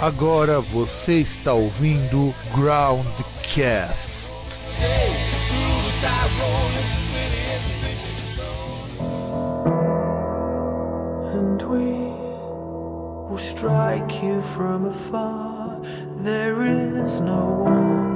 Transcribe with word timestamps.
Agora 0.00 0.60
você 0.60 1.14
está 1.14 1.52
ouvindo 1.52 2.32
Groundcast. 2.54 4.30
And 11.34 11.60
we 11.62 12.12
will 13.28 13.38
strike 13.38 14.22
you 14.22 14.40
from 14.40 14.86
afar. 14.86 15.80
There 16.18 16.64
is 16.64 17.20
no 17.20 17.64
one 17.64 18.08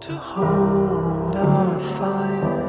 to 0.00 0.16
hold 0.16 1.36
our 1.36 1.78
fire. 1.78 2.64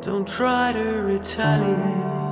Don't 0.00 0.26
try 0.26 0.72
to 0.72 1.02
retaliate. 1.02 2.25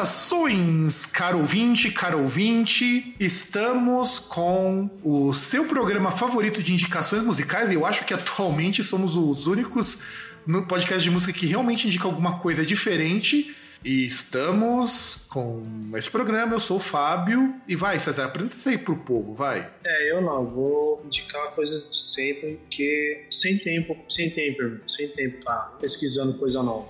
Saudações, 0.00 1.04
caro 1.04 1.38
ouvinte, 1.40 1.90
caro 1.90 2.22
ouvinte. 2.22 3.14
Estamos 3.20 4.18
com 4.18 4.88
o 5.02 5.34
seu 5.34 5.66
programa 5.66 6.10
favorito 6.10 6.62
de 6.62 6.72
indicações 6.72 7.22
musicais. 7.22 7.70
Eu 7.70 7.84
acho 7.84 8.06
que 8.06 8.14
atualmente 8.14 8.82
somos 8.82 9.14
os 9.14 9.46
únicos 9.46 9.98
no 10.46 10.66
podcast 10.66 11.02
de 11.02 11.10
música 11.10 11.32
que 11.32 11.46
realmente 11.46 11.86
indica 11.86 12.06
alguma 12.06 12.38
coisa 12.38 12.64
diferente. 12.64 13.54
E 13.84 14.06
estamos 14.06 15.26
com 15.28 15.62
esse 15.94 16.10
programa. 16.10 16.54
Eu 16.54 16.60
sou 16.60 16.78
o 16.78 16.80
Fábio. 16.80 17.54
E 17.68 17.76
vai, 17.76 17.98
César, 17.98 18.24
apresenta 18.24 18.56
isso 18.56 18.68
aí 18.68 18.78
pro 18.78 18.96
povo, 18.96 19.34
vai. 19.34 19.70
É, 19.84 20.12
eu 20.12 20.22
não, 20.22 20.46
vou 20.46 21.02
indicar 21.04 21.54
coisas 21.54 21.90
de 21.90 22.02
sempre, 22.02 22.56
porque 22.56 23.26
sem 23.30 23.58
tempo, 23.58 23.96
sem 24.08 24.30
tempo, 24.30 24.80
sem 24.88 25.08
tempo 25.08 25.44
pra 25.44 25.76
pesquisando 25.78 26.38
coisa 26.38 26.62
nova. 26.62 26.88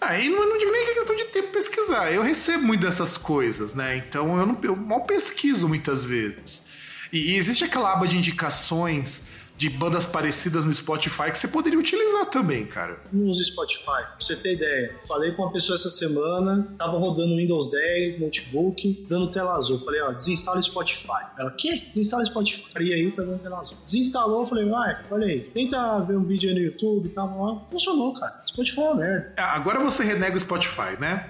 Aí 0.00 0.28
não, 0.28 0.42
eu 0.42 0.48
não 0.50 0.58
digo 0.58 0.70
nem 0.72 0.84
que 0.84 0.90
é 0.90 0.94
questão 0.94 1.16
de 1.16 1.24
tempo 1.26 1.52
pesquisar. 1.52 2.12
Eu 2.12 2.22
recebo 2.22 2.64
muito 2.64 2.80
dessas 2.80 3.16
coisas, 3.16 3.74
né? 3.74 3.96
Então 3.96 4.38
eu, 4.38 4.46
não, 4.46 4.58
eu 4.62 4.76
mal 4.76 5.04
pesquiso 5.04 5.68
muitas 5.68 6.04
vezes. 6.04 6.66
E, 7.12 7.32
e 7.32 7.36
existe 7.36 7.64
aquela 7.64 7.92
aba 7.92 8.06
de 8.06 8.16
indicações 8.16 9.28
de 9.56 9.70
bandas 9.70 10.06
parecidas 10.06 10.64
no 10.64 10.72
Spotify 10.72 11.30
que 11.30 11.38
você 11.38 11.48
poderia 11.48 11.78
utilizar 11.78 12.26
também, 12.26 12.66
cara. 12.66 13.00
Não 13.12 13.28
uso 13.30 13.42
Spotify, 13.44 13.84
pra 13.84 14.16
você 14.18 14.36
ter 14.36 14.54
ideia. 14.54 14.94
Falei 15.06 15.32
com 15.32 15.42
uma 15.42 15.52
pessoa 15.52 15.76
essa 15.76 15.90
semana, 15.90 16.66
tava 16.76 16.98
rodando 16.98 17.36
Windows 17.36 17.70
10, 17.70 18.20
notebook, 18.20 19.06
dando 19.08 19.28
tela 19.28 19.54
azul. 19.54 19.78
Falei, 19.78 20.00
ó, 20.02 20.12
desinstala 20.12 20.58
o 20.58 20.62
Spotify. 20.62 21.24
Ela, 21.38 21.50
quê? 21.52 21.82
Desinstala 21.94 22.22
o 22.22 22.26
Spotify. 22.26 22.64
E 22.80 22.92
aí, 22.92 23.10
tá 23.10 23.22
dando 23.22 23.38
tela 23.40 23.60
azul. 23.60 23.76
Desinstalou, 23.84 24.46
falei, 24.46 24.68
vai, 24.68 25.04
olha 25.10 25.26
aí, 25.26 25.40
tenta 25.40 25.98
ver 26.00 26.16
um 26.16 26.24
vídeo 26.24 26.50
aí 26.50 26.54
no 26.54 26.60
YouTube 26.60 27.06
e 27.06 27.10
tal. 27.10 27.26
lá. 27.26 27.66
Funcionou, 27.68 28.12
cara. 28.14 28.42
Spotify 28.46 28.80
é 28.80 28.82
uma 28.82 28.94
merda. 28.96 29.32
Ah, 29.36 29.56
Agora 29.56 29.80
você 29.80 30.04
renega 30.04 30.36
o 30.36 30.40
Spotify, 30.40 31.00
né? 31.00 31.28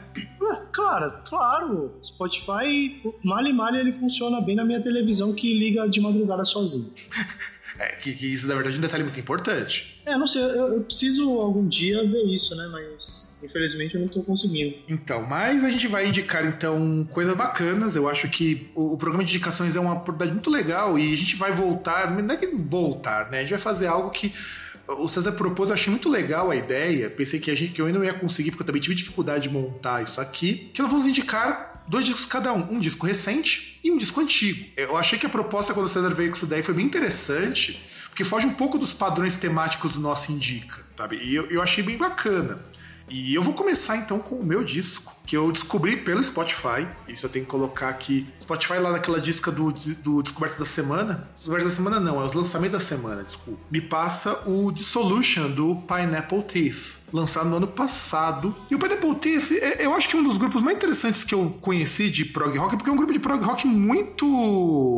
Cara, 0.73 1.11
claro. 1.27 1.93
Spotify, 2.03 3.01
male 3.25 3.53
male, 3.53 3.79
ele 3.79 3.93
funciona 3.93 4.41
bem 4.41 4.55
na 4.57 4.65
minha 4.65 4.81
televisão 4.81 5.33
que 5.33 5.55
liga 5.55 5.89
de 5.89 6.01
madrugada 6.01 6.45
sozinho. 6.45 6.93
É, 7.79 7.89
que, 7.97 8.13
que 8.13 8.27
isso, 8.33 8.47
na 8.47 8.55
verdade, 8.55 8.77
é 8.77 8.79
um 8.79 8.83
detalhe 8.83 9.03
muito 9.03 9.21
importante. 9.21 10.01
É, 10.07 10.17
não 10.17 10.27
sei, 10.27 10.43
eu, 10.43 10.75
eu 10.75 10.81
preciso 10.81 11.41
algum 11.41 11.67
dia 11.69 12.03
ver 12.09 12.23
isso, 12.25 12.55
né? 12.55 12.67
Mas 12.71 13.37
infelizmente 13.43 13.95
eu 13.95 14.01
não 14.01 14.09
tô 14.09 14.23
conseguindo. 14.23 14.77
Então, 14.89 15.25
mas 15.25 15.63
a 15.65 15.71
gente 15.71 15.87
vai 15.87 16.07
indicar 16.07 16.45
então 16.47 17.07
coisas 17.11 17.37
bacanas. 17.37 17.97
Eu 17.97 18.09
acho 18.09 18.29
que 18.29 18.71
o, 18.75 18.95
o 18.95 18.99
programa 18.99 19.25
de 19.25 19.35
indicações 19.35 19.77
é 19.77 19.81
uma 19.81 19.95
oportunidade 19.95 20.33
muito 20.33 20.51
legal 20.51 20.99
e 20.99 21.13
a 21.13 21.17
gente 21.17 21.37
vai 21.37 21.53
voltar, 21.53 22.11
não 22.11 22.35
é 22.35 22.37
que 22.37 22.47
voltar, 22.47 23.31
né? 23.31 23.39
A 23.39 23.41
gente 23.43 23.51
vai 23.51 23.59
fazer 23.59 23.87
algo 23.87 24.11
que 24.11 24.33
o 24.89 25.09
César 25.09 25.33
propôs, 25.33 25.69
eu 25.69 25.75
achei 25.75 25.91
muito 25.91 26.09
legal 26.09 26.51
a 26.51 26.57
ideia. 26.57 27.11
Pensei 27.11 27.41
que, 27.41 27.51
a 27.51 27.57
gente, 27.57 27.73
que 27.73 27.81
eu 27.81 27.87
ainda 27.87 27.99
não 27.99 28.07
ia 28.07 28.15
conseguir, 28.15 28.51
porque 28.51 28.63
eu 28.63 28.67
também 28.67 28.81
tive 28.81 28.95
dificuldade 28.95 29.49
de 29.49 29.55
montar 29.55 30.03
isso 30.03 30.21
aqui. 30.21 30.71
Que 30.73 30.81
nós 30.81 30.91
vamos 30.91 31.07
indicar 31.07 31.66
dois 31.89 32.05
discos 32.05 32.27
cada 32.27 32.53
um. 32.53 32.75
Um 32.75 32.79
disco 32.79 33.07
recente 33.07 33.79
e 33.83 33.91
um 33.91 33.97
disco 33.97 34.21
antigo. 34.21 34.67
Eu 34.77 34.97
achei 34.97 35.19
que 35.19 35.27
a 35.27 35.29
proposta, 35.29 35.73
quando 35.73 35.87
o 35.87 35.89
César 35.89 36.15
veio 36.15 36.31
com 36.31 36.37
isso 36.37 36.47
daí, 36.47 36.63
foi 36.63 36.75
bem 36.75 36.85
interessante, 36.85 37.81
porque 38.09 38.25
foge 38.25 38.47
um 38.47 38.55
pouco 38.55 38.79
dos 38.79 38.93
padrões 38.93 39.37
temáticos 39.37 39.95
do 39.95 40.01
nosso 40.01 40.33
Indica, 40.33 40.85
sabe? 40.97 41.17
E 41.17 41.35
eu, 41.35 41.47
eu 41.47 41.63
achei 41.63 41.83
bem 41.83 41.97
bacana. 41.97 42.61
E 43.09 43.35
eu 43.35 43.43
vou 43.43 43.55
começar 43.55 43.97
então 43.97 44.19
com 44.19 44.37
o 44.37 44.45
meu 44.45 44.65
disco, 44.65 45.16
que 45.27 45.37
eu 45.37 45.51
descobri 45.51 45.97
pelo 45.97 46.23
Spotify. 46.23 46.87
Isso 47.09 47.27
eu 47.27 47.31
tenho 47.31 47.45
que 47.45 47.51
colocar 47.51 47.89
aqui. 47.89 48.27
Spotify 48.41 48.75
lá 48.75 48.93
naquela 48.93 49.21
disca 49.21 49.51
do, 49.51 49.73
do 50.03 50.23
Descobertas 50.23 50.59
da 50.61 50.67
Semana. 50.67 51.29
Descobertas 51.35 51.73
da 51.73 51.77
Semana 51.77 51.99
não, 52.01 52.23
é 52.23 52.27
o 52.27 52.37
lançamento 52.37 52.73
da 52.73 52.81
semana, 52.81 53.25
desculpa. 53.25 53.61
Me 53.71 53.81
passa 53.81 54.43
o 54.47 54.71
Dissolution 54.71 55.51
do 55.51 55.75
Pineapple 55.77 56.43
Teeth, 56.45 56.99
lançado 57.13 57.49
no 57.49 57.57
ano 57.57 57.67
passado. 57.67 58.55
E 58.71 58.75
o 58.75 58.79
Pineapple 58.79 59.15
Teeth, 59.17 59.53
é- 59.61 59.85
eu 59.85 59.95
acho 59.95 60.09
que 60.09 60.17
é 60.17 60.21
um 60.21 60.23
dos 60.23 60.37
grupos 60.39 60.63
mais 60.63 60.77
interessantes 60.77 61.25
que 61.25 61.35
eu 61.35 61.57
conheci 61.61 62.09
de 62.09 62.25
prog 62.25 62.57
rock, 62.57 62.77
porque 62.77 62.89
é 62.89 62.93
um 62.93 62.97
grupo 62.97 63.13
de 63.13 63.19
prog 63.19 63.43
rock 63.43 63.67
muito 63.67 64.25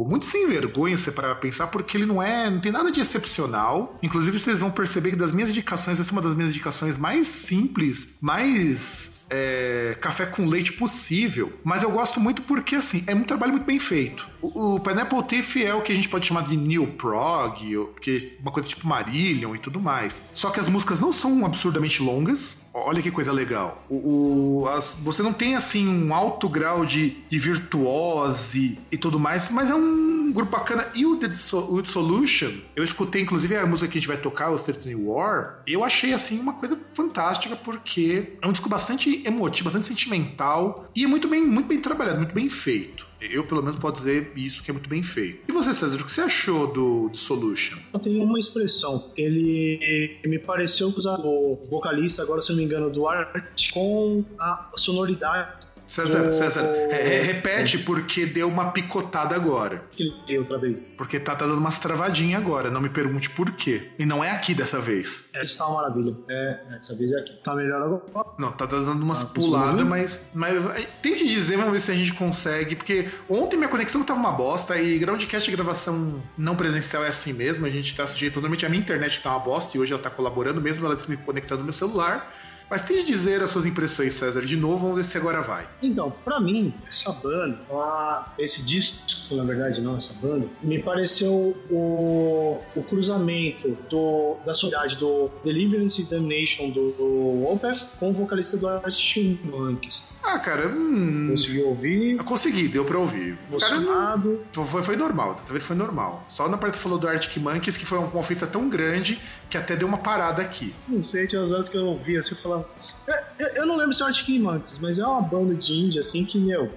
muito 0.09 0.25
sem 0.27 0.47
vergonha, 0.47 0.99
se 0.99 1.11
para 1.13 1.35
pensar, 1.35 1.69
porque 1.69 1.97
ele 1.97 2.07
não 2.07 2.23
é, 2.23 2.51
não 2.51 2.61
tem 2.61 2.71
nada 2.73 2.91
de 2.93 3.01
excepcional. 3.01 3.99
Inclusive 4.03 4.39
vocês 4.39 4.61
vão 4.61 4.71
perceber 4.71 5.11
que 5.11 5.17
das 5.17 5.33
minhas 5.33 5.51
indicações, 5.51 5.99
essa 5.99 6.11
é 6.11 6.13
uma 6.13 6.21
das 6.23 6.35
minhas 6.35 6.51
indicações 6.51 6.97
mais 6.99 7.29
simples, 7.29 8.17
mais 8.21 9.18
é, 9.31 9.97
café 10.01 10.27
com 10.27 10.47
leite 10.47 10.73
possível. 10.73 11.53
Mas 11.65 11.83
eu 11.83 11.91
gosto 11.91 12.21
muito 12.21 12.43
porque, 12.43 12.77
assim, 12.77 13.05
é 13.07 13.15
um 13.15 13.25
trabalho 13.25 13.53
muito 13.53 13.65
bem 13.65 13.79
feito. 13.79 14.29
O, 14.41 14.75
o 14.75 14.81
Pineapple 14.81 15.23
Thief 15.25 15.57
é 15.57 15.75
o 15.75 15.83
que 15.83 15.93
a 15.93 15.95
gente 15.95 16.09
pode 16.09 16.27
chamar 16.27 16.47
de 16.49 16.57
New 16.57 16.87
Prog, 16.87 17.77
ou 17.77 17.89
que 17.89 18.37
uma 18.41 18.53
coisa 18.53 18.69
tipo 18.69 18.87
Marillion 18.87 19.55
e 19.55 19.59
tudo 19.59 19.81
mais. 19.81 20.21
Só 20.35 20.51
que 20.51 20.61
as 20.61 20.69
músicas 20.69 21.01
não 21.01 21.13
são 21.13 21.45
absurdamente 21.45 22.03
longas. 22.03 22.68
Olha 22.87 23.03
que 23.03 23.11
coisa 23.11 23.33
legal. 23.33 23.85
O, 23.89 24.63
o- 24.63 24.69
as- 24.69 24.97
você 25.01 25.23
não 25.23 25.33
tem, 25.33 25.55
assim, 25.57 25.87
um 25.89 26.15
alto 26.15 26.49
grau 26.49 26.85
de, 26.87 27.11
de 27.29 27.39
virtuose 27.39 28.79
e 28.91 28.97
tudo 28.97 29.19
mais, 29.19 29.51
mas 29.51 29.71
é 29.71 29.75
um 29.75 30.33
grupo 30.33 30.53
bacana. 30.53 30.87
E 30.95 31.05
o 31.07 31.17
The 31.17 31.29
Dissolution, 31.29 32.51
eu 32.77 32.85
escutei, 32.85 33.23
inclusive, 33.23 33.57
a 33.57 33.67
música 33.67 33.91
que 33.91 33.99
a 33.99 34.01
gente 34.01 34.09
vai 34.09 34.17
tocar, 34.17 34.51
o 34.51 34.59
Thirteen 34.59 34.95
War. 34.97 35.63
Eu 35.67 35.83
achei, 35.85 36.13
assim, 36.13 36.39
uma 36.39 36.55
coisa 36.55 36.79
fantástica, 36.95 37.57
porque 37.57 38.35
é 38.43 38.47
um 38.47 38.53
disco 38.53 38.69
bastante 38.69 39.23
emotivo, 39.27 39.65
bastante 39.65 39.87
sentimental 39.87 40.89
e 40.95 41.05
é 41.05 41.07
muito 41.07 41.29
bem, 41.29 41.45
muito 41.45 41.67
bem 41.67 41.79
trabalhado, 41.79 42.19
muito 42.19 42.35
bem 42.35 42.49
feito. 42.49 43.08
Eu, 43.21 43.45
pelo 43.45 43.63
menos, 43.63 43.79
posso 43.79 43.95
dizer 43.95 44.33
isso 44.37 44.63
que 44.63 44.71
é 44.71 44.75
muito 44.75 44.89
bem 44.89 45.03
feito. 45.03 45.43
E 45.49 45.53
você, 45.53 45.75
César, 45.75 45.97
o 45.97 46.05
que 46.05 46.11
você 46.11 46.21
achou 46.21 46.73
do 46.73 47.09
Dissolution? 47.11 47.77
Eu 47.93 47.99
tenho 47.99 48.23
uma 48.23 48.39
expressão. 48.39 49.11
Ele 49.17 50.19
me 50.25 50.39
pareceu 50.39 50.89
usar 50.89 51.19
o 51.19 51.61
vocalista, 51.69 52.23
agora 52.23 52.41
se 52.43 52.51
não 52.51 52.59
me 52.59 52.65
engano, 52.65 52.91
do 52.91 53.09
Art 53.09 53.71
com 53.73 54.25
a 54.39 54.71
sonoridade 54.77 55.69
César, 55.89 56.33
César, 56.33 56.63
re- 56.91 57.03
re- 57.03 57.21
repete 57.23 57.79
porque 57.79 58.27
deu 58.27 58.47
uma 58.49 58.71
picotada 58.73 59.35
agora. 59.35 59.83
que 59.91 60.13
deu 60.27 60.41
outra 60.43 60.59
vez. 60.59 60.87
Porque 60.97 61.19
tá, 61.19 61.35
tá 61.35 61.47
dando 61.47 61.59
umas 61.59 61.79
travadinhas 61.79 62.41
agora, 62.41 62.71
não 62.71 62.81
me 62.81 62.91
pergunte 62.91 63.31
por 63.31 63.51
quê. 63.53 63.89
E 63.99 64.05
não 64.05 64.23
é 64.23 64.31
aqui 64.31 64.55
dessa 64.55 64.79
vez. 64.79 65.31
É, 65.35 65.43
está 65.43 65.67
uma 65.67 65.83
maravilha. 65.83 66.15
É, 66.29 66.61
dessa 66.73 66.95
vez 66.97 67.11
é 67.13 67.19
aqui. 67.21 67.33
Tá 67.43 67.55
melhor 67.55 67.83
agora? 67.83 68.03
Não, 68.39 68.53
tá 68.53 68.67
dando 68.67 69.03
umas 69.03 69.23
Ah, 69.23 69.27
puladas, 69.27 69.71
conseguiu 69.71 69.87
mas, 69.87 70.27
mas 70.35 70.87
tente 71.03 71.27
dizer, 71.27 71.57
vamos 71.57 71.73
ver 71.73 71.81
se 71.81 71.91
a 71.91 71.95
gente 71.95 72.13
consegue. 72.13 72.77
Porque 72.77 73.09
ontem 73.29 73.57
minha 73.57 73.69
conexão 73.69 74.05
tava 74.05 74.21
uma 74.21 74.33
bosta 74.33 74.77
e 74.79 74.99
Groundcast 74.99 75.49
de 75.51 75.57
gravação 75.57 76.23
não 76.37 76.55
presencial 76.55 77.03
é 77.05 77.09
assim 77.09 77.33
mesmo. 77.33 77.65
A 77.65 77.71
gente 77.71 77.97
tá 77.97 78.07
sujeito. 78.07 78.35
Normalmente 78.37 78.67
a 78.67 78.69
minha 78.69 78.81
internet 78.81 79.21
tá 79.23 79.31
uma 79.31 79.41
bosta 79.41 79.77
e 79.77 79.81
hoje 79.81 79.93
ela 79.93 80.03
tá 80.03 80.11
colaborando, 80.11 80.61
mesmo 80.61 80.85
ela 80.85 80.97
me 81.09 81.17
conectando 81.17 81.61
no 81.61 81.65
meu 81.65 81.73
celular. 81.73 82.35
Mas 82.71 82.83
tente 82.83 83.05
dizer 83.05 83.43
as 83.43 83.51
suas 83.51 83.65
impressões, 83.65 84.15
César, 84.15 84.43
de 84.43 84.57
novo, 84.57 84.79
vamos 84.79 84.97
ver 84.97 85.05
se 85.05 85.17
agora 85.17 85.41
vai. 85.41 85.67
Então, 85.83 86.13
pra 86.25 86.39
mim, 86.39 86.75
essa 86.89 87.11
banda, 87.13 87.59
a- 87.71 88.33
esse 88.39 88.63
disco, 88.63 89.35
na 89.35 89.43
verdade, 89.45 89.81
não 89.81 89.97
essa 89.97 90.13
banda, 90.21 90.47
me 90.63 90.79
pareceu 90.83 91.57
o, 91.71 92.61
o 92.77 92.83
cruzamento 92.83 93.77
do, 93.89 94.37
da 94.45 94.55
sonoridade 94.55 94.97
do 94.99 95.31
Deliverance 95.45 96.03
Damnation 96.11 96.71
do, 96.71 96.91
do 96.93 97.49
Opeth 97.51 97.87
com 97.99 98.11
o 98.11 98.13
vocalista 98.13 98.57
do 98.57 98.69
Arctic 98.69 99.39
Monkeys. 99.45 100.13
Ah, 100.23 100.39
cara, 100.39 100.69
hum, 100.69 101.29
Conseguiu 101.31 101.69
ouvir, 101.69 102.17
eu 102.19 102.25
consegui, 102.25 102.69
deu 102.69 102.85
pra 102.85 102.99
ouvir. 102.99 103.39
Cara, 103.59 103.77
não- 103.81 103.83
emocionado. 103.93 104.41
Foi, 104.67 104.83
foi 104.83 104.97
normal, 104.97 105.35
dessa 105.35 105.53
vez 105.53 105.65
foi 105.65 105.77
normal. 105.77 106.25
Só 106.29 106.49
na 106.49 106.57
parte 106.59 106.75
que 106.75 106.81
falou 106.83 106.99
do 106.99 107.09
Arctic 107.09 107.37
Monkeys, 107.43 107.77
que 107.77 107.87
foi 107.87 107.99
uma 107.99 108.15
ofensa 108.19 108.47
tão 108.47 108.69
grande 108.69 109.19
que 109.49 109.57
até 109.57 109.75
deu 109.75 109.89
uma 109.89 109.99
parada 109.99 110.43
aqui. 110.43 110.75
Não 110.87 111.01
sei, 111.01 111.27
tinha 111.27 111.41
umas 111.41 111.51
horas 111.53 111.69
que 111.69 111.77
eu 111.77 111.87
ouvi 111.87 112.17
assim 112.19 112.35
e 112.35 112.39
falava, 112.39 112.58
Então, 113.03 113.15
eu, 113.39 113.47
eu 113.57 113.67
não 113.67 113.77
lembro 113.77 113.93
se 113.95 114.03
é 114.03 114.05
o 114.05 114.09
Arctic 114.09 114.41
mas 114.81 114.99
é 114.99 115.07
uma 115.07 115.23
banda 115.23 115.55
de 115.55 115.73
indie, 115.73 115.99
assim, 115.99 116.25
que, 116.25 116.39
meu, 116.39 116.71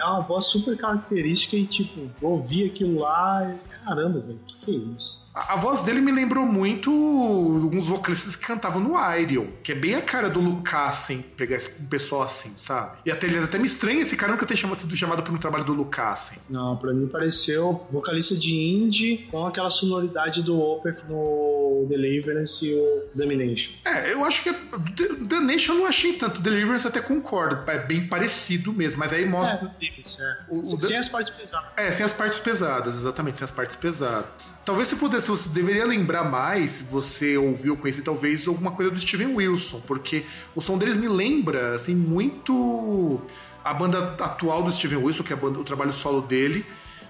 é 0.00 0.04
uma 0.04 0.20
voz 0.20 0.46
super 0.46 0.76
característica 0.76 1.56
e, 1.56 1.66
tipo, 1.66 2.10
ouvi 2.22 2.64
aquilo 2.64 3.00
lá 3.00 3.54
e, 3.54 3.84
caramba, 3.84 4.20
velho, 4.20 4.34
o 4.36 4.44
que, 4.46 4.56
que 4.58 4.70
é 4.70 4.74
isso? 4.94 5.24
A, 5.34 5.54
a 5.54 5.56
voz 5.56 5.82
dele 5.82 6.00
me 6.00 6.12
lembrou 6.12 6.46
muito 6.46 6.90
alguns 6.90 7.86
vocalistas 7.86 8.36
que 8.36 8.46
cantavam 8.46 8.80
no 8.80 8.96
Aerion, 8.96 9.46
que 9.62 9.72
é 9.72 9.74
bem 9.74 9.94
a 9.94 10.02
cara 10.02 10.28
do 10.30 10.40
Lucassen, 10.40 11.22
pegar 11.36 11.56
esse- 11.56 11.82
um 11.82 11.86
pessoal 11.86 12.22
assim, 12.22 12.52
sabe? 12.56 12.98
E 13.04 13.10
até, 13.10 13.26
até 13.38 13.58
me 13.58 13.66
estranha 13.66 14.00
esse 14.00 14.16
cara 14.16 14.32
nunca 14.32 14.46
ter 14.46 14.56
chamado, 14.56 14.80
sido 14.80 14.96
chamado 14.96 15.22
por 15.22 15.34
um 15.34 15.38
trabalho 15.38 15.64
do 15.64 15.72
Lucassen. 15.72 16.38
Não, 16.48 16.76
pra 16.76 16.92
mim 16.92 17.08
pareceu 17.08 17.84
vocalista 17.90 18.36
de 18.36 18.54
indie 18.54 19.28
com 19.30 19.44
aquela 19.46 19.70
sonoridade 19.70 20.42
do 20.42 20.60
Opeth 20.60 21.04
no 21.08 21.63
Deliverance 21.88 22.64
e 22.66 22.74
o 22.74 23.04
Domination. 23.14 23.72
É, 23.84 24.12
eu 24.12 24.24
acho 24.24 24.42
que 24.42 24.52
The, 24.52 25.08
The 25.28 25.40
Nation 25.40 25.72
eu 25.74 25.78
não 25.80 25.86
achei 25.86 26.12
tanto. 26.14 26.40
Deliverance 26.40 26.86
até 26.86 27.00
concordo, 27.00 27.68
é 27.70 27.78
bem 27.78 28.06
parecido 28.06 28.72
mesmo, 28.72 28.98
mas 28.98 29.12
aí 29.12 29.26
mostra. 29.28 29.68
Deliverance, 29.80 30.22
é. 30.22 30.36
O- 30.48 30.60
o 30.60 30.64
Sem 30.66 30.96
as 30.96 31.08
partes 31.08 31.32
pesadas. 31.34 31.68
É, 31.76 31.90
sem 31.92 32.06
as 32.06 32.12
partes 32.12 32.38
pesadas, 32.38 32.94
exatamente, 32.94 33.38
sem 33.38 33.44
as 33.44 33.50
partes 33.50 33.76
pesadas. 33.76 34.54
Talvez 34.64 34.88
se 34.88 34.96
pudesse, 34.96 35.28
você 35.28 35.48
deveria 35.48 35.84
lembrar 35.86 36.24
mais, 36.24 36.70
se 36.72 36.84
você 36.84 37.36
ouviu, 37.36 37.76
conhecer, 37.76 38.02
talvez 38.02 38.46
alguma 38.46 38.70
coisa 38.72 38.90
do 38.90 38.98
Steven 39.00 39.34
Wilson, 39.34 39.80
porque 39.86 40.24
o 40.54 40.60
som 40.62 40.78
deles 40.78 40.96
me 40.96 41.08
lembra, 41.08 41.74
assim, 41.74 41.94
muito 41.94 43.20
a 43.64 43.72
banda 43.72 43.98
atual 44.20 44.62
do 44.62 44.70
Steven 44.70 44.98
Wilson, 44.98 45.22
que 45.22 45.32
é 45.32 45.36
a 45.36 45.38
banda, 45.38 45.58
o 45.58 45.64
trabalho 45.64 45.92
solo 45.92 46.20
dele, 46.22 46.64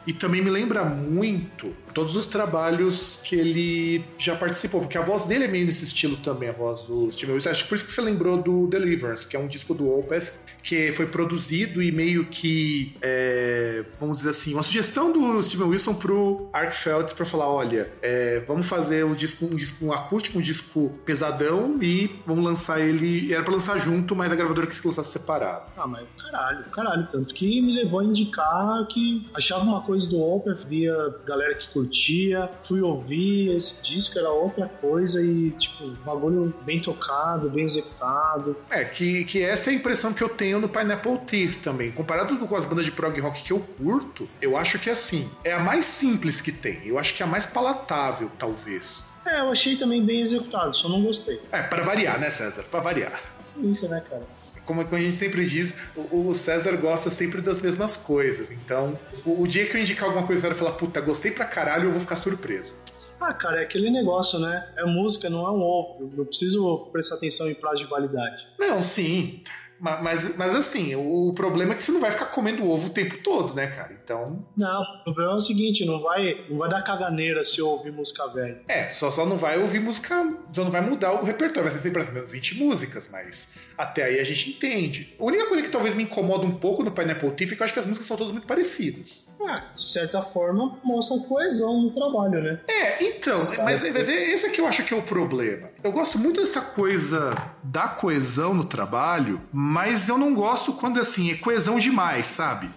e 0.06 0.12
também 0.12 0.42
me 0.42 0.50
lembra 0.50 0.84
muito 0.84 1.74
todos 1.94 2.16
os 2.16 2.26
trabalhos 2.26 3.20
que 3.24 3.34
ele 3.34 4.04
já 4.18 4.36
participou, 4.36 4.80
porque 4.80 4.98
a 4.98 5.02
voz 5.02 5.24
dele 5.24 5.44
é 5.44 5.48
meio 5.48 5.64
nesse 5.64 5.84
estilo 5.84 6.16
também, 6.18 6.48
a 6.48 6.52
voz 6.52 6.84
do 6.84 7.10
Steven 7.10 7.34
Wilson. 7.34 7.50
Acho 7.50 7.62
que 7.62 7.68
por 7.68 7.76
isso 7.76 7.86
que 7.86 7.92
você 7.92 8.02
lembrou 8.02 8.36
do 8.36 8.66
Deliverance, 8.66 9.26
que 9.26 9.36
é 9.36 9.38
um 9.38 9.46
disco 9.46 9.72
do 9.74 9.90
Opeth, 9.98 10.32
que 10.64 10.90
foi 10.92 11.06
produzido 11.06 11.82
e 11.82 11.92
meio 11.92 12.24
que, 12.24 12.96
é, 13.02 13.84
vamos 14.00 14.18
dizer 14.18 14.30
assim, 14.30 14.54
uma 14.54 14.62
sugestão 14.62 15.12
do 15.12 15.42
Steven 15.42 15.68
Wilson 15.68 15.94
pro 15.94 16.48
Arkfeld 16.54 17.14
para 17.14 17.26
falar, 17.26 17.48
olha, 17.48 17.92
é, 18.00 18.42
vamos 18.48 18.66
fazer 18.66 19.04
um 19.04 19.14
disco, 19.14 19.44
um 19.44 19.54
disco 19.54 19.92
acústico, 19.92 20.38
um 20.38 20.40
disco 20.40 20.98
pesadão 21.04 21.78
e 21.82 22.18
vamos 22.26 22.42
lançar 22.42 22.80
ele, 22.80 23.30
era 23.32 23.42
para 23.42 23.52
lançar 23.52 23.78
junto, 23.78 24.16
mas 24.16 24.32
a 24.32 24.34
gravadora 24.34 24.66
quis 24.66 24.80
que 24.80 24.86
lançasse 24.86 25.12
separado. 25.12 25.66
Ah, 25.76 25.86
mas 25.86 26.06
caralho, 26.18 26.64
caralho. 26.70 27.08
Tanto 27.08 27.34
que 27.34 27.60
me 27.60 27.74
levou 27.74 28.00
a 28.00 28.04
indicar 28.04 28.86
que 28.86 29.28
achava 29.34 29.64
uma 29.64 29.82
coisa 29.82 30.08
do 30.08 30.18
Opeth, 30.18 30.64
via 30.66 30.94
galera 31.26 31.54
que 31.56 31.70
curtia, 31.74 32.50
fui 32.62 32.80
ouvir 32.80 33.54
esse 33.54 33.82
disco, 33.82 34.18
era 34.18 34.30
outra 34.30 34.66
coisa 34.66 35.22
e, 35.22 35.50
tipo, 35.50 35.90
bagulho 36.06 36.54
bem 36.64 36.80
tocado, 36.80 37.50
bem 37.50 37.64
executado. 37.64 38.56
É, 38.70 38.82
que, 38.84 39.24
que 39.26 39.42
essa 39.42 39.68
é 39.70 39.74
a 39.74 39.76
impressão 39.76 40.14
que 40.14 40.22
eu 40.22 40.28
tenho 40.30 40.53
no 40.60 40.68
Pineapple 40.68 41.18
Thief 41.26 41.56
também. 41.56 41.90
Comparado 41.90 42.36
com 42.36 42.56
as 42.56 42.64
bandas 42.64 42.84
de 42.84 42.92
prog 42.92 43.18
rock 43.20 43.42
que 43.42 43.52
eu 43.52 43.60
curto, 43.60 44.28
eu 44.40 44.56
acho 44.56 44.78
que 44.78 44.90
assim, 44.90 45.30
é 45.44 45.52
a 45.52 45.60
mais 45.60 45.84
simples 45.84 46.40
que 46.40 46.52
tem. 46.52 46.80
Eu 46.84 46.98
acho 46.98 47.14
que 47.14 47.22
é 47.22 47.26
a 47.26 47.28
mais 47.28 47.46
palatável, 47.46 48.30
talvez. 48.38 49.12
É, 49.26 49.40
eu 49.40 49.50
achei 49.50 49.76
também 49.76 50.04
bem 50.04 50.20
executado, 50.20 50.76
só 50.76 50.88
não 50.88 51.02
gostei. 51.02 51.40
É, 51.50 51.62
para 51.62 51.82
variar, 51.82 52.18
né, 52.20 52.28
César? 52.28 52.62
Para 52.64 52.80
variar. 52.80 53.18
Ciência, 53.42 53.88
né, 53.88 54.02
cara? 54.08 54.22
Como 54.66 54.80
a 54.80 54.98
gente 54.98 55.16
sempre 55.16 55.46
diz, 55.46 55.74
o, 55.96 56.28
o 56.28 56.34
César 56.34 56.76
gosta 56.76 57.10
sempre 57.10 57.40
das 57.40 57.58
mesmas 57.58 57.96
coisas. 57.96 58.50
Então, 58.50 58.98
o, 59.24 59.42
o 59.42 59.48
dia 59.48 59.66
que 59.66 59.76
eu 59.76 59.80
indicar 59.80 60.04
alguma 60.04 60.26
coisa 60.26 60.46
e 60.46 60.48
ele 60.48 60.54
falar, 60.54 60.72
puta, 60.72 61.00
gostei 61.00 61.30
pra 61.30 61.46
caralho, 61.46 61.88
eu 61.88 61.92
vou 61.92 62.00
ficar 62.00 62.16
surpreso. 62.16 62.74
Ah, 63.20 63.32
cara, 63.32 63.60
é 63.60 63.64
aquele 63.64 63.90
negócio, 63.90 64.38
né? 64.38 64.68
É 64.76 64.84
música, 64.84 65.30
não 65.30 65.46
é 65.46 65.50
um 65.50 65.62
ovo. 65.62 66.12
Eu 66.16 66.26
preciso 66.26 66.90
prestar 66.92 67.14
atenção 67.14 67.48
em 67.48 67.54
prazo 67.54 67.82
de 67.82 67.88
validade. 67.88 68.46
Não, 68.58 68.82
sim. 68.82 69.42
Ma- 69.84 70.00
Mas, 70.00 70.34
mas 70.36 70.54
assim, 70.54 70.94
o 70.96 71.30
problema 71.34 71.72
é 71.72 71.76
que 71.76 71.82
você 71.82 71.92
não 71.92 72.00
vai 72.00 72.10
ficar 72.10 72.26
comendo 72.26 72.66
ovo 72.68 72.86
o 72.86 72.90
tempo 72.90 73.18
todo, 73.18 73.54
né, 73.54 73.66
cara? 73.66 73.92
Então, 74.02 74.42
Não, 74.56 74.80
o 74.80 75.04
problema 75.04 75.32
é 75.32 75.36
o 75.36 75.40
seguinte, 75.40 75.84
não 75.84 76.00
vai, 76.00 76.46
não 76.48 76.56
vai 76.56 76.70
dar 76.70 76.82
caganeira 76.82 77.44
se 77.44 77.58
eu 77.58 77.68
ouvir 77.68 77.92
música 77.92 78.26
velha. 78.28 78.62
É, 78.66 78.88
só, 78.88 79.10
só 79.10 79.26
não 79.26 79.36
vai 79.36 79.58
ouvir 79.60 79.80
música, 79.80 80.14
só 80.52 80.64
não 80.64 80.70
vai 80.70 80.80
mudar 80.80 81.12
o 81.20 81.24
repertório, 81.24 81.70
vai 81.70 81.78
ter 81.78 81.98
as 81.98 82.06
mesmas 82.10 82.32
20 82.32 82.58
músicas, 82.58 83.08
mas 83.12 83.56
até 83.76 84.04
aí 84.04 84.18
a 84.20 84.24
gente 84.24 84.50
entende. 84.50 85.14
A 85.20 85.24
única 85.24 85.46
coisa 85.48 85.62
que 85.62 85.68
talvez 85.68 85.94
me 85.94 86.02
incomoda 86.04 86.44
um 86.46 86.52
pouco 86.54 86.82
no 86.82 86.90
Pineapple 86.90 87.30
Thief 87.32 87.52
é 87.52 87.56
que 87.56 87.60
eu 87.60 87.64
acho 87.64 87.74
que 87.74 87.80
as 87.80 87.86
músicas 87.86 88.06
são 88.06 88.16
todas 88.16 88.32
muito 88.32 88.46
parecidas. 88.46 89.33
Ah, 89.46 89.64
de 89.74 89.80
certa 89.82 90.22
forma, 90.22 90.78
mostra 90.82 91.18
coesão 91.28 91.82
no 91.82 91.90
trabalho, 91.90 92.42
né? 92.42 92.60
É, 92.68 93.04
então, 93.04 93.38
mas, 93.64 93.84
é- 93.84 94.32
esse 94.32 94.46
é 94.46 94.48
que 94.50 94.60
eu 94.60 94.66
acho 94.66 94.82
que 94.84 94.94
é 94.94 94.96
o 94.96 95.02
problema. 95.02 95.68
Eu 95.82 95.92
gosto 95.92 96.18
muito 96.18 96.40
dessa 96.40 96.60
coisa 96.60 97.36
da 97.62 97.88
coesão 97.88 98.54
no 98.54 98.64
trabalho, 98.64 99.40
mas 99.52 100.08
eu 100.08 100.16
não 100.16 100.32
gosto 100.34 100.72
quando 100.72 101.00
assim, 101.00 101.30
é 101.30 101.34
coesão 101.36 101.78
demais, 101.78 102.26
sabe? 102.26 102.70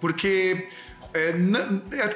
Porque. 0.00 0.68
é, 1.14 1.34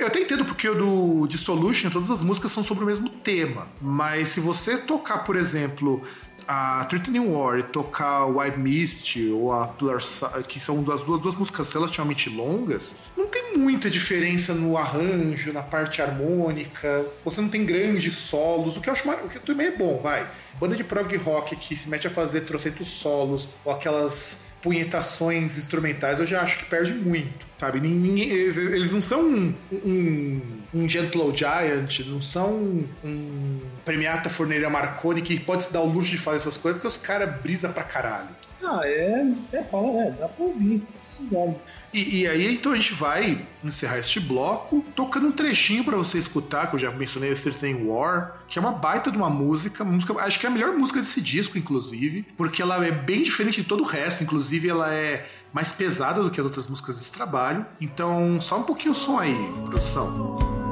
eu 0.00 0.06
até 0.06 0.20
entendo 0.20 0.44
porque 0.44 0.69
o 0.69 0.75
do 0.75 1.26
Dissolution, 1.26 1.90
todas 1.90 2.10
as 2.10 2.20
músicas 2.20 2.52
são 2.52 2.62
sobre 2.62 2.84
o 2.84 2.87
mesmo 2.87 3.08
tema. 3.08 3.66
Mas 3.81 4.31
se 4.31 4.40
você 4.40 4.78
tocar, 4.78 5.19
por 5.25 5.37
exemplo, 5.37 6.00
a 6.49 6.84
Threatening 6.84 7.28
War 7.28 7.58
e 7.58 7.62
tocar 7.64 8.25
White 8.26 8.58
Mist 8.58 9.16
ou 9.32 9.52
a 9.52 9.66
Plural 9.69 10.00
Si- 10.00 10.25
que 10.49 10.58
são 10.60 10.81
duas, 10.82 11.00
duas, 11.02 11.20
duas 11.20 11.34
músicas 11.34 11.72
relativamente 11.72 12.31
longas, 12.31 12.96
não 13.16 13.26
tem 13.26 13.45
muita 13.56 13.91
diferença 13.91 14.53
no 14.55 14.76
arranjo, 14.76 15.53
na 15.53 15.62
parte 15.62 16.00
harmônica. 16.03 17.05
Você 17.25 17.41
não 17.41 17.49
tem 17.49 17.64
grandes 17.64 18.14
solos, 18.14 18.76
o 18.76 18.81
que 18.81 18.88
eu 18.88 18.93
acho 18.93 19.08
o 19.08 19.29
que 19.29 19.38
também 19.38 19.69
é 19.69 19.76
bom, 19.76 20.00
vai. 20.03 20.26
Banda 20.61 20.75
de 20.76 20.85
prog 20.85 21.14
rock 21.17 21.55
que 21.56 21.76
se 21.76 21.88
mete 21.88 22.06
a 22.06 22.11
fazer 22.11 22.43
trocentos 22.43 22.88
solos 22.88 23.49
ou 23.64 23.73
aquelas 23.73 24.47
punhetações 24.62 25.58
instrumentais, 25.58 26.19
eu 26.19 26.26
já 26.26 26.41
acho 26.41 26.58
que 26.58 26.64
perde 26.64 26.93
muito, 26.93 27.47
sabe? 27.58 27.79
Ninguém- 27.79 28.29
eles, 28.31 28.56
eles 28.56 28.91
não 28.93 29.00
são 29.03 29.20
um, 29.23 29.55
um, 29.73 30.41
um 30.75 30.88
Gentle 30.88 31.32
Giant, 31.37 32.00
não 32.06 32.20
são 32.20 32.85
um 33.05 33.61
Premiata 33.85 34.29
Forneira 34.29 34.69
Marconi 34.69 35.23
que 35.23 35.38
pode 35.38 35.62
se 35.64 35.73
dar 35.73 35.81
o 35.82 35.87
luxo 35.87 36.11
de 36.11 36.19
fazer 36.19 36.38
essas 36.38 36.56
coisas 36.56 36.81
porque 36.81 36.88
os 36.88 36.97
caras 36.97 37.41
brisa 37.41 37.69
pra 37.69 37.85
caralho. 37.85 38.29
Ah, 38.62 38.81
é, 38.85 39.32
é, 39.53 39.58
é, 39.58 40.11
dá 40.19 40.29
pra 40.29 40.44
ouvir, 40.44 40.82
isso 40.94 41.26
vale. 41.31 41.55
E, 41.93 42.20
e 42.20 42.26
aí, 42.26 42.55
então 42.55 42.73
a 42.73 42.75
gente 42.75 42.93
vai 42.94 43.47
encerrar 43.64 43.99
este 43.99 44.19
bloco 44.20 44.85
tocando 44.94 45.29
um 45.29 45.32
trechinho 45.32 45.85
pra 45.85 45.97
você 45.97 46.19
escutar, 46.19 46.69
que 46.69 46.75
eu 46.75 46.79
já 46.79 46.91
mencionei, 46.91 47.35
Certain 47.37 47.87
War, 47.87 48.43
que 48.49 48.58
é 48.58 48.61
uma 48.61 48.73
baita 48.73 49.11
de 49.11 49.17
uma 49.17 49.31
música, 49.31 49.85
música, 49.85 50.12
acho 50.20 50.41
que 50.41 50.47
é 50.47 50.49
a 50.49 50.53
melhor 50.53 50.73
música 50.73 50.99
desse 50.99 51.20
disco, 51.20 51.56
inclusive, 51.56 52.26
porque 52.37 52.61
ela 52.61 52.85
é 52.85 52.91
bem 52.91 53.23
diferente 53.23 53.62
de 53.62 53.69
todo 53.69 53.82
o 53.82 53.87
resto, 53.87 54.23
inclusive 54.25 54.69
ela 54.69 54.93
é 54.93 55.26
mais 55.52 55.73
pesada 55.73 56.23
do 56.23 56.31
que 56.31 56.41
as 56.41 56.44
outras 56.44 56.67
músicas 56.67 56.99
desse 56.99 57.12
trabalho. 57.12 57.64
Então, 57.81 58.38
só 58.41 58.59
um 58.59 58.64
pouquinho 58.64 58.92
o 58.92 58.95
som 58.95 59.19
aí, 59.19 59.35
produção. 59.64 60.65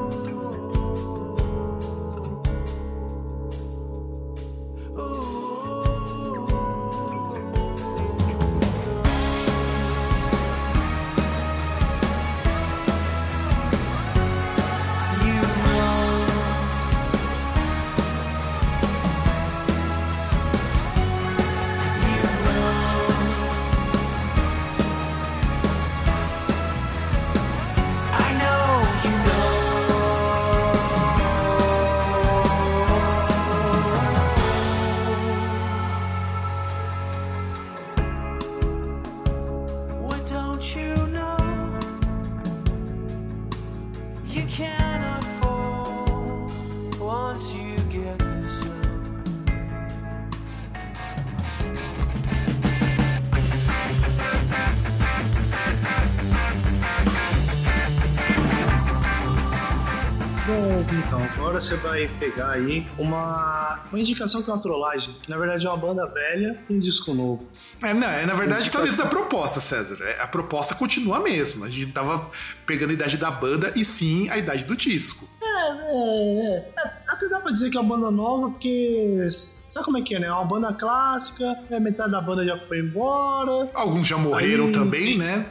Pegar 62.34 62.50
aí 62.50 62.86
uma, 62.98 63.78
uma 63.90 63.98
indicação 64.00 64.42
que 64.42 64.50
é 64.50 64.52
uma 64.52 64.60
trollagem. 64.60 65.14
que 65.22 65.30
Na 65.30 65.36
verdade 65.36 65.66
é 65.66 65.70
uma 65.70 65.76
banda 65.76 66.06
velha 66.06 66.58
e 66.68 66.74
um 66.74 66.80
disco 66.80 67.14
novo. 67.14 67.48
É, 67.82 67.94
não, 67.94 68.08
é, 68.08 68.26
na 68.26 68.34
verdade 68.34 68.70
tá 68.70 68.80
dentro 68.80 68.96
da 68.96 69.06
proposta, 69.06 69.60
César. 69.60 69.98
É, 70.02 70.20
A 70.20 70.26
proposta 70.26 70.74
continua 70.74 71.18
a 71.18 71.20
mesma. 71.20 71.66
A 71.66 71.70
gente 71.70 71.92
tava 71.92 72.28
pegando 72.66 72.90
a 72.90 72.92
idade 72.94 73.16
da 73.16 73.30
banda 73.30 73.72
e 73.76 73.84
sim 73.84 74.28
a 74.28 74.36
idade 74.38 74.64
do 74.64 74.76
disco. 74.76 75.28
É, 75.42 75.46
é, 75.46 76.72
é. 76.76 76.92
até 77.08 77.28
dá 77.28 77.38
pra 77.40 77.52
dizer 77.52 77.70
que 77.70 77.76
é 77.76 77.80
uma 77.80 77.96
banda 77.96 78.10
nova, 78.10 78.50
porque 78.50 79.26
sabe 79.30 79.84
como 79.84 79.98
é 79.98 80.02
que 80.02 80.14
é, 80.14 80.18
né? 80.18 80.26
É 80.26 80.32
uma 80.32 80.44
banda 80.44 80.72
clássica, 80.72 81.56
é, 81.70 81.78
metade 81.78 82.10
da 82.12 82.20
banda 82.20 82.44
já 82.44 82.58
foi 82.58 82.80
embora. 82.80 83.70
Alguns 83.74 84.06
já 84.06 84.16
morreram 84.18 84.66
Aí- 84.66 84.72
também, 84.72 85.16
né? 85.18 85.46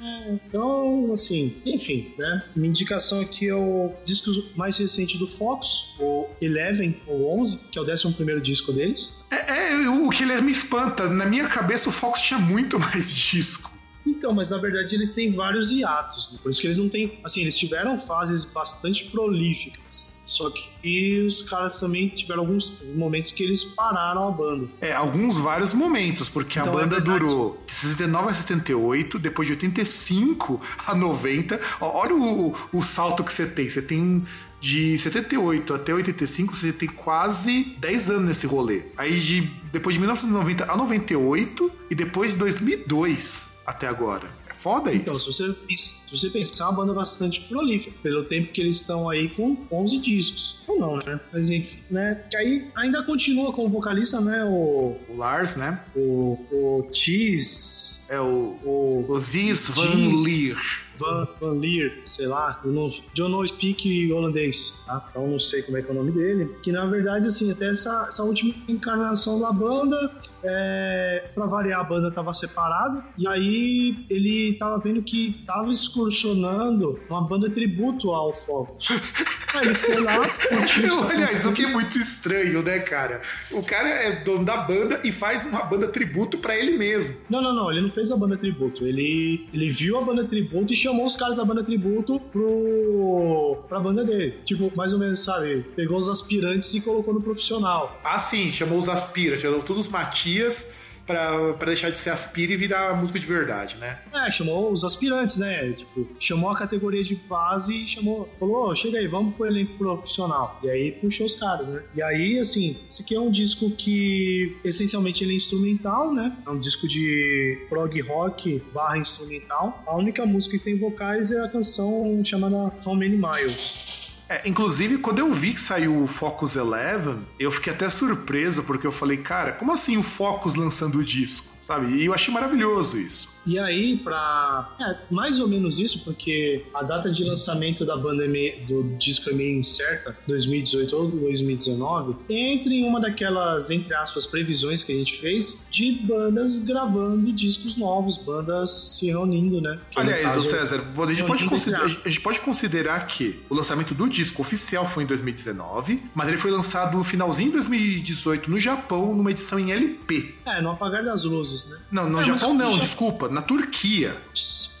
É, 0.00 0.32
então, 0.32 1.10
assim, 1.12 1.56
enfim, 1.66 2.14
né? 2.16 2.44
Minha 2.54 2.70
indicação 2.70 3.20
aqui 3.20 3.48
é 3.48 3.54
o 3.54 3.92
disco 4.04 4.30
mais 4.56 4.76
recente 4.78 5.18
do 5.18 5.26
Fox, 5.26 5.94
o 5.98 6.28
Eleven, 6.40 7.00
ou 7.06 7.40
11, 7.40 7.68
que 7.70 7.78
é 7.78 7.82
o 7.82 7.84
11 7.84 8.40
disco 8.40 8.72
deles. 8.72 9.24
É, 9.30 9.82
é, 9.82 9.88
o 9.88 10.08
que 10.10 10.24
me 10.40 10.52
espanta. 10.52 11.08
Na 11.08 11.26
minha 11.26 11.48
cabeça, 11.48 11.88
o 11.88 11.92
Fox 11.92 12.20
tinha 12.20 12.38
muito 12.38 12.78
mais 12.80 13.14
disco. 13.14 13.76
Então, 14.06 14.32
mas 14.32 14.50
na 14.50 14.58
verdade 14.58 14.94
eles 14.94 15.12
têm 15.12 15.30
vários 15.30 15.70
hiatos, 15.70 16.32
né? 16.32 16.38
por 16.42 16.50
isso 16.50 16.60
que 16.60 16.66
eles 16.66 16.78
não 16.78 16.88
têm. 16.88 17.18
Assim, 17.22 17.42
eles 17.42 17.58
tiveram 17.58 17.98
fases 17.98 18.44
bastante 18.44 19.04
prolíficas. 19.06 20.17
Só 20.28 20.50
que 20.50 21.22
os 21.26 21.42
caras 21.42 21.80
também 21.80 22.08
tiveram 22.08 22.40
alguns 22.42 22.84
momentos 22.94 23.32
que 23.32 23.42
eles 23.42 23.64
pararam 23.64 24.28
a 24.28 24.30
banda. 24.30 24.68
É, 24.80 24.92
alguns 24.92 25.38
vários 25.38 25.72
momentos, 25.72 26.28
porque 26.28 26.58
Então, 26.58 26.72
a 26.72 26.76
é 26.76 26.80
banda 26.82 26.96
verdade. 26.96 27.18
durou 27.18 27.62
de 27.66 27.72
69 27.72 28.30
a 28.30 28.34
78, 28.34 29.18
depois 29.18 29.46
de 29.48 29.54
85 29.54 30.60
a 30.86 30.94
90. 30.94 31.60
Ó, 31.80 31.98
Olha 31.98 32.14
o, 32.14 32.54
o 32.72 32.82
salto 32.82 33.24
que 33.24 33.32
você 33.32 33.46
tem. 33.46 33.68
Você 33.68 33.82
tem 33.82 34.24
de 34.60 34.98
78 34.98 35.72
até 35.72 35.94
85, 35.94 36.54
você 36.54 36.72
tem 36.72 36.88
quase 36.88 37.76
10 37.78 38.10
anos 38.10 38.24
nesse 38.26 38.46
rolê. 38.46 38.82
Aí 38.96 39.18
de, 39.20 39.42
depois 39.72 39.94
de 39.94 40.00
1990 40.00 40.70
a 40.70 40.76
98 40.76 41.70
e 41.90 41.94
depois 41.94 42.32
de 42.32 42.38
2002 42.38 43.58
até 43.66 43.86
agora. 43.86 44.26
Foda 44.58 44.92
Então, 44.92 45.14
isso. 45.16 45.32
se 45.32 45.42
você, 45.42 45.56
se 45.76 46.10
você 46.10 46.30
pensar, 46.30 46.64
é 46.64 46.68
uma 46.68 46.74
banda 46.74 46.92
bastante 46.92 47.42
prolífica, 47.42 47.96
pelo 48.02 48.24
tempo 48.24 48.52
que 48.52 48.60
eles 48.60 48.76
estão 48.76 49.08
aí 49.08 49.28
com 49.28 49.56
11 49.70 49.98
discos. 49.98 50.58
Ou 50.66 50.78
não, 50.80 50.96
né? 50.96 51.20
Mas 51.32 51.48
enfim, 51.48 51.78
né? 51.88 52.24
Que 52.28 52.36
aí 52.36 52.68
ainda 52.74 53.04
continua 53.04 53.52
com 53.52 53.66
o 53.66 53.68
vocalista, 53.68 54.20
né? 54.20 54.44
O. 54.44 54.96
O 55.08 55.16
Lars, 55.16 55.54
né? 55.54 55.80
O. 55.94 56.36
O 56.50 56.88
Cheese. 56.92 58.00
É 58.08 58.20
o, 58.20 58.58
O. 58.64 59.04
o 59.08 59.14
Van 59.16 60.08
Diz. 60.10 60.87
Van, 60.98 61.28
Van 61.40 61.52
Leer, 61.52 62.00
sei 62.04 62.26
lá, 62.26 62.60
eu 62.64 62.72
não, 62.72 62.90
eu 63.16 63.28
não 63.28 63.46
speak 63.46 64.12
holandês, 64.12 64.82
tá? 64.86 65.06
Então 65.10 65.26
não 65.26 65.38
sei 65.38 65.62
como 65.62 65.78
é 65.78 65.82
que 65.82 65.88
é 65.88 65.92
o 65.92 65.94
nome 65.94 66.12
dele. 66.12 66.56
Que 66.62 66.72
na 66.72 66.84
verdade, 66.86 67.26
assim, 67.26 67.50
até 67.50 67.70
essa, 67.70 68.06
essa 68.08 68.22
última 68.22 68.54
encarnação 68.68 69.40
da 69.40 69.52
banda, 69.52 70.12
é, 70.42 71.30
pra 71.34 71.46
variar, 71.46 71.80
a 71.80 71.84
banda 71.84 72.10
tava 72.10 72.32
separada. 72.34 73.04
E 73.18 73.26
aí 73.26 74.06
ele 74.10 74.54
tava 74.54 74.78
vendo 74.78 75.02
que 75.02 75.42
tava 75.46 75.70
excursionando 75.70 76.98
uma 77.08 77.22
banda 77.22 77.48
tributo 77.50 78.10
ao 78.10 78.34
Focus. 78.34 78.88
ele 79.62 79.74
foi 79.74 80.00
lá, 80.00 80.18
Eu, 80.82 81.08
aliás, 81.08 81.44
o 81.46 81.52
que 81.52 81.64
é 81.64 81.68
muito 81.68 81.98
estranho, 81.98 82.62
né, 82.62 82.78
cara? 82.78 83.22
O 83.50 83.62
cara 83.62 83.88
é 83.88 84.12
dono 84.22 84.44
da 84.44 84.56
banda 84.56 85.00
e 85.04 85.12
faz 85.12 85.44
uma 85.44 85.62
banda 85.64 85.88
tributo 85.88 86.38
pra 86.38 86.56
ele 86.56 86.76
mesmo. 86.76 87.16
Não, 87.28 87.40
não, 87.40 87.54
não, 87.54 87.70
ele 87.70 87.80
não 87.80 87.90
fez 87.90 88.10
a 88.12 88.16
banda 88.16 88.36
tributo. 88.36 88.86
Ele, 88.86 89.46
ele 89.52 89.68
viu 89.68 89.98
a 89.98 90.02
banda 90.02 90.24
tributo 90.24 90.72
e 90.72 90.76
chamou 90.76 91.06
os 91.06 91.16
caras 91.16 91.36
da 91.36 91.44
banda 91.44 91.62
tributo 91.64 92.20
pro, 92.20 93.58
pra 93.68 93.80
banda 93.80 94.04
dele. 94.04 94.38
Tipo, 94.44 94.72
mais 94.76 94.92
ou 94.92 94.98
menos, 94.98 95.20
sabe? 95.20 95.64
Pegou 95.76 95.98
os 95.98 96.08
aspirantes 96.08 96.72
e 96.74 96.80
colocou 96.80 97.12
no 97.14 97.20
profissional. 97.20 98.00
Ah, 98.04 98.18
sim, 98.18 98.52
chamou 98.52 98.78
os 98.78 98.88
Aspira, 98.88 99.36
chamou 99.36 99.62
todos 99.62 99.86
os 99.86 99.92
Matias 99.92 100.72
pra 101.08 101.66
deixar 101.66 101.90
de 101.90 101.98
ser 101.98 102.10
Aspira 102.10 102.52
e 102.52 102.56
virar 102.56 102.94
música 102.94 103.18
de 103.18 103.26
verdade, 103.26 103.76
né? 103.78 103.98
É, 104.12 104.30
chamou 104.30 104.70
os 104.70 104.84
aspirantes, 104.84 105.36
né? 105.36 105.72
Tipo, 105.72 106.06
chamou 106.20 106.50
a 106.50 106.56
categoria 106.56 107.02
de 107.02 107.14
base 107.14 107.84
e 107.84 107.86
chamou, 107.86 108.28
falou, 108.38 108.68
"Ô, 108.68 108.74
chega 108.74 108.98
aí, 108.98 109.06
vamos 109.06 109.34
pro 109.34 109.46
elenco 109.46 109.76
profissional. 109.78 110.60
E 110.62 110.68
aí 110.68 110.92
puxou 110.92 111.26
os 111.26 111.34
caras, 111.34 111.68
né? 111.70 111.82
E 111.94 112.02
aí, 112.02 112.38
assim, 112.38 112.76
esse 112.86 113.02
aqui 113.02 113.14
é 113.14 113.20
um 113.20 113.30
disco 113.30 113.70
que 113.70 114.56
essencialmente 114.64 115.24
ele 115.24 115.32
é 115.32 115.36
instrumental, 115.36 116.12
né? 116.12 116.36
É 116.46 116.50
um 116.50 116.58
disco 116.58 116.86
de 116.86 117.58
prog 117.68 118.00
rock 118.02 118.62
barra 118.74 118.98
instrumental. 118.98 119.82
A 119.86 119.96
única 119.96 120.26
música 120.26 120.58
que 120.58 120.64
tem 120.64 120.76
vocais 120.76 121.32
é 121.32 121.40
a 121.44 121.48
canção 121.48 122.22
chamada 122.22 122.72
How 122.84 122.94
Many 122.94 123.16
Miles. 123.16 124.07
É, 124.28 124.46
inclusive, 124.46 124.98
quando 124.98 125.20
eu 125.20 125.32
vi 125.32 125.54
que 125.54 125.60
saiu 125.60 126.02
o 126.02 126.06
Focus 126.06 126.54
Eleven, 126.54 127.18
eu 127.38 127.50
fiquei 127.50 127.72
até 127.72 127.88
surpreso, 127.88 128.62
porque 128.62 128.86
eu 128.86 128.92
falei, 128.92 129.16
cara, 129.16 129.52
como 129.52 129.72
assim 129.72 129.96
o 129.96 130.02
Focus 130.02 130.54
lançando 130.54 130.98
o 130.98 131.04
disco? 131.04 131.57
Sabe? 131.68 131.94
E 131.96 132.06
eu 132.06 132.14
achei 132.14 132.32
maravilhoso 132.32 132.98
isso. 132.98 133.36
E 133.46 133.58
aí, 133.58 133.96
pra. 133.98 134.74
É, 134.80 134.96
mais 135.10 135.38
ou 135.38 135.46
menos 135.46 135.78
isso, 135.78 136.02
porque 136.02 136.64
a 136.74 136.82
data 136.82 137.10
de 137.10 137.24
lançamento 137.24 137.84
da 137.84 137.94
banda 137.94 138.24
do 138.66 138.84
disco 138.98 139.28
é 139.28 139.34
meio 139.34 139.58
incerta, 139.58 140.16
2018 140.26 140.96
ou 140.96 141.10
2019, 141.10 142.16
entra 142.30 142.72
em 142.72 142.84
uma 142.84 142.98
daquelas, 143.00 143.70
entre 143.70 143.94
aspas, 143.94 144.24
previsões 144.26 144.82
que 144.82 144.92
a 144.92 144.94
gente 144.96 145.18
fez 145.20 145.66
de 145.70 145.92
bandas 145.92 146.58
gravando 146.60 147.30
discos 147.32 147.76
novos, 147.76 148.16
bandas 148.16 148.70
se 148.70 149.06
reunindo, 149.06 149.60
né? 149.60 149.78
Que 149.90 150.00
Aliás, 150.00 150.22
caso- 150.22 150.40
o 150.40 150.42
César, 150.42 150.82
a 150.96 151.12
gente, 151.12 151.24
pode 151.24 151.44
considerar, 151.44 151.84
a 151.84 152.08
gente 152.08 152.20
pode 152.20 152.40
considerar 152.40 153.06
que 153.06 153.40
o 153.50 153.54
lançamento 153.54 153.94
do 153.94 154.08
disco 154.08 154.40
oficial 154.40 154.86
foi 154.86 155.02
em 155.04 155.06
2019, 155.06 156.02
mas 156.14 156.28
ele 156.28 156.38
foi 156.38 156.50
lançado 156.50 156.96
no 156.96 157.04
finalzinho 157.04 157.48
de 157.50 157.56
2018 157.56 158.50
no 158.50 158.58
Japão, 158.58 159.14
numa 159.14 159.30
edição 159.30 159.58
em 159.58 159.70
LP. 159.72 160.34
É, 160.46 160.60
no 160.62 160.70
apagar 160.70 161.04
das 161.04 161.24
luzes, 161.24 161.57
né? 161.66 161.78
Não, 161.90 162.04
no 162.08 162.16
mas 162.18 162.26
Japão 162.26 162.54
não, 162.54 162.72
já- 162.72 162.80
desculpa, 162.80 163.28
na 163.28 163.42
Turquia. 163.42 164.16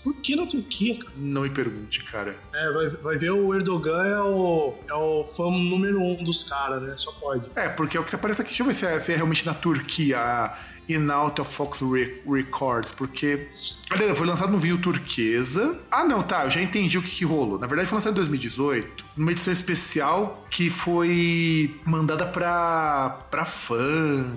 Por 0.04 0.14
que 0.14 0.36
na 0.36 0.46
Turquia, 0.46 0.98
cara? 0.98 1.10
Não 1.16 1.42
me 1.42 1.50
pergunte, 1.50 2.02
cara. 2.04 2.36
É, 2.54 2.70
vai, 2.72 2.88
vai 2.88 3.18
ver 3.18 3.30
o 3.30 3.54
Erdogan 3.54 4.04
é 4.06 4.20
o, 4.20 4.74
é 4.88 4.94
o 4.94 5.24
fã 5.24 5.44
número 5.50 6.00
um 6.00 6.22
dos 6.24 6.44
caras, 6.44 6.82
né? 6.82 6.94
Só 6.96 7.12
pode. 7.12 7.50
É, 7.56 7.68
porque 7.68 7.96
é 7.96 8.00
o 8.00 8.04
que 8.04 8.14
aparece 8.14 8.40
aqui. 8.42 8.50
Deixa 8.50 8.62
eu 8.62 8.66
ver 8.66 8.74
se 8.74 8.86
é, 8.86 8.98
se 9.00 9.12
é 9.12 9.16
realmente 9.16 9.44
na 9.44 9.54
Turquia, 9.54 10.18
a 10.18 10.58
Inalta 10.88 11.44
Fox 11.44 11.80
Re- 11.80 12.22
Records, 12.26 12.92
porque. 12.92 13.48
Olha, 13.90 14.14
foi 14.14 14.26
lançado 14.26 14.50
no 14.52 14.58
vinho 14.58 14.78
turquesa. 14.78 15.78
Ah, 15.90 16.04
não, 16.04 16.22
tá, 16.22 16.44
eu 16.44 16.50
já 16.50 16.60
entendi 16.62 16.96
o 16.96 17.02
que, 17.02 17.10
que 17.10 17.24
rolou. 17.24 17.58
Na 17.58 17.66
verdade, 17.66 17.88
foi 17.88 17.96
lançado 17.96 18.12
em 18.12 18.16
2018, 18.16 19.04
numa 19.16 19.32
edição 19.32 19.52
especial 19.52 20.46
que 20.50 20.70
foi 20.70 21.78
mandada 21.84 22.26
pra, 22.26 23.18
pra 23.30 23.44
fã, 23.44 24.30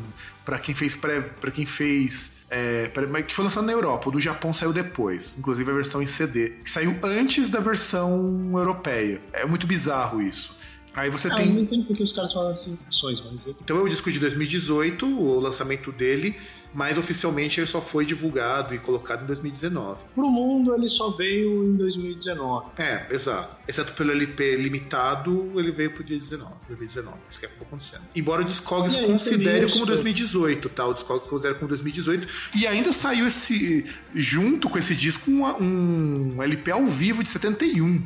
pra 0.45 0.59
quem 0.59 0.73
fez 0.73 0.95
pré. 0.95 1.21
pra 1.21 1.51
quem 1.51 1.65
fez. 1.65 2.41
É, 2.49 2.91
que 3.25 3.33
foi 3.33 3.45
lançado 3.45 3.65
na 3.65 3.71
Europa, 3.71 4.09
o 4.09 4.11
do 4.11 4.19
Japão 4.19 4.51
saiu 4.51 4.73
depois, 4.73 5.37
inclusive 5.37 5.71
a 5.71 5.73
versão 5.73 6.01
em 6.01 6.07
CD, 6.07 6.49
que 6.63 6.69
saiu 6.69 6.99
antes 7.01 7.49
da 7.49 7.61
versão 7.61 8.51
europeia. 8.53 9.21
É 9.31 9.45
muito 9.45 9.65
bizarro 9.65 10.21
isso. 10.21 10.59
Aí 10.93 11.09
você 11.09 11.29
Ah, 11.29 11.35
tem. 11.35 11.47
eu 11.47 11.53
não 11.53 11.61
entendo 11.61 11.85
porque 11.85 12.03
os 12.03 12.11
caras 12.13 12.33
falam 12.33 12.51
assim, 12.51 12.77
opções, 12.87 13.21
mas 13.21 13.47
Então 13.47 13.77
é 13.77 13.81
o 13.81 13.87
disco 13.87 14.11
de 14.11 14.19
2018, 14.19 15.05
o 15.05 15.39
lançamento 15.39 15.89
dele, 15.91 16.35
mas 16.73 16.97
oficialmente 16.97 17.59
ele 17.59 17.67
só 17.67 17.81
foi 17.81 18.05
divulgado 18.05 18.73
e 18.75 18.77
colocado 18.77 19.23
em 19.23 19.25
2019. 19.27 20.03
pro 20.13 20.29
mundo 20.29 20.73
ele 20.75 20.89
só 20.89 21.09
veio 21.11 21.65
em 21.65 21.75
2019. 21.77 22.71
É, 22.77 23.07
exato. 23.09 23.55
Exceto 23.67 23.93
pelo 23.93 24.11
LP 24.11 24.57
limitado, 24.57 25.51
ele 25.57 25.71
veio 25.71 25.91
pro 25.91 26.03
dia 26.03 26.17
19, 26.17 26.53
2019. 26.67 27.17
Isso 27.29 27.39
que 27.39 27.45
acabou 27.45 27.67
acontecendo. 27.67 28.01
Embora 28.13 28.41
o 28.41 28.45
Discogs 28.45 28.97
aí, 28.97 29.05
considere 29.05 29.67
como 29.69 29.83
os- 29.83 29.87
2018, 29.87 30.67
tá? 30.69 30.85
O 30.85 30.93
Discogs 30.93 31.27
considera 31.29 31.55
como 31.55 31.69
2018. 31.69 32.27
E 32.55 32.67
ainda 32.67 32.91
saiu 32.91 33.27
esse, 33.27 33.85
junto 34.13 34.69
com 34.69 34.77
esse 34.77 34.93
disco, 34.95 35.31
um, 35.31 36.35
um 36.35 36.43
LP 36.43 36.71
ao 36.71 36.85
vivo 36.85 37.23
de 37.23 37.29
71. 37.29 38.03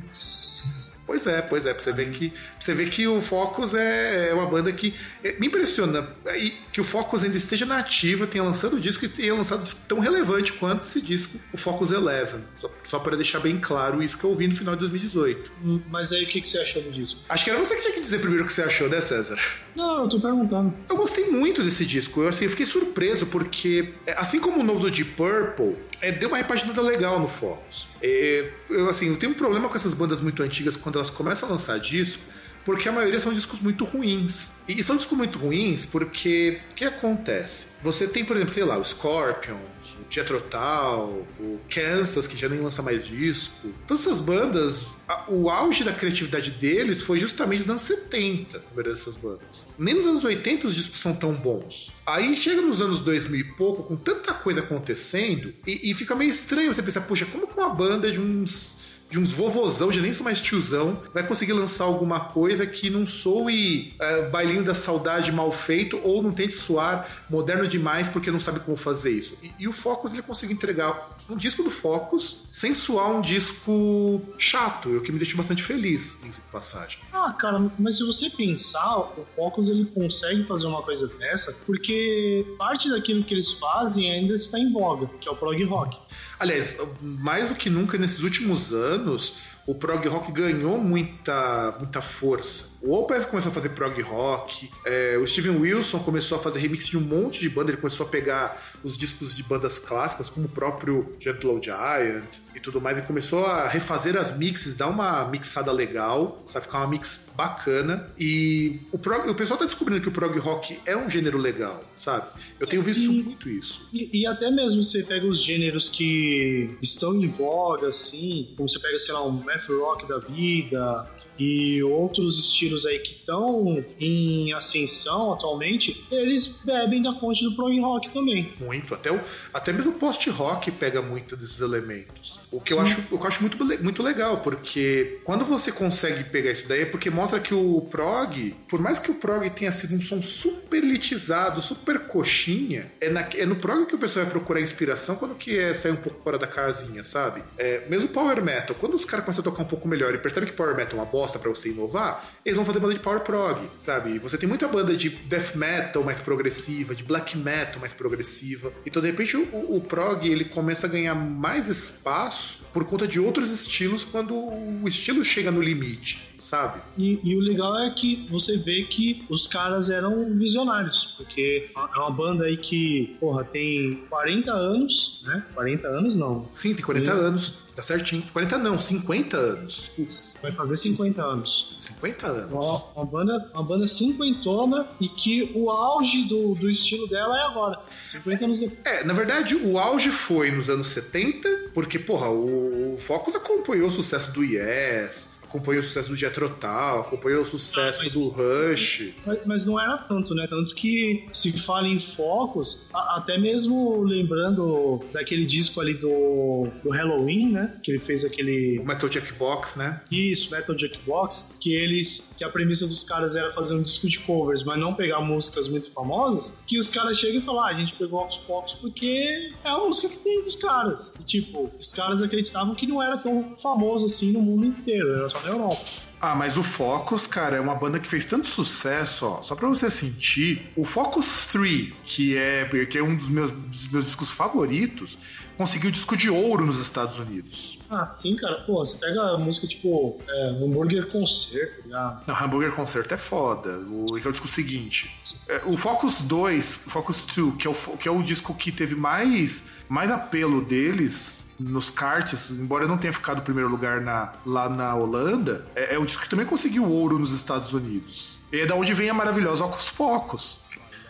Pois 1.05 1.27
é, 1.27 1.41
pois 1.41 1.65
é, 1.65 1.73
pra 1.73 1.83
você 1.83 1.91
ver 1.91 2.09
que, 2.09 2.33
você 2.59 2.73
ver 2.73 2.89
que 2.89 3.07
o 3.07 3.21
Focus 3.21 3.73
é, 3.75 4.29
é 4.29 4.33
uma 4.33 4.47
banda 4.47 4.71
que 4.71 4.93
é, 5.23 5.35
me 5.39 5.47
impressiona 5.47 6.07
e 6.35 6.51
que 6.73 6.81
o 6.81 6.83
Focus 6.83 7.23
ainda 7.23 7.37
esteja 7.37 7.65
na 7.65 7.77
ativa, 7.77 8.25
tenha 8.25 8.43
lançado 8.43 8.75
o 8.75 8.79
disco 8.79 9.05
e 9.05 9.09
tenha 9.09 9.33
lançado 9.33 9.59
um 9.59 9.63
disco 9.63 9.81
tão 9.87 9.99
relevante 9.99 10.53
quanto 10.53 10.83
esse 10.87 10.99
disco, 11.01 11.39
o 11.53 11.57
Focus 11.57 11.91
Eleven. 11.91 12.41
Só, 12.55 12.71
só 12.83 12.99
para 12.99 13.15
deixar 13.15 13.39
bem 13.39 13.57
claro 13.57 14.01
isso 14.01 14.17
que 14.17 14.23
eu 14.23 14.31
ouvi 14.31 14.47
no 14.47 14.55
final 14.55 14.73
de 14.73 14.79
2018. 14.81 15.51
Hum, 15.63 15.81
Mas 15.89 16.11
aí 16.11 16.23
o 16.23 16.27
que, 16.27 16.41
que 16.41 16.49
você 16.49 16.57
achou 16.57 16.81
do 16.81 16.91
disco? 16.91 17.19
Acho 17.29 17.43
que 17.43 17.49
era 17.51 17.59
você 17.59 17.75
que 17.75 17.81
tinha 17.81 17.93
que 17.93 18.01
dizer 18.01 18.19
primeiro 18.19 18.43
o 18.43 18.47
que 18.47 18.53
você 18.53 18.63
achou, 18.63 18.89
né, 18.89 18.99
César? 18.99 19.37
Não, 19.75 20.03
eu 20.03 20.09
tô 20.09 20.19
perguntando. 20.19 20.73
Eu 20.89 20.95
gostei 20.97 21.29
muito 21.29 21.61
desse 21.61 21.85
disco. 21.85 22.21
Eu, 22.21 22.29
assim, 22.29 22.45
eu 22.45 22.51
fiquei 22.51 22.65
surpreso 22.65 23.25
porque, 23.27 23.93
é, 24.07 24.13
assim 24.13 24.39
como 24.39 24.61
o 24.61 24.63
novo 24.63 24.79
do 24.79 24.89
Deep 24.89 25.11
Purple, 25.11 25.75
é, 26.05 26.11
deu 26.11 26.29
uma 26.29 26.37
repaginada 26.37 26.81
legal 26.83 27.19
no 27.19 27.27
Focus. 27.27 27.87
É, 27.99 28.47
eu, 28.69 28.87
assim, 28.87 29.09
eu 29.09 29.17
tenho 29.17 29.31
um 29.31 29.35
problema 29.35 29.67
com 29.67 29.75
essas 29.75 29.91
bandas 29.91 30.21
muito 30.21 30.43
antigas 30.43 30.75
quando 30.75 30.97
elas 30.97 31.09
começam 31.09 31.49
a 31.49 31.51
lançar 31.53 31.79
disco, 31.79 32.21
porque 32.65 32.89
a 32.89 32.91
maioria 32.91 33.19
são 33.19 33.31
discos 33.33 33.59
muito 33.61 33.85
ruins. 33.85 34.55
E, 34.67 34.81
são 34.83 34.97
discos 34.97 35.15
muito 35.17 35.37
ruins 35.37 35.85
porque 35.85 36.59
o 36.71 36.75
que 36.75 36.83
acontece? 36.83 37.67
Você 37.83 38.07
tem, 38.07 38.25
por 38.25 38.35
exemplo, 38.35 38.53
sei 38.53 38.63
lá, 38.63 38.77
o 38.79 38.83
Scorpions, 38.83 39.59
o 40.01 40.05
Jethro 40.11 40.41
Tull, 40.41 41.27
o 41.39 41.59
Kansas, 41.69 42.25
que 42.27 42.35
já 42.35 42.49
nem 42.49 42.59
lança 42.59 42.81
mais 42.81 43.05
disco. 43.07 43.69
Todas 43.87 44.05
essas 44.07 44.19
bandas, 44.19 44.89
a- 45.07 45.25
o 45.27 45.49
auge 45.49 45.83
da 45.83 45.93
criatividade 45.93 46.49
deles 46.51 47.03
foi 47.03 47.19
justamente 47.19 47.59
nos 47.59 47.69
anos 47.69 47.81
70, 47.83 48.57
a 48.57 48.61
maioria 48.73 48.93
dessas 48.93 49.15
bandas. 49.17 49.67
Nem 49.77 49.93
nos 49.93 50.07
anos 50.07 50.23
80 50.23 50.67
os 50.67 50.75
discos 50.75 50.99
são 50.99 51.13
tão 51.13 51.33
bons. 51.33 51.93
Aí 52.05 52.35
chega 52.35 52.61
nos 52.61 52.81
anos 52.81 53.01
2000 53.01 53.39
e 53.39 53.43
pouco, 53.55 53.83
com 53.83 53.95
tanta 53.95 54.33
coisa 54.33 54.61
acontecendo, 54.61 55.53
e, 55.67 55.91
e 55.91 55.93
fica 55.93 56.15
meio 56.15 56.29
estranho 56.29 56.73
você 56.73 56.81
pensar, 56.81 57.01
puxa, 57.01 57.25
como 57.27 57.47
que 57.47 57.53
uma 57.57 57.69
banda 57.69 58.11
de 58.11 58.19
uns 58.19 58.77
de 59.09 59.19
uns 59.19 59.31
vovozão, 59.31 59.91
já 59.91 60.01
nem 60.01 60.13
sou 60.13 60.23
mais 60.23 60.39
tiozão, 60.39 61.01
vai 61.13 61.25
conseguir 61.25 61.53
lançar 61.53 61.85
alguma 61.85 62.19
coisa 62.19 62.65
que 62.65 62.89
não 62.89 63.05
soe 63.05 63.93
é, 63.99 64.29
bailinho 64.29 64.63
da 64.63 64.73
saudade 64.73 65.31
mal 65.31 65.51
feito 65.51 65.99
ou 66.03 66.21
não 66.21 66.31
tente 66.31 66.55
soar 66.55 67.25
moderno 67.29 67.67
demais 67.67 68.07
porque 68.07 68.31
não 68.31 68.39
sabe 68.39 68.59
como 68.59 68.75
fazer 68.75 69.11
isso. 69.11 69.37
E, 69.43 69.51
e 69.59 69.67
o 69.67 69.71
Focus 69.71 70.13
ele 70.13 70.21
conseguiu 70.21 70.55
entregar 70.55 71.15
um 71.29 71.35
disco 71.35 71.63
do 71.63 71.69
Focus 71.69 72.47
sem 72.51 72.73
soar 72.73 73.11
um 73.11 73.21
disco 73.21 74.21
chato, 74.37 74.89
o 74.89 75.01
que 75.01 75.11
me 75.11 75.17
deixou 75.17 75.37
bastante 75.37 75.63
feliz 75.63 76.23
em 76.23 76.51
passagem. 76.51 76.99
Ah, 77.13 77.33
cara, 77.33 77.71
mas 77.77 77.97
se 77.97 78.05
você 78.05 78.29
pensar, 78.29 78.97
o 78.97 79.25
Focus 79.25 79.69
ele 79.69 79.85
consegue 79.85 80.43
fazer 80.43 80.67
uma 80.67 80.81
coisa 80.81 81.07
dessa 81.07 81.53
porque 81.65 82.45
parte 82.57 82.89
daquilo 82.89 83.23
que 83.23 83.33
eles 83.33 83.51
fazem 83.53 84.11
ainda 84.11 84.33
está 84.33 84.59
em 84.59 84.71
voga, 84.71 85.07
que 85.19 85.27
é 85.27 85.31
o 85.31 85.35
prog 85.35 85.63
rock. 85.63 85.97
Aliás, 86.39 86.77
mais 87.01 87.49
do 87.49 87.55
que 87.55 87.69
nunca 87.69 87.97
nesses 87.97 88.19
últimos 88.19 88.73
anos, 88.73 89.37
o 89.67 89.73
prog 89.75 90.07
rock 90.07 90.31
ganhou 90.31 90.77
muita, 90.77 91.75
muita 91.79 92.01
força. 92.01 92.75
O 92.81 92.93
Opeth 92.93 93.25
começou 93.25 93.51
a 93.51 93.53
fazer 93.55 93.69
prog 93.69 93.99
rock, 94.03 94.69
é, 94.85 95.17
o 95.17 95.25
Steven 95.25 95.57
Wilson 95.57 95.97
começou 95.99 96.37
a 96.37 96.41
fazer 96.41 96.59
remix 96.59 96.87
de 96.87 96.95
um 96.97 97.01
monte 97.01 97.39
de 97.39 97.49
banda, 97.49 97.71
ele 97.71 97.77
começou 97.81 98.05
a 98.05 98.09
pegar 98.09 98.61
os 98.83 98.95
discos 98.95 99.35
de 99.35 99.41
bandas 99.41 99.79
clássicas, 99.79 100.29
como 100.29 100.45
o 100.45 100.49
próprio 100.49 101.15
Gentle 101.19 101.59
Giant 101.63 102.37
e 102.55 102.59
tudo 102.59 102.79
mais, 102.79 102.95
ele 102.95 103.07
começou 103.07 103.43
a 103.43 103.67
refazer 103.67 104.15
as 104.15 104.37
mixes, 104.37 104.75
dar 104.75 104.87
uma 104.87 105.25
mixada 105.25 105.71
legal, 105.71 106.43
sabe, 106.45 106.67
ficar 106.67 106.77
uma 106.79 106.87
mix 106.87 107.31
bacana. 107.35 108.07
E 108.19 108.79
o, 108.91 108.99
prog, 108.99 109.27
o 109.29 109.33
pessoal 109.33 109.57
tá 109.57 109.65
descobrindo 109.65 109.99
que 110.01 110.07
o 110.07 110.11
prog 110.11 110.37
rock 110.37 110.79
é 110.85 110.95
um 110.95 111.09
gênero 111.09 111.39
legal, 111.39 111.83
sabe? 111.95 112.27
Eu 112.59 112.67
tenho 112.67 112.83
visto 112.83 113.11
E- 113.11 113.23
muito 113.23 113.49
isso. 113.49 113.89
E, 113.91 114.21
e 114.21 114.27
até 114.27 114.51
mesmo 114.51 114.83
você 114.83 115.01
pega 115.01 115.25
os 115.25 115.41
gêneros 115.41 115.89
que 115.89 116.69
estão 116.83 117.15
em 117.15 117.27
voga, 117.27 117.87
assim, 117.87 118.53
como 118.55 118.69
você 118.69 118.79
pega, 118.79 118.99
sei 118.99 119.13
lá, 119.15 119.25
um 119.25 119.43
math 119.55 119.69
rock 119.69 120.05
da 120.07 120.19
vida 120.19 121.07
e 121.37 121.81
outros 121.83 122.39
estilos 122.39 122.85
aí 122.85 122.99
que 122.99 123.13
estão 123.15 123.83
em 123.99 124.53
ascensão 124.53 125.33
atualmente, 125.33 126.05
eles 126.11 126.61
bebem 126.65 127.01
da 127.01 127.13
fonte 127.13 127.43
do 127.43 127.55
prog 127.55 127.79
rock 127.79 128.11
também. 128.11 128.53
Muito. 128.59 128.93
Até, 128.93 129.11
o, 129.11 129.19
até 129.53 129.73
mesmo 129.73 129.91
o 129.91 129.95
post-rock 129.95 130.71
pega 130.71 131.01
muito 131.01 131.35
desses 131.35 131.59
elementos. 131.61 132.39
O 132.51 132.61
que 132.61 132.73
eu 132.73 132.79
acho, 132.79 132.99
o 133.11 133.17
que 133.17 133.23
eu 133.23 133.27
acho 133.27 133.41
muito, 133.41 133.57
muito 133.83 134.01
legal, 134.03 134.37
porque 134.37 135.19
quando 135.23 135.43
você 135.43 135.71
consegue 135.71 136.23
pegar 136.25 136.51
isso 136.51 136.67
daí 136.67 136.81
é 136.81 136.85
porque 136.85 137.09
mostra 137.09 137.39
que 137.39 137.53
o 137.53 137.81
prog, 137.89 138.55
por 138.67 138.79
mais 138.79 138.97
que 138.99 139.11
o 139.11 139.15
prog 139.15 139.49
tenha 139.49 139.71
sido 139.71 139.93
um 139.95 140.01
som 140.01 140.21
super 140.21 140.83
elitizado, 140.83 141.61
super 141.61 141.99
coxinha, 142.07 142.89
é, 143.01 143.09
na- 143.09 143.27
é 143.35 143.45
no 143.45 143.55
prog 143.57 143.85
que 143.85 143.95
o 143.95 143.97
pessoal 143.97 144.23
vai 144.25 144.31
procurar 144.31 144.61
inspiração 144.61 145.15
quando 145.15 145.35
que 145.35 145.57
é 145.57 145.73
sair 145.73 145.91
um 145.91 145.95
pouco 145.97 146.21
fora 146.23 146.37
da 146.37 146.47
casinha, 146.47 147.03
sabe? 147.03 147.43
É, 147.57 147.83
mesmo 147.89 148.07
power 148.09 148.41
metal, 148.43 148.75
quando 148.79 148.93
os 148.95 149.03
caras 149.05 149.25
começam 149.25 149.41
a 149.41 149.45
tocar 149.45 149.63
um 149.63 149.67
pouco 149.67 149.87
melhor 149.87 150.13
e 150.13 150.17
percebem 150.17 150.47
que 150.49 150.55
power 150.55 150.75
metal 150.75 150.99
é 150.99 151.01
uma 151.03 151.05
bosta 151.05 151.24
pra 151.39 151.49
você 151.49 151.69
inovar, 151.69 152.25
eles 152.45 152.55
vão 152.55 152.65
fazer 152.65 152.79
banda 152.79 152.93
de 152.93 152.99
power 152.99 153.21
prog, 153.21 153.59
sabe? 153.85 154.19
Você 154.19 154.37
tem 154.37 154.47
muita 154.47 154.67
banda 154.67 154.95
de 154.95 155.09
death 155.09 155.55
metal 155.55 156.03
mais 156.03 156.19
progressiva, 156.21 156.95
de 156.95 157.03
black 157.03 157.37
metal 157.37 157.79
mais 157.79 157.93
progressiva. 157.93 158.71
Então, 158.85 159.01
de 159.01 159.09
repente, 159.09 159.35
o, 159.35 159.75
o 159.75 159.81
prog 159.81 160.27
ele 160.27 160.45
começa 160.45 160.87
a 160.87 160.89
ganhar 160.89 161.15
mais 161.15 161.67
espaço 161.67 162.65
por 162.71 162.85
conta 162.85 163.07
de 163.07 163.19
outros 163.19 163.49
estilos 163.49 164.03
quando 164.03 164.35
o 164.35 164.87
estilo 164.87 165.23
chega 165.23 165.51
no 165.51 165.61
limite, 165.61 166.33
sabe? 166.37 166.81
E, 166.97 167.19
e 167.23 167.35
o 167.35 167.39
legal 167.39 167.77
é 167.79 167.89
que 167.91 168.27
você 168.29 168.57
vê 168.57 168.83
que 168.83 169.25
os 169.29 169.47
caras 169.47 169.89
eram 169.89 170.35
visionários, 170.37 171.15
porque 171.17 171.69
é 171.75 171.99
uma 171.99 172.11
banda 172.11 172.45
aí 172.45 172.57
que, 172.57 173.15
porra, 173.19 173.43
tem 173.43 174.03
40 174.09 174.51
anos, 174.51 175.23
né? 175.25 175.45
40 175.53 175.87
anos 175.87 176.15
não. 176.15 176.47
Sim, 176.53 176.73
tem 176.73 176.83
40 176.83 177.11
Sim. 177.11 177.19
anos, 177.19 177.53
tá 177.75 177.83
certinho. 177.83 178.23
40 178.31 178.57
não, 178.57 178.79
50 178.79 179.37
anos. 179.37 179.91
Desculpa, 179.97 180.41
Vai 180.41 180.51
fazer 180.51 180.77
50 180.77 181.21
anos. 181.21 181.75
50 181.79 182.27
anos. 182.27 182.51
Uma, 182.51 182.83
uma 182.95 183.05
banda, 183.05 183.51
uma 183.53 183.63
banda 183.63 183.87
cinquentona 183.87 184.87
e 184.99 185.07
que 185.07 185.51
o 185.53 185.69
auge 185.69 186.23
do, 186.27 186.55
do 186.55 186.69
estilo 186.69 187.07
dela 187.07 187.37
é 187.37 187.43
agora. 187.43 187.79
50 188.03 188.45
anos 188.45 188.59
depois. 188.59 188.79
É, 188.85 189.03
na 189.03 189.13
verdade, 189.13 189.55
o 189.55 189.77
auge 189.77 190.11
foi 190.11 190.51
nos 190.51 190.69
anos 190.69 190.87
70, 190.87 191.71
porque, 191.73 191.99
porra, 191.99 192.29
o, 192.29 192.93
o 192.93 192.97
Focus 192.97 193.35
acompanhou 193.35 193.87
o 193.87 193.91
sucesso 193.91 194.31
do 194.31 194.43
Yes, 194.43 195.34
acompanhou 195.55 195.81
o 195.81 195.85
sucesso 195.85 196.09
do 196.09 196.15
Jethro 196.15 196.49
Tull, 196.49 196.99
acompanhou 197.01 197.41
o 197.41 197.45
sucesso 197.45 197.99
Ah, 197.99 198.03
mas- 198.03 198.13
do 198.13 198.27
Rush. 198.27 199.13
Mas, 199.25 199.39
mas 199.45 199.65
não 199.65 199.79
era 199.79 199.97
tanto, 199.97 200.33
né? 200.35 200.45
Tanto 200.47 200.73
que 200.75 201.25
se 201.31 201.51
fala 201.57 201.87
em 201.87 201.99
focos, 201.99 202.87
a- 202.93 203.17
até 203.17 203.37
mesmo 203.37 204.03
lembrando 204.03 205.01
daquele 205.13 205.45
disco 205.45 205.79
ali 205.81 205.93
do, 205.93 206.67
do 206.83 206.89
Halloween, 206.89 207.51
né? 207.51 207.73
Que 207.81 207.91
ele 207.91 207.99
fez 207.99 208.25
aquele. 208.25 208.79
O 208.79 208.85
Metal 208.85 209.09
Jackbox, 209.11 209.75
né? 209.75 210.01
Isso, 210.11 210.51
Metal 210.51 210.77
Jackbox, 210.77 211.57
que 211.59 211.73
eles. 211.73 212.31
que 212.37 212.43
a 212.43 212.49
premissa 212.49 212.85
dos 212.87 213.03
caras 213.03 213.35
era 213.35 213.49
fazer 213.51 213.75
um 213.75 213.81
disco 213.81 214.09
de 214.09 214.19
covers, 214.19 214.63
mas 214.63 214.77
não 214.77 214.93
pegar 214.93 215.21
músicas 215.21 215.67
muito 215.69 215.89
famosas, 215.91 216.63
que 216.67 216.77
os 216.77 216.89
caras 216.89 217.17
chegam 217.17 217.39
e 217.39 217.41
falam, 217.41 217.61
ah, 217.63 217.67
a 217.69 217.73
gente 217.73 217.93
pegou 217.95 218.19
Ocus 218.21 218.37
Pocus 218.39 218.73
porque 218.73 219.51
é 219.63 219.69
a 219.69 219.77
música 219.77 220.09
que 220.09 220.19
tem 220.19 220.41
dos 220.41 220.55
caras. 220.57 221.13
E 221.19 221.23
tipo, 221.23 221.71
os 221.79 221.91
caras 221.93 222.21
acreditavam 222.21 222.75
que 222.75 222.85
não 222.85 223.01
era 223.01 223.17
tão 223.17 223.55
famoso 223.57 224.05
assim 224.07 224.31
no 224.31 224.41
mundo 224.41 224.65
inteiro, 224.65 225.13
era 225.13 225.29
só 225.29 225.39
na 225.45 225.51
Europa. 225.51 225.85
Ah, 226.19 226.33
mas 226.33 226.57
o 226.57 226.63
Focus, 226.63 227.27
cara, 227.27 227.57
é 227.57 227.59
uma 227.59 227.75
banda 227.75 227.99
que 227.99 228.07
fez 228.07 228.25
tanto 228.25 228.47
sucesso, 228.47 229.25
ó. 229.25 229.41
Só 229.41 229.53
pra 229.55 229.67
você 229.67 229.89
sentir, 229.89 230.71
o 230.75 230.85
Focus 230.85 231.45
3, 231.47 231.93
que 232.03 232.35
é, 232.35 232.65
que 232.89 232.97
é 232.97 233.03
um 233.03 233.15
dos 233.15 233.29
meus, 233.29 233.51
dos 233.51 233.87
meus 233.89 234.05
discos 234.05 234.31
favoritos, 234.31 235.19
conseguiu 235.57 235.91
disco 235.91 236.15
de 236.17 236.29
ouro 236.29 236.65
nos 236.65 236.79
Estados 236.81 237.17
Unidos. 237.19 237.79
Ah, 237.89 238.11
sim, 238.13 238.35
cara. 238.35 238.55
Pô, 238.61 238.83
você 238.85 238.97
pega 238.97 239.21
a 239.21 239.37
música 239.37 239.67
tipo 239.67 240.19
é, 240.27 240.47
Hambúrguer 240.49 241.07
Concert, 241.07 241.75
tá 241.77 241.81
ligado? 241.83 242.21
Não, 242.27 242.35
Hamburger 242.35 242.71
Concert 242.73 243.11
é 243.11 243.17
foda. 243.17 243.79
O, 243.89 244.05
que 244.15 244.25
é 244.25 244.29
o 244.29 244.31
disco 244.31 244.47
seguinte. 244.47 245.15
É, 245.47 245.61
O 245.65 245.77
Focus 245.77 246.21
2, 246.21 246.85
o 246.87 246.89
Focus 246.89 247.21
2, 247.35 247.55
que 247.57 247.67
é 247.67 247.69
o, 247.69 247.73
que 247.97 248.07
é 248.07 248.11
o 248.11 248.21
disco 248.23 248.53
que 248.53 248.71
teve 248.71 248.95
mais, 248.95 249.65
mais 249.87 250.09
apelo 250.11 250.61
deles 250.61 251.45
nos 251.59 251.89
carts, 251.89 252.51
embora 252.51 252.83
eu 252.83 252.87
não 252.89 252.97
tenha 252.97 253.13
ficado 253.13 253.37
em 253.37 253.43
primeiro 253.43 253.69
lugar 253.69 254.01
na- 254.01 254.33
lá 254.45 254.67
na 254.67 254.93
Holanda, 254.93 255.65
é, 255.73 255.95
é 255.95 255.97
o 255.99 256.05
disco 256.05 256.21
que 256.23 256.27
também 256.29 256.45
conseguiu 256.45 256.83
ouro 256.85 257.17
nos 257.17 257.31
Estados 257.31 257.71
Unidos. 257.71 258.39
E 258.51 258.59
é 258.59 258.65
da 258.65 258.75
onde 258.75 258.93
vem 258.93 259.09
a 259.09 259.13
maravilhosa 259.13 259.63
Ocus 259.63 259.89
Pocos. 259.89 260.64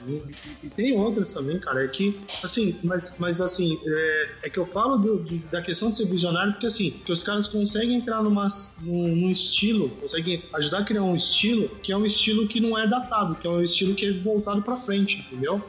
E, 0.07 0.65
e 0.67 0.69
tem 0.69 0.97
outras 0.97 1.33
também, 1.33 1.59
cara. 1.59 1.83
É 1.83 1.87
que, 1.87 2.19
assim, 2.43 2.77
mas, 2.83 3.17
mas 3.19 3.41
assim, 3.41 3.77
é, 3.85 4.29
é 4.43 4.49
que 4.49 4.57
eu 4.59 4.65
falo 4.65 4.97
do- 4.97 5.17
do- 5.17 5.37
da 5.49 5.61
questão 5.61 5.89
de 5.89 5.97
ser 5.97 6.05
visionário, 6.05 6.53
porque 6.53 6.67
assim, 6.67 6.91
que 7.05 7.11
os 7.11 7.21
caras 7.23 7.47
conseguem 7.47 7.95
entrar 7.95 8.21
numa, 8.23 8.47
num, 8.81 9.15
num 9.15 9.31
estilo, 9.31 9.89
conseguem 9.89 10.43
ajudar 10.53 10.79
a 10.79 10.83
criar 10.83 11.03
um 11.03 11.15
estilo 11.15 11.67
que 11.81 11.91
é 11.91 11.97
um 11.97 12.05
estilo 12.05 12.47
que 12.47 12.59
não 12.59 12.77
é 12.77 12.87
datado, 12.87 13.35
que 13.35 13.47
é 13.47 13.49
um 13.49 13.61
estilo 13.61 13.95
que 13.95 14.05
é 14.05 14.11
voltado 14.13 14.61
pra 14.61 14.77
frente, 14.77 15.19
entendeu? 15.19 15.61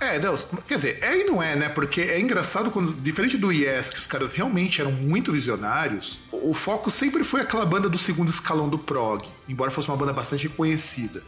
É, 0.00 0.18
Deus, 0.18 0.44
quer 0.66 0.76
dizer, 0.76 0.98
é 1.02 1.20
e 1.20 1.24
não 1.24 1.40
é, 1.42 1.54
né? 1.54 1.68
Porque 1.68 2.00
é 2.00 2.20
engraçado 2.20 2.70
quando, 2.70 2.92
diferente 3.00 3.38
do 3.38 3.52
Yes, 3.52 3.90
que 3.90 3.98
os 3.98 4.06
caras 4.06 4.34
realmente 4.34 4.80
eram 4.80 4.90
muito 4.90 5.32
visionários, 5.32 6.18
o 6.32 6.50
o 6.50 6.52
foco 6.54 6.90
sempre 6.90 7.24
foi 7.24 7.40
aquela 7.40 7.64
banda 7.64 7.88
do 7.88 7.96
segundo 7.96 8.28
escalão 8.28 8.68
do 8.68 8.78
prog, 8.78 9.24
embora 9.48 9.70
fosse 9.70 9.88
uma 9.88 9.96
banda 9.96 10.12
bastante 10.12 10.46
reconhecida. 10.48 11.22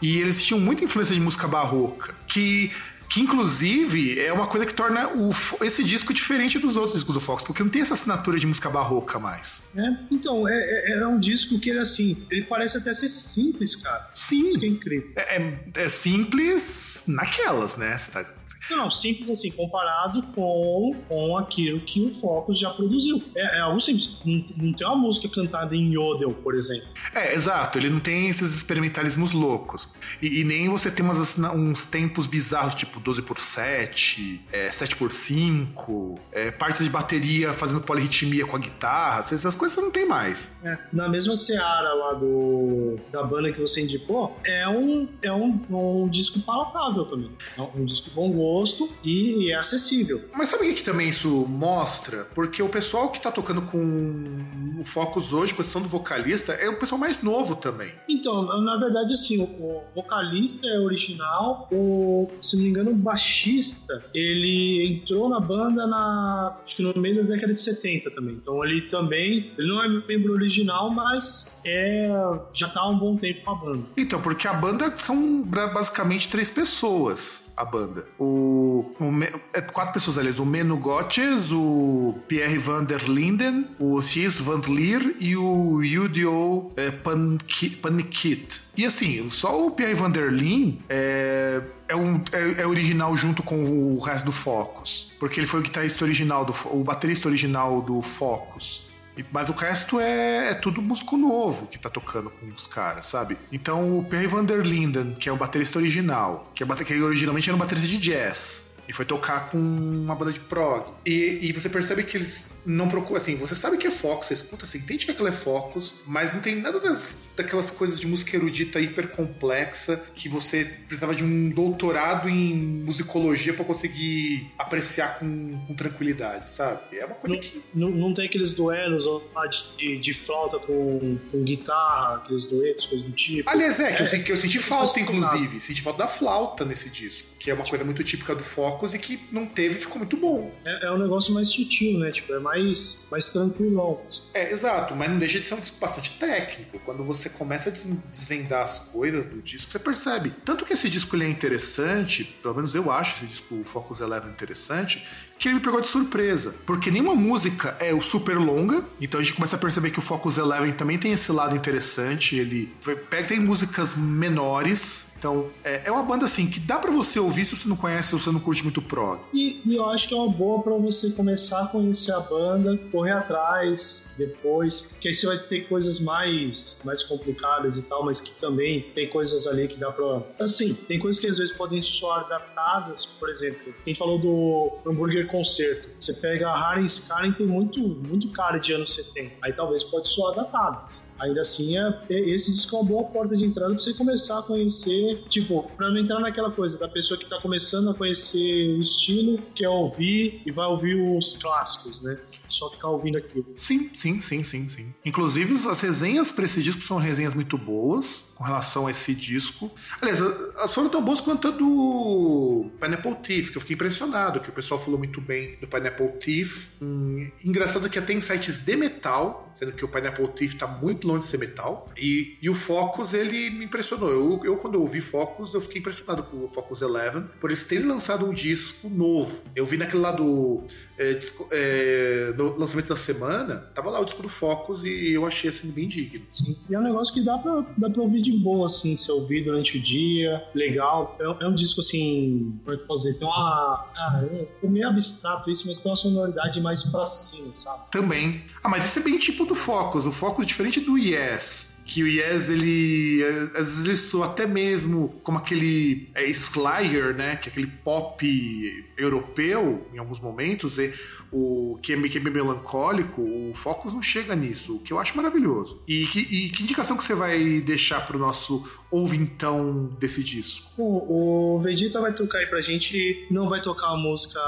E 0.00 0.18
eles 0.20 0.42
tinham 0.44 0.60
muita 0.60 0.84
influência 0.84 1.14
de 1.14 1.20
música 1.20 1.48
barroca, 1.48 2.14
que, 2.26 2.70
que 3.08 3.20
inclusive 3.20 4.20
é 4.20 4.32
uma 4.32 4.46
coisa 4.46 4.64
que 4.66 4.72
torna 4.74 5.08
o, 5.08 5.30
esse 5.64 5.82
disco 5.82 6.12
diferente 6.14 6.58
dos 6.58 6.76
outros 6.76 6.94
discos 6.94 7.14
do 7.14 7.20
Fox, 7.20 7.42
porque 7.42 7.62
não 7.62 7.70
tem 7.70 7.82
essa 7.82 7.94
assinatura 7.94 8.38
de 8.38 8.46
música 8.46 8.68
barroca 8.70 9.18
mais. 9.18 9.70
É, 9.76 9.82
então, 10.10 10.46
é, 10.48 10.54
é, 10.54 10.98
é 11.00 11.06
um 11.06 11.18
disco 11.18 11.58
que 11.58 11.70
ele, 11.70 11.80
assim, 11.80 12.16
ele 12.30 12.42
parece 12.42 12.78
até 12.78 12.92
ser 12.92 13.08
simples, 13.08 13.74
cara. 13.76 14.08
Sim. 14.14 14.42
Isso 14.42 14.60
que 14.60 14.66
é 14.66 14.68
incrível. 14.68 15.10
É, 15.16 15.36
é- 15.36 15.58
é 15.84 15.88
simples 15.88 17.04
naquelas, 17.08 17.76
né? 17.76 17.96
Você 17.96 18.10
tá- 18.12 18.37
Não, 18.70 18.90
simples 18.90 19.30
assim, 19.30 19.50
comparado 19.50 20.22
com, 20.34 20.94
com 21.08 21.36
aquilo 21.36 21.80
que 21.80 22.06
o 22.06 22.10
Focus 22.10 22.58
já 22.58 22.70
produziu. 22.70 23.22
É, 23.34 23.58
é 23.58 23.60
algo 23.60 23.80
simples. 23.80 24.18
Não, 24.24 24.44
não 24.56 24.72
tem 24.72 24.86
uma 24.86 24.96
música 24.96 25.28
cantada 25.28 25.74
em 25.74 25.94
Yodel, 25.94 26.34
por 26.34 26.54
exemplo. 26.54 26.88
É, 27.14 27.34
exato. 27.34 27.78
Ele 27.78 27.90
não 27.90 28.00
tem 28.00 28.28
esses 28.28 28.54
experimentalismos 28.54 29.32
loucos. 29.32 29.88
E, 30.20 30.40
e 30.40 30.44
nem 30.44 30.68
você 30.68 30.90
tem 30.90 31.04
umas, 31.04 31.38
uns 31.38 31.84
tempos 31.84 32.26
bizarros, 32.26 32.74
tipo 32.74 33.00
12 33.00 33.22
por 33.22 33.38
7, 33.38 34.44
é, 34.52 34.70
7 34.70 34.96
por 34.96 35.10
5, 35.10 36.20
é, 36.32 36.50
partes 36.50 36.84
de 36.84 36.90
bateria 36.90 37.52
fazendo 37.52 37.80
polirritmia 37.80 38.46
com 38.46 38.56
a 38.56 38.58
guitarra. 38.58 39.20
Essas 39.20 39.38
essas 39.38 39.56
coisas 39.56 39.74
você 39.74 39.80
não 39.80 39.90
tem 39.90 40.06
mais. 40.06 40.64
É, 40.64 40.78
na 40.92 41.08
mesma 41.08 41.34
seara 41.36 41.94
lá 41.94 42.12
do, 42.14 42.96
da 43.10 43.22
banda 43.22 43.52
que 43.52 43.60
você 43.60 43.82
indicou, 43.82 44.36
é 44.44 44.68
um, 44.68 45.08
é 45.22 45.32
um, 45.32 45.60
um 45.70 46.08
disco 46.08 46.40
palatável 46.40 47.04
também. 47.04 47.30
É 47.56 47.62
um 47.62 47.84
disco 47.84 48.10
bom 48.10 48.30
gosto 48.38 48.88
e, 49.04 49.46
e 49.46 49.52
é 49.52 49.56
acessível. 49.56 50.22
Mas 50.32 50.48
sabe 50.48 50.64
o 50.64 50.68
que, 50.68 50.74
que 50.74 50.82
também 50.84 51.08
isso 51.08 51.28
mostra? 51.48 52.26
Porque 52.34 52.62
o 52.62 52.68
pessoal 52.68 53.10
que 53.10 53.20
tá 53.20 53.30
tocando 53.30 53.62
com 53.62 54.44
o 54.78 54.84
Focus 54.84 55.32
hoje, 55.32 55.52
com 55.52 55.60
exceção 55.60 55.82
do 55.82 55.88
vocalista, 55.88 56.52
é 56.52 56.68
o 56.68 56.78
pessoal 56.78 56.98
mais 57.00 57.22
novo 57.22 57.56
também. 57.56 57.92
Então, 58.08 58.42
na- 58.62 58.78
verdade, 58.78 59.12
assim, 59.12 59.42
o, 59.42 59.82
vocalista 59.94 60.66
é 60.68 60.78
original, 60.78 61.68
o, 61.72 62.28
se 62.40 62.56
não 62.56 62.62
me 62.62 62.68
engano, 62.70 62.90
o 62.92 62.94
baixista, 62.94 64.04
ele 64.14 64.86
entrou 64.86 65.28
na 65.28 65.40
banda 65.40 65.86
na, 65.86 66.56
acho 66.64 66.76
que 66.76 66.82
no 66.82 66.94
meio 67.00 67.16
da 67.16 67.34
década 67.34 67.52
de 67.52 67.60
70 67.60 68.10
também. 68.12 68.34
Então 68.40 68.64
ele 68.64 68.82
também, 68.82 69.52
ele 69.58 69.68
não 69.68 69.82
é 69.82 69.88
membro 69.88 70.32
original, 70.32 70.90
mas 70.90 71.60
é, 71.64 72.08
já 72.52 72.68
tá 72.68 72.80
há 72.80 72.88
um 72.88 72.98
bom 72.98 73.16
tempo 73.16 73.44
com 73.44 73.50
a 73.50 73.54
banda. 73.56 73.84
Então, 73.96 74.20
porque 74.20 74.46
a 74.46 74.54
banda 74.54 74.94
são 74.96 75.42
basicamente 75.42 76.28
três 76.28 76.50
pessoas. 76.50 77.47
A 77.58 77.64
banda. 77.64 78.06
O, 78.16 78.94
o 79.00 79.24
é 79.52 79.60
quatro 79.60 79.94
pessoas, 79.94 80.16
aliás. 80.16 80.38
O 80.38 80.46
Menu 80.46 80.76
Gotches, 80.76 81.50
o 81.50 82.16
Pierre 82.28 82.56
van 82.56 82.84
der 82.84 83.02
Linden, 83.08 83.66
o 83.80 84.00
Thijs 84.00 84.38
van 84.38 84.62
Leer 84.68 85.16
e 85.18 85.36
o 85.36 85.82
Yudio 85.82 86.70
é, 86.76 86.92
Panikit. 86.92 88.60
E 88.76 88.86
assim, 88.86 89.28
só 89.28 89.66
o 89.66 89.72
Pierre 89.72 89.94
van 89.94 90.08
der 90.08 90.30
Linden 90.30 90.78
é, 90.88 91.60
é, 91.88 91.96
um, 91.96 92.22
é, 92.30 92.62
é 92.62 92.66
original 92.66 93.16
junto 93.16 93.42
com 93.42 93.64
o 93.64 93.98
resto 93.98 94.26
do 94.26 94.32
Focus. 94.32 95.12
Porque 95.18 95.40
ele 95.40 95.46
foi 95.48 95.58
o 95.58 95.62
guitarrista 95.64 96.04
original, 96.04 96.44
do, 96.44 96.54
o 96.66 96.84
baterista 96.84 97.26
original 97.26 97.82
do 97.82 98.00
Focus. 98.02 98.87
Mas 99.32 99.48
o 99.48 99.52
resto 99.52 100.00
é, 100.00 100.50
é 100.50 100.54
tudo 100.54 100.80
músico 100.80 101.16
novo 101.16 101.66
que 101.66 101.78
tá 101.78 101.90
tocando 101.90 102.30
com 102.30 102.46
os 102.46 102.66
caras, 102.66 103.06
sabe? 103.06 103.38
Então 103.52 103.98
o 103.98 104.04
Perry 104.04 104.26
van 104.26 104.44
der 104.44 104.64
Linden, 104.64 105.14
que 105.14 105.28
é 105.28 105.32
o 105.32 105.36
baterista 105.36 105.78
original, 105.78 106.50
que, 106.54 106.62
é, 106.62 106.66
que 106.66 107.02
originalmente 107.02 107.48
era 107.48 107.56
um 107.56 107.58
baterista 107.58 107.88
de 107.88 107.98
jazz. 107.98 108.77
E 108.88 108.92
foi 108.92 109.04
tocar 109.04 109.50
com 109.50 109.58
uma 109.58 110.14
banda 110.14 110.32
de 110.32 110.40
prog. 110.40 110.90
E, 111.04 111.38
e 111.42 111.52
você 111.52 111.68
percebe 111.68 112.02
que 112.04 112.16
eles 112.16 112.54
não 112.64 112.88
procuram. 112.88 113.20
Assim, 113.20 113.36
você 113.36 113.54
sabe 113.54 113.76
que 113.76 113.86
é 113.86 113.90
Focus, 113.90 114.28
você 114.28 114.34
escuta, 114.34 114.66
você 114.66 114.78
entende 114.78 115.04
que 115.04 115.10
aquilo 115.12 115.28
é 115.28 115.32
Focus, 115.32 115.96
mas 116.06 116.32
não 116.32 116.40
tem 116.40 116.56
nada 116.56 116.80
das, 116.80 117.18
daquelas 117.36 117.70
coisas 117.70 118.00
de 118.00 118.06
música 118.06 118.34
erudita 118.36 118.80
hiper 118.80 119.08
complexa 119.08 120.02
que 120.14 120.28
você 120.28 120.64
precisava 120.64 121.14
de 121.14 121.22
um 121.22 121.50
doutorado 121.50 122.28
em 122.30 122.54
musicologia 122.84 123.52
pra 123.52 123.64
conseguir 123.64 124.50
apreciar 124.58 125.18
com, 125.18 125.58
com 125.66 125.74
tranquilidade, 125.74 126.48
sabe? 126.48 126.80
É 126.96 127.04
uma 127.04 127.14
coisa 127.14 127.34
Não, 127.36 127.42
que. 127.42 127.62
não, 127.74 127.90
não 127.90 128.14
tem 128.14 128.24
aqueles 128.26 128.54
duelos 128.54 129.04
lá 129.34 129.46
de, 129.46 129.64
de, 129.76 129.98
de 129.98 130.14
flauta 130.14 130.58
com, 130.58 131.18
com 131.30 131.44
guitarra, 131.44 132.16
aqueles 132.16 132.46
duetos, 132.46 132.86
coisas 132.86 133.06
do 133.06 133.12
tipo. 133.12 133.48
Aliás, 133.50 133.78
é, 133.80 133.92
que 133.92 134.02
eu, 134.02 134.06
se- 134.06 134.20
que 134.22 134.32
eu 134.32 134.36
senti 134.36 134.58
falta, 134.58 134.94
fascinado. 134.94 135.16
inclusive. 135.36 135.60
Senti 135.60 135.82
falta 135.82 135.98
da 135.98 136.08
flauta 136.08 136.64
nesse 136.64 136.88
disco, 136.90 137.28
que 137.38 137.50
é 137.50 137.54
uma 137.54 137.64
coisa 137.64 137.84
muito 137.84 138.02
típica 138.02 138.34
do 138.34 138.42
Focus 138.42 138.94
e 138.94 138.98
que 138.98 139.20
não 139.30 139.46
teve 139.46 139.76
e 139.76 139.78
ficou 139.78 139.98
muito 139.98 140.16
bom. 140.16 140.52
É, 140.64 140.86
é 140.86 140.90
um 140.92 140.98
negócio 140.98 141.32
mais 141.32 141.48
sutil, 141.48 141.98
né? 141.98 142.10
Tipo, 142.10 142.34
é 142.34 142.38
mais, 142.38 143.06
mais 143.10 143.30
tranquilão. 143.30 144.00
É, 144.34 144.50
exato, 144.52 144.94
mas 144.96 145.08
não 145.08 145.18
deixa 145.18 145.38
de 145.38 145.44
ser 145.46 145.54
um 145.54 145.60
disco 145.60 145.78
bastante 145.78 146.18
técnico. 146.18 146.78
Quando 146.80 147.04
você 147.04 147.28
começa 147.30 147.68
a 147.68 147.72
des- 147.72 147.86
desvendar 148.10 148.64
as 148.64 148.78
coisas 148.90 149.24
do 149.26 149.40
disco, 149.40 149.70
você 149.70 149.78
percebe. 149.78 150.34
Tanto 150.44 150.64
que 150.64 150.72
esse 150.72 150.88
disco 150.90 151.14
ele 151.16 151.24
é 151.26 151.28
interessante, 151.28 152.24
pelo 152.42 152.54
menos 152.54 152.74
eu 152.74 152.90
acho 152.90 153.16
esse 153.16 153.26
disco, 153.26 153.54
o 153.54 153.64
Focus 153.64 154.00
Eleven, 154.00 154.30
interessante, 154.30 155.06
que 155.38 155.48
ele 155.48 155.56
me 155.56 155.60
pegou 155.60 155.80
de 155.80 155.86
surpresa. 155.86 156.54
Porque 156.66 156.90
nenhuma 156.90 157.14
música 157.14 157.76
é 157.80 157.98
super 158.00 158.38
longa, 158.38 158.84
então 159.00 159.20
a 159.20 159.22
gente 159.22 159.34
começa 159.34 159.56
a 159.56 159.58
perceber 159.58 159.90
que 159.90 159.98
o 159.98 160.02
Focus 160.02 160.38
Eleven 160.38 160.72
também 160.72 160.98
tem 160.98 161.12
esse 161.12 161.30
lado 161.32 161.56
interessante. 161.56 162.36
Ele 162.36 162.72
pega, 163.10 163.28
tem 163.28 163.40
músicas 163.40 163.94
menores. 163.94 165.08
Então, 165.18 165.48
é, 165.64 165.82
é 165.86 165.90
uma 165.90 166.04
banda 166.04 166.26
assim 166.26 166.48
que 166.48 166.60
dá 166.60 166.78
pra 166.78 166.92
você 166.92 167.18
ouvir 167.18 167.44
se 167.44 167.56
você 167.56 167.68
não 167.68 167.76
conhece 167.76 168.14
ou 168.14 168.20
você 168.20 168.30
não 168.30 168.38
curte 168.38 168.62
muito 168.62 168.80
prog. 168.80 169.20
E, 169.34 169.60
e 169.66 169.74
eu 169.74 169.84
acho 169.86 170.06
que 170.06 170.14
é 170.14 170.16
uma 170.16 170.30
boa 170.30 170.62
pra 170.62 170.74
você 170.74 171.10
começar 171.10 171.64
a 171.64 171.66
conhecer 171.66 172.12
a 172.12 172.20
banda, 172.20 172.78
correr 172.92 173.12
atrás 173.12 174.06
depois, 174.16 174.94
que 175.00 175.08
aí 175.08 175.14
você 175.14 175.26
vai 175.26 175.38
ter 175.38 175.68
coisas 175.68 175.98
mais, 175.98 176.80
mais 176.84 177.02
complicadas 177.02 177.76
e 177.76 177.82
tal, 177.82 178.04
mas 178.04 178.20
que 178.20 178.30
também 178.40 178.92
tem 178.94 179.08
coisas 179.08 179.48
ali 179.48 179.66
que 179.66 179.76
dá 179.76 179.90
pra. 179.90 180.22
Assim, 180.40 180.72
tem 180.72 181.00
coisas 181.00 181.20
que 181.20 181.26
às 181.26 181.38
vezes 181.38 181.52
podem 181.52 181.82
soar 181.82 182.28
datadas, 182.28 183.04
por 183.04 183.28
exemplo, 183.28 183.74
gente 183.88 183.98
falou 183.98 184.18
do 184.18 184.78
Hambúrguer 184.86 185.26
Concerto. 185.28 185.88
Você 185.98 186.14
pega 186.14 186.48
a 186.48 186.70
Harry 186.70 186.84
Skyrim, 186.84 187.32
tem 187.32 187.46
muito, 187.46 187.80
muito 187.80 188.30
cara 188.30 188.58
de 188.58 188.72
anos 188.72 188.94
70. 188.94 189.36
Aí 189.42 189.52
talvez 189.52 189.84
pode 189.84 190.08
soar 190.08 190.34
datado. 190.34 190.86
Ainda 191.20 191.40
assim, 191.40 191.76
é, 191.78 192.00
esse 192.08 192.52
disco 192.52 192.76
é 192.76 192.78
uma 192.80 192.88
boa 192.88 193.04
porta 193.04 193.36
de 193.36 193.44
entrada 193.44 193.72
pra 193.72 193.80
você 193.80 193.94
começar 193.94 194.38
a 194.38 194.42
conhecer, 194.42 195.24
tipo, 195.28 195.62
pra 195.76 195.88
não 195.88 195.98
entrar 195.98 196.20
naquela 196.20 196.50
coisa 196.50 196.78
da 196.78 196.88
pessoa 196.88 197.18
que 197.18 197.26
tá 197.26 197.40
começando 197.40 197.90
a 197.90 197.94
conhecer 197.94 198.76
o 198.76 198.80
estilo, 198.80 199.38
quer 199.54 199.68
ouvir 199.68 200.42
e 200.44 200.50
vai 200.50 200.66
ouvir 200.66 200.94
os 200.94 201.36
clássicos, 201.36 202.00
né? 202.02 202.18
Só 202.46 202.70
ficar 202.70 202.88
ouvindo 202.88 203.18
aquilo. 203.18 203.46
Sim, 203.56 203.90
sim, 203.92 204.20
sim, 204.20 204.42
sim, 204.42 204.68
sim. 204.68 204.94
Inclusive, 205.04 205.54
as 205.68 205.80
resenhas 205.80 206.30
pra 206.30 206.44
esse 206.44 206.62
disco 206.62 206.80
são 206.80 206.96
resenhas 206.96 207.34
muito 207.34 207.58
boas 207.58 208.32
com 208.34 208.44
relação 208.44 208.86
a 208.86 208.90
esse 208.90 209.14
disco. 209.14 209.70
Aliás, 210.00 210.20
as 210.20 210.72
foram 210.72 210.88
tão 210.88 211.02
boas 211.02 211.20
quanto 211.20 211.48
a 211.48 211.50
do 211.50 212.70
Pineapple 212.80 213.16
Thief, 213.16 213.50
que 213.50 213.56
eu 213.56 213.60
fiquei 213.60 213.74
impressionado, 213.74 214.40
que 214.40 214.48
o 214.48 214.52
pessoal 214.52 214.80
falou 214.80 214.98
muito 214.98 215.17
bem 215.20 215.56
do 215.60 215.66
Pineapple 215.66 216.12
Thief. 216.18 216.68
Hum, 216.80 217.30
engraçado 217.44 217.88
que 217.88 217.98
até 217.98 218.12
em 218.12 218.20
sites 218.20 218.60
de 218.60 218.76
metal, 218.76 219.50
sendo 219.54 219.72
que 219.72 219.84
o 219.84 219.88
Pineapple 219.88 220.28
Thief 220.28 220.54
tá 220.54 220.66
muito 220.66 221.06
longe 221.06 221.20
de 221.20 221.26
ser 221.26 221.38
metal. 221.38 221.90
E, 221.96 222.36
e 222.40 222.48
o 222.48 222.54
Focus, 222.54 223.14
ele 223.14 223.50
me 223.50 223.64
impressionou. 223.64 224.10
Eu, 224.10 224.44
eu, 224.44 224.56
quando 224.56 224.74
eu 224.74 224.80
ouvi 224.80 225.00
Focus, 225.00 225.54
eu 225.54 225.60
fiquei 225.60 225.80
impressionado 225.80 226.22
com 226.24 226.44
o 226.44 226.48
Focus 226.52 226.82
Eleven, 226.82 227.24
por 227.40 227.50
eles 227.50 227.64
terem 227.64 227.86
lançado 227.86 228.26
um 228.26 228.32
disco 228.32 228.88
novo. 228.88 229.42
Eu 229.54 229.66
vi 229.66 229.76
naquele 229.76 230.02
lá 230.02 230.12
do 230.12 230.64
é, 230.98 231.14
disco- 231.14 231.48
é, 231.52 232.34
no 232.36 232.56
lançamento 232.58 232.88
da 232.88 232.96
semana, 232.96 233.56
tava 233.74 233.90
lá 233.90 234.00
o 234.00 234.04
disco 234.04 234.22
do 234.22 234.28
Focus 234.28 234.82
e 234.84 235.12
eu 235.12 235.26
achei 235.26 235.50
assim 235.50 235.70
bem 235.70 235.88
digno. 235.88 236.26
Sim. 236.32 236.56
E 236.68 236.74
é 236.74 236.78
um 236.78 236.82
negócio 236.82 237.14
que 237.14 237.20
dá 237.22 237.38
pra, 237.38 237.64
dá 237.76 237.88
pra 237.90 238.02
ouvir 238.02 238.20
de 238.22 238.32
boa, 238.32 238.66
assim, 238.66 238.94
se 238.96 239.10
ouvir 239.10 239.44
durante 239.44 239.78
o 239.78 239.80
dia, 239.80 240.42
legal. 240.54 241.16
É, 241.20 241.44
é 241.44 241.48
um 241.48 241.54
disco, 241.54 241.80
assim, 241.80 242.58
como 242.64 242.74
é 242.76 242.78
que 242.80 242.86
posso 242.86 243.04
dizer? 243.04 243.18
Tem 243.18 243.28
uma. 243.28 243.86
Ah, 243.96 244.22
é, 244.32 244.48
é 244.62 244.68
meio 244.68 244.88
abstrato 244.88 245.50
isso, 245.50 245.66
mas 245.66 245.78
tem 245.80 245.90
uma 245.90 245.96
sonoridade 245.96 246.60
mais 246.60 246.82
pra 246.84 247.06
cima, 247.06 247.52
sabe? 247.54 247.90
Também. 247.90 248.44
Ah, 248.62 248.68
mas 248.68 248.84
esse 248.84 248.98
é 248.98 249.02
bem 249.02 249.18
tipo 249.18 249.44
do 249.44 249.54
Focus. 249.54 250.04
O 250.06 250.12
Focus, 250.12 250.44
diferente 250.46 250.80
do 250.80 250.98
Yes, 250.98 251.77
que 251.88 252.02
o 252.02 252.06
Yes, 252.06 252.50
ele. 252.50 253.24
Às 253.56 253.68
vezes 253.70 253.84
ele 253.86 253.96
soa 253.96 254.26
até 254.26 254.46
mesmo 254.46 255.18
como 255.22 255.38
aquele 255.38 256.10
é, 256.14 256.24
Slayer, 256.28 257.14
né? 257.16 257.34
Que 257.36 257.48
é 257.48 257.50
aquele 257.50 257.66
pop 257.66 258.84
europeu 258.96 259.88
em 259.94 259.98
alguns 259.98 260.20
momentos. 260.20 260.78
E 260.78 260.92
o 261.32 261.78
que 261.82 261.94
é, 261.94 261.96
meio- 261.96 262.10
que 262.12 262.18
é 262.18 262.20
bem 262.20 262.32
melancólico, 262.32 263.22
o 263.22 263.52
Focus 263.54 263.92
não 263.92 264.02
chega 264.02 264.36
nisso, 264.36 264.76
o 264.76 264.80
que 264.80 264.92
eu 264.92 264.98
acho 264.98 265.16
maravilhoso. 265.16 265.82
E 265.88 266.06
que, 266.06 266.20
e 266.20 266.50
que 266.50 266.62
indicação 266.62 266.96
que 266.96 267.02
você 267.04 267.14
vai 267.14 267.60
deixar 267.60 268.06
pro 268.06 268.18
nosso 268.18 268.62
ouvintão 268.90 269.86
desse 269.98 270.22
disco? 270.22 270.70
Bom, 270.76 271.06
o 271.08 271.60
Vegeta 271.60 272.00
vai 272.00 272.12
tocar 272.12 272.38
aí 272.38 272.46
pra 272.46 272.60
gente, 272.60 273.26
não 273.30 273.48
vai 273.48 273.60
tocar 273.62 273.88
a 273.88 273.96
música 273.96 274.40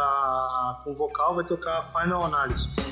com 0.84 0.92
vocal, 0.94 1.34
vai 1.34 1.44
tocar 1.44 1.86
Final 1.88 2.24
Analysis. 2.24 2.90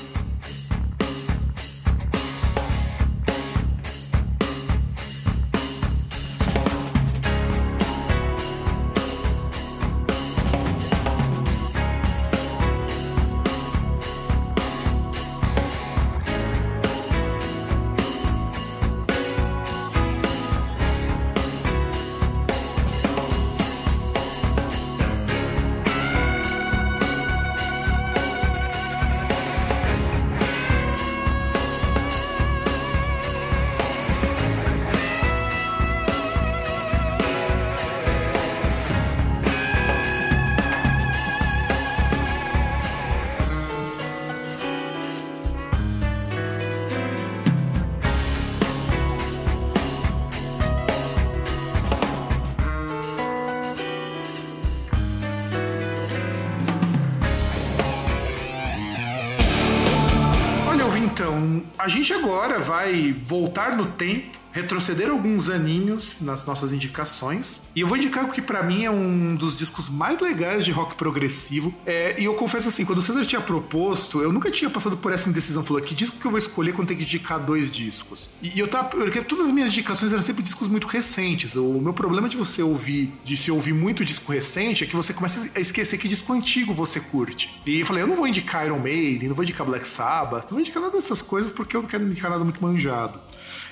Gente 61.99 62.13
agora 62.13 62.59
vai 62.59 63.11
voltar 63.11 63.75
no 63.75 63.85
tempo 63.85 64.28
retroceder 64.51 65.09
alguns 65.09 65.49
aninhos 65.49 66.21
nas 66.21 66.45
nossas 66.45 66.71
indicações. 66.71 67.67
E 67.75 67.81
eu 67.81 67.87
vou 67.87 67.97
indicar 67.97 68.25
o 68.25 68.29
que 68.29 68.41
pra 68.41 68.63
mim 68.63 68.83
é 68.83 68.91
um 68.91 69.35
dos 69.35 69.57
discos 69.57 69.89
mais 69.89 70.19
legais 70.19 70.65
de 70.65 70.71
rock 70.71 70.95
progressivo. 70.95 71.73
É, 71.85 72.19
e 72.19 72.25
eu 72.25 72.33
confesso 72.33 72.67
assim, 72.67 72.85
quando 72.85 72.99
o 72.99 73.01
César 73.01 73.25
tinha 73.25 73.41
proposto, 73.41 74.21
eu 74.21 74.31
nunca 74.31 74.51
tinha 74.51 74.69
passado 74.69 74.97
por 74.97 75.11
essa 75.11 75.29
indecisão. 75.29 75.63
Falou, 75.63 75.81
que 75.81 75.93
disco 75.93 76.17
que 76.17 76.25
eu 76.25 76.31
vou 76.31 76.37
escolher 76.37 76.73
quando 76.73 76.87
tem 76.87 76.97
que 76.97 77.03
indicar 77.03 77.39
dois 77.39 77.71
discos? 77.71 78.29
E, 78.41 78.57
e 78.57 78.59
eu 78.59 78.67
tava. 78.67 78.89
Porque 78.89 79.21
todas 79.21 79.47
as 79.47 79.51
minhas 79.51 79.69
indicações 79.69 80.11
eram 80.11 80.21
sempre 80.21 80.43
discos 80.43 80.67
muito 80.67 80.87
recentes. 80.87 81.55
O 81.55 81.79
meu 81.79 81.93
problema 81.93 82.27
de 82.27 82.37
você 82.37 82.61
ouvir, 82.61 83.13
de 83.23 83.37
se 83.37 83.51
ouvir 83.51 83.73
muito 83.73 84.03
disco 84.03 84.31
recente, 84.31 84.83
é 84.83 84.87
que 84.87 84.95
você 84.95 85.13
começa 85.13 85.51
a 85.55 85.59
esquecer 85.59 85.97
que 85.97 86.07
disco 86.07 86.33
antigo 86.33 86.73
você 86.73 86.99
curte. 86.99 87.61
E 87.65 87.79
eu 87.79 87.85
falei, 87.85 88.03
eu 88.03 88.07
não 88.07 88.15
vou 88.15 88.27
indicar 88.27 88.65
Iron 88.65 88.79
Maiden, 88.79 89.29
não 89.29 89.35
vou 89.35 89.43
indicar 89.43 89.65
Black 89.65 89.87
Sabbath, 89.87 90.43
não 90.43 90.51
vou 90.51 90.59
indicar 90.59 90.81
nada 90.81 90.95
dessas 90.95 91.21
coisas 91.21 91.51
porque 91.51 91.75
eu 91.75 91.81
não 91.81 91.89
quero 91.89 92.03
indicar 92.03 92.31
nada 92.31 92.43
muito 92.43 92.61
manjado. 92.61 93.19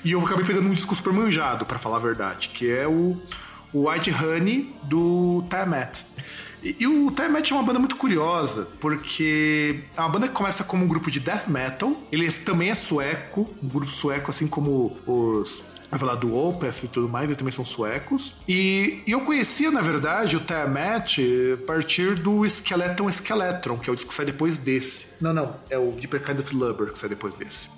E 0.04 0.12
eu 0.12 0.20
acabei 0.20 0.44
pegando 0.44 0.68
um 0.68 0.74
disco 0.74 0.94
super 0.94 1.12
manjado, 1.12 1.64
pra 1.66 1.78
falar 1.78 1.96
a 1.96 2.00
verdade, 2.00 2.50
que 2.50 2.70
é 2.70 2.86
o, 2.86 3.20
White 3.74 4.10
Honey 4.10 4.74
do 4.84 5.44
Tiamat. 5.50 6.00
E, 6.62 6.86
o 6.86 7.10
Tiamat 7.10 7.50
é 7.50 7.54
uma 7.54 7.62
banda 7.62 7.78
muito 7.78 7.96
curiosa, 7.96 8.68
porque 8.80 9.84
é 9.96 10.00
uma 10.00 10.08
banda 10.08 10.28
que 10.28 10.34
começa 10.34 10.64
como 10.64 10.84
um 10.84 10.88
grupo 10.88 11.10
de 11.10 11.20
death 11.20 11.46
metal, 11.48 11.96
ele 12.10 12.30
também 12.32 12.70
é 12.70 12.74
sueco, 12.74 13.48
um 13.62 13.68
grupo 13.68 13.90
sueco, 13.90 14.30
assim 14.30 14.48
como 14.48 14.96
os 15.06 15.78
vai 15.90 15.98
falar 15.98 16.16
do 16.16 16.34
Opeth 16.36 16.84
e 16.84 16.88
tudo 16.88 17.08
mais, 17.08 17.24
eles 17.24 17.38
também 17.38 17.52
são 17.52 17.64
suecos. 17.64 18.34
E, 18.46 19.02
e 19.06 19.10
eu 19.10 19.22
conhecia, 19.22 19.70
na 19.70 19.80
verdade, 19.80 20.36
o 20.36 20.40
Tiamat 20.40 21.18
a 21.54 21.66
partir 21.66 22.14
do 22.16 22.44
Skeleton 22.46 23.08
Skeletron, 23.10 23.78
que 23.78 23.88
é 23.88 23.92
o 23.92 23.96
disco 23.96 24.10
que 24.10 24.14
sai 24.14 24.26
depois 24.26 24.58
desse. 24.58 25.14
Não, 25.20 25.32
não, 25.32 25.56
é 25.70 25.78
o 25.78 25.92
Deeper 25.92 26.22
Kind 26.22 26.40
of 26.40 26.54
Lubber 26.54 26.92
que 26.92 26.98
sai 26.98 27.08
depois 27.08 27.34
desse. 27.34 27.70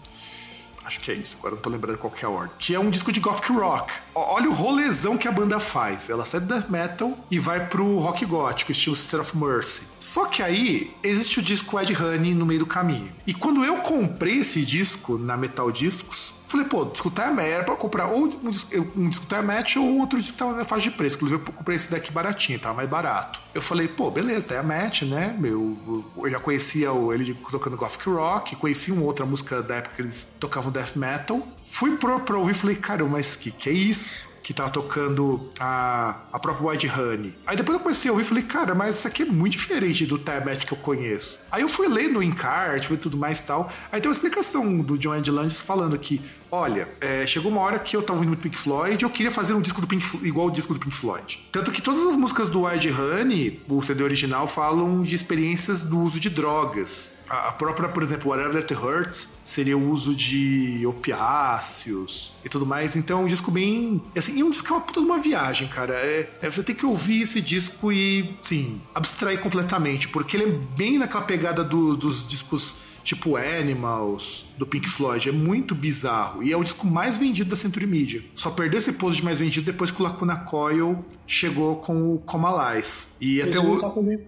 Acho 0.91 0.99
que 0.99 1.13
é 1.13 1.15
isso, 1.15 1.37
agora 1.39 1.55
não 1.55 1.63
tô 1.63 1.71
lembrando 1.71 1.99
qual 1.99 2.13
é 2.21 2.27
a 2.27 2.29
ordem. 2.29 2.51
Que 2.59 2.75
é 2.75 2.81
um 2.81 2.91
disco 2.91 3.13
de 3.13 3.21
gothic 3.21 3.53
rock. 3.53 3.93
Olha 4.13 4.51
o 4.51 4.53
rolezão 4.53 5.17
que 5.17 5.29
a 5.29 5.31
banda 5.31 5.61
faz. 5.61 6.11
Ela 6.11 6.25
sai 6.25 6.41
do 6.41 6.47
death 6.47 6.69
metal 6.69 7.17
e 7.31 7.39
vai 7.39 7.69
pro 7.69 8.01
rock 8.01 8.27
gótico, 8.27 8.73
estilo 8.73 8.97
Sister 8.97 9.21
of 9.21 9.37
Mercy. 9.37 9.85
Só 10.01 10.27
que 10.27 10.43
aí 10.43 10.93
existe 11.01 11.39
o 11.39 11.43
disco 11.43 11.79
Ed 11.79 11.95
Honey 11.95 12.35
no 12.35 12.45
meio 12.45 12.59
do 12.59 12.67
caminho. 12.67 13.09
E 13.25 13.33
quando 13.33 13.65
eu 13.65 13.77
comprei 13.77 14.41
esse 14.41 14.65
disco 14.65 15.17
na 15.17 15.37
Metal 15.37 15.71
Discos, 15.71 16.35
falei, 16.51 16.67
pô, 16.67 16.85
disco 16.85 17.11
Tiamat 17.11 17.47
era 17.47 17.65
pra 17.65 17.77
comprar 17.77 18.07
ou 18.07 18.27
um 18.27 18.51
um 18.97 19.09
disco 19.09 19.27
Tiamat 19.27 19.77
ou 19.77 19.85
um 19.85 20.01
outro 20.01 20.19
disco 20.19 20.33
que 20.33 20.39
tava 20.39 20.53
na 20.57 20.65
faixa 20.65 20.91
de 20.91 20.97
preço. 20.97 21.17
Inclusive 21.17 21.41
eu 21.47 21.53
comprei 21.53 21.77
esse 21.77 21.91
daqui 21.91 22.11
baratinho, 22.13 22.59
tava 22.59 22.75
mais 22.75 22.89
barato. 22.89 23.41
Eu 23.55 23.63
falei, 23.63 23.89
pô, 23.89 24.11
beleza, 24.11 24.47
Tiamat, 24.49 25.03
né? 25.03 25.35
Meu, 25.39 26.05
eu 26.17 26.31
já 26.31 26.39
conhecia 26.41 26.93
o- 26.93 27.13
ele 27.13 27.35
tocando 27.35 27.77
gothic 27.77 28.09
rock, 28.09 28.57
conhecia 28.57 28.93
uma 28.95 29.05
outra 29.05 29.25
música 29.27 29.63
da 29.63 29.77
época 29.77 29.95
que 29.97 30.03
eles 30.03 30.29
tocavam 30.39 30.71
death 30.73 30.97
metal. 30.97 31.43
Fui 31.71 31.97
pro, 31.97 32.21
pra 32.21 32.37
ouvir 32.37 32.53
e 32.53 32.55
falei, 32.55 32.77
cara, 32.77 33.05
mas 33.05 33.37
que 33.37 33.51
que 33.51 33.69
é 33.71 33.73
isso? 33.73 34.30
Que 34.51 34.55
tava 34.55 34.69
tocando 34.69 35.49
a, 35.61 36.23
a 36.33 36.39
própria 36.41 36.71
White 36.71 36.89
Honey. 36.89 37.33
Aí 37.47 37.57
depois 37.57 37.79
eu 37.79 37.81
comecei 37.85 38.09
a 38.09 38.13
ouvir 38.13 38.25
e 38.25 38.27
falei, 38.27 38.43
cara, 38.43 38.75
mas 38.75 38.99
isso 38.99 39.07
aqui 39.07 39.23
é 39.23 39.27
muito 39.27 39.53
diferente 39.53 40.05
do 40.07 40.19
Tiamat 40.19 40.67
que 40.67 40.73
eu 40.73 40.79
conheço. 40.79 41.47
Aí 41.53 41.63
eu 41.63 41.69
fui 41.69 41.87
ler 41.87 42.09
no 42.09 42.21
encarte 42.21 42.93
e 42.93 42.97
tudo 42.97 43.17
mais 43.17 43.41
tal. 43.41 43.73
Aí 43.93 44.01
tem 44.01 44.09
uma 44.09 44.13
explicação 44.13 44.81
do 44.81 44.99
John 44.99 45.15
Ed 45.15 45.31
Landis 45.31 45.61
falando 45.61 45.97
que, 45.97 46.21
olha, 46.51 46.89
é, 47.01 47.25
chegou 47.29 47.53
uma 47.53 47.61
hora 47.61 47.79
que 47.79 47.97
eu 47.97 48.03
tava 48.03 48.19
ouvindo 48.19 48.31
muito 48.31 48.43
Pink 48.43 48.59
Floyd 48.59 49.01
eu 49.01 49.11
queria 49.11 49.31
fazer 49.31 49.55
um 49.55 49.61
disco 49.61 49.81
do 49.81 49.87
Pink 49.87 50.05
igual 50.27 50.49
o 50.49 50.51
disco 50.51 50.75
do 50.75 50.81
Pink 50.81 50.97
Floyd. 50.97 51.47
Tanto 51.53 51.71
que 51.71 51.81
todas 51.81 52.05
as 52.05 52.17
músicas 52.17 52.49
do 52.49 52.67
White 52.67 52.91
Honey, 52.91 53.63
o 53.69 53.81
CD 53.81 54.03
original, 54.03 54.49
falam 54.49 55.03
de 55.03 55.15
experiências 55.15 55.85
do 55.85 56.01
uso 56.01 56.19
de 56.19 56.29
drogas. 56.29 57.20
A 57.31 57.53
própria, 57.53 57.89
por 57.89 58.03
exemplo, 58.03 58.29
Whatever 58.31 58.61
That 58.61 58.75
Hurts 58.75 59.29
seria 59.45 59.79
o 59.79 59.89
uso 59.89 60.17
de 60.17 60.85
opiáceos 60.85 62.33
e 62.45 62.49
tudo 62.49 62.67
mais. 62.67 62.97
Então, 62.97 63.23
um 63.23 63.27
disco 63.29 63.53
bem. 63.53 64.03
Assim, 64.17 64.39
e 64.39 64.43
um 64.43 64.51
disco 64.51 64.67
que 64.67 64.73
é 64.73 64.77
uma 64.77 64.83
puta 64.83 65.01
de 65.01 65.07
uma 65.07 65.19
viagem, 65.19 65.69
cara. 65.69 65.95
É, 65.95 66.29
é 66.43 66.51
você 66.51 66.63
tem 66.65 66.75
que 66.75 66.85
ouvir 66.85 67.23
esse 67.23 67.41
disco 67.41 67.93
e, 67.93 68.35
sim, 68.43 68.81
abstrair 68.95 69.39
completamente, 69.41 70.09
porque 70.09 70.37
ele 70.37 70.45
é 70.45 70.59
bem 70.77 70.99
naquela 70.99 71.23
pegada 71.25 71.63
do- 71.63 71.97
dos 71.97 72.27
discos 72.27 72.75
tipo 73.03 73.37
Animals, 73.37 74.47
do 74.59 74.67
Pink 74.67 74.89
Floyd. 74.89 75.29
É 75.29 75.33
muito 75.33 75.75
bizarro. 75.75 76.43
E 76.43 76.53
é 76.53 76.57
o 76.57 76.63
disco 76.65 76.87
mais 76.87 77.17
vendido 77.17 77.51
da 77.51 77.57
Century 77.57 77.87
Media. 77.87 78.23
Só 78.35 78.51
perdeu 78.51 78.79
esse 78.79 78.93
posto 78.93 79.17
de 79.17 79.25
mais 79.25 79.39
vendido 79.39 79.67
depois 79.67 79.91
que 79.91 80.01
o 80.01 80.05
Lacuna 80.05 80.37
Coil 80.37 81.05
chegou 81.27 81.77
com 81.77 82.15
o 82.15 82.19
Coma 82.21 82.75
Lies. 82.75 83.17
E 83.21 83.41
até 83.43 83.59
o. 83.59 83.81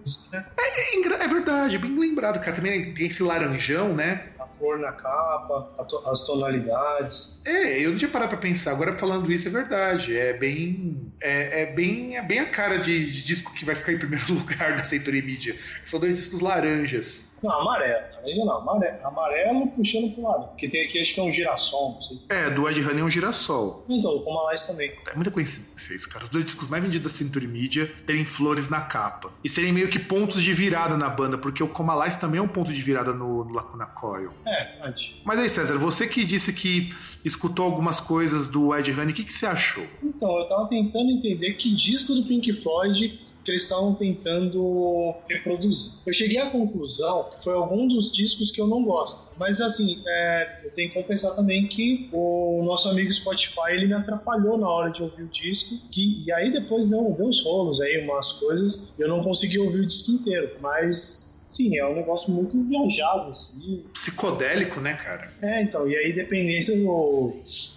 isso, 0.05 0.29
né? 0.31 0.45
É, 0.57 0.95
engra- 0.97 1.23
é 1.23 1.27
verdade, 1.27 1.77
bem 1.77 1.97
lembrado, 1.97 2.39
cara. 2.39 2.55
Também 2.55 2.93
tem 2.93 3.07
esse 3.07 3.21
laranjão, 3.23 3.93
né? 3.93 4.27
A 4.39 4.45
flor 4.47 4.79
na 4.79 4.91
capa, 4.91 5.69
as 6.11 6.23
tonalidades. 6.25 7.41
É, 7.45 7.85
eu 7.85 7.91
não 7.91 7.97
tinha 7.97 8.09
parado 8.09 8.29
pra 8.29 8.37
pensar. 8.37 8.71
Agora 8.71 8.95
falando 8.97 9.31
isso 9.31 9.47
é 9.47 9.51
verdade. 9.51 10.15
É 10.17 10.33
bem. 10.33 11.11
É, 11.23 11.63
é 11.63 11.65
bem, 11.67 12.17
é 12.17 12.21
bem 12.21 12.39
a 12.39 12.45
cara 12.45 12.77
de, 12.77 13.09
de 13.11 13.23
disco 13.23 13.53
que 13.53 13.63
vai 13.63 13.75
ficar 13.75 13.93
em 13.93 13.97
primeiro 13.97 14.25
lugar 14.35 14.75
da 14.75 14.83
Century 14.83 15.21
Media. 15.21 15.55
São 15.83 15.99
dois 15.99 16.15
discos 16.15 16.41
laranjas. 16.41 17.33
Não, 17.41 17.51
amarelo. 17.61 18.03
Laranja 18.15 18.45
não, 18.45 18.57
amarelo. 18.57 19.05
Amarelo 19.05 19.67
puxando 19.67 20.13
pro 20.13 20.23
lado. 20.23 20.47
Porque 20.47 20.69
tem 20.69 20.85
aqui, 20.85 21.01
acho 21.01 21.13
que 21.13 21.19
é 21.19 21.23
um 21.23 21.31
girassol, 21.31 21.93
não 21.93 22.01
sei. 22.01 22.17
É, 22.29 22.49
do 22.49 22.69
Ed 22.69 22.79
Honey 22.81 23.01
é 23.01 23.03
um 23.03 23.09
girassol. 23.09 23.85
Então, 23.89 24.19
com 24.19 24.33
Malais 24.33 24.65
também. 24.65 24.93
É 25.07 25.15
muita 25.15 25.29
coincidência 25.29 25.93
isso, 25.93 26.09
cara. 26.09 26.23
Os 26.23 26.29
dois 26.29 26.45
discos 26.45 26.69
mais 26.69 26.81
vendidos 26.81 27.11
da 27.11 27.17
Century 27.17 27.47
Media 27.47 27.91
terem 28.05 28.25
flores 28.25 28.69
na 28.69 28.81
capa. 28.81 29.31
E 29.43 29.49
serem 29.49 29.73
meio 29.73 29.89
que 29.89 29.99
pontos 29.99 30.41
de 30.41 30.53
virada 30.53 30.97
na 30.97 31.09
banda, 31.09 31.37
porque 31.37 31.61
o 31.61 31.67
Coma 31.67 32.01
Lies 32.03 32.15
também 32.15 32.39
é 32.39 32.41
um 32.41 32.47
ponto 32.47 32.71
de 32.71 32.81
virada 32.81 33.11
no, 33.13 33.43
no 33.43 33.53
Lacuna 33.53 33.85
Coil. 33.87 34.31
É, 34.45 34.87
antes. 34.87 35.13
Mas 35.25 35.39
aí, 35.39 35.49
César, 35.49 35.77
você 35.77 36.07
que 36.07 36.23
disse 36.23 36.53
que 36.53 36.93
escutou 37.23 37.65
algumas 37.65 37.99
coisas 37.99 38.47
do 38.47 38.75
Ed 38.75 38.91
Honey, 38.91 39.11
o 39.11 39.15
que, 39.15 39.23
que 39.23 39.33
você 39.33 39.45
achou? 39.45 39.85
Então, 40.03 40.37
eu 40.39 40.47
tava 40.47 40.67
tentando 40.67 41.09
entender 41.09 41.53
que 41.53 41.73
disco 41.73 42.13
do 42.13 42.23
Pink 42.23 42.51
Floyd 42.53 43.19
que 43.43 43.51
eles 43.51 43.63
estavam 43.63 43.93
tentando 43.93 45.13
reproduzir. 45.27 45.99
Eu 46.05 46.13
cheguei 46.13 46.37
à 46.37 46.49
conclusão 46.49 47.29
que 47.29 47.43
foi 47.43 47.53
algum 47.53 47.87
dos 47.87 48.11
discos 48.11 48.51
que 48.51 48.61
eu 48.61 48.67
não 48.67 48.83
gosto. 48.83 49.37
Mas 49.37 49.59
assim, 49.59 50.01
é, 50.07 50.61
eu 50.63 50.71
tenho 50.71 50.89
que 50.89 51.01
confessar 51.01 51.31
também 51.31 51.67
que 51.67 52.09
o 52.13 52.61
nosso 52.63 52.89
amigo 52.89 53.11
Spotify 53.11 53.71
ele 53.71 53.87
me 53.87 53.93
atrapalhou 53.93 54.57
na 54.57 54.69
hora 54.69 54.91
de 54.91 55.03
ouvir 55.03 55.23
o 55.23 55.27
disco. 55.27 55.75
Que, 55.91 56.23
e 56.25 56.31
aí 56.31 56.51
depois 56.51 56.89
deu, 56.89 57.13
deu 57.17 57.27
uns 57.27 57.43
rolos 57.43 57.81
aí, 57.81 58.03
umas 58.03 58.31
coisas, 58.33 58.93
eu 58.97 59.07
não 59.07 59.23
consegui 59.23 59.59
ouvir 59.59 59.81
o 59.81 59.85
disco 59.85 60.11
inteiro. 60.11 60.51
Mas 60.61 61.42
sim, 61.53 61.77
é 61.77 61.85
um 61.85 61.95
negócio 61.95 62.31
muito 62.31 62.61
viajado, 62.63 63.29
assim. 63.29 63.85
Psicodélico, 63.93 64.79
né, 64.79 64.93
cara? 64.93 65.31
É, 65.41 65.61
então, 65.61 65.87
e 65.87 65.95
aí 65.95 66.11
dependendo, 66.13 67.33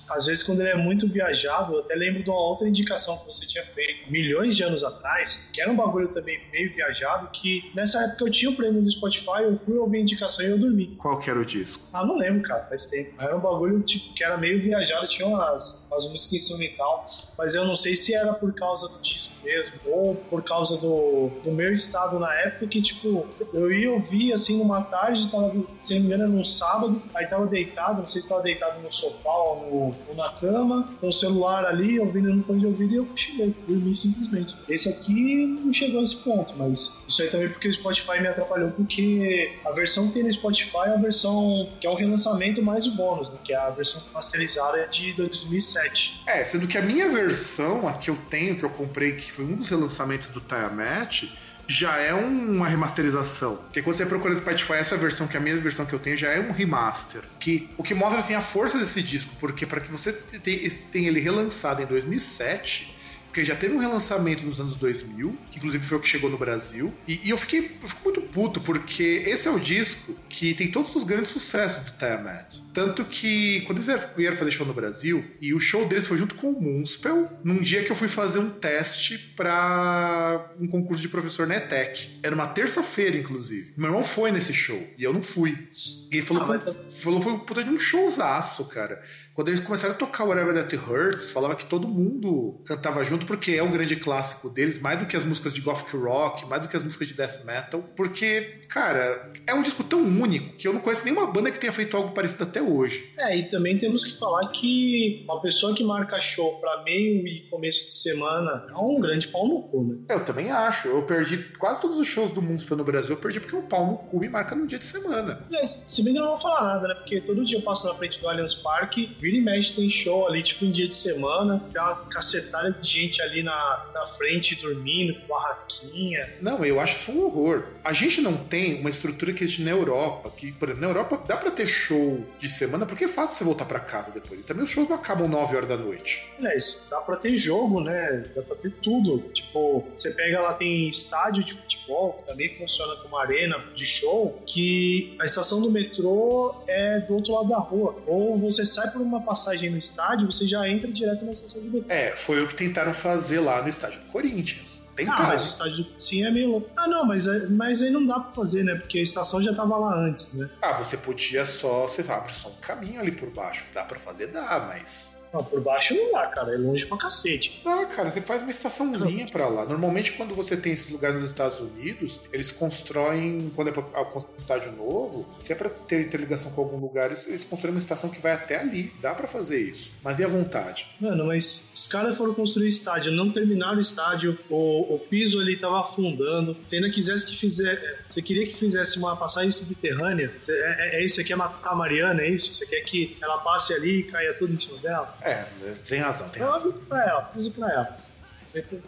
às 0.09 0.27
vezes 0.27 0.43
quando 0.43 0.61
ele 0.61 0.71
é 0.71 0.77
muito 0.77 1.09
viajado, 1.09 1.75
eu 1.75 1.81
até 1.81 1.95
lembro 1.95 2.23
de 2.23 2.31
uma 2.31 2.41
outra 2.41 2.69
indicação 2.69 3.19
que 3.19 3.27
você 3.27 3.47
tinha 3.47 3.65
feito 3.65 4.11
milhões 4.11 4.57
de 4.57 4.63
anos 4.63 4.85
atrás, 4.85 5.49
que 5.53 5.61
era 5.61 5.71
um 5.71 5.77
bagulho 5.77 6.09
também 6.09 6.41
meio 6.53 6.73
viajado, 6.75 7.29
que 7.33 7.71
nessa 7.75 8.03
época 8.05 8.25
eu 8.25 8.31
tinha 8.31 8.51
o 8.51 8.57
prêmio 8.57 8.83
do 8.83 8.91
Spotify, 8.91 9.43
eu 9.43 9.57
fui 9.57 9.77
ouvir 9.77 9.99
a 9.99 10.01
indicação 10.01 10.45
e 10.45 10.51
eu 10.51 10.59
dormi. 10.59 10.97
Qual 10.97 11.19
que 11.19 11.31
era 11.31 11.39
o 11.39 11.45
disco? 11.45 11.89
Ah, 11.93 12.05
não 12.05 12.17
lembro, 12.17 12.43
cara, 12.43 12.65
faz 12.65 12.87
tempo. 12.87 13.15
Era 13.21 13.37
um 13.37 13.41
bagulho 13.41 13.81
tipo, 13.83 14.15
que 14.15 14.25
era 14.25 14.37
meio 14.37 14.61
viajado, 14.61 15.07
tinha 15.09 15.27
umas, 15.27 15.87
umas 15.91 16.09
músicas 16.11 16.43
instrumental, 16.43 17.05
mas 17.39 17.55
eu 17.55 17.65
não 17.65 17.77
sei 17.77 17.95
se 17.97 18.15
era 18.15 18.33
por 18.33 18.53
causa 18.55 18.89
do 18.89 19.01
disco 19.01 19.45
mesmo, 19.45 19.81
ou 19.87 20.15
por 20.15 20.43
causa 20.43 20.77
do, 20.79 21.31
do 21.43 21.53
meu 21.53 21.73
estado 21.73 22.19
na 22.19 22.33
época, 22.35 22.67
que 22.67 22.83
tipo, 22.83 23.27
eu 23.53 23.73
ia 23.73 23.91
ouvir 23.91 24.33
assim 24.33 24.59
numa 24.59 24.83
tarde, 24.83 25.31
tava, 25.31 25.53
se 25.79 25.95
não 25.95 26.01
me 26.01 26.07
engano, 26.07 26.29
num 26.29 26.45
sábado, 26.45 27.03
aí 27.15 27.27
tava 27.27 27.47
deitado, 27.47 28.01
não 28.01 28.09
sei 28.09 28.21
se 28.21 28.29
tava 28.29 28.43
deitado 28.43 28.81
no 28.81 28.93
sofá 28.93 29.33
ou, 29.33 29.61
no, 29.61 29.96
ou 30.09 30.15
na 30.15 30.31
cama, 30.31 30.89
com 31.01 31.09
o 31.09 31.13
celular 31.13 31.65
ali, 31.65 31.99
ouvindo 31.99 32.33
no 32.35 32.45
fone 32.45 32.61
de 32.61 32.67
ouvido, 32.67 32.93
e 32.93 32.97
eu 32.97 33.07
cochilei, 33.07 33.55
dormi 33.67 33.95
simplesmente. 33.95 34.55
Esse 34.69 34.89
aqui 34.89 35.47
não 35.65 35.73
chegou 35.73 36.01
a 36.01 36.03
esse 36.03 36.17
ponto, 36.17 36.55
mas 36.57 37.03
isso 37.09 37.23
aí 37.23 37.29
também 37.29 37.49
porque 37.49 37.69
o 37.69 37.73
Spotify 37.73 38.21
me 38.21 38.29
atrapalhou, 38.29 38.71
porque 38.71 39.53
a 39.65 39.73
versão 39.73 40.09
que 40.09 40.15
tem 40.15 40.23
no 40.23 40.33
Spotify 40.33 40.87
é 40.87 40.95
a 40.95 40.97
versão 40.97 41.71
que 41.81 41.87
é 41.87 41.91
o 41.91 41.95
relançamento 41.95 42.63
mais 42.63 42.87
o 42.87 42.93
bônus, 42.93 43.31
né? 43.31 43.39
que 43.45 43.53
é 43.53 43.57
a 43.57 43.71
versão 43.71 44.03
masterizada 44.13 44.87
de 44.89 45.13
2007. 45.13 46.23
É, 46.27 46.45
sendo 46.45 46.67
que 46.67 46.79
a 46.79 46.83
minha 46.83 47.09
versão, 47.09 47.87
a 47.87 47.95
que 47.95 48.11
eu 48.11 48.19
tenho, 48.31 48.57
que 48.57 48.65
eu 48.65 48.71
comprei, 48.71 49.13
que 49.13 49.31
foi 49.33 49.45
um 49.45 49.57
dos 49.57 49.69
relançamentos 49.69 50.29
do 50.29 50.41
Tiamat, 50.41 51.25
já 51.67 51.97
é 51.99 52.15
uma 52.15 52.69
remasterização. 52.69 53.57
Porque 53.57 53.83
quando 53.83 53.97
você 53.97 54.07
procura 54.07 54.33
no 54.33 54.39
Spotify, 54.39 54.75
essa 54.75 54.97
versão, 54.97 55.27
que 55.27 55.37
é 55.37 55.41
a 55.41 55.43
mesma 55.43 55.61
versão 55.61 55.85
que 55.85 55.93
eu 55.93 55.99
tenho, 55.99 56.17
já 56.17 56.29
é 56.29 56.41
um 56.41 56.53
remaster. 56.53 57.23
Que, 57.41 57.71
o 57.77 57.83
que 57.83 57.95
mostra 57.95 58.21
assim, 58.21 58.35
a 58.35 58.41
força 58.41 58.79
desse 58.79 59.03
disco, 59.03 59.35
porque 59.41 59.67
para 59.67 59.81
que 59.81 59.91
você 59.91 60.13
tenha 60.13 61.09
ele 61.09 61.21
relançado 61.21 61.83
em 61.83 61.87
2007, 61.87 62.96
porque 63.37 63.45
já 63.45 63.55
teve 63.55 63.75
um 63.75 63.79
relançamento 63.79 64.47
nos 64.47 64.59
anos 64.59 64.77
2000, 64.77 65.37
que 65.51 65.59
inclusive 65.59 65.85
foi 65.85 65.99
o 65.99 66.01
que 66.01 66.09
chegou 66.09 66.31
no 66.31 66.39
Brasil, 66.39 66.91
e, 67.07 67.21
e 67.23 67.29
eu, 67.29 67.37
fiquei, 67.37 67.77
eu 67.83 67.87
fico 67.87 68.05
muito 68.05 68.23
puto, 68.23 68.63
porque 68.63 69.25
esse 69.27 69.47
é 69.47 69.51
o 69.51 69.61
disco 69.61 70.17
que 70.27 70.55
tem 70.55 70.71
todos 70.71 70.97
os 70.97 71.05
grandes 71.05 71.29
sucessos 71.33 71.85
do 71.85 71.99
Tiamat. 71.99 72.57
Tanto 72.73 73.05
que 73.05 73.61
quando 73.67 73.83
eles 73.83 74.01
vieram 74.17 74.39
fazer 74.39 74.51
show 74.53 74.67
no 74.67 74.73
Brasil, 74.73 75.23
e 75.39 75.53
o 75.53 75.61
show 75.61 75.87
deles 75.87 76.07
foi 76.07 76.17
junto 76.17 76.35
com 76.35 76.51
o 76.51 76.63
Moonspell, 76.63 77.29
num 77.45 77.61
dia 77.61 77.85
que 77.85 77.93
eu 77.93 77.97
fui 77.97 78.09
fazer 78.09 78.39
um 78.39 78.49
teste 78.49 79.19
para 79.37 80.51
um 80.59 80.67
concurso 80.67 81.03
de 81.03 81.09
professor 81.11 81.47
na 81.47 81.57
ETEC. 81.57 82.19
Era 82.23 82.35
uma 82.35 82.47
terça-feira, 82.47 83.19
inclusive. 83.19 83.75
Meu 83.77 83.89
irmão 83.89 84.03
foi 84.03 84.33
nesse 84.33 84.55
show, 84.55 84.83
e 84.97 85.05
eu 85.05 85.13
não 85.13 85.23
fui. 85.23 85.69
E 86.11 86.17
ele 86.17 86.27
falou, 86.27 86.43
Ah, 86.43 86.47
mas 86.47 86.65
foi, 86.65 86.75
falou 86.89 87.21
foi 87.21 87.33
um 87.35 87.39
puta 87.41 87.63
de 87.63 87.69
um 87.69 87.79
showzaço, 87.79 88.65
cara. 88.65 89.03
Quando 89.37 89.49
eles 89.49 89.61
começaram 89.61 89.93
a 89.93 89.97
tocar 89.99 90.25
Whatever 90.25 90.55
That 90.55 90.75
Hurts, 90.75 91.31
falava 91.31 91.55
que 91.55 91.67
todo 91.67 91.87
mundo 91.87 92.59
cantava 92.65 93.05
junto, 93.05 93.27
porque 93.27 93.53
é 93.53 93.63
um 93.63 93.71
grande 93.71 93.95
clássico 93.95 94.49
deles, 94.49 94.81
mais 94.81 94.99
do 94.99 95.05
que 95.05 95.15
as 95.15 95.25
músicas 95.25 95.53
de 95.53 95.61
Gothic 95.61 95.95
Rock, 95.95 96.47
mais 96.47 96.63
do 96.63 96.69
que 96.69 96.75
as 96.75 96.83
músicas 96.83 97.07
de 97.07 97.13
Death 97.13 97.45
Metal. 97.45 97.85
Porque, 97.95 98.61
cara, 98.67 99.31
é 99.47 99.53
um 99.53 99.61
disco 99.61 99.85
tão 99.85 100.01
único 100.01 100.57
que 100.57 100.67
eu 100.67 100.73
não 100.73 100.81
conheço 100.81 101.05
nenhuma 101.05 101.27
banda 101.27 101.51
que 101.51 101.59
tenha 101.59 101.71
feito 101.71 101.95
algo 101.95 102.13
parecido 102.13 102.45
até 102.45 102.63
hoje. 102.63 103.13
É, 103.19 103.37
e 103.37 103.43
também 103.43 103.77
temos 103.77 104.07
que 104.07 104.19
falar 104.19 104.49
que 104.53 105.23
uma 105.25 105.43
pessoa 105.43 105.75
que 105.75 105.85
marca 105.85 106.19
show 106.19 106.59
pra 106.59 106.83
meio 106.83 107.29
e 107.29 107.41
começo 107.51 107.89
de 107.89 107.93
semana 107.93 108.65
é 108.71 108.75
um 108.75 108.99
grande 108.99 109.29
pau 109.29 109.47
no 109.47 109.65
cu, 109.65 109.85
né? 109.85 109.99
Eu 110.09 110.25
também 110.25 110.51
acho. 110.51 110.89
Eu 110.89 111.03
perdi 111.03 111.37
quase 111.59 111.79
todos 111.83 111.99
os 111.99 112.09
shows 112.09 112.31
do 112.31 112.41
Moonspell 112.41 112.79
no 112.79 112.85
Brasil, 112.85 113.11
eu 113.11 113.21
perdi 113.21 113.39
porque 113.39 113.57
o 113.57 113.65
pau 113.65 113.87
no 113.87 113.99
cu 113.99 114.19
me 114.19 114.31
marca 114.31 114.57
num 114.57 114.65
dia 114.65 114.79
de 114.79 114.87
semana. 114.87 115.45
Aliás, 115.49 115.85
se 115.87 116.03
bem 116.03 116.15
que 116.15 116.19
eu 116.19 116.23
não 116.23 116.31
vou 116.31 116.41
falar 116.41 116.75
nada, 116.75 116.89
né? 116.89 116.95
Porque 116.95 117.21
todo 117.21 117.45
dia 117.45 117.59
eu 117.59 117.63
passo 117.63 117.87
na 117.87 117.95
frente 117.95 118.19
do 118.19 118.27
Allianz 118.27 118.55
Parque, 118.55 119.15
vira 119.27 119.39
e 119.39 119.41
mexe 119.41 119.75
tem 119.75 119.91
show 119.91 120.29
ali, 120.29 120.41
tipo, 120.41 120.65
em 120.65 120.71
dia 120.71 120.87
de 120.87 120.95
semana, 120.95 121.61
tem 121.73 121.83
uma 121.83 121.97
cacetada 122.07 122.71
de 122.71 122.89
gente 122.89 123.21
ali 123.21 123.43
na, 123.43 123.91
na 123.93 124.07
frente 124.17 124.55
dormindo, 124.55 125.19
com 125.21 125.27
barraquinha. 125.27 126.33
Não, 126.41 126.65
eu 126.65 126.79
acho 126.79 126.97
isso 126.97 127.11
um 127.11 127.25
horror. 127.25 127.65
A 127.83 127.93
gente 127.93 128.21
não 128.21 128.37
tem 128.37 128.81
uma 128.81 128.89
estrutura 128.89 129.33
que 129.33 129.43
existe 129.43 129.63
na 129.63 129.73
Europa, 129.73 130.31
que, 130.31 130.53
por 130.53 130.69
exemplo, 130.69 130.83
na 130.83 130.89
Europa 130.89 131.21
dá 131.27 131.37
pra 131.37 131.51
ter 131.51 131.67
show 131.67 132.25
de 132.39 132.49
semana, 132.49 132.87
porque 132.87 133.05
é 133.05 133.09
fácil 133.09 133.37
você 133.37 133.45
voltar 133.45 133.65
pra 133.65 133.81
casa 133.81 134.13
depois. 134.13 134.41
E 134.41 134.43
também 134.45 134.65
os 134.65 134.71
shows 134.71 134.89
não 134.89 134.97
acabam 134.97 135.29
9 135.29 135.57
horas 135.57 135.69
da 135.69 135.77
noite. 135.77 136.25
Aliás, 136.39 136.87
dá 136.89 137.01
pra 137.01 137.17
ter 137.17 137.37
jogo, 137.37 137.81
né? 137.81 138.27
Dá 138.35 138.43
pra 138.43 138.55
ter 138.55 138.71
tudo. 138.71 139.19
Tipo, 139.33 139.85
você 139.95 140.11
pega 140.13 140.41
lá, 140.41 140.55
tem 140.55 140.89
estádio 140.89 141.43
de 141.43 141.53
futebol, 141.53 142.13
que 142.13 142.31
também 142.31 142.57
funciona 142.57 142.95
como 142.97 143.17
arena 143.17 143.59
de 143.75 143.85
show, 143.85 144.41
que 144.47 145.17
a 145.19 145.25
estação 145.25 145.61
do 145.61 145.71
metrô 145.71 146.55
é 146.69 147.01
do 147.01 147.15
outro 147.15 147.35
lado 147.35 147.49
da 147.49 147.59
rua. 147.59 147.97
Ou 148.07 148.39
você 148.39 148.65
sai 148.65 148.91
por 148.93 149.01
uma 149.01 149.16
passagem 149.23 149.71
no 149.71 149.79
estádio, 149.79 150.31
você 150.31 150.47
já 150.47 150.69
entra 150.69 150.91
direto 150.91 151.25
na 151.25 151.33
estação 151.33 151.61
do 151.63 151.71
metrô. 151.71 151.87
É, 151.95 152.13
foi 152.17 152.43
o 152.43 152.49
que 152.49 152.55
tentaram 152.55 152.93
fazer 152.95 153.41
lá 153.41 153.63
no 153.63 153.69
estádio 153.69 154.01
do 154.01 154.07
Corinthians. 154.07 154.85
Ah, 154.87 154.93
Tentaram. 154.97 155.27
mas 155.27 155.43
o 155.43 155.47
estádio 155.47 155.87
sim 155.99 156.25
é 156.25 156.31
meio 156.31 156.49
louco. 156.51 156.71
Ah, 156.75 156.89
não, 156.89 157.05
mas, 157.05 157.27
é- 157.27 157.49
mas 157.49 157.83
aí 157.83 157.91
não 157.91 158.07
dá 158.07 158.19
pra 158.19 158.33
fazer, 158.33 158.63
né? 158.65 158.75
Porque 158.77 158.99
a 158.99 159.03
estação 159.03 159.43
já 159.43 159.53
tava 159.55 159.77
lá 159.77 159.95
antes, 159.95 160.33
né? 160.35 160.49
Ah, 160.63 160.73
você 160.73 160.97
podia 160.97 161.45
só. 161.45 161.83
Você 161.87 162.03
abre 162.11 162.33
só 162.33 162.49
um 162.49 162.55
caminho 162.63 163.01
ali 163.01 163.13
por 163.13 163.29
baixo. 163.31 163.65
Dá 163.75 163.85
pra 163.85 163.99
fazer? 163.99 164.29
Dá, 164.29 164.65
mas. 164.69 165.26
Não, 165.33 165.43
por 165.45 165.61
baixo 165.61 165.95
não 165.95 166.13
dá, 166.13 166.27
cara. 166.29 166.55
É 166.55 166.57
longe 166.59 166.87
pra 166.87 166.97
cacete. 166.97 167.61
Dá, 167.65 167.85
cara, 167.87 168.11
você 168.11 168.21
faz 168.21 168.43
uma 168.43 168.51
estaçãozinha 168.51 169.27
pra 169.31 169.49
lá. 169.49 169.65
Normalmente, 169.65 170.13
quando 170.13 170.35
você 170.35 170.57
tem 170.57 170.73
esses 170.73 170.91
lugares 170.91 171.17
nos 171.21 171.31
Estados 171.31 171.61
Unidos, 171.61 172.21
eles 172.33 172.51
constroem. 172.53 173.51
Quando 173.55 173.69
é 173.69 173.73
pra 173.73 173.85
ah, 173.95 174.03
um 174.17 174.25
estádio 174.37 174.73
novo, 174.73 175.29
se 175.39 175.53
é 175.53 175.57
pra 175.57 175.69
ter 175.69 176.01
interligação 176.07 176.53
com 176.53 176.61
algum 176.63 176.79
lugar, 176.79 177.07
eles, 177.07 177.27
eles 177.27 177.45
constroem 177.45 177.75
uma 177.75 177.79
estação 177.79 178.11
que 178.11 178.21
vai 178.21 178.33
até 178.33 178.61
ali. 178.61 178.93
Dá 179.01 179.15
pra 179.15 179.27
fazer 179.27 179.59
isso. 179.61 179.93
Mas 180.03 180.19
e 180.19 180.25
à 180.25 180.29
vontade? 180.29 180.87
Mano, 181.01 181.27
mas 181.27 181.71
os 181.75 181.87
caras 181.87 182.17
foram 182.17 182.35
construir 182.35 182.69
estádio, 182.69 183.13
não 183.13 183.31
terminaram 183.31 183.79
o 183.79 183.81
estádio, 183.81 184.39
o, 184.49 184.95
o 184.95 184.99
piso 184.99 185.41
ali 185.41 185.57
tava 185.57 185.81
afundando. 185.81 186.57
Se 186.67 186.77
ainda 186.77 186.91
quisesse 186.91 187.27
que 187.27 187.37
fizer. 187.37 188.01
Você 188.09 188.23
queria 188.23 188.47
que 188.47 188.55
fizesse 188.55 188.99
uma 188.99 189.17
passagem 189.17 189.51
subterrânea? 189.51 190.33
Você- 190.43 190.53
É, 190.53 190.97
é, 190.97 191.01
é 191.01 191.05
isso? 191.05 191.17
Você 191.17 191.25
quer 191.25 191.37
matar 191.37 191.71
a 191.71 191.75
Mariana? 191.75 192.23
É 192.23 192.29
isso? 192.29 192.53
Você 192.53 192.67
quer 192.67 192.81
que 192.83 193.17
ela 193.23 193.39
passe 193.39 193.73
ali 193.73 194.01
e 194.01 194.03
caia 194.05 194.35
tudo 194.35 194.53
em 194.53 194.59
cima 194.59 194.79
dela? 194.79 195.17
É, 195.27 195.45
tem 195.89 196.01
razão, 196.01 196.29
tem 196.29 196.43
Eu 196.43 196.51
razão. 196.51 196.67
aviso 196.69 196.81
pra 196.83 197.05
ela, 197.05 197.21
aviso 197.31 197.53
pra 197.53 197.73
ela. 197.73 197.97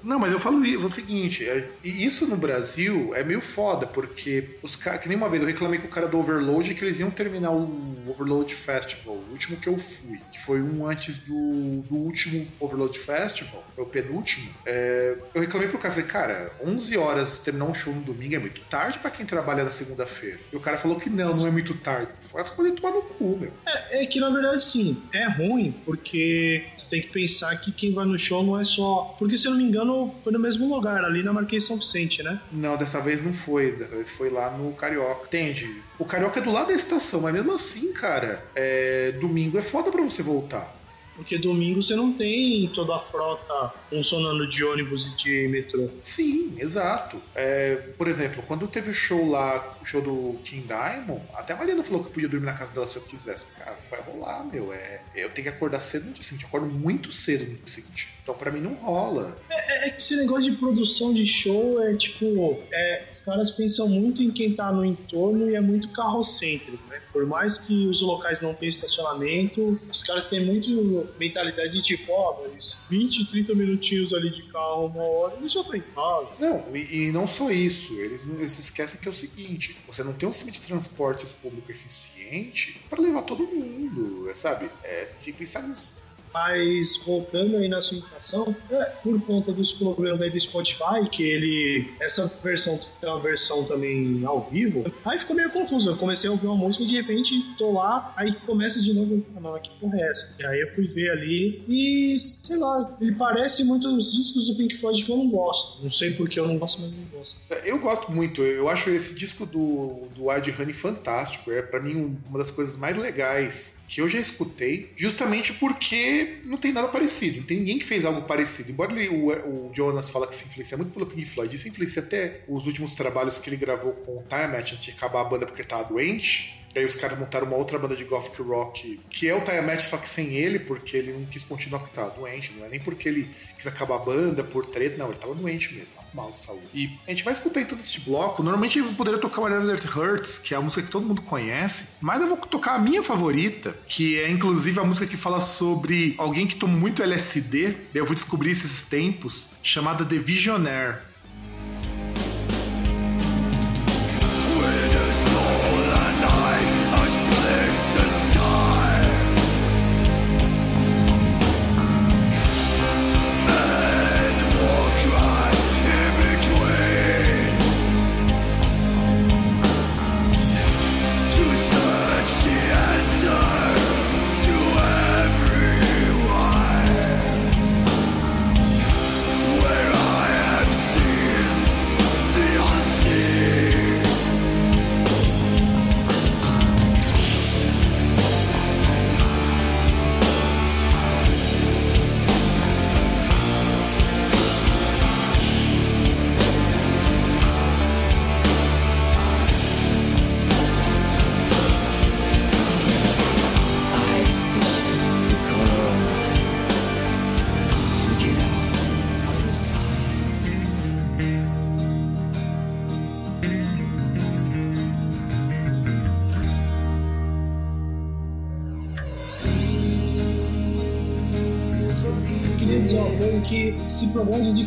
Não, 0.02 0.18
mas 0.18 0.32
eu 0.32 0.40
falo 0.40 0.58
o 0.58 0.92
seguinte, 0.92 1.48
é, 1.48 1.68
isso 1.84 2.26
no 2.26 2.36
Brasil 2.36 3.14
é 3.14 3.22
meio 3.22 3.40
foda, 3.40 3.86
porque 3.86 4.58
os 4.62 4.76
caras, 4.76 5.00
que 5.00 5.08
nem 5.08 5.16
uma 5.16 5.28
vez 5.28 5.42
eu 5.42 5.48
reclamei 5.48 5.78
com 5.78 5.86
o 5.86 5.90
cara 5.90 6.06
do 6.06 6.18
Overload 6.18 6.74
que 6.74 6.84
eles 6.84 7.00
iam 7.00 7.10
terminar 7.10 7.50
o 7.50 8.04
Overload 8.08 8.54
Festival, 8.54 9.14
o 9.14 9.32
último 9.32 9.58
que 9.58 9.68
eu 9.68 9.78
fui, 9.78 10.20
que 10.32 10.40
foi 10.40 10.62
um 10.62 10.86
antes 10.86 11.18
do, 11.18 11.82
do 11.88 11.96
último 11.96 12.46
Overload 12.58 12.98
Festival, 12.98 13.64
é 13.76 13.80
o 13.80 13.86
penúltimo. 13.86 14.50
É, 14.66 15.16
eu 15.34 15.40
reclamei 15.40 15.68
pro 15.68 15.78
cara, 15.78 15.94
falei, 15.94 16.08
cara, 16.08 16.52
11 16.64 16.96
horas 16.96 17.40
terminar 17.40 17.66
um 17.66 17.74
show 17.74 17.92
no 17.92 18.00
domingo 18.00 18.34
é 18.34 18.38
muito 18.38 18.60
tarde 18.62 18.98
pra 18.98 19.10
quem 19.10 19.26
trabalha 19.26 19.64
na 19.64 19.70
segunda-feira. 19.70 20.38
E 20.52 20.56
o 20.56 20.60
cara 20.60 20.76
falou 20.78 20.98
que 20.98 21.10
não, 21.10 21.36
não 21.36 21.46
é 21.46 21.50
muito 21.50 21.74
tarde. 21.74 22.10
Foi 22.20 22.42
poder 22.44 22.72
tomar 22.72 22.94
no 22.94 23.02
cu, 23.02 23.36
meu. 23.36 23.52
É, 23.66 24.02
é 24.02 24.06
que 24.06 24.20
na 24.20 24.30
verdade 24.30 24.62
sim, 24.64 25.02
é 25.14 25.28
ruim, 25.28 25.74
porque 25.84 26.64
você 26.76 26.90
tem 26.90 27.02
que 27.02 27.08
pensar 27.08 27.56
que 27.56 27.72
quem 27.72 27.92
vai 27.92 28.06
no 28.06 28.18
show 28.18 28.42
não 28.42 28.58
é 28.58 28.64
só. 28.64 29.14
Porque 29.18 29.36
eu 29.46 29.52
não 29.52 29.57
me 29.58 29.64
engano, 29.64 30.08
foi 30.08 30.32
no 30.32 30.38
mesmo 30.38 30.72
lugar, 30.72 31.04
ali 31.04 31.22
na 31.22 31.32
Marquês 31.32 31.64
São 31.64 31.76
Vicente, 31.76 32.22
né? 32.22 32.40
Não, 32.52 32.76
dessa 32.76 33.00
vez 33.00 33.22
não 33.22 33.32
foi. 33.32 33.72
Dessa 33.72 33.96
vez 33.96 34.08
foi 34.08 34.30
lá 34.30 34.50
no 34.50 34.72
Carioca. 34.72 35.26
Entende? 35.26 35.82
O 35.98 36.04
Carioca 36.04 36.40
é 36.40 36.42
do 36.42 36.50
lado 36.50 36.68
da 36.68 36.74
estação, 36.74 37.20
mas 37.20 37.34
mesmo 37.34 37.52
assim, 37.52 37.92
cara, 37.92 38.42
é, 38.54 39.12
domingo 39.20 39.58
é 39.58 39.62
foda 39.62 39.90
pra 39.90 40.02
você 40.02 40.22
voltar. 40.22 40.78
Porque 41.18 41.36
domingo 41.36 41.82
você 41.82 41.96
não 41.96 42.12
tem 42.12 42.68
toda 42.68 42.94
a 42.94 42.98
frota 43.00 43.74
funcionando 43.82 44.46
de 44.46 44.62
ônibus 44.62 45.06
e 45.06 45.16
de 45.16 45.48
metrô. 45.48 45.90
Sim, 46.00 46.54
exato. 46.56 47.20
É, 47.34 47.74
por 47.98 48.06
exemplo, 48.06 48.40
quando 48.46 48.68
teve 48.68 48.90
o 48.90 48.94
show 48.94 49.28
lá, 49.28 49.76
o 49.82 49.84
show 49.84 50.00
do 50.00 50.38
King 50.44 50.64
Diamond, 50.68 51.20
até 51.34 51.54
a 51.54 51.56
Mariana 51.56 51.82
falou 51.82 52.02
que 52.02 52.10
eu 52.10 52.12
podia 52.12 52.28
dormir 52.28 52.46
na 52.46 52.52
casa 52.52 52.72
dela 52.72 52.86
se 52.86 52.94
eu 52.94 53.02
quisesse. 53.02 53.46
Cara, 53.58 53.76
vai 53.90 54.00
rolar, 54.00 54.44
meu. 54.44 54.72
É, 54.72 55.02
eu 55.16 55.28
tenho 55.30 55.42
que 55.42 55.48
acordar 55.48 55.80
cedo 55.80 56.06
no 56.06 56.12
dia 56.12 56.22
seguinte. 56.22 56.44
Eu 56.44 56.48
acordo 56.48 56.68
muito 56.68 57.10
cedo 57.10 57.40
no 57.50 57.56
dia 57.56 57.66
seguinte. 57.66 58.17
Então 58.28 58.36
pra 58.36 58.50
mim 58.50 58.60
não 58.60 58.74
rola. 58.74 59.38
É, 59.48 59.88
é 59.88 59.90
que 59.90 60.02
esse 60.02 60.14
negócio 60.14 60.50
de 60.50 60.58
produção 60.58 61.14
de 61.14 61.26
show 61.26 61.82
é 61.82 61.96
tipo. 61.96 62.58
é, 62.70 63.08
os 63.10 63.22
caras 63.22 63.50
pensam 63.52 63.88
muito 63.88 64.22
em 64.22 64.30
quem 64.30 64.52
tá 64.52 64.70
no 64.70 64.84
entorno 64.84 65.50
e 65.50 65.54
é 65.54 65.60
muito 65.62 65.88
carrocêntrico, 65.92 66.86
né? 66.90 67.00
Por 67.10 67.24
mais 67.24 67.56
que 67.56 67.86
os 67.86 68.02
locais 68.02 68.42
não 68.42 68.52
tenham 68.52 68.68
estacionamento, 68.68 69.80
os 69.90 70.02
caras 70.02 70.28
têm 70.28 70.44
muito 70.44 71.08
mentalidade 71.18 71.72
de 71.72 71.80
tipo, 71.80 72.12
ó, 72.12 72.42
mas 72.42 72.76
20, 72.90 73.30
30 73.30 73.54
minutinhos 73.54 74.12
ali 74.12 74.28
de 74.28 74.42
carro, 74.52 74.88
uma 74.88 75.02
hora, 75.02 75.36
eles 75.38 75.50
já 75.50 75.62
estão 75.62 75.74
em 75.74 75.80
casa. 75.80 76.28
Não, 76.38 76.76
e, 76.76 77.06
e 77.06 77.12
não 77.12 77.26
só 77.26 77.50
isso, 77.50 77.94
eles, 77.94 78.26
eles 78.28 78.58
esquecem 78.58 79.00
que 79.00 79.08
é 79.08 79.10
o 79.10 79.14
seguinte: 79.14 79.74
você 79.86 80.04
não 80.04 80.12
tem 80.12 80.28
um 80.28 80.32
sistema 80.32 80.52
de 80.52 80.60
transportes 80.60 81.32
público 81.32 81.72
eficiente 81.72 82.78
para 82.90 83.00
levar 83.00 83.22
todo 83.22 83.46
mundo, 83.46 84.28
é, 84.28 84.34
sabe? 84.34 84.70
É, 84.84 85.08
pensar 85.32 85.62
nisso. 85.66 86.07
Mas 86.38 86.96
voltando 86.98 87.56
aí 87.56 87.68
na 87.68 87.82
sua 87.82 87.98
indicação, 87.98 88.54
é, 88.70 88.84
por 89.02 89.20
conta 89.22 89.52
dos 89.52 89.72
problemas 89.72 90.22
aí 90.22 90.30
do 90.30 90.38
Spotify, 90.38 91.08
que 91.10 91.22
ele. 91.22 91.90
Essa 92.00 92.26
versão 92.42 92.78
tem 93.00 93.08
uma 93.08 93.20
versão 93.20 93.64
também 93.64 94.22
ao 94.24 94.40
vivo, 94.40 94.84
aí 95.04 95.18
ficou 95.18 95.34
meio 95.34 95.50
confuso. 95.50 95.90
Eu 95.90 95.96
comecei 95.96 96.28
a 96.28 96.32
ouvir 96.32 96.46
uma 96.46 96.56
música 96.56 96.84
e 96.84 96.86
de 96.86 96.96
repente 96.96 97.34
tô 97.56 97.72
lá, 97.72 98.14
aí 98.16 98.32
começa 98.46 98.80
de 98.80 98.92
novo, 98.94 99.24
ah, 99.36 99.40
não, 99.40 99.58
que 99.58 99.70
porra 99.80 99.98
é 99.98 100.10
essa? 100.10 100.36
E 100.38 100.46
aí 100.46 100.60
eu 100.60 100.70
fui 100.74 100.86
ver 100.86 101.10
ali 101.10 101.62
e, 101.68 102.18
sei 102.18 102.56
lá, 102.56 102.96
ele 103.00 103.14
parece 103.16 103.64
muito 103.64 103.88
os 103.88 104.12
discos 104.12 104.46
do 104.46 104.54
Pink 104.54 104.76
Floyd 104.76 105.04
que 105.04 105.10
eu 105.10 105.16
não 105.16 105.28
gosto. 105.28 105.82
Não 105.82 105.90
sei 105.90 106.12
porque 106.12 106.38
eu 106.38 106.46
não 106.46 106.58
gosto, 106.58 106.80
mas 106.82 106.96
eu 106.98 107.04
gosto. 107.18 107.40
Eu 107.64 107.78
gosto 107.80 108.12
muito, 108.12 108.42
eu 108.42 108.68
acho 108.68 108.90
esse 108.90 109.14
disco 109.14 109.44
do, 109.44 110.06
do 110.14 110.32
Ed 110.32 110.54
Honey 110.58 110.72
fantástico. 110.72 111.50
É 111.50 111.62
para 111.62 111.80
mim 111.80 112.16
uma 112.28 112.38
das 112.38 112.50
coisas 112.50 112.76
mais 112.76 112.96
legais 112.96 113.77
que 113.88 114.02
eu 114.02 114.08
já 114.08 114.20
escutei, 114.20 114.92
justamente 114.94 115.54
porque 115.54 116.40
não 116.44 116.58
tem 116.58 116.72
nada 116.72 116.88
parecido, 116.88 117.38
não 117.38 117.46
tem 117.46 117.58
ninguém 117.58 117.78
que 117.78 117.86
fez 117.86 118.04
algo 118.04 118.22
parecido. 118.22 118.70
Embora 118.70 118.92
ele, 118.92 119.08
o, 119.08 119.28
o 119.28 119.70
Jonas 119.74 120.10
fala 120.10 120.26
que 120.26 120.36
se 120.36 120.44
influencia 120.44 120.76
muito 120.76 120.92
pelo 120.92 121.06
Pink 121.06 121.24
Floyd, 121.24 121.56
isso 121.56 121.66
influencia 121.66 122.02
até 122.02 122.42
os 122.46 122.66
últimos 122.66 122.94
trabalhos 122.94 123.38
que 123.38 123.48
ele 123.48 123.56
gravou 123.56 123.92
com 123.92 124.18
o 124.18 124.24
Time 124.28 124.48
Match 124.48 124.72
antes 124.74 124.84
de 124.84 124.90
acabar 124.90 125.22
a 125.22 125.24
banda 125.24 125.46
porque 125.46 125.62
ele 125.62 125.68
tava 125.68 125.84
doente. 125.84 126.57
E 126.74 126.78
aí 126.78 126.84
os 126.84 126.94
caras 126.94 127.18
montaram 127.18 127.46
uma 127.46 127.56
outra 127.56 127.78
banda 127.78 127.96
de 127.96 128.04
gothic 128.04 128.40
rock, 128.42 129.00
que 129.10 129.28
é 129.28 129.34
o 129.34 129.40
Tiamat, 129.40 129.80
só 129.80 129.96
que 129.96 130.08
sem 130.08 130.34
ele, 130.34 130.58
porque 130.58 130.96
ele 130.96 131.12
não 131.12 131.24
quis 131.26 131.44
continuar 131.44 131.80
porque 131.80 131.94
tava 131.94 132.10
doente. 132.10 132.52
Não 132.56 132.66
é 132.66 132.68
nem 132.68 132.80
porque 132.80 133.08
ele 133.08 133.30
quis 133.56 133.66
acabar 133.66 133.96
a 133.96 133.98
banda 133.98 134.44
por 134.44 134.66
treta, 134.66 134.96
não, 134.96 135.08
ele 135.08 135.18
tava 135.18 135.34
doente 135.34 135.74
mesmo, 135.74 135.88
tava 135.94 136.06
mal 136.14 136.32
de 136.32 136.40
saúde. 136.40 136.66
E 136.74 136.98
a 137.06 137.10
gente 137.10 137.24
vai 137.24 137.32
escutar 137.32 137.60
em 137.60 137.64
todo 137.64 137.80
esse 137.80 138.00
bloco. 138.00 138.42
Normalmente 138.42 138.78
eu 138.78 138.92
poderia 138.94 139.18
tocar 139.18 139.40
Whatever 139.40 139.76
That 139.76 139.98
Hurts, 139.98 140.38
que 140.38 140.54
é 140.54 140.56
a 140.56 140.60
música 140.60 140.82
que 140.82 140.90
todo 140.90 141.06
mundo 141.06 141.22
conhece, 141.22 141.88
mas 142.00 142.20
eu 142.20 142.28
vou 142.28 142.36
tocar 142.36 142.74
a 142.74 142.78
minha 142.78 143.02
favorita, 143.02 143.76
que 143.86 144.18
é 144.18 144.30
inclusive 144.30 144.78
a 144.78 144.84
música 144.84 145.06
que 145.06 145.16
fala 145.16 145.40
sobre 145.40 146.14
alguém 146.18 146.46
que 146.46 146.56
toma 146.56 146.76
muito 146.76 147.02
LSD, 147.02 147.74
eu 147.94 148.04
vou 148.04 148.14
descobrir 148.14 148.50
esses 148.50 148.84
tempos, 148.84 149.52
chamada 149.62 150.04
The 150.04 150.16
Visionaire. 150.18 151.07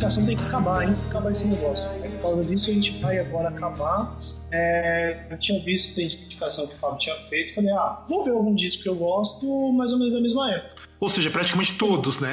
Indicação 0.02 0.26
tem 0.26 0.36
que 0.36 0.42
acabar, 0.42 0.82
hein? 0.82 0.88
Tem 0.88 1.02
que 1.02 1.08
acabar 1.10 1.30
esse 1.30 1.46
negócio. 1.46 1.88
É, 2.02 2.08
Por 2.08 2.22
causa 2.22 2.44
disso 2.44 2.70
a 2.70 2.74
gente 2.74 2.98
vai 2.98 3.18
agora 3.18 3.48
acabar. 3.48 4.16
É, 4.50 5.26
eu 5.30 5.38
tinha 5.38 5.62
visto 5.62 6.00
a 6.00 6.02
indicação 6.02 6.66
que 6.66 6.74
o 6.74 6.78
Fábio 6.78 6.98
tinha 6.98 7.16
feito, 7.28 7.54
falei, 7.54 7.70
ah, 7.70 8.04
vou 8.08 8.24
ver 8.24 8.32
algum 8.32 8.54
disco 8.54 8.82
que 8.82 8.88
eu 8.88 8.96
gosto, 8.96 9.72
mais 9.72 9.92
ou 9.92 9.98
menos 9.98 10.12
da 10.12 10.20
mesma 10.20 10.52
época. 10.52 10.82
Ou 10.98 11.08
seja, 11.08 11.30
praticamente 11.30 11.74
todos, 11.74 12.18
né? 12.18 12.32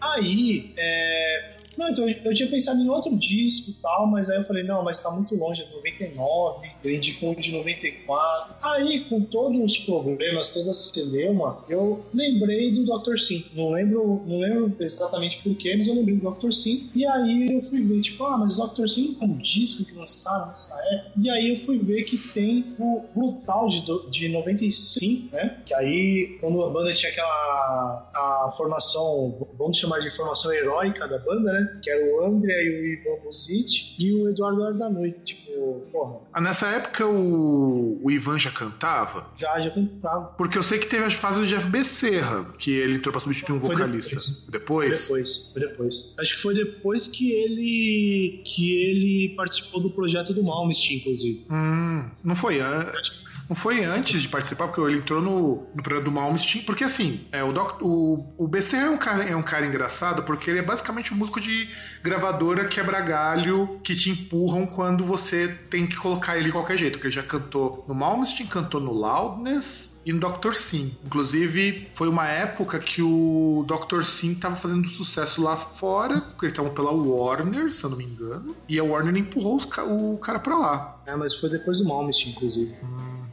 Aí, 0.00 0.72
é... 0.76 1.56
Não, 1.76 1.88
então 1.88 2.08
eu 2.08 2.34
tinha 2.34 2.48
pensado 2.48 2.80
em 2.80 2.88
outro 2.88 3.16
disco 3.16 3.70
e 3.70 3.74
tal, 3.74 4.06
mas 4.06 4.30
aí 4.30 4.38
eu 4.38 4.44
falei, 4.44 4.62
não, 4.62 4.82
mas 4.82 5.00
tá 5.00 5.10
muito 5.10 5.34
longe, 5.34 5.62
é 5.62 5.64
de 5.64 5.72
99, 5.72 6.70
ele 6.84 6.96
indicou 6.96 7.30
um 7.30 7.34
de 7.34 7.52
94. 7.52 8.56
Aí, 8.62 9.00
com 9.04 9.22
todos 9.22 9.60
os 9.60 9.78
problemas, 9.78 10.50
toda 10.50 10.70
a 10.70 10.74
celeuma, 10.74 11.64
eu 11.68 12.04
lembrei 12.12 12.72
do 12.72 12.84
Dr. 12.84 13.16
Sim. 13.16 13.44
Não 13.54 13.70
lembro, 13.70 14.22
não 14.26 14.38
lembro 14.38 14.74
exatamente 14.80 15.42
porquê, 15.42 15.76
mas 15.76 15.88
eu 15.88 15.94
lembrei 15.94 16.16
do 16.16 16.30
Dr. 16.30 16.52
Sim. 16.52 16.90
E 16.94 17.06
aí 17.06 17.48
eu 17.50 17.62
fui 17.62 17.82
ver, 17.82 18.00
tipo, 18.00 18.24
ah, 18.24 18.38
mas 18.38 18.56
Dr. 18.56 18.86
Sim 18.86 19.16
é 19.20 19.24
um 19.24 19.38
disco 19.38 19.84
que 19.84 19.94
lançaram 19.94 20.48
nessa 20.48 20.78
época. 20.92 21.12
E 21.16 21.30
aí 21.30 21.50
eu 21.50 21.56
fui 21.56 21.78
ver 21.78 22.04
que 22.04 22.16
tem 22.18 22.74
o 22.78 23.04
Brutal 23.14 23.68
de, 23.68 23.84
de 24.10 24.28
95, 24.28 25.34
né? 25.34 25.60
Que 25.64 25.74
aí, 25.74 26.38
quando 26.40 26.62
a 26.62 26.70
banda 26.70 26.92
tinha 26.92 27.10
aquela 27.10 28.10
a 28.14 28.50
formação, 28.56 29.46
vamos 29.58 29.76
chamar 29.76 30.00
de 30.00 30.10
formação 30.10 30.52
heróica 30.52 31.06
da 31.06 31.18
banda, 31.18 31.52
né? 31.52 31.59
Que 31.82 31.90
era 31.90 32.04
o 32.14 32.24
André 32.26 32.52
e 32.64 32.70
o 32.70 32.86
Ivan 32.86 33.22
Buzic 33.24 33.94
e 33.98 34.12
o 34.12 34.28
Eduardo 34.28 34.62
Ardanui. 34.64 35.12
Tipo, 35.24 35.80
porra, 35.92 36.20
Ah, 36.32 36.40
Nessa 36.40 36.66
época 36.68 37.06
o, 37.06 37.98
o 38.02 38.10
Ivan 38.10 38.38
já 38.38 38.50
cantava, 38.50 39.26
já, 39.36 39.58
já 39.60 39.70
cantava. 39.70 40.26
porque 40.38 40.56
eu 40.58 40.62
sei 40.62 40.78
que 40.78 40.86
teve 40.86 41.04
a 41.04 41.10
fase 41.10 41.40
do 41.40 41.46
Jeff 41.46 41.68
Becerra, 41.68 42.44
que 42.58 42.72
ele 42.72 42.94
entrou 42.94 43.12
pra 43.12 43.20
substituir 43.20 43.56
um 43.56 43.60
Foi 43.60 43.70
vocalista. 43.74 44.16
Foi 44.18 44.50
Depois? 44.52 45.02
depois, 45.02 45.50
foi 45.52 45.60
depois. 45.62 46.14
Acho 46.18 46.34
que 46.36 46.40
foi 46.42 46.54
depois 46.54 47.08
que 47.08 47.32
ele 47.32 48.42
que 48.44 48.82
ele 48.82 49.34
participou 49.36 49.80
do 49.80 49.90
projeto 49.90 50.32
do 50.32 50.42
Malmsteen, 50.42 50.98
inclusive. 51.00 51.44
Hum, 51.50 52.04
não 52.24 52.34
foi 52.34 52.60
antes. 52.60 53.20
Não 53.50 53.56
foi 53.56 53.84
antes 53.84 54.22
de 54.22 54.28
participar, 54.28 54.68
porque 54.68 54.80
ele 54.80 54.98
entrou 54.98 55.20
no, 55.20 55.66
no 55.74 55.82
programa 55.82 56.04
do 56.04 56.12
Malmsteen, 56.12 56.62
porque 56.64 56.84
assim, 56.84 57.26
é, 57.32 57.42
o, 57.42 57.52
doc, 57.52 57.82
o, 57.82 58.24
o 58.38 58.46
BC 58.46 58.76
é 58.76 58.88
um, 58.88 58.96
cara, 58.96 59.24
é 59.24 59.34
um 59.34 59.42
cara 59.42 59.66
engraçado, 59.66 60.22
porque 60.22 60.48
ele 60.48 60.60
é 60.60 60.62
basicamente 60.62 61.12
um 61.12 61.16
músico 61.16 61.40
de 61.40 61.68
gravadora 62.00 62.66
quebra 62.68 63.00
galho 63.00 63.80
que 63.82 63.94
te 63.96 64.08
empurram 64.10 64.64
quando 64.66 65.04
você 65.04 65.48
tem 65.68 65.84
que 65.86 65.96
colocar 65.96 66.36
ele 66.36 66.46
de 66.46 66.52
qualquer 66.52 66.78
jeito, 66.78 66.92
porque 66.92 67.08
ele 67.08 67.14
já 67.14 67.24
cantou 67.24 67.84
no 67.88 67.94
Malmsteen, 67.94 68.46
cantou 68.48 68.80
no 68.80 68.92
Loudness 68.92 70.00
e 70.06 70.12
no 70.12 70.20
Dr. 70.20 70.52
Sim. 70.54 70.94
Inclusive, 71.04 71.88
foi 71.92 72.08
uma 72.08 72.26
época 72.28 72.78
que 72.78 73.02
o 73.02 73.66
Dr. 73.66 74.02
Sim 74.04 74.34
tava 74.34 74.54
fazendo 74.56 74.88
sucesso 74.88 75.42
lá 75.42 75.56
fora, 75.56 76.20
porque 76.20 76.46
eles 76.46 76.52
estavam 76.52 76.72
pela 76.72 76.90
Warner, 76.92 77.70
se 77.72 77.82
eu 77.84 77.90
não 77.90 77.96
me 77.98 78.04
engano, 78.04 78.54
e 78.68 78.78
a 78.78 78.84
Warner 78.84 79.14
empurrou 79.16 79.58
ca- 79.66 79.84
o 79.84 80.16
cara 80.18 80.38
pra 80.38 80.56
lá. 80.56 81.02
É, 81.04 81.14
mas 81.16 81.34
foi 81.34 81.50
depois 81.50 81.78
do 81.78 81.84
Malmsteen, 81.88 82.32
inclusive. 82.32 82.74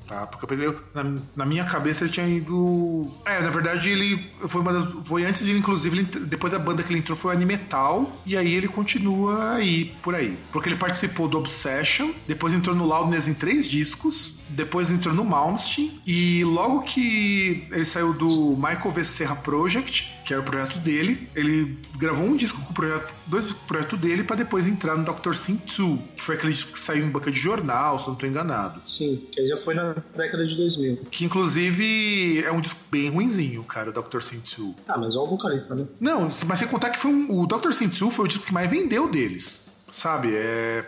Tá, 0.07 0.25
porque 0.25 0.53
eu 0.53 0.79
na, 0.93 1.03
na 1.35 1.45
minha 1.45 1.65
cabeça 1.65 2.05
ele 2.05 2.13
tinha 2.13 2.27
ido. 2.27 3.07
É, 3.25 3.41
na 3.41 3.49
verdade 3.49 3.89
ele 3.89 4.17
foi 4.47 4.61
uma 4.61 4.71
das. 4.71 4.87
Foi 5.05 5.25
antes 5.25 5.43
de 5.43 5.51
ele, 5.51 5.59
inclusive, 5.59 5.97
ele, 5.97 6.05
depois 6.25 6.53
da 6.53 6.59
banda 6.59 6.81
que 6.81 6.91
ele 6.93 6.99
entrou 6.99 7.17
foi 7.17 7.33
o 7.33 7.35
Animetal, 7.35 8.17
e 8.25 8.37
aí 8.37 8.53
ele 8.53 8.69
continua 8.69 9.55
aí, 9.55 9.93
por 10.01 10.15
aí. 10.15 10.37
Porque 10.51 10.69
ele 10.69 10.77
participou 10.77 11.27
do 11.27 11.37
Obsession, 11.37 12.11
depois 12.25 12.53
entrou 12.53 12.73
no 12.73 12.85
Loudness 12.85 13.27
em 13.27 13.33
três 13.33 13.67
discos, 13.67 14.39
depois 14.47 14.89
entrou 14.89 15.13
no 15.13 15.25
Malmsteen, 15.25 15.99
e 16.07 16.41
logo 16.45 16.83
que 16.83 17.67
ele 17.69 17.85
saiu 17.85 18.13
do 18.13 18.55
Michael 18.55 18.91
V. 18.91 19.03
Project, 19.43 20.16
que 20.27 20.33
era 20.33 20.41
o 20.41 20.45
projeto 20.45 20.77
dele, 20.79 21.29
ele 21.33 21.79
gravou 21.97 22.25
um 22.25 22.35
disco 22.35 22.61
com 22.61 22.71
o 22.71 22.73
projeto, 22.73 23.15
dois 23.25 23.45
discos 23.45 23.61
com 23.61 23.65
o 23.65 23.67
projeto 23.69 23.95
dele, 23.95 24.23
pra 24.25 24.35
depois 24.35 24.67
entrar 24.67 24.97
no 24.97 25.05
Dr. 25.05 25.33
Sim 25.35 25.55
2, 25.77 25.99
que 26.17 26.21
foi 26.23 26.35
aquele 26.35 26.51
disco 26.51 26.73
que 26.73 26.79
saiu 26.81 27.05
em 27.05 27.09
banca 27.09 27.31
de 27.31 27.39
jornal, 27.39 27.97
se 27.97 28.09
não 28.09 28.15
tô 28.15 28.25
enganado. 28.25 28.81
Sim, 28.85 29.25
que 29.31 29.47
já 29.47 29.55
foi 29.55 29.73
na 29.73 29.95
década 30.17 30.45
de 30.45 30.57
2000. 30.57 30.97
Que 31.09 31.23
inclusive 31.23 32.43
é 32.43 32.51
um 32.51 32.59
disco 32.59 32.79
bem 32.91 33.09
ruinzinho, 33.09 33.63
cara, 33.63 33.89
o 33.89 33.93
Dr. 33.93 34.19
Sin 34.21 34.41
2. 34.57 34.75
Ah, 34.85 34.97
mas 34.97 35.15
olha 35.15 35.27
o 35.27 35.29
vocalista, 35.29 35.73
né? 35.75 35.85
Não, 35.97 36.29
mas 36.45 36.59
sem 36.59 36.67
contar 36.67 36.89
que 36.89 36.99
foi 36.99 37.09
um- 37.09 37.31
o 37.41 37.47
Dr. 37.47 37.71
Sin 37.71 37.87
2 37.87 38.13
foi 38.13 38.25
o 38.25 38.27
disco 38.27 38.45
que 38.47 38.53
mais 38.53 38.69
vendeu 38.69 39.07
deles. 39.09 39.67
Sabe? 39.89 40.35
É. 40.35 40.83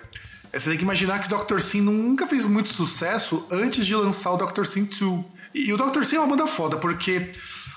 é, 0.51 0.59
Você 0.59 0.69
tem 0.71 0.77
que 0.77 0.83
imaginar 0.83 1.19
que 1.25 1.33
o 1.33 1.37
Dr. 1.37 1.61
Sin 1.61 1.79
nunca 1.79 2.27
fez 2.27 2.43
muito 2.43 2.67
sucesso 2.67 3.45
antes 3.49 3.85
de 3.85 3.95
lançar 3.95 4.31
o 4.33 4.37
Dr. 4.37 4.65
Sin 4.65 4.83
2. 4.83 5.23
E 5.55 5.71
o 5.71 5.77
Dr. 5.77 6.03
Sin 6.03 6.17
é 6.17 6.19
uma 6.19 6.27
banda 6.27 6.45
foda, 6.45 6.75
porque 6.75 7.29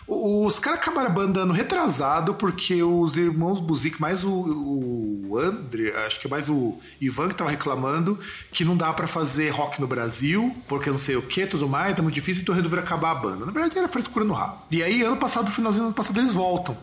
os 0.07 0.59
caras 0.59 0.81
acabaram 0.81 1.09
a 1.09 1.13
banda 1.13 1.41
ano 1.41 1.53
retrasado, 1.53 2.35
porque 2.35 2.83
os 2.83 3.17
irmãos 3.17 3.61
Buzik, 3.61 4.01
mais 4.01 4.25
o, 4.25 4.31
o 4.31 5.39
André, 5.39 5.93
acho 6.05 6.21
que 6.21 6.29
mais 6.29 6.49
o 6.49 6.79
Ivan 7.01 7.29
que 7.29 7.35
tava 7.35 7.51
reclamando, 7.51 8.19
que 8.51 8.65
não 8.65 8.77
dá 8.77 8.93
pra 8.93 9.07
fazer 9.07 9.51
rock 9.51 9.81
no 9.81 9.87
Brasil, 9.87 10.55
porque 10.67 10.91
não 10.91 10.99
sei 10.99 11.17
o 11.17 11.23
que, 11.23 11.47
tudo 11.47 11.69
mais, 11.69 11.95
tá 11.95 12.03
muito 12.03 12.15
difícil, 12.15 12.43
então 12.43 12.55
resolveram 12.55 12.83
acabar 12.83 13.13
a 13.13 13.15
banda. 13.15 13.47
Na 13.47 13.53
verdade 13.53 13.79
era 13.79 13.89
frescura 13.89 14.25
no 14.25 14.35
rabo. 14.35 14.63
E 14.71 14.83
aí, 14.83 15.03
ano 15.03 15.17
passado, 15.17 15.51
finalzinho 15.51 15.85
do 15.85 15.87
ano 15.89 15.95
passado, 15.95 16.19
eles 16.19 16.35
voltam. 16.35 16.77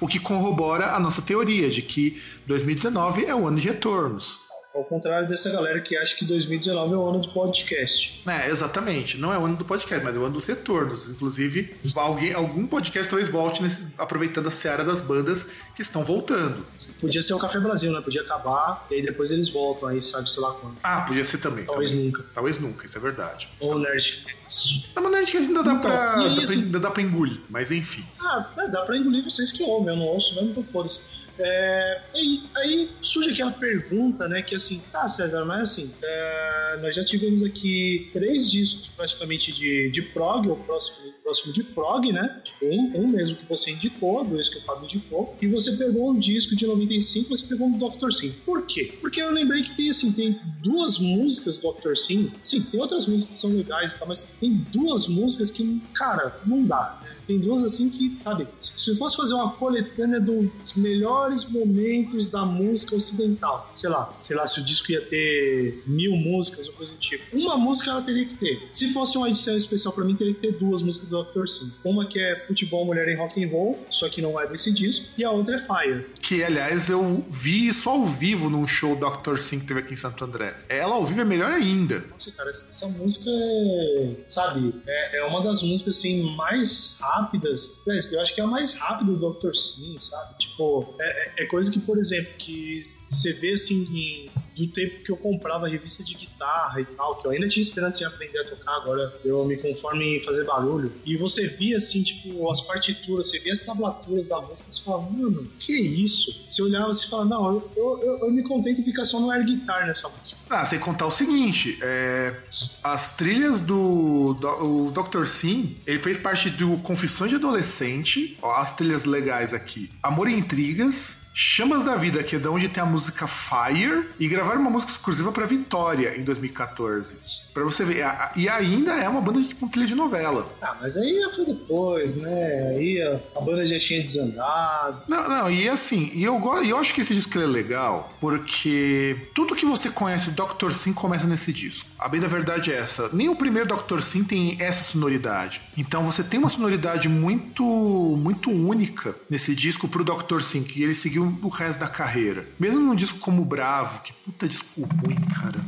O 0.00 0.06
que 0.06 0.18
corrobora 0.18 0.94
a 0.94 1.00
nossa 1.00 1.22
teoria 1.22 1.70
de 1.70 1.82
que 1.82 2.20
2019 2.46 3.24
é 3.24 3.34
o 3.34 3.46
ano 3.46 3.58
de 3.58 3.68
retornos. 3.68 4.47
Ao 4.78 4.84
contrário 4.84 5.26
dessa 5.26 5.50
galera 5.50 5.80
que 5.80 5.96
acha 5.96 6.14
que 6.16 6.24
2019 6.24 6.94
é 6.94 6.96
o 6.96 7.08
ano 7.08 7.18
do 7.20 7.28
podcast. 7.30 8.22
É, 8.28 8.48
exatamente. 8.48 9.18
Não 9.18 9.32
é 9.34 9.38
o 9.38 9.44
ano 9.44 9.56
do 9.56 9.64
podcast, 9.64 10.04
mas 10.04 10.14
é 10.14 10.18
o 10.18 10.22
ano 10.24 10.34
dos 10.34 10.46
retornos. 10.46 11.10
Inclusive, 11.10 11.74
alguém, 11.96 12.32
algum 12.32 12.64
podcast 12.66 13.10
talvez 13.10 13.28
volte 13.28 13.60
nesse- 13.60 13.88
aproveitando 13.98 14.46
a 14.46 14.50
seara 14.52 14.84
das 14.84 15.00
bandas 15.00 15.48
que 15.74 15.82
estão 15.82 16.04
voltando. 16.04 16.64
Podia 17.00 17.20
ser 17.22 17.34
o 17.34 17.38
Café 17.40 17.58
Brasil, 17.58 17.90
né? 17.92 18.00
Podia 18.00 18.22
acabar 18.22 18.86
e 18.90 18.94
aí 18.94 19.02
depois 19.02 19.32
eles 19.32 19.48
voltam 19.48 19.88
aí, 19.88 20.00
sabe, 20.00 20.30
sei 20.30 20.42
lá 20.42 20.52
quando. 20.52 20.76
Ah, 20.82 21.00
podia 21.00 21.24
ser 21.24 21.38
também. 21.38 21.64
Talvez 21.64 21.92
nunca. 21.92 22.24
Talvez 22.32 22.58
nunca, 22.60 22.86
isso 22.86 22.96
é 22.98 23.00
verdade. 23.00 23.48
Ou 23.58 23.74
o 23.74 23.78
Nerdcast. 23.80 24.92
Na 24.94 25.02
maneira 25.02 25.26
de 25.26 25.32
que 25.32 25.38
ainda 25.38 25.62
dá, 25.62 25.72
Então, 25.72 25.80
pra, 25.80 26.14
dá, 26.16 26.22
pra, 26.34 26.44
assim- 26.44 26.62
ainda 26.62 26.78
dá 26.80 26.90
pra 26.90 27.02
engolir, 27.02 27.40
mas 27.50 27.72
enfim. 27.72 28.04
Ah, 28.20 28.48
é, 28.58 28.68
dá 28.68 28.82
pra 28.82 28.96
engolir 28.96 29.24
vocês 29.24 29.50
que 29.52 29.62
ouvem, 29.64 29.92
eu 29.94 29.96
não 29.98 30.06
ouço 30.06 30.34
mesmo, 30.36 30.50
então 30.50 30.62
foda-se. 30.62 31.17
É, 31.38 32.02
e 32.14 32.42
aí 32.56 32.90
surge 33.00 33.30
aquela 33.30 33.52
pergunta, 33.52 34.28
né, 34.28 34.42
que 34.42 34.54
assim, 34.54 34.82
tá, 34.90 35.06
César, 35.06 35.44
mas 35.44 35.70
assim, 35.70 35.94
é, 36.02 36.78
nós 36.82 36.94
já 36.94 37.04
tivemos 37.04 37.42
aqui 37.42 38.10
três 38.12 38.50
discos 38.50 38.88
praticamente 38.88 39.52
de, 39.52 39.90
de 39.90 40.02
prog, 40.02 40.48
ou 40.48 40.56
próximo, 40.56 41.12
próximo 41.22 41.52
de 41.52 41.62
prog, 41.62 42.12
né? 42.12 42.42
Um, 42.62 43.02
um 43.02 43.08
mesmo 43.08 43.36
que 43.36 43.46
você 43.46 43.70
indicou, 43.70 44.24
dois 44.24 44.48
que 44.48 44.58
o 44.58 44.60
Fábio 44.60 44.84
indicou, 44.84 45.36
e 45.40 45.46
você 45.46 45.72
pegou 45.72 46.10
um 46.10 46.18
disco 46.18 46.56
de 46.56 46.66
95, 46.66 47.28
você 47.28 47.46
pegou 47.46 47.68
um 47.68 47.78
Dr. 47.78 48.10
Sim. 48.12 48.34
Por 48.44 48.66
quê? 48.66 48.92
Porque 49.00 49.20
eu 49.20 49.30
lembrei 49.30 49.62
que 49.62 49.74
tem, 49.74 49.90
assim, 49.90 50.12
tem 50.12 50.40
duas 50.62 50.98
músicas 50.98 51.58
do 51.58 51.72
Dr. 51.72 51.94
Sim, 51.94 52.32
sim, 52.42 52.62
tem 52.62 52.80
outras 52.80 53.06
músicas 53.06 53.34
que 53.34 53.40
são 53.40 53.50
legais 53.50 53.94
e 53.94 53.98
tal, 53.98 54.08
mas 54.08 54.22
tem 54.40 54.54
duas 54.72 55.06
músicas 55.06 55.50
que, 55.50 55.80
cara, 55.94 56.40
não 56.46 56.64
dá, 56.64 57.00
né? 57.02 57.17
Tem 57.28 57.38
duas 57.38 57.62
assim 57.62 57.90
que, 57.90 58.18
sabe, 58.24 58.48
se 58.58 58.96
fosse 58.96 59.16
fazer 59.16 59.34
uma 59.34 59.50
coletânea 59.52 60.18
dos 60.18 60.74
melhores 60.74 61.44
momentos 61.44 62.30
da 62.30 62.44
música 62.44 62.96
ocidental, 62.96 63.70
sei 63.74 63.90
lá, 63.90 64.16
sei 64.18 64.34
lá, 64.34 64.48
se 64.48 64.60
o 64.60 64.64
disco 64.64 64.90
ia 64.90 65.02
ter 65.02 65.82
mil 65.86 66.16
músicas 66.16 66.68
ou 66.68 66.74
coisa 66.74 66.90
do 66.90 66.98
tipo, 66.98 67.36
uma 67.36 67.58
música 67.58 67.90
ela 67.90 68.00
teria 68.00 68.24
que 68.24 68.34
ter. 68.34 68.68
Se 68.72 68.88
fosse 68.88 69.18
uma 69.18 69.28
edição 69.28 69.54
especial 69.54 69.92
pra 69.92 70.04
mim, 70.04 70.16
teria 70.16 70.32
que 70.32 70.40
ter 70.40 70.52
duas 70.52 70.80
músicas 70.80 71.10
do 71.10 71.22
Dr. 71.22 71.46
Sim. 71.46 71.72
Uma 71.84 72.06
que 72.06 72.18
é 72.18 72.46
Futebol, 72.46 72.86
Mulher 72.86 73.08
em 73.08 73.16
Rock 73.16 73.44
and 73.44 73.48
Roll, 73.50 73.78
só 73.90 74.08
que 74.08 74.22
não 74.22 74.40
é 74.40 74.46
desse 74.46 74.72
disco, 74.72 75.12
e 75.18 75.24
a 75.24 75.30
outra 75.30 75.56
é 75.56 75.58
Fire. 75.58 76.06
Que, 76.22 76.42
aliás, 76.42 76.88
eu 76.88 77.22
vi 77.28 77.72
só 77.74 77.90
ao 77.90 78.06
vivo 78.06 78.48
num 78.48 78.66
show 78.66 78.96
Dr. 78.96 79.38
Sim 79.38 79.60
que 79.60 79.66
teve 79.66 79.80
aqui 79.80 79.92
em 79.92 79.96
Santo 79.96 80.24
André. 80.24 80.56
Ela 80.66 80.94
ao 80.94 81.04
vivo 81.04 81.20
é 81.20 81.24
melhor 81.24 81.50
ainda. 81.50 82.04
Nossa, 82.10 82.32
cara, 82.32 82.50
essa, 82.50 82.86
música 82.88 83.30
é, 83.30 84.14
sabe, 84.28 84.74
é, 84.86 85.18
é 85.18 85.24
uma 85.24 85.42
das 85.42 85.62
músicas 85.62 85.98
assim 85.98 86.34
mais 86.34 86.96
rápidas. 87.20 87.80
Aliás, 87.86 88.10
Eu 88.12 88.20
acho 88.20 88.34
que 88.34 88.40
é 88.40 88.44
a 88.44 88.46
mais 88.46 88.74
rápida 88.74 89.12
do 89.12 89.32
Dr. 89.32 89.54
Sim, 89.54 89.96
sabe? 89.98 90.34
Tipo, 90.38 90.86
é, 91.00 91.42
é- 91.42 91.44
é 91.44 91.46
coisa 91.46 91.70
que, 91.70 91.80
por 91.80 91.98
exemplo, 91.98 92.30
que 92.38 92.82
você 93.10 93.32
vê 93.34 93.52
assim 93.52 93.84
em- 93.84 94.30
do 94.58 94.66
tempo 94.66 95.04
que 95.04 95.12
eu 95.12 95.16
comprava 95.16 95.68
revista 95.68 96.02
de 96.02 96.14
guitarra 96.14 96.80
e 96.80 96.84
tal, 96.84 97.20
que 97.20 97.26
eu 97.26 97.30
ainda 97.30 97.46
tinha 97.46 97.62
esperança 97.62 98.02
em 98.02 98.06
aprender 98.06 98.40
a 98.40 98.44
tocar, 98.44 98.76
agora 98.76 99.20
eu 99.24 99.44
me 99.46 99.56
conformo 99.56 100.02
em 100.02 100.20
fazer 100.22 100.44
barulho. 100.44 100.92
E 101.06 101.16
você 101.16 101.46
via 101.46 101.76
assim, 101.76 102.02
tipo, 102.02 102.50
as 102.50 102.60
partituras, 102.60 103.30
você 103.30 103.38
via 103.38 103.52
as 103.52 103.60
tablaturas 103.60 104.28
da 104.28 104.40
música, 104.40 104.70
você 104.70 104.82
fala, 104.82 105.02
mano, 105.02 105.48
que 105.58 105.72
isso? 105.72 106.42
Você 106.44 106.60
olhava 106.62 106.90
e 106.90 107.08
fala, 107.08 107.24
não, 107.24 107.54
eu, 107.54 107.70
eu, 107.76 108.02
eu, 108.02 108.18
eu 108.18 108.30
me 108.30 108.42
contento 108.42 108.80
em 108.80 108.84
ficar 108.84 109.04
só 109.04 109.20
no 109.20 109.30
air 109.30 109.44
guitar 109.44 109.86
nessa 109.86 110.08
música. 110.08 110.40
Ah, 110.50 110.64
sem 110.64 110.78
contar 110.78 111.06
o 111.06 111.10
seguinte, 111.10 111.78
é, 111.80 112.34
as 112.82 113.16
trilhas 113.16 113.60
do, 113.60 114.34
do 114.34 114.90
Dr. 114.90 115.26
Sim, 115.26 115.76
ele 115.86 116.00
fez 116.00 116.18
parte 116.18 116.50
do 116.50 116.78
Confissões 116.78 117.30
de 117.30 117.36
Adolescente, 117.36 118.36
ó, 118.42 118.56
as 118.56 118.74
trilhas 118.74 119.04
legais 119.04 119.54
aqui. 119.54 119.90
Amor 120.02 120.28
e 120.28 120.34
Intrigas, 120.34 121.27
Chamas 121.40 121.84
da 121.84 121.94
Vida, 121.94 122.20
que 122.24 122.34
é 122.34 122.38
da 122.40 122.50
onde 122.50 122.68
tem 122.68 122.82
a 122.82 122.86
música 122.86 123.28
Fire, 123.28 124.08
e 124.18 124.26
gravaram 124.26 124.60
uma 124.60 124.70
música 124.70 124.90
exclusiva 124.90 125.30
pra 125.30 125.46
Vitória 125.46 126.18
em 126.18 126.24
2014. 126.24 127.14
Pra 127.54 127.62
você 127.62 127.84
ver, 127.84 128.02
a- 128.02 128.10
a- 128.10 128.32
e 128.36 128.48
ainda 128.48 128.92
é 128.96 129.08
uma 129.08 129.20
banda 129.20 129.40
de, 129.40 129.54
com 129.54 129.68
trilha 129.68 129.86
de 129.86 129.94
novela. 129.94 130.50
Ah, 130.60 130.76
mas 130.80 130.96
aí 130.96 131.16
foi 131.36 131.44
depois, 131.46 132.16
né? 132.16 132.74
Aí 132.76 133.00
a, 133.00 133.20
a 133.36 133.40
banda 133.40 133.64
já 133.64 133.78
tinha 133.78 134.00
desandado. 134.02 135.02
Não, 135.06 135.28
não, 135.28 135.48
e 135.50 135.68
assim, 135.68 136.10
e 136.12 136.24
eu, 136.24 136.40
eu 136.64 136.76
acho 136.76 136.92
que 136.92 137.02
esse 137.02 137.14
disco 137.14 137.38
é 137.38 137.46
legal 137.46 138.12
porque 138.20 139.28
tudo 139.32 139.54
que 139.54 139.64
você 139.64 139.90
conhece 139.90 140.30
do 140.32 140.44
Dr. 140.44 140.72
Sim 140.72 140.92
começa 140.92 141.24
nesse 141.26 141.52
disco. 141.52 141.88
A 142.00 142.08
bem 142.08 142.20
da 142.20 142.26
verdade 142.28 142.72
é 142.72 142.76
essa. 142.78 143.10
Nem 143.12 143.28
o 143.28 143.36
primeiro 143.36 143.68
Dr. 143.76 144.00
Sim 144.00 144.24
tem 144.24 144.56
essa 144.60 144.82
sonoridade. 144.82 145.60
Então 145.76 146.02
você 146.04 146.24
tem 146.24 146.40
uma 146.40 146.48
sonoridade 146.48 147.08
muito 147.08 147.62
muito 147.64 148.50
única 148.50 149.14
nesse 149.30 149.54
disco 149.54 149.86
pro 149.86 150.02
Dr. 150.04 150.40
Sim, 150.40 150.64
que 150.64 150.82
ele 150.82 150.94
seguiu 150.94 151.27
o 151.42 151.48
resto 151.48 151.80
da 151.80 151.88
carreira. 151.88 152.48
Mesmo 152.58 152.80
num 152.80 152.94
disco 152.94 153.18
como 153.18 153.44
Bravo, 153.44 154.02
que 154.02 154.12
puta 154.12 154.48
disco 154.48 154.82
ruim, 154.82 155.16
cara. 155.40 155.60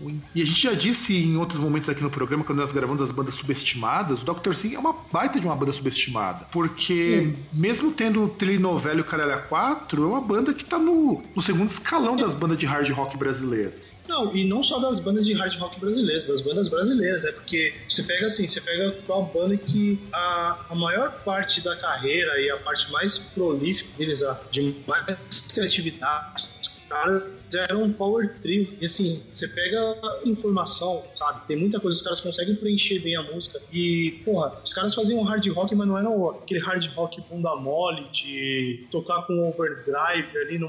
Ruim. 0.00 0.20
E 0.34 0.42
a 0.42 0.46
gente 0.46 0.60
já 0.60 0.72
disse 0.72 1.16
em 1.16 1.36
outros 1.36 1.58
momentos 1.58 1.88
aqui 1.88 2.02
no 2.02 2.10
programa, 2.10 2.44
quando 2.44 2.58
nós 2.58 2.72
gravamos 2.72 3.02
as 3.02 3.10
bandas 3.10 3.34
subestimadas, 3.34 4.22
o 4.22 4.24
Dr. 4.24 4.52
Sim 4.52 4.74
é 4.74 4.78
uma 4.78 4.94
baita 5.12 5.40
de 5.40 5.46
uma 5.46 5.56
banda 5.56 5.72
subestimada. 5.72 6.46
Porque, 6.52 7.34
mesmo 7.52 7.92
tendo 7.92 8.28
telenovela 8.28 8.98
e 8.98 9.00
o 9.00 9.04
Caralho 9.04 9.42
4, 9.48 10.02
é 10.02 10.06
uma 10.06 10.20
banda 10.20 10.54
que 10.54 10.64
tá 10.64 10.78
no, 10.78 11.22
no 11.34 11.42
segundo 11.42 11.68
escalão 11.68 12.16
das 12.16 12.34
bandas 12.34 12.58
de 12.58 12.66
hard 12.66 12.88
rock 12.90 13.16
brasileiras. 13.16 13.96
Não, 14.08 14.34
e 14.34 14.44
não 14.44 14.62
só 14.62 14.78
das 14.78 15.00
bandas 15.00 15.26
de 15.26 15.34
hard 15.34 15.54
rock 15.56 15.80
brasileiras, 15.80 16.26
das 16.26 16.40
bandas 16.40 16.68
brasileiras, 16.68 17.24
é 17.24 17.32
porque 17.32 17.74
você 17.88 18.02
pega 18.02 18.26
assim, 18.26 18.46
você 18.46 18.60
pega 18.60 18.96
uma 19.08 19.22
banda 19.22 19.56
que 19.56 19.98
a, 20.12 20.66
a 20.70 20.74
maior 20.74 21.10
parte 21.24 21.60
da 21.60 21.76
carreira 21.76 22.40
e 22.40 22.50
a 22.50 22.56
parte 22.58 22.90
mais 22.92 23.18
prolífica 23.18 23.90
deles, 23.98 24.22
a 24.22 24.40
de 24.50 24.74
mais 24.86 25.42
criatividade, 25.52 26.48
caras 26.88 27.48
eram 27.54 27.84
um 27.84 27.92
power 27.92 28.34
trio. 28.40 28.68
E 28.80 28.86
assim, 28.86 29.22
você 29.30 29.46
pega 29.48 29.96
informação, 30.24 31.04
sabe? 31.14 31.46
Tem 31.46 31.56
muita 31.56 31.78
coisa, 31.78 31.96
os 31.96 32.02
caras 32.02 32.20
conseguem 32.20 32.56
preencher 32.56 32.98
bem 33.00 33.16
a 33.16 33.22
música. 33.22 33.60
E, 33.72 34.22
porra, 34.24 34.58
os 34.64 34.72
caras 34.72 34.94
faziam 34.94 35.22
hard 35.22 35.46
rock, 35.48 35.74
mas 35.74 35.86
não 35.86 35.98
era 35.98 36.38
aquele 36.38 36.60
hard 36.60 36.86
rock 36.94 37.22
bunda 37.30 37.54
mole 37.56 38.08
de 38.10 38.86
tocar 38.90 39.22
com 39.26 39.48
overdrive 39.48 40.36
ali 40.38 40.58
no 40.58 40.68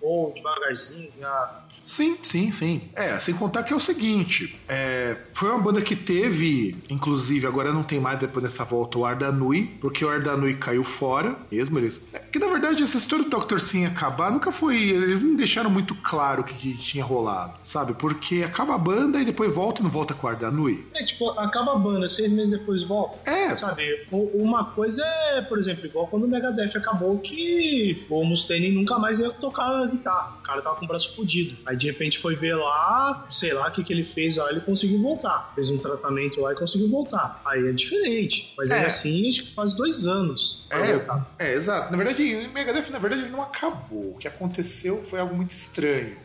ou 0.00 0.32
devagarzinho, 0.32 1.10
já 1.18 1.62
Sim, 1.84 2.16
sim, 2.22 2.52
sim. 2.52 2.82
É, 2.94 3.18
sem 3.18 3.34
contar 3.34 3.62
que 3.62 3.72
é 3.72 3.76
o 3.76 3.80
seguinte: 3.80 4.58
é, 4.68 5.16
foi 5.32 5.50
uma 5.50 5.58
banda 5.58 5.82
que 5.82 5.96
teve, 5.96 6.76
inclusive, 6.88 7.46
agora 7.46 7.72
não 7.72 7.82
tem 7.82 7.98
mais 7.98 8.18
depois 8.18 8.44
dessa 8.44 8.64
volta, 8.64 8.98
o 8.98 9.04
Ardanui, 9.04 9.70
porque 9.80 10.04
o 10.04 10.08
Ardanui 10.08 10.54
caiu 10.54 10.84
fora 10.84 11.36
mesmo. 11.50 11.78
Eles. 11.78 12.00
É, 12.12 12.18
que 12.18 12.38
na 12.38 12.46
verdade 12.46 12.82
essa 12.82 12.96
história 12.96 13.24
do 13.24 13.38
Dr. 13.38 13.58
Sim 13.58 13.86
acabar 13.86 14.30
nunca 14.30 14.52
foi. 14.52 14.80
Eles 14.80 15.20
não 15.20 15.34
deixaram 15.34 15.70
muito 15.70 15.94
claro 15.96 16.42
o 16.42 16.44
que, 16.44 16.54
que 16.54 16.76
tinha 16.76 17.04
rolado, 17.04 17.54
sabe? 17.60 17.94
Porque 17.94 18.42
acaba 18.44 18.74
a 18.74 18.78
banda 18.78 19.20
e 19.20 19.24
depois 19.24 19.52
volta 19.52 19.80
e 19.80 19.84
não 19.84 19.90
volta 19.90 20.14
com 20.14 20.26
o 20.26 20.30
Ardanui. 20.30 20.86
É, 20.94 21.04
tipo, 21.04 21.30
acaba 21.30 21.72
a 21.72 21.78
banda, 21.78 22.08
seis 22.08 22.30
meses 22.30 22.50
depois 22.50 22.82
volta. 22.82 23.18
É. 23.28 23.54
Sabe, 23.56 24.06
uma 24.10 24.64
coisa 24.64 25.04
é, 25.04 25.40
por 25.42 25.58
exemplo, 25.58 25.86
igual 25.86 26.06
quando 26.06 26.24
o 26.24 26.28
Megadeth 26.28 26.76
acabou 26.76 27.18
que 27.18 28.06
o 28.08 28.24
Mustaine 28.24 28.70
nunca 28.70 28.98
mais 28.98 29.20
ia 29.20 29.30
tocar 29.30 29.86
guitarra. 29.86 30.36
O 30.38 30.42
cara 30.42 30.62
tava 30.62 30.76
com 30.76 30.84
o 30.84 30.88
braço 30.88 31.14
fudido. 31.16 31.56
Aí 31.66 31.79
de 31.80 31.86
repente 31.86 32.18
foi 32.18 32.36
ver 32.36 32.54
lá, 32.54 33.26
sei 33.30 33.52
lá 33.52 33.68
o 33.68 33.72
que, 33.72 33.82
que 33.82 33.92
ele 33.92 34.04
fez 34.04 34.36
lá, 34.36 34.50
ele 34.50 34.60
conseguiu 34.60 35.00
voltar. 35.00 35.52
Fez 35.54 35.70
um 35.70 35.78
tratamento 35.78 36.40
lá 36.40 36.52
e 36.52 36.56
conseguiu 36.56 36.88
voltar. 36.88 37.40
Aí 37.44 37.66
é 37.66 37.72
diferente. 37.72 38.52
Mas 38.56 38.70
É. 38.70 38.74
ainda 38.76 38.86
assim, 38.86 39.28
acho 39.28 39.42
que 39.44 39.54
faz 39.54 39.74
dois 39.74 40.06
anos 40.06 40.66
voltar. 40.70 41.30
É, 41.38 41.50
é, 41.50 41.54
exato. 41.54 41.90
Na 41.90 41.96
verdade, 41.96 42.22
o 42.22 42.52
Megadeth, 42.52 42.90
na 42.90 42.98
verdade, 42.98 43.22
ele 43.22 43.30
não 43.30 43.42
acabou. 43.42 44.10
O 44.12 44.16
que 44.18 44.28
aconteceu 44.28 45.02
foi 45.02 45.18
algo 45.20 45.34
muito 45.34 45.50
estranho. 45.50 46.16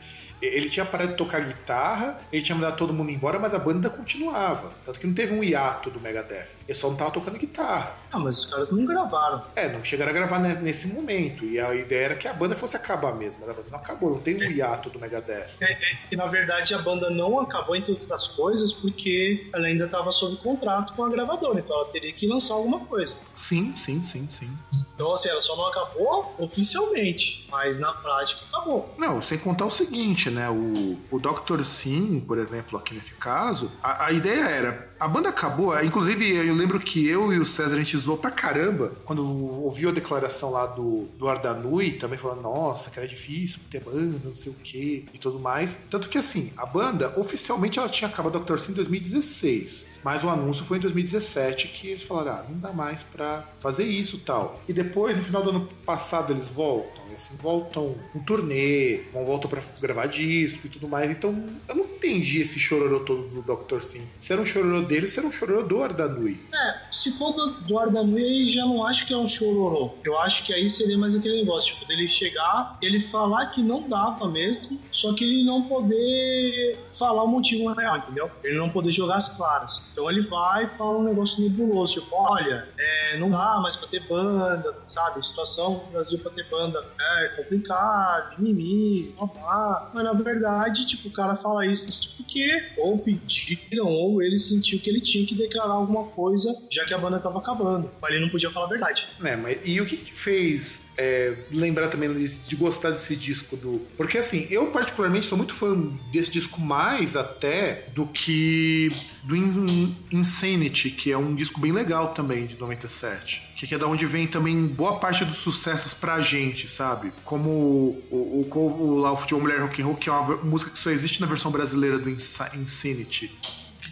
Ele 0.42 0.70
tinha 0.70 0.86
parado 0.86 1.12
de 1.12 1.18
tocar 1.18 1.42
guitarra, 1.42 2.20
ele 2.32 2.42
tinha 2.42 2.56
mandado 2.56 2.76
todo 2.78 2.94
mundo 2.94 3.10
embora, 3.12 3.40
mas 3.40 3.54
a 3.54 3.60
banda 3.60 3.90
continuava. 3.90 4.72
Tanto 4.86 5.00
que 5.00 5.08
não 5.08 5.14
teve 5.14 5.34
um 5.34 5.44
hiato 5.44 5.90
do 5.90 6.00
Megadeth. 6.00 6.50
Ele 6.68 6.78
só 6.78 6.90
não 6.90 6.96
tava 6.96 7.12
tocando 7.12 7.38
guitarra. 7.38 7.98
Ah, 8.12 8.20
mas 8.20 8.38
os 8.40 8.46
caras 8.46 8.72
não 8.72 8.86
gravaram. 8.86 9.44
É, 9.56 9.68
não 9.70 9.84
chegaram 9.84 10.12
a 10.12 10.14
gravar 10.14 10.40
ne- 10.40 10.56
nesse 10.56 10.88
momento. 10.88 11.44
E 11.46 11.60
a 11.60 11.74
ideia 11.76 12.06
era 12.06 12.16
que 12.16 12.28
a 12.28 12.34
banda 12.34 12.56
fosse 12.56 12.76
acabar 12.76 13.14
mesmo, 13.14 13.42
mas 13.42 13.50
a 13.50 13.54
banda 13.54 13.68
não 13.72 13.78
acabou, 13.80 14.12
não 14.12 14.20
tem 14.22 14.36
um 14.36 14.44
hiato 14.52 14.90
do 14.90 15.00
Megadeth. 15.00 15.48
É, 15.62 15.72
é 15.72 15.78
que 16.10 16.16
na 16.16 16.26
verdade 16.28 16.74
a 16.74 16.80
banda 16.80 17.10
não 17.10 17.40
acabou, 17.40 17.76
entre 17.76 17.92
outras 17.92 18.28
coisas, 18.28 18.72
porque 18.74 19.50
ela 19.54 19.68
ainda 19.68 19.86
estava 19.86 20.12
sob 20.12 20.38
contrato 20.38 20.94
com 20.94 21.04
a 21.04 21.10
gravadora, 21.10 21.60
então 21.60 21.76
ela 21.76 21.86
teria 21.86 22.12
que 22.14 22.28
lançar 22.28 22.54
alguma 22.54 22.80
coisa. 22.82 23.16
Sim, 23.34 23.74
sim, 23.76 24.02
sim, 24.04 24.28
sim. 24.28 24.50
Então, 24.94 25.14
assim, 25.14 25.28
ela 25.30 25.42
só 25.42 25.56
não 25.58 25.68
acabou 25.68 26.34
oficialmente, 26.76 27.46
mas 27.52 27.80
na 27.80 27.92
prática 27.94 28.42
acabou. 28.52 28.94
Não, 28.98 29.22
sem 29.22 29.38
contar 29.38 29.66
o 29.66 29.72
seguinte, 29.72 30.30
né? 30.36 30.50
O, 30.50 30.98
o 31.10 31.20
Dr. 31.20 31.64
Sim, 31.64 32.24
por 32.26 32.38
exemplo, 32.38 32.78
aqui 32.78 32.94
nesse 32.94 33.14
caso, 33.14 33.72
a, 33.82 34.06
a 34.06 34.12
ideia 34.12 34.44
era. 34.44 34.94
A 35.00 35.08
banda 35.08 35.30
acabou, 35.30 35.78
inclusive 35.84 36.36
eu 36.48 36.54
lembro 36.54 36.80
que 36.80 37.06
eu 37.06 37.34
e 37.34 37.38
o 37.38 37.46
César 37.46 37.76
a 37.76 37.80
gente 37.80 37.98
zoou 37.98 38.18
pra 38.18 38.32
caramba 38.32 38.94
quando 39.04 39.26
ouviu 39.64 39.90
a 39.90 39.92
declaração 39.92 40.52
lá 40.52 40.66
do, 40.66 41.10
do 41.18 41.28
Ardanui, 41.28 41.92
também 41.92 42.18
falando, 42.18 42.42
nossa, 42.42 42.90
que 42.90 42.98
era 42.98 43.08
difícil 43.08 43.60
ter 43.70 43.82
banda, 43.82 44.20
não 44.24 44.34
sei 44.34 44.52
o 44.52 44.56
que 44.56 45.06
e 45.14 45.18
tudo 45.18 45.38
mais. 45.38 45.80
Tanto 45.90 46.08
que 46.08 46.18
assim, 46.18 46.54
a 46.56 46.66
banda 46.66 47.14
oficialmente 47.20 47.78
ela 47.78 47.90
tinha 47.90 48.10
acabado 48.10 48.40
Dr. 48.40 48.58
Sim 48.58 48.72
em 48.72 48.76
2016, 48.76 50.00
mas 50.04 50.24
o 50.24 50.30
anúncio 50.30 50.64
foi 50.64 50.78
em 50.78 50.82
2017 50.82 51.68
que 51.70 51.90
eles 51.90 52.04
falaram, 52.04 52.32
ah, 52.32 52.46
não 52.50 52.60
dá 52.60 52.72
mais 52.72 53.04
pra 53.04 53.48
fazer 53.60 53.84
isso 53.84 54.20
tal. 54.20 54.62
E 54.68 54.74
depois, 54.74 55.16
no 55.16 55.22
final 55.22 55.44
do 55.44 55.50
ano 55.50 55.70
passado, 55.86 56.34
eles 56.34 56.50
voltam. 56.50 57.05
E 57.16 57.18
assim, 57.18 57.36
voltam 57.42 57.96
com 58.12 58.20
turnê, 58.20 59.04
vão 59.14 59.26
voltam 59.26 59.50
pra 59.50 59.62
gravar 59.80 60.08
disco 60.08 60.68
e 60.68 60.70
tudo 60.70 60.88
mais. 60.88 61.10
Então, 61.10 61.34
eu 61.68 61.76
não 61.76 61.86
entendi 61.86 62.42
esse 62.42 62.60
chororô 62.60 63.00
todo 63.00 63.24
do 63.30 63.42
Dr. 63.42 63.82
Sim. 63.82 64.06
Se 64.20 64.34
era 64.34 64.42
um 64.42 64.46
chororô 64.46 64.82
dele, 64.82 65.08
se 65.08 65.18
era 65.18 65.28
um 65.28 65.32
chororô 65.32 65.64
do 65.64 65.82
Ardanui. 65.82 66.42
É, 66.54 66.92
se 66.92 67.18
for 67.18 67.32
do, 67.32 67.62
do 67.62 67.80
Ardanui, 67.80 68.22
aí 68.22 68.50
já 68.50 68.66
não 68.66 68.86
acho 68.86 69.08
que 69.08 69.14
é 69.14 69.18
um 69.18 69.28
chororô. 69.28 69.94
Eu 70.04 70.20
acho 70.20 70.44
que 70.44 70.54
aí 70.54 70.70
seria 70.70 70.98
mais 70.98 71.16
aquele 71.16 71.40
negócio, 71.40 71.74
tipo, 71.74 71.88
dele 71.88 72.08
chegar, 72.08 72.78
ele 72.82 73.00
falar 73.00 73.48
que 73.48 73.64
não 73.64 73.88
dava 73.88 74.28
mesmo, 74.30 74.80
só 74.92 75.14
que 75.14 75.24
ele 75.24 75.46
não 75.46 75.64
poder 75.64 76.78
falar 76.92 77.24
o 77.24 77.28
motivo 77.28 77.72
real, 77.72 77.98
entendeu? 77.98 78.30
Ele 78.44 78.58
não 78.58 78.70
poder 78.70 78.92
jogar 78.92 79.16
as 79.16 79.30
claras. 79.30 79.90
Então 79.94 80.12
ele 80.12 80.22
vai 80.22 80.66
e 80.66 80.68
fala 80.68 80.98
um 80.98 81.04
negócio 81.04 81.42
nebuloso, 81.42 82.02
tipo, 82.02 82.14
olha, 82.14 82.68
é, 82.78 83.18
não 83.18 83.30
dá 83.30 83.60
mais 83.62 83.78
pra 83.78 83.88
ter 83.88 84.02
banda, 84.02 84.76
sabe? 84.84 85.26
Situação 85.26 85.84
no 85.86 85.92
Brasil 85.92 86.20
pra 86.20 86.32
ter 86.32 86.46
banda 86.50 86.86
é 87.24 87.28
complicado, 87.30 88.40
mimimi, 88.40 89.14
blá. 89.18 89.92
Mas 89.94 90.04
na 90.04 90.14
verdade, 90.14 90.86
tipo, 90.86 91.08
o 91.08 91.12
cara 91.12 91.36
fala 91.36 91.66
isso 91.66 92.16
porque 92.18 92.64
ou 92.78 92.98
pediram 92.98 93.88
ou 93.88 94.22
ele 94.22 94.40
sentiu 94.40 94.80
que 94.80 94.90
ele 94.90 95.02
tinha 95.02 95.26
que 95.26 95.36
declarar 95.36 95.74
alguma 95.74 96.06
coisa, 96.06 96.54
já 96.70 96.86
que 96.86 96.94
a 96.94 96.98
banda 96.98 97.20
tava 97.20 97.40
acabando. 97.40 97.90
Mas 98.02 98.12
ele 98.12 98.22
não 98.22 98.30
podia 98.30 98.50
falar 98.50 98.68
a 98.68 98.70
verdade. 98.70 99.08
É, 99.24 99.36
mas 99.36 99.60
e 99.64 99.80
o 99.80 99.86
que, 99.86 99.98
que 99.98 100.14
fez 100.14 100.86
é, 100.98 101.36
lembrar 101.52 101.88
também 101.88 102.12
de, 102.14 102.28
de 102.28 102.56
gostar 102.56 102.92
desse 102.92 103.16
disco 103.16 103.56
do. 103.56 103.80
Porque 103.98 104.18
assim, 104.18 104.48
eu 104.50 104.68
particularmente 104.68 105.26
sou 105.26 105.38
muito 105.38 105.54
fã 105.54 105.76
desse 106.12 106.32
disco 106.32 106.60
mais 106.60 107.16
até 107.16 107.86
do 107.94 108.08
que 108.08 108.92
do 109.26 109.36
In- 109.36 109.96
Insanity, 110.12 110.90
que 110.92 111.12
é 111.12 111.18
um 111.18 111.34
disco 111.36 111.60
bem 111.60 111.72
legal 111.72 112.14
também, 112.14 112.46
de 112.46 112.58
97. 112.60 113.42
Que 113.56 113.74
é 113.74 113.78
da 113.78 113.88
onde 113.88 114.06
vem 114.06 114.28
também 114.28 114.68
boa 114.68 115.00
parte 115.00 115.26
dos 115.26 115.38
sucessos 115.38 115.94
pra 115.94 116.22
gente, 116.22 116.70
sabe? 116.70 117.12
Como 117.24 117.50
o, 117.50 118.04
o, 118.12 118.48
o, 118.54 118.60
o, 118.84 118.98
lá, 119.00 119.12
o 119.12 119.18
Futebol 119.18 119.42
Mulher 119.42 119.60
Rock 119.62 119.82
and 119.82 119.86
Roll, 119.86 119.96
que 119.96 120.10
é 120.10 120.12
uma 120.12 120.36
música 120.38 120.70
que 120.72 120.78
só 120.78 120.92
existe 120.92 121.20
na 121.22 121.26
versão 121.28 121.50
brasileira 121.52 121.98
do 121.98 122.10
Insa- 122.10 122.52
Insanity. 122.56 123.32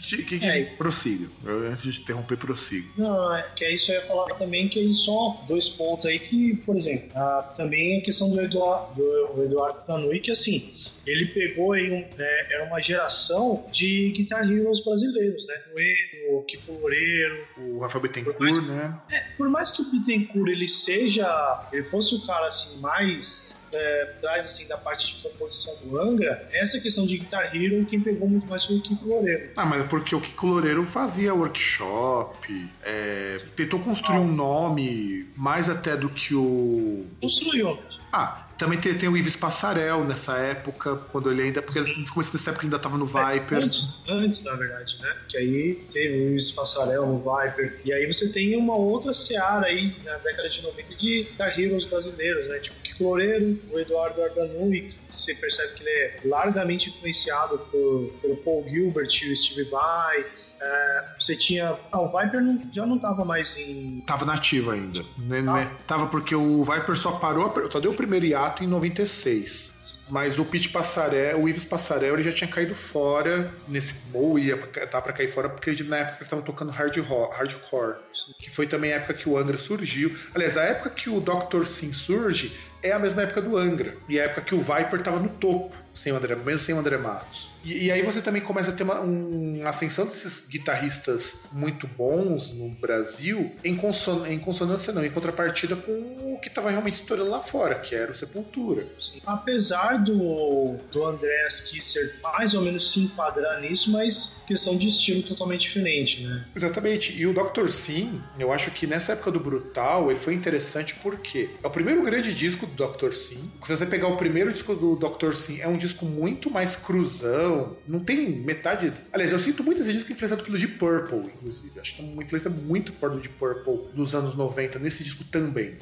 Que, 0.07 0.17
que, 0.21 0.38
que, 0.39 0.45
É. 0.45 0.65
Prossiga. 0.77 1.27
Eu, 1.45 1.71
antes 1.71 1.91
de 1.91 2.01
interromper, 2.01 2.38
prossiga. 2.38 2.88
Não, 2.97 3.34
é 3.34 3.41
que 3.55 3.63
aí 3.65 3.79
só 3.79 3.93
ia 3.93 4.01
falar 4.05 4.25
também 4.36 4.67
que 4.67 4.77
aí 4.77 4.93
só 4.93 5.43
dois 5.47 5.69
pontos 5.69 6.05
aí 6.05 6.19
que, 6.19 6.55
por 6.57 6.75
exemplo, 6.75 7.09
a, 7.17 7.41
também 7.57 7.97
a 7.99 8.01
questão 8.03 8.29
do 8.29 8.39
Eduardo, 8.41 8.93
do 9.36 9.43
Eduardo 9.43 9.79
Tanui, 9.88 10.19
que 10.19 10.29
assim, 10.29 10.69
ele 11.06 11.26
pegou 11.28 11.74
aí 11.74 11.91
um, 11.91 12.06
é, 12.22 12.56
era 12.56 12.66
uma 12.66 12.80
geração 12.80 13.66
de 13.72 14.12
Guitar 14.16 14.49
Heroes 14.49 14.84
brasileiros, 14.84 15.45
né? 15.47 15.56
O 15.76 15.80
Edo, 15.80 16.38
o 16.38 16.43
Kiko 16.43 16.72
Loureiro, 16.74 17.45
O 17.58 17.80
Rafael 17.80 18.01
Bittencourt, 18.01 18.38
Mas- 18.39 18.68
né? 18.68 18.99
por 19.38 19.49
mais 19.49 19.72
que 19.72 19.82
o 19.82 19.91
Bittencourt 19.91 20.49
ele 20.49 20.68
seja, 20.68 21.68
ele 21.72 21.84
fosse 21.84 22.16
o 22.16 22.26
cara 22.26 22.47
assim 22.47 22.80
mais 22.80 23.62
é, 23.74 24.04
atrás 24.18 24.45
assim 24.45 24.68
da 24.68 24.78
parte 24.78 25.08
de 25.16 25.22
composição 25.24 25.76
do 25.89 25.99
Angra, 25.99 26.47
essa 26.51 26.80
questão 26.80 27.06
de 27.08 27.18
Guitar 27.18 27.56
Hero 27.56 27.84
quem 27.86 27.99
pegou 27.99 28.30
muito 28.30 28.47
mais 28.47 28.64
foi 28.64 28.78
o 28.78 28.82
Kiko 28.82 29.06
Loureiro. 29.08 29.49
Ah, 29.58 29.66
mas 29.66 29.82
é 29.82 29.84
porque 29.86 30.16
o 30.16 30.22
Kiko 30.22 30.45
Loureiro 30.47 30.86
fazia 30.86 31.34
workshop, 31.34 32.70
é, 32.84 33.39
tentou 33.56 33.80
construir 33.80 34.20
um 34.20 34.32
nome 34.32 35.28
mais 35.36 35.70
até 35.70 35.97
do 35.97 36.10
que 36.10 36.34
o. 36.36 37.06
Construiu. 37.22 37.78
Ah, 38.12 38.47
Também 38.64 38.80
tem, 38.80 38.93
tem 38.93 39.09
o 39.09 39.18
Ives 39.18 39.36
Passarel 39.36 40.05
nessa 40.05 40.38
época, 40.38 40.95
quando 41.11 41.30
ele 41.30 41.41
ainda. 41.41 41.61
Porque 41.61 41.82
no 41.82 42.09
começo 42.14 42.32
dessa 42.32 42.51
época 42.51 42.66
ele 42.66 42.74
ainda 42.74 42.82
tava 42.82 42.97
no 42.97 43.05
Viper. 43.05 43.57
Antes, 43.57 44.01
antes, 44.07 44.43
na 44.45 44.55
verdade, 44.55 44.97
né? 45.01 45.18
Que 45.28 45.38
aí 45.38 45.76
teve 45.91 46.22
o 46.22 46.30
Luiz 46.30 46.49
Passarel 46.51 47.05
no 47.05 47.18
Viper. 47.18 47.82
E 47.84 47.91
aí 47.91 48.07
você 48.07 48.30
tem 48.30 48.55
uma 48.55 48.78
outra 48.78 49.14
seara 49.14 49.68
aí 49.68 49.93
na 50.05 50.16
década 50.20 50.49
de 50.49 50.61
90 50.61 50.95
de 50.95 51.24
Guitar 51.24 51.59
Heroes 51.59 51.86
brasileiros, 51.86 52.47
né? 52.47 52.59
Tipo 52.59 52.80
Kiko 52.80 53.03
Loureiro, 53.03 53.59
o 53.70 53.80
Eduardo 53.80 54.24
Ardanui, 54.24 54.82
que 54.82 54.97
você 55.09 55.36
percebe 55.36 55.74
que 55.74 55.84
ele 55.84 55.89
é 55.89 56.20
largamente 56.24 56.89
influenciado 56.89 57.57
por, 57.70 58.14
pelo 58.22 58.38
Paul 58.38 58.66
Gilbert 58.70 59.09
e 59.24 59.34
o 59.34 59.36
Steve 59.36 59.70
Vai. 59.70 60.26
É, 60.66 61.03
você 61.20 61.36
tinha. 61.36 61.78
Ah, 61.91 61.99
o 61.99 62.07
Viper 62.07 62.41
não- 62.41 62.61
já 62.72 62.86
não 62.86 62.97
tava 62.97 63.26
mais 63.26 63.57
em. 63.57 64.01
Tava 64.07 64.24
nativo 64.26 64.72
ainda. 64.72 65.03
Né, 65.24 65.41
né? 65.41 65.70
Tava 65.86 66.07
porque 66.07 66.34
o 66.36 66.64
Viper 66.64 66.95
só 66.95 67.11
parou, 67.14 67.53
só 67.70 67.80
deu 67.80 67.91
o 67.91 67.95
primeiro 67.95 68.26
hiato 68.26 68.64
em 68.64 68.68
96. 68.68 69.74
Mas 70.09 70.38
o 70.38 70.43
Pete 70.43 70.68
Passarel, 70.70 71.41
o 71.41 71.47
Ives 71.49 71.64
Passarel, 71.64 72.14
ele 72.16 72.24
já 72.24 72.32
tinha 72.34 72.47
caído 72.47 72.76
fora 72.76 73.51
nesse. 73.68 73.95
Ou 74.14 74.38
ia 74.38 74.57
tá 74.57 75.01
pra 75.01 75.14
cair 75.14 75.32
fora, 75.32 75.47
porque 75.49 75.72
na 75.84 75.97
época 75.97 76.18
ele 76.22 76.30
tava 76.30 76.41
tocando 76.41 76.72
hard 76.72 76.97
rock, 76.97 77.36
hardcore. 77.36 77.95
Que 78.38 78.49
foi 78.49 78.68
também 78.68 78.91
a 78.93 78.97
época 78.97 79.14
que 79.14 79.30
o 79.30 79.38
Angra 79.38 79.57
surgiu. 79.57 80.14
Aliás, 80.36 80.57
a 80.57 80.64
época 80.64 80.89
que 80.89 81.09
o 81.09 81.20
Dr. 81.22 81.66
Sim 81.66 81.93
surge 81.93 82.53
é 82.84 82.91
a 82.91 82.99
mesma 82.99 83.22
época 83.24 83.41
do 83.41 83.57
Angra. 83.57 83.95
E 84.09 84.20
a 84.20 84.26
época 84.26 84.41
que 84.41 84.53
o 84.53 84.59
Viper 84.59 85.01
tava 85.01 85.20
no 85.20 85.30
topo, 85.30 85.74
sem 85.93 86.11
o 86.11 86.15
André, 86.17 86.35
mesmo 86.35 86.59
sem 86.59 86.73
o 86.75 86.79
André 86.79 86.97
Matos. 86.97 87.51
E, 87.63 87.85
e 87.85 87.91
aí 87.91 88.01
você 88.01 88.19
também 88.21 88.41
começa 88.41 88.71
a 88.71 88.73
ter 88.73 88.83
uma, 88.83 88.99
um- 89.01 89.59
uma 89.61 89.69
ascensão 89.69 90.05
desses 90.05 90.47
guitarristas 90.47 91.41
muito 91.51 91.87
bons 91.87 92.51
no 92.51 92.69
Brasil, 92.69 93.51
em, 93.63 93.75
conson- 93.75 94.25
em 94.25 94.39
consonância 94.39 94.91
não, 94.91 95.05
em 95.05 95.09
contrapartida 95.11 95.75
com 95.75 95.91
o 95.91 96.39
que 96.41 96.49
tava 96.49 96.69
realmente 96.71 96.95
estourando 96.95 97.29
lá 97.29 97.39
fora, 97.39 97.75
que 97.75 97.95
era 97.95 98.11
o 98.11 98.15
Sepultura. 98.15 98.85
Apesar 99.25 99.97
do, 100.03 100.75
do 100.91 101.05
Andreas 101.05 101.61
Kisser 101.61 102.17
mais 102.21 102.53
ou 102.53 102.61
menos 102.61 102.91
se 102.91 102.99
enquadrar 102.99 103.61
nisso, 103.61 103.91
mas 103.91 104.41
questão 104.45 104.77
de 104.77 104.87
estilo 104.87 105.23
totalmente 105.23 105.61
diferente, 105.61 106.23
né? 106.23 106.45
Exatamente. 106.55 107.13
E 107.15 107.25
o 107.25 107.33
Dr. 107.33 107.69
Sim, 107.69 108.21
eu 108.37 108.51
acho 108.51 108.71
que 108.71 108.85
nessa 108.85 109.13
época 109.13 109.31
do 109.31 109.39
Brutal, 109.39 110.09
ele 110.11 110.19
foi 110.19 110.33
interessante 110.33 110.95
porque 111.01 111.49
é 111.63 111.67
o 111.67 111.69
primeiro 111.69 112.01
grande 112.03 112.33
disco 112.33 112.65
do 112.65 112.87
Dr. 112.87 113.13
Sim. 113.13 113.49
Se 113.65 113.75
você 113.77 113.85
pegar 113.85 114.07
o 114.07 114.17
primeiro 114.17 114.51
disco 114.51 114.75
do 114.75 114.95
Dr. 114.95 115.33
Sim, 115.33 115.61
é 115.61 115.67
um 115.67 115.77
disco 115.84 116.05
muito 116.05 116.49
mais 116.49 116.75
cruzão. 116.75 117.75
Não 117.88 117.99
tem 117.99 118.29
metade. 118.29 118.91
Aliás, 119.11 119.31
eu 119.31 119.39
sinto 119.39 119.63
muito 119.63 119.81
esse 119.81 119.91
disco 119.91 120.11
influenciado 120.11 120.43
pelo 120.43 120.57
Deep 120.57 120.77
Purple, 120.77 121.31
inclusive. 121.36 121.79
Acho 121.79 121.95
que 121.95 122.01
tem 122.01 122.13
uma 122.13 122.23
influência 122.23 122.49
muito 122.49 122.93
forte 122.93 123.15
do 123.15 123.21
Deep 123.21 123.36
Purple 123.36 123.93
dos 123.93 124.15
anos 124.15 124.36
90 124.36 124.79
nesse 124.79 125.03
disco 125.03 125.23
também. 125.25 125.75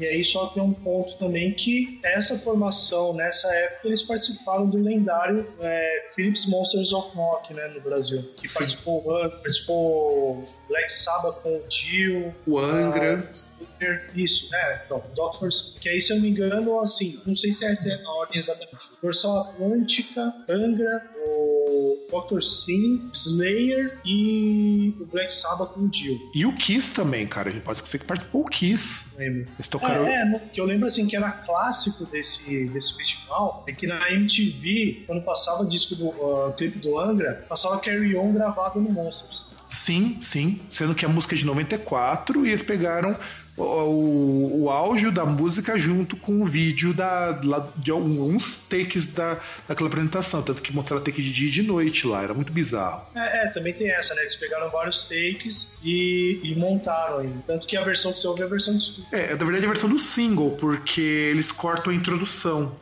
E 0.00 0.06
aí 0.06 0.24
só 0.24 0.46
tem 0.46 0.62
um 0.62 0.72
ponto 0.72 1.16
também 1.18 1.52
que 1.52 2.00
essa 2.02 2.38
formação, 2.38 3.12
nessa 3.12 3.54
época, 3.54 3.88
eles 3.88 4.02
participaram 4.02 4.66
do 4.66 4.78
lendário 4.78 5.46
é, 5.60 6.06
Philips 6.14 6.46
Monsters 6.46 6.92
of 6.92 7.14
Rock, 7.14 7.52
né, 7.52 7.68
no 7.68 7.80
Brasil. 7.82 8.22
Que 8.36 8.48
Sim. 8.48 8.58
participou, 8.58 9.16
ah, 9.16 9.28
participou 9.28 10.42
Black 10.68 10.90
Sabbath 10.90 11.42
com 11.42 11.56
o 11.56 11.62
Dio. 11.68 12.34
O 12.46 12.58
Angra. 12.58 13.28
Slayer, 13.32 14.10
isso, 14.14 14.54
é, 14.54 14.82
então, 14.86 15.02
Doctors, 15.14 15.76
que 15.80 15.88
aí, 15.88 16.00
se 16.00 16.12
eu 16.12 16.16
não 16.16 16.22
me 16.22 16.30
engano, 16.30 16.80
assim, 16.80 17.20
não 17.26 17.34
sei 17.34 17.52
se 17.52 17.64
essa 17.64 17.90
é 17.90 18.02
a 18.02 18.10
ordem 18.10 18.38
exatamente. 18.38 18.90
Dorsal 19.02 19.40
Atlântica, 19.40 20.34
Angra, 20.48 21.10
o 21.26 21.98
Dr. 22.10 22.40
Sim, 22.40 23.10
Slayer 23.12 23.98
e 24.04 24.94
o 25.00 25.06
Black 25.06 25.32
Sabbath 25.32 25.72
com 25.72 25.80
o 25.80 25.88
Dio. 25.88 26.18
E 26.34 26.44
o 26.44 26.56
Kiss 26.56 26.94
também, 26.94 27.26
cara. 27.26 27.48
A 27.48 27.52
gente 27.52 27.62
pode 27.62 27.78
esquecer 27.78 27.98
que 27.98 28.04
participou 28.04 28.42
o 28.42 28.44
Kiss. 28.44 29.16
Lembro. 29.16 29.46
Eles 29.56 29.68
tocaram. 29.68 29.89
É, 29.92 30.14
é, 30.22 30.24
no- 30.24 30.40
que 30.40 30.60
eu 30.60 30.64
lembro 30.64 30.86
assim 30.86 31.06
que 31.06 31.16
era 31.16 31.30
clássico 31.30 32.04
desse, 32.06 32.66
desse 32.66 32.96
festival, 32.96 33.64
é 33.66 33.72
que 33.72 33.86
na 33.86 34.10
MTV, 34.10 35.04
quando 35.06 35.22
passava 35.22 35.64
disco 35.64 35.94
do 35.94 36.10
ah, 36.10 36.52
clipe 36.52 36.78
do 36.78 36.98
Angra, 36.98 37.44
passava 37.48 37.78
Carry 37.78 38.16
On 38.16 38.32
gravado 38.32 38.80
no 38.80 38.90
Monsters. 38.90 39.46
Sim, 39.68 40.18
sim. 40.20 40.60
Sendo 40.68 40.94
que 40.96 41.04
a 41.06 41.08
música 41.08 41.34
é 41.34 41.38
de 41.38 41.46
94 41.46 42.44
e 42.44 42.50
eles 42.50 42.62
pegaram 42.62 43.16
o, 43.64 44.62
o, 44.64 44.70
áudio 44.70 45.12
da 45.12 45.24
música 45.24 45.78
junto 45.78 46.16
com 46.16 46.40
o 46.40 46.44
vídeo 46.44 46.92
da, 46.92 47.38
de 47.76 47.90
alguns 47.90 48.58
takes 48.58 49.06
da, 49.06 49.38
daquela 49.68 49.88
apresentação. 49.88 50.42
Tanto 50.42 50.62
que 50.62 50.72
mostraram 50.72 51.02
take 51.02 51.22
de 51.22 51.32
dia 51.32 51.48
e 51.48 51.50
de 51.50 51.62
noite 51.62 52.06
lá. 52.06 52.22
Era 52.22 52.34
muito 52.34 52.52
bizarro. 52.52 53.06
É, 53.14 53.44
é, 53.44 53.48
também 53.48 53.72
tem 53.72 53.90
essa, 53.90 54.14
né? 54.14 54.22
Eles 54.22 54.36
pegaram 54.36 54.70
vários 54.70 55.04
takes 55.04 55.76
e, 55.84 56.40
e 56.42 56.54
montaram 56.54 57.18
aí. 57.18 57.30
Tanto 57.46 57.66
que 57.66 57.76
a 57.76 57.84
versão 57.84 58.12
que 58.12 58.18
você 58.18 58.26
ouve 58.26 58.42
é 58.42 58.44
a 58.44 58.48
versão 58.48 58.76
de 58.76 58.82
estúdio. 58.82 59.06
É, 59.12 59.30
na 59.30 59.44
verdade 59.44 59.64
é 59.64 59.66
a 59.66 59.72
versão 59.72 59.88
do 59.88 59.98
single, 59.98 60.52
porque 60.52 61.00
eles 61.00 61.52
cortam 61.52 61.92
a 61.92 61.96
introdução. 61.96 62.76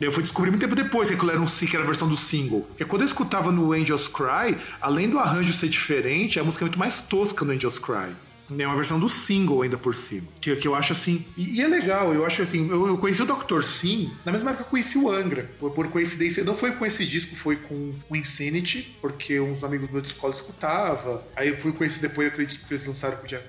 Eu 0.00 0.10
fui 0.10 0.22
descobrir 0.22 0.50
muito 0.50 0.62
tempo 0.62 0.74
depois 0.74 1.08
que 1.08 1.14
aquilo 1.14 1.30
era 1.30 1.40
um 1.40 1.46
que 1.46 1.76
era 1.76 1.84
a 1.84 1.86
versão 1.86 2.08
do 2.08 2.16
single. 2.16 2.62
Porque 2.62 2.84
quando 2.84 3.02
eu 3.02 3.06
escutava 3.06 3.52
no 3.52 3.72
Angels 3.72 4.08
Cry, 4.08 4.58
além 4.80 5.08
do 5.08 5.18
arranjo 5.18 5.52
ser 5.52 5.68
diferente, 5.68 6.40
a 6.40 6.44
música 6.44 6.64
é 6.64 6.66
muito 6.66 6.78
mais 6.78 7.02
tosca 7.02 7.44
no 7.44 7.52
Angels 7.52 7.78
Cry. 7.78 8.12
É 8.58 8.66
uma 8.66 8.76
versão 8.76 8.98
do 8.98 9.08
single 9.08 9.62
ainda 9.62 9.78
por 9.78 9.96
cima. 9.96 10.28
Que, 10.40 10.54
que 10.56 10.68
eu 10.68 10.74
acho 10.74 10.92
assim. 10.92 11.24
E, 11.36 11.56
e 11.56 11.62
é 11.62 11.68
legal, 11.68 12.12
eu 12.12 12.26
acho 12.26 12.42
assim. 12.42 12.68
Eu, 12.68 12.86
eu 12.86 12.98
conheci 12.98 13.22
o 13.22 13.26
Dr. 13.26 13.62
Sim 13.62 14.10
na 14.24 14.32
mesma 14.32 14.50
época 14.50 14.64
que 14.64 14.68
eu 14.68 14.70
conheci 14.70 14.98
o 14.98 15.10
Angra. 15.10 15.50
Por, 15.58 15.70
por 15.72 15.88
coincidência. 15.88 16.44
Não 16.44 16.54
foi 16.54 16.72
com 16.72 16.84
esse 16.84 17.06
disco, 17.06 17.34
foi 17.34 17.56
com 17.56 17.94
o 18.08 18.16
Insanity, 18.16 18.96
porque 19.00 19.40
uns 19.40 19.64
amigos 19.64 19.90
meus 19.90 20.02
de 20.02 20.08
escola 20.08 20.32
escutava. 20.32 21.24
Aí 21.36 21.48
eu 21.48 21.56
fui 21.56 21.72
conhecer 21.72 22.00
depois 22.00 22.28
aquele 22.28 22.46
disco 22.46 22.66
que 22.66 22.74
eles 22.74 22.86
lançaram 22.86 23.16
com 23.16 23.24
o 23.24 23.28
Jeff. 23.28 23.42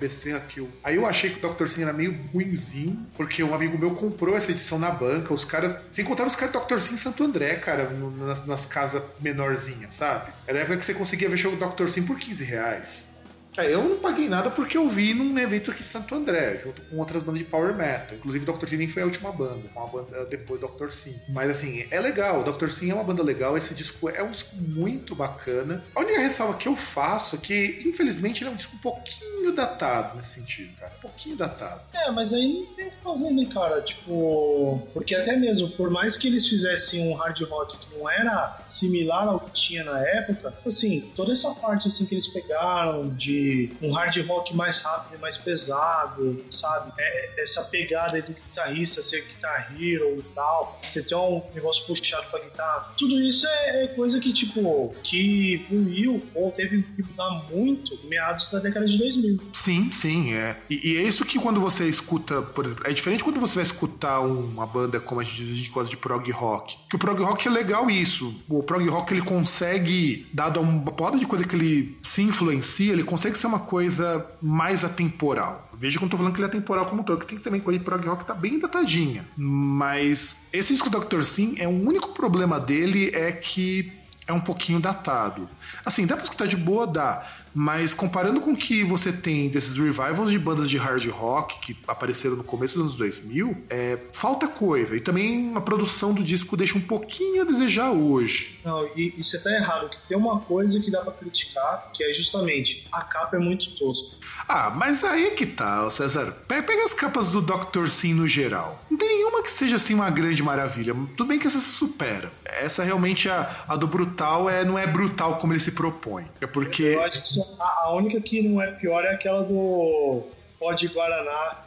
Que 0.48 0.60
eu, 0.60 0.68
aí 0.82 0.96
eu 0.96 1.06
achei 1.06 1.30
que 1.30 1.44
o 1.44 1.52
Dr. 1.52 1.66
Sim 1.66 1.82
era 1.82 1.92
meio 1.92 2.18
ruinzinho, 2.32 3.06
porque 3.16 3.42
um 3.42 3.54
amigo 3.54 3.78
meu 3.78 3.92
comprou 3.92 4.36
essa 4.36 4.50
edição 4.50 4.78
na 4.78 4.90
banca. 4.90 5.32
Os 5.34 5.44
caras. 5.44 5.78
Sem 5.90 6.04
contar 6.04 6.26
os 6.26 6.36
caras 6.36 6.52
do 6.52 6.60
Dr. 6.60 6.80
Sim 6.80 6.94
em 6.94 6.98
Santo 6.98 7.24
André, 7.24 7.56
cara, 7.56 7.90
nas, 7.90 8.46
nas 8.46 8.66
casas 8.66 9.02
menorzinhas, 9.20 9.94
sabe? 9.94 10.32
Era 10.46 10.58
a 10.58 10.62
época 10.62 10.78
que 10.78 10.84
você 10.84 10.94
conseguia 10.94 11.28
ver 11.28 11.42
do 11.42 11.56
Dr. 11.56 11.88
Sim 11.88 12.02
por 12.02 12.18
15 12.18 12.44
reais. 12.44 13.13
É, 13.56 13.72
eu 13.72 13.82
não 13.84 13.98
paguei 13.98 14.28
nada 14.28 14.50
porque 14.50 14.76
eu 14.76 14.88
vi 14.88 15.14
num 15.14 15.38
evento 15.38 15.70
aqui 15.70 15.82
de 15.82 15.88
Santo 15.88 16.14
André, 16.14 16.60
junto 16.62 16.82
com 16.82 16.98
outras 16.98 17.22
bandas 17.22 17.38
de 17.38 17.44
power 17.44 17.74
metal. 17.74 18.16
Inclusive, 18.16 18.44
Dr. 18.44 18.66
Sim 18.66 18.88
foi 18.88 19.02
a 19.02 19.06
última 19.06 19.30
banda, 19.30 19.62
uma 19.74 19.86
banda 19.86 20.24
depois 20.26 20.60
do 20.60 20.68
Dr. 20.68 20.90
Sim. 20.90 21.14
Mas 21.28 21.50
assim, 21.50 21.86
é 21.90 22.00
legal. 22.00 22.42
Dr. 22.42 22.68
Sim 22.70 22.90
é 22.90 22.94
uma 22.94 23.04
banda 23.04 23.22
legal. 23.22 23.56
Esse 23.56 23.74
disco 23.74 24.08
é 24.08 24.22
um 24.22 24.30
disco 24.30 24.56
muito 24.56 25.14
bacana. 25.14 25.84
A 25.94 26.00
única 26.00 26.20
ressalva 26.20 26.54
que 26.54 26.68
eu 26.68 26.74
faço 26.74 27.36
é 27.36 27.38
que, 27.38 27.82
infelizmente, 27.86 28.42
ele 28.42 28.50
é 28.50 28.52
um 28.52 28.56
disco 28.56 28.76
um 28.76 28.80
pouquinho 28.80 29.52
datado 29.52 30.16
nesse 30.16 30.40
sentido, 30.40 30.72
cara. 30.78 30.92
Um 30.98 31.02
pouquinho 31.02 31.36
datado. 31.36 31.82
É, 31.92 32.10
mas 32.10 32.32
aí 32.32 32.52
não 32.52 32.66
tem 32.74 32.88
o 32.88 32.90
que 32.90 32.96
fazer, 33.02 33.30
né, 33.30 33.46
cara? 33.52 33.80
Tipo. 33.82 34.82
Porque 34.92 35.14
até 35.14 35.36
mesmo, 35.36 35.70
por 35.70 35.90
mais 35.90 36.16
que 36.16 36.26
eles 36.26 36.48
fizessem 36.48 37.08
um 37.08 37.14
hard 37.14 37.40
rock 37.42 37.78
que 37.78 37.96
não 37.96 38.10
era 38.10 38.58
similar 38.64 39.28
ao 39.28 39.38
que 39.38 39.52
tinha 39.52 39.84
na 39.84 40.00
época, 40.00 40.52
assim, 40.66 41.12
toda 41.14 41.32
essa 41.32 41.54
parte 41.54 41.88
assim 41.88 42.06
que 42.06 42.14
eles 42.14 42.26
pegaram 42.28 43.08
de 43.10 43.43
um 43.82 43.92
hard 43.92 44.16
rock 44.26 44.54
mais 44.54 44.80
rápido 44.80 45.18
e 45.18 45.20
mais 45.20 45.36
pesado, 45.36 46.44
sabe? 46.50 46.92
É, 46.98 47.42
essa 47.42 47.62
pegada 47.64 48.16
aí 48.16 48.22
do 48.22 48.32
guitarrista 48.32 49.02
ser 49.02 49.22
guitar 49.22 49.74
hero 49.78 50.18
e 50.18 50.34
tal, 50.34 50.80
você 50.82 51.02
ter 51.02 51.14
um 51.14 51.42
negócio 51.54 51.86
puxado 51.86 52.26
pra 52.30 52.40
guitarra, 52.40 52.94
tudo 52.96 53.20
isso 53.20 53.46
é, 53.46 53.84
é 53.84 53.88
coisa 53.88 54.20
que, 54.20 54.32
tipo, 54.32 54.94
que 55.02 55.66
ruiu 55.70 56.22
ou 56.34 56.50
teve 56.50 56.82
que 56.82 57.02
mudar 57.02 57.44
muito 57.50 57.98
meados 58.06 58.50
da 58.50 58.58
década 58.58 58.86
de 58.86 58.98
2000. 58.98 59.40
Sim, 59.52 59.90
sim, 59.92 60.34
é. 60.34 60.56
E, 60.68 60.92
e 60.92 60.96
é 60.96 61.02
isso 61.02 61.24
que 61.24 61.38
quando 61.38 61.60
você 61.60 61.88
escuta, 61.88 62.42
por 62.42 62.66
exemplo, 62.66 62.86
é 62.86 62.92
diferente 62.92 63.24
quando 63.24 63.40
você 63.40 63.56
vai 63.56 63.64
escutar 63.64 64.20
uma 64.20 64.66
banda 64.66 65.00
como 65.00 65.20
a 65.20 65.24
gente 65.24 65.36
diz, 65.36 65.52
a 65.52 65.54
gente 65.54 65.70
gosta 65.70 65.90
de 65.90 65.96
prog 65.96 66.30
rock. 66.30 66.76
Que 66.88 66.96
o 66.96 66.98
prog 66.98 67.20
rock 67.22 67.48
é 67.48 67.50
legal 67.50 67.90
isso. 67.90 68.34
O 68.48 68.62
prog 68.62 68.86
rock 68.88 69.12
ele 69.12 69.22
consegue, 69.22 70.26
dado 70.32 70.60
uma 70.60 70.92
porrada 70.92 71.18
de 71.18 71.26
coisa 71.26 71.44
que 71.46 71.54
ele 71.54 71.98
se 72.02 72.22
influencia, 72.22 72.92
ele 72.92 73.04
consegue 73.04 73.33
ser 73.38 73.46
uma 73.46 73.60
coisa 73.60 74.26
mais 74.40 74.84
atemporal. 74.84 75.68
Veja 75.76 75.98
que 75.98 76.04
eu 76.04 76.06
não 76.06 76.10
tô 76.10 76.16
falando 76.16 76.32
que 76.32 76.38
ele 76.40 76.46
é 76.46 76.48
atemporal 76.48 76.86
como 76.86 77.04
todo, 77.04 77.20
que 77.20 77.26
tem 77.26 77.38
também 77.38 77.60
coisa 77.60 77.78
de 77.78 77.84
prog 77.84 78.06
rock 78.06 78.22
que 78.22 78.26
tá 78.26 78.34
bem 78.34 78.58
datadinha. 78.58 79.26
Mas 79.36 80.46
esse 80.52 80.72
disco 80.72 80.88
do 80.90 81.00
Dr. 81.00 81.22
Sim, 81.22 81.54
é 81.58 81.66
o 81.66 81.70
único 81.70 82.12
problema 82.12 82.60
dele 82.60 83.10
é 83.14 83.32
que 83.32 83.92
é 84.26 84.32
um 84.32 84.40
pouquinho 84.40 84.80
datado. 84.80 85.48
Assim, 85.84 86.06
dá 86.06 86.14
pra 86.14 86.24
escutar 86.24 86.46
de 86.46 86.56
boa, 86.56 86.86
dá. 86.86 87.26
Mas 87.54 87.94
comparando 87.94 88.40
com 88.40 88.52
o 88.52 88.56
que 88.56 88.82
você 88.82 89.12
tem 89.12 89.48
desses 89.48 89.76
revivals 89.76 90.30
de 90.30 90.38
bandas 90.38 90.68
de 90.68 90.76
hard 90.76 91.06
rock 91.08 91.60
que 91.60 91.76
apareceram 91.86 92.34
no 92.36 92.42
começo 92.44 92.74
dos 92.74 92.82
anos 92.82 92.96
2000, 92.96 93.56
é, 93.70 93.98
falta 94.12 94.48
coisa. 94.48 94.96
E 94.96 95.00
também 95.00 95.52
a 95.54 95.60
produção 95.60 96.12
do 96.12 96.22
disco 96.24 96.56
deixa 96.56 96.76
um 96.76 96.80
pouquinho 96.80 97.42
a 97.42 97.44
desejar 97.44 97.90
hoje. 97.92 98.58
Não, 98.64 98.84
e, 98.96 99.14
e 99.18 99.22
você 99.22 99.38
tá 99.38 99.52
errado, 99.52 99.88
que 99.88 99.96
tem 100.08 100.16
uma 100.16 100.40
coisa 100.40 100.80
que 100.80 100.90
dá 100.90 101.00
pra 101.02 101.12
criticar, 101.12 101.90
que 101.92 102.02
é 102.02 102.12
justamente 102.12 102.88
a 102.90 103.02
capa 103.02 103.36
é 103.36 103.38
muito 103.38 103.70
tosca. 103.76 104.16
Ah, 104.48 104.70
mas 104.74 105.04
aí 105.04 105.30
que 105.32 105.46
tá, 105.46 105.88
César. 105.90 106.32
Pe- 106.48 106.62
Pega 106.62 106.84
as 106.84 106.92
capas 106.94 107.28
do 107.28 107.40
Dr. 107.40 107.86
Sim 107.88 108.14
no 108.14 108.26
geral. 108.26 108.82
Não 108.90 108.98
tem 108.98 109.08
nenhuma 109.08 109.42
que 109.42 109.50
seja 109.50 109.76
assim 109.76 109.94
uma 109.94 110.10
grande 110.10 110.42
maravilha. 110.42 110.94
Tudo 111.16 111.28
bem 111.28 111.38
que 111.38 111.46
essa 111.46 111.60
se 111.60 111.70
supera. 111.70 112.32
Essa 112.44 112.82
realmente, 112.82 113.28
a, 113.28 113.64
a 113.68 113.76
do 113.76 113.86
Brutal, 113.86 114.48
é, 114.50 114.64
não 114.64 114.78
é 114.78 114.86
brutal 114.86 115.36
como 115.36 115.52
ele 115.52 115.60
se 115.60 115.72
propõe. 115.72 116.24
É 116.40 116.46
porque. 116.46 116.82
Eu 116.82 117.02
acho 117.04 117.22
que 117.22 117.28
só- 117.28 117.43
a, 117.58 117.84
a 117.84 117.94
única 117.94 118.20
que 118.20 118.42
não 118.42 118.60
é 118.60 118.68
pior 118.72 119.04
é 119.04 119.14
aquela 119.14 119.42
do 119.42 120.22
Pó 120.58 120.72
de 120.72 120.88
Guaraná. 120.88 121.64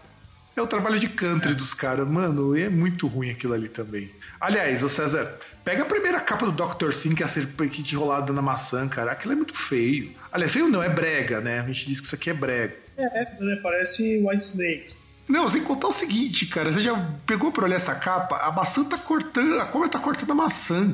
É 0.55 0.61
o 0.61 0.65
trabalho 0.65 0.99
de 0.99 1.07
country 1.07 1.53
dos 1.53 1.73
caras. 1.73 2.07
Mano, 2.07 2.57
é 2.57 2.67
muito 2.67 3.05
ruim 3.05 3.29
aquilo 3.29 3.53
ali 3.53 3.69
também. 3.69 4.11
Aliás, 4.39 4.83
ô 4.83 4.89
César, 4.89 5.37
pega 5.63 5.83
a 5.83 5.85
primeira 5.85 6.19
capa 6.19 6.49
do 6.49 6.51
Dr. 6.51 6.91
Sim, 6.93 7.13
que 7.13 7.21
é 7.21 7.25
a 7.25 7.29
serpente 7.29 7.93
enrolada 7.93 8.33
na 8.33 8.41
maçã, 8.41 8.87
cara. 8.87 9.11
Aquilo 9.11 9.33
é 9.33 9.35
muito 9.35 9.55
feio. 9.55 10.15
Aliás, 10.31 10.51
feio 10.51 10.67
não, 10.67 10.81
é 10.81 10.89
brega, 10.89 11.41
né? 11.41 11.59
A 11.59 11.67
gente 11.67 11.85
diz 11.85 11.99
que 11.99 12.07
isso 12.07 12.15
aqui 12.15 12.31
é 12.31 12.33
brega. 12.33 12.75
É, 12.97 13.37
né? 13.39 13.59
Parece 13.61 14.17
White 14.25 14.45
Snake. 14.45 14.95
Não, 15.27 15.47
sem 15.49 15.61
contar 15.61 15.89
o 15.89 15.91
seguinte, 15.91 16.45
cara, 16.45 16.71
você 16.71 16.79
já 16.79 16.95
pegou 17.25 17.51
pra 17.51 17.65
olhar 17.65 17.75
essa 17.75 17.93
capa? 17.95 18.37
A 18.37 18.51
maçã 18.51 18.85
tá 18.85 18.97
cortando, 18.97 19.59
a 19.59 19.65
cobra 19.65 19.89
tá 19.89 19.99
cortando 19.99 20.31
a 20.31 20.35
maçã. 20.35 20.93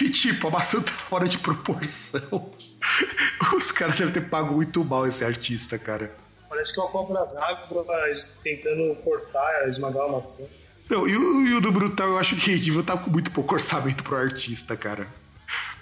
E 0.00 0.10
tipo, 0.10 0.48
a 0.48 0.50
maçã 0.50 0.80
tá 0.80 0.90
fora 0.90 1.28
de 1.28 1.38
proporção. 1.38 2.52
Os 3.56 3.70
caras 3.72 3.96
devem 3.96 4.12
ter 4.12 4.22
pago 4.22 4.54
muito 4.54 4.84
mal 4.84 5.06
esse 5.06 5.24
artista, 5.24 5.78
cara. 5.78 6.14
Parece 6.48 6.74
que 6.74 6.80
é 6.80 6.82
uma 6.82 6.90
cobra 6.90 7.24
d'água 7.26 7.84
tentando 8.42 8.94
cortar, 8.96 9.68
esmagar 9.68 10.06
uma 10.06 10.20
maçã. 10.20 10.44
Não, 10.88 11.06
e 11.06 11.16
o, 11.16 11.46
e 11.46 11.54
o 11.54 11.60
do 11.60 11.70
Brutal 11.70 12.08
eu 12.08 12.18
acho 12.18 12.34
que 12.34 12.58
devia 12.58 12.80
estar 12.80 12.96
com 12.96 13.10
muito 13.10 13.30
pouco 13.30 13.54
orçamento 13.54 14.02
pro 14.02 14.16
artista, 14.16 14.76
cara. 14.76 15.06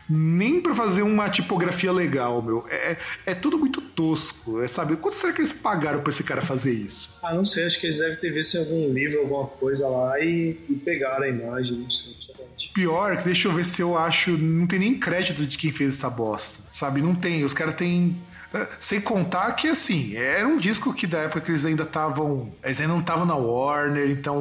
Nem 0.09 0.61
pra 0.61 0.75
fazer 0.75 1.03
uma 1.03 1.29
tipografia 1.29 1.93
legal, 1.93 2.41
meu. 2.41 2.65
É, 2.71 2.97
é 3.27 3.35
tudo 3.35 3.59
muito 3.59 3.81
tosco, 3.81 4.63
é, 4.63 4.67
sabe? 4.67 4.97
Quanto 4.97 5.15
será 5.15 5.33
que 5.33 5.41
eles 5.41 5.53
pagaram 5.53 6.01
pra 6.01 6.11
esse 6.11 6.25
cara 6.25 6.41
fazer 6.41 6.73
isso? 6.73 7.19
Ah, 7.23 7.35
não 7.35 7.45
sei, 7.45 7.67
acho 7.67 7.81
que 7.81 7.87
eles 7.87 7.99
devem 7.99 8.17
ter 8.17 8.33
visto 8.33 8.57
em 8.57 8.61
algum 8.61 8.93
livro, 8.93 9.21
alguma 9.21 9.47
coisa 9.47 9.87
lá 9.87 10.19
e, 10.21 10.59
e 10.69 10.75
pegaram 10.75 11.25
a 11.25 11.29
imagem, 11.29 11.79
não 11.79 11.91
sei. 11.91 12.17
Pior, 12.75 13.17
que 13.17 13.25
deixa 13.25 13.49
eu 13.49 13.53
ver 13.53 13.65
se 13.65 13.83
eu 13.83 13.97
acho. 13.97 14.33
Não 14.33 14.67
tem 14.67 14.79
nem 14.79 14.99
crédito 14.99 15.47
de 15.47 15.57
quem 15.57 15.71
fez 15.71 15.97
essa 15.97 16.11
bosta. 16.11 16.65
Sabe? 16.73 17.01
Não 17.01 17.15
tem. 17.15 17.45
Os 17.45 17.55
caras 17.55 17.75
têm. 17.75 18.17
Sem 18.79 19.01
contar 19.01 19.53
que, 19.53 19.69
assim, 19.69 20.15
era 20.17 20.47
um 20.47 20.57
disco 20.57 20.93
que 20.95 21.07
da 21.07 21.19
época 21.19 21.41
que 21.43 21.51
eles 21.51 21.65
ainda 21.65 21.83
estavam. 21.83 22.51
Eles 22.65 22.81
ainda 22.81 22.93
não 22.95 23.01
estavam 23.01 23.27
na 23.27 23.35
Warner, 23.35 24.11
então 24.11 24.41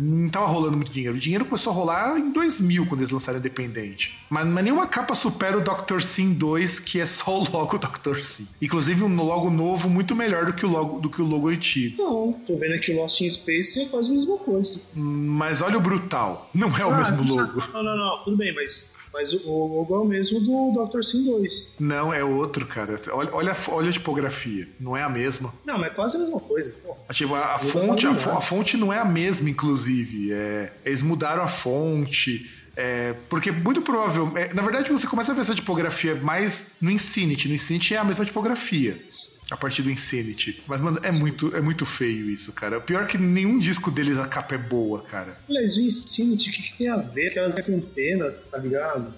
não 0.00 0.28
tava 0.28 0.46
rolando 0.46 0.76
muito 0.76 0.90
dinheiro. 0.92 1.16
O 1.16 1.20
dinheiro 1.20 1.44
começou 1.44 1.72
a 1.72 1.74
rolar 1.76 2.18
em 2.18 2.30
2000, 2.32 2.86
quando 2.86 3.00
eles 3.00 3.12
lançaram 3.12 3.38
Independente. 3.38 4.18
Mas, 4.28 4.46
mas 4.46 4.64
nenhuma 4.64 4.86
capa 4.86 5.14
supera 5.14 5.56
o 5.56 5.60
Dr. 5.60 6.00
Sim 6.00 6.32
2, 6.34 6.80
que 6.80 7.00
é 7.00 7.06
só 7.06 7.38
o 7.40 7.48
logo 7.50 7.78
Dr. 7.78 8.18
Sim. 8.22 8.48
Inclusive, 8.60 9.04
um 9.04 9.16
logo 9.22 9.50
novo 9.50 9.88
muito 9.88 10.14
melhor 10.16 10.46
do 10.46 10.52
que 10.52 10.66
o 10.66 10.68
logo, 10.68 10.98
do 11.00 11.08
que 11.08 11.22
o 11.22 11.24
logo 11.24 11.48
antigo. 11.48 12.02
Não, 12.02 12.32
tô 12.46 12.56
vendo 12.56 12.74
aqui 12.74 12.92
o 12.92 12.96
Lost 12.96 13.20
in 13.20 13.30
Space 13.30 13.80
é 13.82 13.84
quase 13.86 14.10
a 14.10 14.14
mesma 14.14 14.36
coisa. 14.38 14.80
Mas 14.94 15.62
olha 15.62 15.78
o 15.78 15.80
Brutal. 15.80 16.50
Não 16.54 16.76
é 16.76 16.84
o 16.84 16.90
Ah, 16.92 16.96
mesmo 16.96 17.22
logo. 17.22 17.62
Não, 17.72 17.82
não, 17.82 17.96
não, 17.96 18.24
tudo 18.24 18.36
bem, 18.36 18.52
mas, 18.54 18.94
mas 19.14 19.32
o, 19.32 19.48
logo 19.48 19.94
é 19.94 19.98
o 19.98 20.04
mesmo 20.04 20.40
do 20.40 20.84
Dr. 20.86 21.02
Sim 21.02 21.24
2. 21.24 21.74
Não, 21.80 22.12
é 22.12 22.22
outro, 22.22 22.66
cara. 22.66 23.00
Olha, 23.12 23.30
olha, 23.32 23.52
a- 23.52 23.70
olha 23.72 23.88
a 23.88 23.92
tipografia. 23.92 24.68
Não 24.78 24.94
é 24.96 25.02
a 25.02 25.08
mesma. 25.08 25.54
Não, 25.64 25.78
mas 25.78 25.86
é 25.86 25.94
quase 25.94 26.16
a 26.16 26.20
mesma 26.20 26.40
coisa. 26.40 26.74
Pô. 26.84 26.94
Tipo, 27.12 27.34
a, 27.34 27.54
a 27.56 27.60
Eu 27.62 27.68
fonte, 27.68 28.06
a, 28.06 28.10
lembro. 28.10 28.30
a 28.32 28.40
fonte 28.42 28.76
não 28.76 28.92
é 28.92 28.98
a 28.98 29.04
mesma, 29.06 29.48
inclusive. 29.48 30.32
É, 30.32 30.72
eles 30.84 31.00
mudaram 31.00 31.42
a 31.42 31.48
fonte. 31.48 32.50
é, 32.76 33.14
porque 33.28 33.50
muito 33.52 33.80
provável. 33.82 34.30
é, 34.36 34.52
na 34.52 34.60
verdade, 34.62 34.90
você 34.92 35.06
começa 35.06 35.30
a 35.32 35.34
ver 35.34 35.42
essa 35.42 35.54
tipografia 35.54 36.16
mais 36.16 36.72
no 36.80 36.90
Infinity. 36.90 37.48
No 37.48 37.54
Infinity 37.54 37.94
é 37.94 37.98
a 37.98 38.04
mesma 38.04 38.24
tipografia. 38.24 39.00
A 39.50 39.56
partir 39.56 39.82
do 39.82 39.90
Infinity. 39.90 40.62
Mas, 40.66 40.80
mano, 40.80 40.98
é 41.02 41.12
muito, 41.12 41.54
é 41.54 41.60
muito 41.60 41.84
feio 41.84 42.30
isso, 42.30 42.52
cara. 42.52 42.80
Pior 42.80 43.06
que 43.06 43.18
nenhum 43.18 43.58
disco 43.58 43.90
deles 43.90 44.18
a 44.18 44.26
capa 44.26 44.54
é 44.54 44.58
boa, 44.58 45.02
cara. 45.02 45.36
Aliás, 45.48 45.76
o 45.76 45.80
Infinity, 45.80 46.50
o 46.50 46.52
que, 46.52 46.62
que 46.62 46.78
tem 46.78 46.88
a 46.88 46.96
ver? 46.96 47.28
Aquelas 47.28 47.68
antenas, 47.68 48.42
tá 48.44 48.58
ligado? 48.58 49.12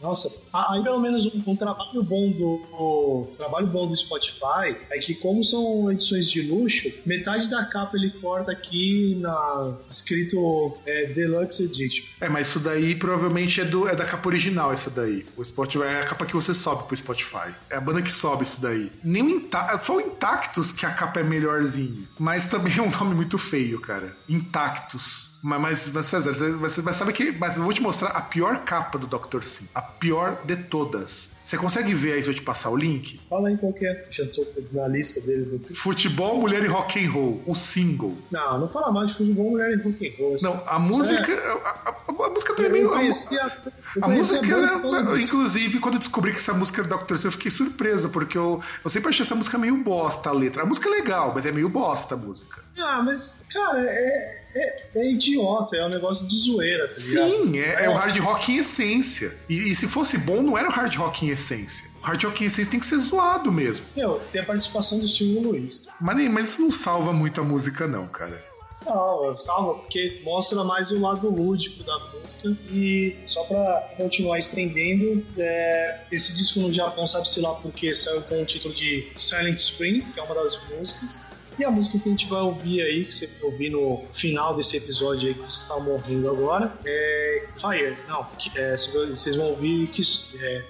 Nossa, 0.00 0.32
aí 0.52 0.82
pelo 0.82 0.98
menos 0.98 1.26
um, 1.26 1.42
um 1.46 1.56
trabalho 1.56 2.02
bom 2.02 2.30
do 2.30 3.26
trabalho 3.36 3.66
bom 3.66 3.86
do 3.86 3.96
Spotify 3.96 4.76
é 4.90 4.98
que 4.98 5.14
como 5.14 5.44
são 5.44 5.92
edições 5.92 6.30
de 6.30 6.42
luxo, 6.42 6.90
metade 7.04 7.50
da 7.50 7.64
capa 7.64 7.96
ele 7.96 8.10
corta 8.20 8.52
aqui 8.52 9.16
na 9.20 9.76
escrito 9.86 10.78
é, 10.86 11.06
Deluxe 11.06 11.64
Edition. 11.64 12.06
É, 12.20 12.28
mas 12.28 12.48
isso 12.48 12.60
daí 12.60 12.94
provavelmente 12.94 13.60
é, 13.60 13.64
do, 13.64 13.88
é 13.88 13.94
da 13.94 14.04
capa 14.04 14.28
original, 14.28 14.72
essa 14.72 14.90
daí. 14.90 15.26
O 15.36 15.44
Spotify 15.44 15.84
é 15.84 16.00
a 16.00 16.04
capa 16.04 16.24
que 16.24 16.34
você 16.34 16.54
sobe 16.54 16.84
pro 16.84 16.96
Spotify. 16.96 17.54
É 17.68 17.76
a 17.76 17.80
banda 17.80 18.00
que 18.02 18.10
sobe 18.10 18.44
isso 18.44 18.60
daí. 18.60 18.90
Nem 19.04 19.22
o 19.22 19.30
Inta 19.30 19.80
só 19.82 19.96
o 19.96 20.00
Intactus 20.00 20.72
que 20.72 20.86
a 20.86 20.90
capa 20.90 21.20
é 21.20 21.22
melhorzinha. 21.22 22.08
Mas 22.18 22.46
também 22.46 22.78
é 22.78 22.82
um 22.82 22.90
nome 22.90 23.14
muito 23.14 23.38
feio, 23.38 23.80
cara. 23.80 24.16
Intactus. 24.28 25.30
Mas, 25.42 25.88
mas, 25.90 26.06
César, 26.06 26.32
você, 26.58 26.82
mas 26.82 26.96
sabe 26.96 27.12
que. 27.12 27.32
Mas 27.32 27.56
eu 27.56 27.62
vou 27.62 27.72
te 27.72 27.80
mostrar 27.80 28.10
a 28.10 28.20
pior 28.20 28.58
capa 28.64 28.98
do 28.98 29.06
Dr. 29.06 29.42
Sim. 29.44 29.66
A 29.74 29.80
pior 29.80 30.40
de 30.44 30.54
todas. 30.56 31.32
Você 31.42 31.56
consegue 31.56 31.94
ver 31.94 32.12
aí 32.12 32.22
se 32.22 32.28
eu 32.28 32.34
te 32.34 32.42
passar 32.42 32.70
o 32.70 32.76
link? 32.76 33.20
Fala 33.28 33.48
aí 33.48 33.56
qual 33.56 33.72
que 33.72 33.86
é. 33.86 34.06
Já 34.10 34.26
tô 34.26 34.46
na 34.72 34.86
lista 34.86 35.20
deles 35.22 35.52
aqui. 35.54 35.74
Futebol, 35.74 36.38
mulher 36.40 36.62
e 36.62 36.66
rock 36.66 37.04
and 37.04 37.10
roll. 37.10 37.42
O 37.46 37.54
single. 37.54 38.16
Não, 38.30 38.58
não 38.60 38.68
fala 38.68 38.92
mais 38.92 39.08
de 39.12 39.16
futebol, 39.16 39.50
mulher 39.50 39.72
e 39.72 39.82
rock 39.82 40.06
and 40.08 40.12
roll. 40.22 40.36
Não, 40.42 40.62
a 40.66 40.78
música. 40.78 41.32
A, 41.64 41.88
a- 41.88 41.94
a 42.08 42.28
música 42.30 42.54
também 42.54 42.64
é 42.66 42.68
Eu 42.68 42.72
meio. 42.72 42.88
conhecia, 42.90 43.40
eu 43.64 43.72
A 44.00 44.08
música, 44.08 44.46
causa 44.46 45.02
disso. 45.02 45.26
inclusive, 45.26 45.78
quando 45.80 45.94
eu 45.94 45.98
descobri 45.98 46.32
que 46.32 46.38
essa 46.38 46.54
música 46.54 46.82
era 46.82 46.96
Dr. 46.96 47.16
Sim, 47.16 47.28
eu 47.28 47.32
fiquei 47.32 47.50
surpresa, 47.50 48.08
porque 48.08 48.38
eu, 48.38 48.62
eu 48.84 48.90
sempre 48.90 49.08
achei 49.08 49.24
essa 49.24 49.34
música 49.34 49.58
meio 49.58 49.76
bosta, 49.78 50.30
a 50.30 50.32
letra. 50.32 50.62
A 50.62 50.66
música 50.66 50.88
é 50.88 50.92
legal, 50.92 51.32
mas 51.34 51.44
é 51.44 51.52
meio 51.52 51.68
bosta 51.68 52.14
a 52.14 52.18
música. 52.18 52.62
Ah, 52.78 53.02
mas, 53.02 53.44
cara, 53.52 53.82
é, 53.82 54.44
é, 54.54 54.88
é 54.94 55.10
idiota, 55.10 55.76
é 55.76 55.84
um 55.84 55.88
negócio 55.88 56.26
de 56.26 56.36
zoeira, 56.36 56.88
tá? 56.88 56.96
Sim, 56.96 57.58
é, 57.58 57.84
é 57.84 57.88
o 57.88 57.94
hard 57.94 58.16
rock 58.18 58.52
em 58.52 58.58
essência. 58.58 59.36
E, 59.48 59.70
e 59.70 59.74
se 59.74 59.86
fosse 59.86 60.18
bom, 60.18 60.42
não 60.42 60.56
era 60.56 60.68
o 60.68 60.72
hard 60.72 60.94
rock 60.96 61.26
em 61.26 61.30
essência. 61.30 61.90
O 62.00 62.06
hard 62.06 62.22
rock 62.24 62.44
em 62.44 62.46
essência 62.46 62.70
tem 62.70 62.80
que 62.80 62.86
ser 62.86 62.98
zoado 62.98 63.52
mesmo. 63.52 63.84
Meu, 63.96 64.20
tem 64.30 64.40
a 64.40 64.44
participação 64.44 64.98
do 64.98 65.08
Silvio 65.08 65.42
Luiz. 65.42 65.88
Mas, 66.00 66.16
nem, 66.16 66.28
mas 66.28 66.48
isso 66.50 66.62
não 66.62 66.72
salva 66.72 67.12
muito 67.12 67.40
a 67.40 67.44
música, 67.44 67.86
não, 67.86 68.06
cara. 68.06 68.42
Salva, 68.82 69.36
salva, 69.36 69.74
porque 69.74 70.20
mostra 70.24 70.64
mais 70.64 70.90
o 70.90 71.00
lado 71.00 71.28
lúdico 71.28 71.84
da 71.84 71.98
música. 71.98 72.56
E 72.70 73.16
só 73.26 73.44
pra 73.44 73.94
continuar 73.96 74.38
estendendo, 74.38 75.24
é, 75.38 76.00
esse 76.10 76.34
disco 76.34 76.60
no 76.60 76.72
Japão, 76.72 77.06
sabe-se 77.06 77.40
lá 77.40 77.54
porque 77.54 77.92
saiu 77.94 78.22
com 78.22 78.40
o 78.40 78.44
título 78.44 78.74
de 78.74 79.12
Silent 79.16 79.58
Spring, 79.58 80.00
que 80.00 80.18
é 80.18 80.22
uma 80.22 80.34
das 80.34 80.58
músicas. 80.70 81.22
E 81.58 81.64
a 81.64 81.70
música 81.70 81.98
que 81.98 82.08
a 82.08 82.10
gente 82.12 82.26
vai 82.26 82.40
ouvir 82.40 82.80
aí, 82.82 83.04
que 83.04 83.12
você 83.12 83.26
vai 83.26 83.50
ouvir 83.50 83.70
no 83.70 84.02
final 84.12 84.54
desse 84.56 84.76
episódio 84.76 85.28
aí 85.28 85.34
que 85.34 85.44
está 85.46 85.78
morrendo 85.78 86.28
agora, 86.30 86.72
é 86.84 87.44
Fire. 87.54 87.96
Não, 88.08 88.24
que- 88.38 88.58
é, 88.58 88.76
vocês 88.76 89.36
vão 89.36 89.46
ouvir 89.46 89.86
Kiz- 89.88 90.34
é. 90.40 90.64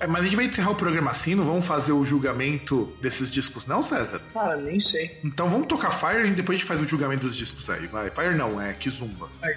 É, 0.00 0.06
mas 0.06 0.22
a 0.22 0.24
gente 0.24 0.36
vai 0.36 0.46
encerrar 0.46 0.70
o 0.70 0.74
programa 0.74 1.10
assim, 1.10 1.34
não 1.34 1.44
vamos 1.44 1.66
fazer 1.66 1.92
o 1.92 2.04
julgamento 2.04 2.92
desses 3.00 3.30
discos, 3.30 3.66
não, 3.66 3.82
César? 3.82 4.20
Cara, 4.32 4.56
nem 4.56 4.80
sei. 4.80 5.18
Então 5.24 5.48
vamos 5.50 5.66
tocar 5.66 5.90
Fire 5.90 6.26
e 6.28 6.30
depois 6.30 6.56
a 6.56 6.58
gente 6.58 6.68
faz 6.68 6.80
o 6.80 6.86
julgamento 6.86 7.22
dos 7.26 7.36
discos 7.36 7.68
aí, 7.70 7.86
vai. 7.86 8.10
Fire 8.10 8.34
não, 8.34 8.60
é 8.60 8.72
Kizumba. 8.72 9.28
Aí. 9.42 9.54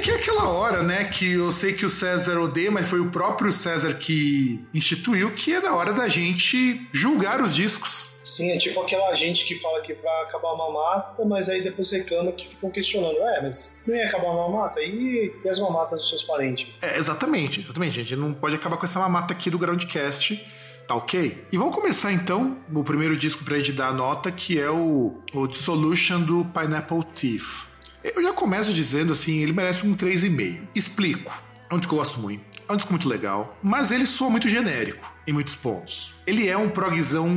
E 0.00 0.02
aqui 0.02 0.12
é 0.12 0.14
aquela 0.14 0.48
hora, 0.48 0.82
né, 0.82 1.04
que 1.04 1.32
eu 1.32 1.52
sei 1.52 1.74
que 1.74 1.84
o 1.84 1.90
César 1.90 2.40
odeia, 2.40 2.70
mas 2.70 2.88
foi 2.88 3.00
o 3.00 3.10
próprio 3.10 3.52
César 3.52 3.92
que 3.92 4.58
instituiu, 4.72 5.30
que 5.32 5.52
é 5.52 5.60
na 5.60 5.74
hora 5.74 5.92
da 5.92 6.08
gente 6.08 6.88
julgar 6.90 7.42
os 7.42 7.54
discos. 7.54 8.08
Sim, 8.24 8.50
é 8.50 8.56
tipo 8.56 8.80
aquela 8.80 9.14
gente 9.14 9.44
que 9.44 9.54
fala 9.54 9.82
que 9.82 9.92
vai 9.92 10.22
acabar 10.22 10.54
uma 10.54 10.72
mata, 10.72 11.22
mas 11.26 11.50
aí 11.50 11.60
depois 11.60 11.90
reclama 11.90 12.32
que 12.32 12.48
ficam 12.48 12.70
questionando. 12.70 13.18
É, 13.18 13.42
mas 13.42 13.82
não 13.86 13.94
ia 13.94 14.06
acabar 14.06 14.30
uma 14.30 14.48
mata? 14.48 14.80
E, 14.80 15.34
e 15.44 15.48
as 15.50 15.58
mamatas 15.58 16.00
dos 16.00 16.08
seus 16.08 16.22
parentes? 16.22 16.72
É, 16.80 16.96
exatamente, 16.96 17.60
exatamente. 17.60 18.00
A 18.00 18.02
gente 18.02 18.16
não 18.16 18.32
pode 18.32 18.54
acabar 18.54 18.78
com 18.78 18.86
essa 18.86 18.98
mamata 18.98 19.34
aqui 19.34 19.50
do 19.50 19.58
Groundcast. 19.58 20.42
Tá 20.88 20.94
ok? 20.94 21.46
E 21.52 21.58
vamos 21.58 21.74
começar 21.74 22.10
então 22.10 22.56
o 22.74 22.82
primeiro 22.82 23.14
disco 23.18 23.44
pra 23.44 23.58
gente 23.58 23.72
dar 23.72 23.88
a 23.88 23.92
nota, 23.92 24.32
que 24.32 24.58
é 24.58 24.70
o, 24.70 25.20
o 25.34 25.46
Dissolution 25.46 26.22
do 26.22 26.46
Pineapple 26.46 27.04
Thief. 27.04 27.69
Eu 28.02 28.22
já 28.22 28.32
começo 28.32 28.72
dizendo 28.72 29.12
assim, 29.12 29.40
ele 29.40 29.52
merece 29.52 29.86
um 29.86 29.94
3,5. 29.94 30.60
Explico. 30.74 31.42
É 31.68 31.74
um 31.74 31.78
disco 31.78 31.90
que 31.90 31.94
eu 31.94 31.98
gosto 31.98 32.20
muito. 32.20 32.42
É 32.68 32.72
um 32.72 32.76
disco 32.76 32.92
muito 32.92 33.08
legal, 33.08 33.56
mas 33.62 33.90
ele 33.90 34.06
soa 34.06 34.30
muito 34.30 34.48
genérico. 34.48 35.12
em 35.26 35.32
muitos 35.32 35.54
pontos. 35.54 36.14
Ele 36.26 36.48
é 36.48 36.56
um 36.56 36.68
progzão 36.68 37.28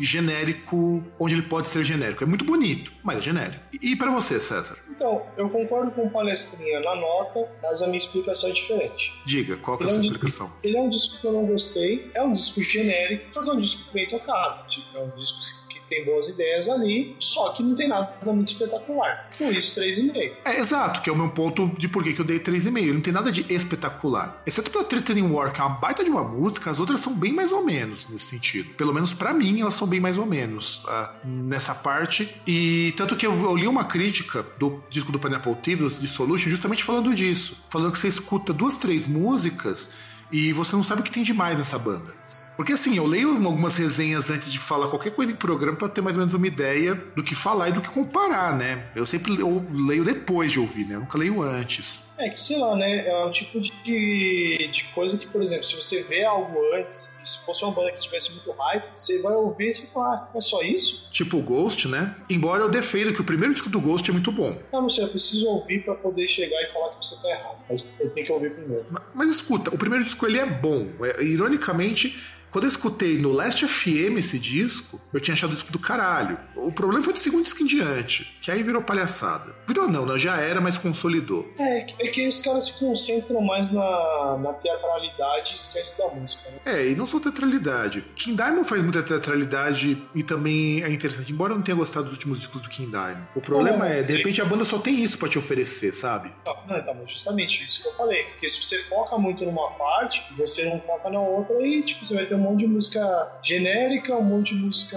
genérico, 0.00 1.02
onde 1.18 1.34
ele 1.34 1.42
pode 1.42 1.68
ser 1.68 1.84
genérico. 1.84 2.24
É 2.24 2.26
muito 2.26 2.44
bonito, 2.44 2.92
mas 3.02 3.18
é 3.18 3.20
genérico. 3.20 3.62
E, 3.72 3.92
e 3.92 3.96
para 3.96 4.10
você, 4.10 4.40
César? 4.40 4.76
Então, 4.90 5.22
eu 5.36 5.48
concordo 5.50 5.90
com 5.90 6.06
o 6.06 6.10
palestrinha 6.10 6.80
na 6.80 6.96
nota, 6.96 7.48
mas 7.62 7.82
a 7.82 7.86
minha 7.86 7.98
explicação 7.98 8.50
é 8.50 8.52
diferente. 8.52 9.14
Diga, 9.24 9.56
qual 9.56 9.76
que 9.76 9.84
é 9.84 9.86
a 9.86 9.90
é, 9.90 9.92
sua 9.92 10.02
explicação? 10.02 10.46
disco, 10.46 10.60
ele 10.62 10.76
é 10.76 10.80
um 10.80 10.88
disco 10.88 11.20
que 11.20 11.26
eu 11.26 11.32
não 11.32 11.46
gostei, 11.46 12.10
é 12.14 12.22
um 12.22 12.32
disco 12.32 12.62
genérico, 12.62 13.32
só 13.32 13.42
que 13.42 13.50
é 13.50 13.52
um 13.52 13.60
disco 13.60 13.92
bem 13.92 14.08
tocado. 14.08 14.68
Tipo, 14.68 14.96
é 14.96 15.00
um 15.00 15.10
disco 15.10 15.65
tem 15.88 16.04
boas 16.04 16.28
ideias 16.28 16.68
ali, 16.68 17.16
só 17.18 17.50
que 17.50 17.62
não 17.62 17.74
tem 17.74 17.88
nada 17.88 18.16
muito 18.24 18.52
espetacular. 18.52 19.28
Por 19.36 19.52
isso, 19.52 19.80
3,5. 19.80 20.32
É, 20.44 20.58
exato, 20.58 21.02
que 21.02 21.10
é 21.10 21.12
o 21.12 21.16
meu 21.16 21.30
ponto 21.30 21.70
de 21.78 21.88
por 21.88 22.02
que 22.02 22.18
eu 22.18 22.24
dei 22.24 22.38
3,5. 22.38 22.78
Ele 22.78 22.92
não 22.92 23.00
tem 23.00 23.12
nada 23.12 23.30
de 23.30 23.52
espetacular. 23.52 24.42
Exceto 24.46 24.70
pela 24.70 24.84
Threatening 24.84 25.30
War, 25.30 25.52
que 25.52 25.60
é 25.60 25.64
uma 25.64 25.76
baita 25.76 26.04
de 26.04 26.10
uma 26.10 26.24
música, 26.24 26.70
as 26.70 26.80
outras 26.80 27.00
são 27.00 27.14
bem 27.14 27.32
mais 27.32 27.52
ou 27.52 27.64
menos 27.64 28.08
nesse 28.08 28.26
sentido. 28.26 28.70
Pelo 28.74 28.92
menos 28.92 29.12
pra 29.12 29.32
mim, 29.32 29.60
elas 29.60 29.74
são 29.74 29.86
bem 29.86 30.00
mais 30.00 30.18
ou 30.18 30.26
menos 30.26 30.82
ah, 30.88 31.14
nessa 31.24 31.74
parte. 31.74 32.40
E 32.46 32.92
tanto 32.96 33.16
que 33.16 33.26
eu, 33.26 33.32
eu 33.32 33.56
li 33.56 33.66
uma 33.66 33.84
crítica 33.84 34.44
do 34.58 34.82
disco 34.88 35.12
do 35.12 35.18
Pineapple 35.18 35.54
TV, 35.56 35.88
de 35.88 36.08
Solution, 36.08 36.50
justamente 36.50 36.84
falando 36.84 37.14
disso. 37.14 37.64
Falando 37.68 37.92
que 37.92 37.98
você 37.98 38.08
escuta 38.08 38.52
duas, 38.52 38.76
três 38.76 39.06
músicas 39.06 39.90
e 40.30 40.52
você 40.52 40.74
não 40.74 40.82
sabe 40.82 41.00
o 41.00 41.04
que 41.04 41.10
tem 41.10 41.22
de 41.22 41.32
mais 41.32 41.56
nessa 41.56 41.78
banda. 41.78 42.14
Porque 42.56 42.72
assim, 42.72 42.96
eu 42.96 43.06
leio 43.06 43.30
algumas 43.46 43.76
resenhas 43.76 44.30
antes 44.30 44.50
de 44.50 44.58
falar 44.58 44.88
qualquer 44.88 45.14
coisa 45.14 45.30
em 45.30 45.36
programa 45.36 45.76
pra 45.76 45.88
ter 45.88 46.00
mais 46.00 46.16
ou 46.16 46.20
menos 46.20 46.34
uma 46.34 46.46
ideia 46.46 46.94
do 47.14 47.22
que 47.22 47.34
falar 47.34 47.68
e 47.68 47.72
do 47.72 47.82
que 47.82 47.90
comparar, 47.90 48.56
né? 48.56 48.86
Eu 48.94 49.04
sempre 49.04 49.36
leio 49.36 50.04
depois 50.04 50.50
de 50.50 50.58
ouvir, 50.58 50.86
né? 50.86 50.94
Eu 50.94 51.00
nunca 51.00 51.18
leio 51.18 51.42
antes. 51.42 52.05
É 52.18 52.28
que, 52.30 52.40
sei 52.40 52.58
lá, 52.58 52.74
né? 52.76 53.06
É 53.06 53.24
um 53.24 53.30
tipo 53.30 53.60
de, 53.60 54.68
de 54.72 54.84
coisa 54.94 55.18
que, 55.18 55.26
por 55.26 55.42
exemplo, 55.42 55.64
se 55.64 55.74
você 55.76 56.02
vê 56.02 56.24
algo 56.24 56.56
antes, 56.74 57.12
e 57.22 57.28
se 57.28 57.44
fosse 57.44 57.62
uma 57.64 57.72
banda 57.72 57.92
que 57.92 58.00
tivesse 58.00 58.30
muito 58.32 58.50
hype, 58.52 58.84
você 58.94 59.20
vai 59.20 59.34
ouvir 59.34 59.68
e 59.68 59.72
você 59.74 59.86
fala, 59.88 60.14
ah, 60.14 60.36
é 60.36 60.40
só 60.40 60.62
isso? 60.62 61.08
Tipo 61.12 61.36
o 61.38 61.42
Ghost, 61.42 61.88
né? 61.88 62.14
Embora 62.30 62.62
eu 62.62 62.68
defenda 62.68 63.12
que 63.12 63.20
o 63.20 63.24
primeiro 63.24 63.52
disco 63.52 63.68
do 63.68 63.80
Ghost 63.80 64.08
é 64.10 64.12
muito 64.12 64.32
bom. 64.32 64.56
Eu 64.72 64.82
não 64.82 64.88
sei, 64.88 65.04
eu 65.04 65.08
preciso 65.08 65.46
ouvir 65.48 65.84
pra 65.84 65.94
poder 65.94 66.26
chegar 66.28 66.62
e 66.62 66.68
falar 66.68 66.90
que 66.94 67.06
você 67.06 67.20
tá 67.22 67.28
errado. 67.30 67.58
Mas 67.68 67.86
eu 68.00 68.10
tenho 68.10 68.26
que 68.26 68.32
ouvir 68.32 68.50
primeiro. 68.54 68.86
Ma- 68.90 69.02
Mas 69.14 69.30
escuta, 69.30 69.74
o 69.74 69.78
primeiro 69.78 70.04
disco 70.04 70.26
ele 70.26 70.38
é 70.38 70.46
bom. 70.46 70.86
É, 71.02 71.22
ironicamente, 71.22 72.18
quando 72.50 72.64
eu 72.64 72.68
escutei 72.68 73.18
no 73.18 73.32
Last 73.32 73.66
FM 73.66 74.16
esse 74.18 74.38
disco, 74.38 74.98
eu 75.12 75.20
tinha 75.20 75.34
achado 75.34 75.50
o 75.50 75.54
disco 75.54 75.70
do 75.72 75.78
caralho. 75.78 76.38
O 76.54 76.72
problema 76.72 77.02
foi 77.04 77.12
do 77.12 77.18
segundo 77.18 77.42
disco 77.44 77.62
em 77.62 77.66
diante, 77.66 78.38
que 78.40 78.50
aí 78.50 78.62
virou 78.62 78.80
palhaçada. 78.80 79.54
Virou 79.66 79.88
não, 79.88 80.06
né? 80.06 80.18
já 80.18 80.36
era, 80.40 80.60
mas 80.60 80.78
consolidou. 80.78 81.46
É, 81.58 81.86
é 81.98 82.05
que 82.08 82.26
os 82.26 82.40
caras 82.40 82.64
se 82.64 82.78
concentram 82.78 83.40
mais 83.40 83.70
na, 83.70 84.38
na 84.38 84.52
teatralidade 84.54 85.52
e 85.52 85.54
esquece 85.54 85.98
da 85.98 86.08
música, 86.14 86.50
né? 86.50 86.58
É, 86.64 86.88
e 86.88 86.94
não 86.94 87.06
só 87.06 87.18
teatralidade. 87.20 88.04
King 88.14 88.36
Diamond 88.36 88.68
faz 88.68 88.82
muita 88.82 89.02
teatralidade 89.02 90.02
e 90.14 90.22
também 90.22 90.82
é 90.82 90.90
interessante, 90.90 91.32
embora 91.32 91.52
eu 91.52 91.56
não 91.56 91.62
tenha 91.62 91.76
gostado 91.76 92.04
dos 92.04 92.14
últimos 92.14 92.38
discos 92.38 92.62
do 92.62 92.68
King 92.68 92.90
Diamond. 92.90 93.28
O 93.34 93.40
problema 93.40 93.78
Não, 93.78 93.86
é, 93.86 94.02
de 94.02 94.12
sim. 94.12 94.16
repente 94.18 94.40
a 94.40 94.44
banda 94.44 94.64
só 94.64 94.78
tem 94.78 95.02
isso 95.02 95.18
pra 95.18 95.28
te 95.28 95.38
oferecer, 95.38 95.92
sabe? 95.92 96.32
Não, 96.44 96.56
não, 96.66 96.78
então, 96.78 96.96
justamente 97.06 97.64
isso 97.64 97.82
que 97.82 97.88
eu 97.88 97.92
falei. 97.94 98.24
Porque 98.24 98.48
se 98.48 98.62
você 98.62 98.78
foca 98.78 99.16
muito 99.18 99.44
numa 99.44 99.70
parte, 99.72 100.24
você 100.36 100.64
não 100.64 100.80
foca 100.80 101.10
na 101.10 101.20
outra, 101.20 101.60
e 101.66 101.82
tipo, 101.82 102.04
você 102.04 102.14
vai 102.14 102.26
ter 102.26 102.34
um 102.34 102.38
monte 102.38 102.60
de 102.60 102.68
música 102.68 103.32
genérica, 103.42 104.14
um 104.16 104.22
monte 104.22 104.54
de 104.54 104.62
música 104.62 104.96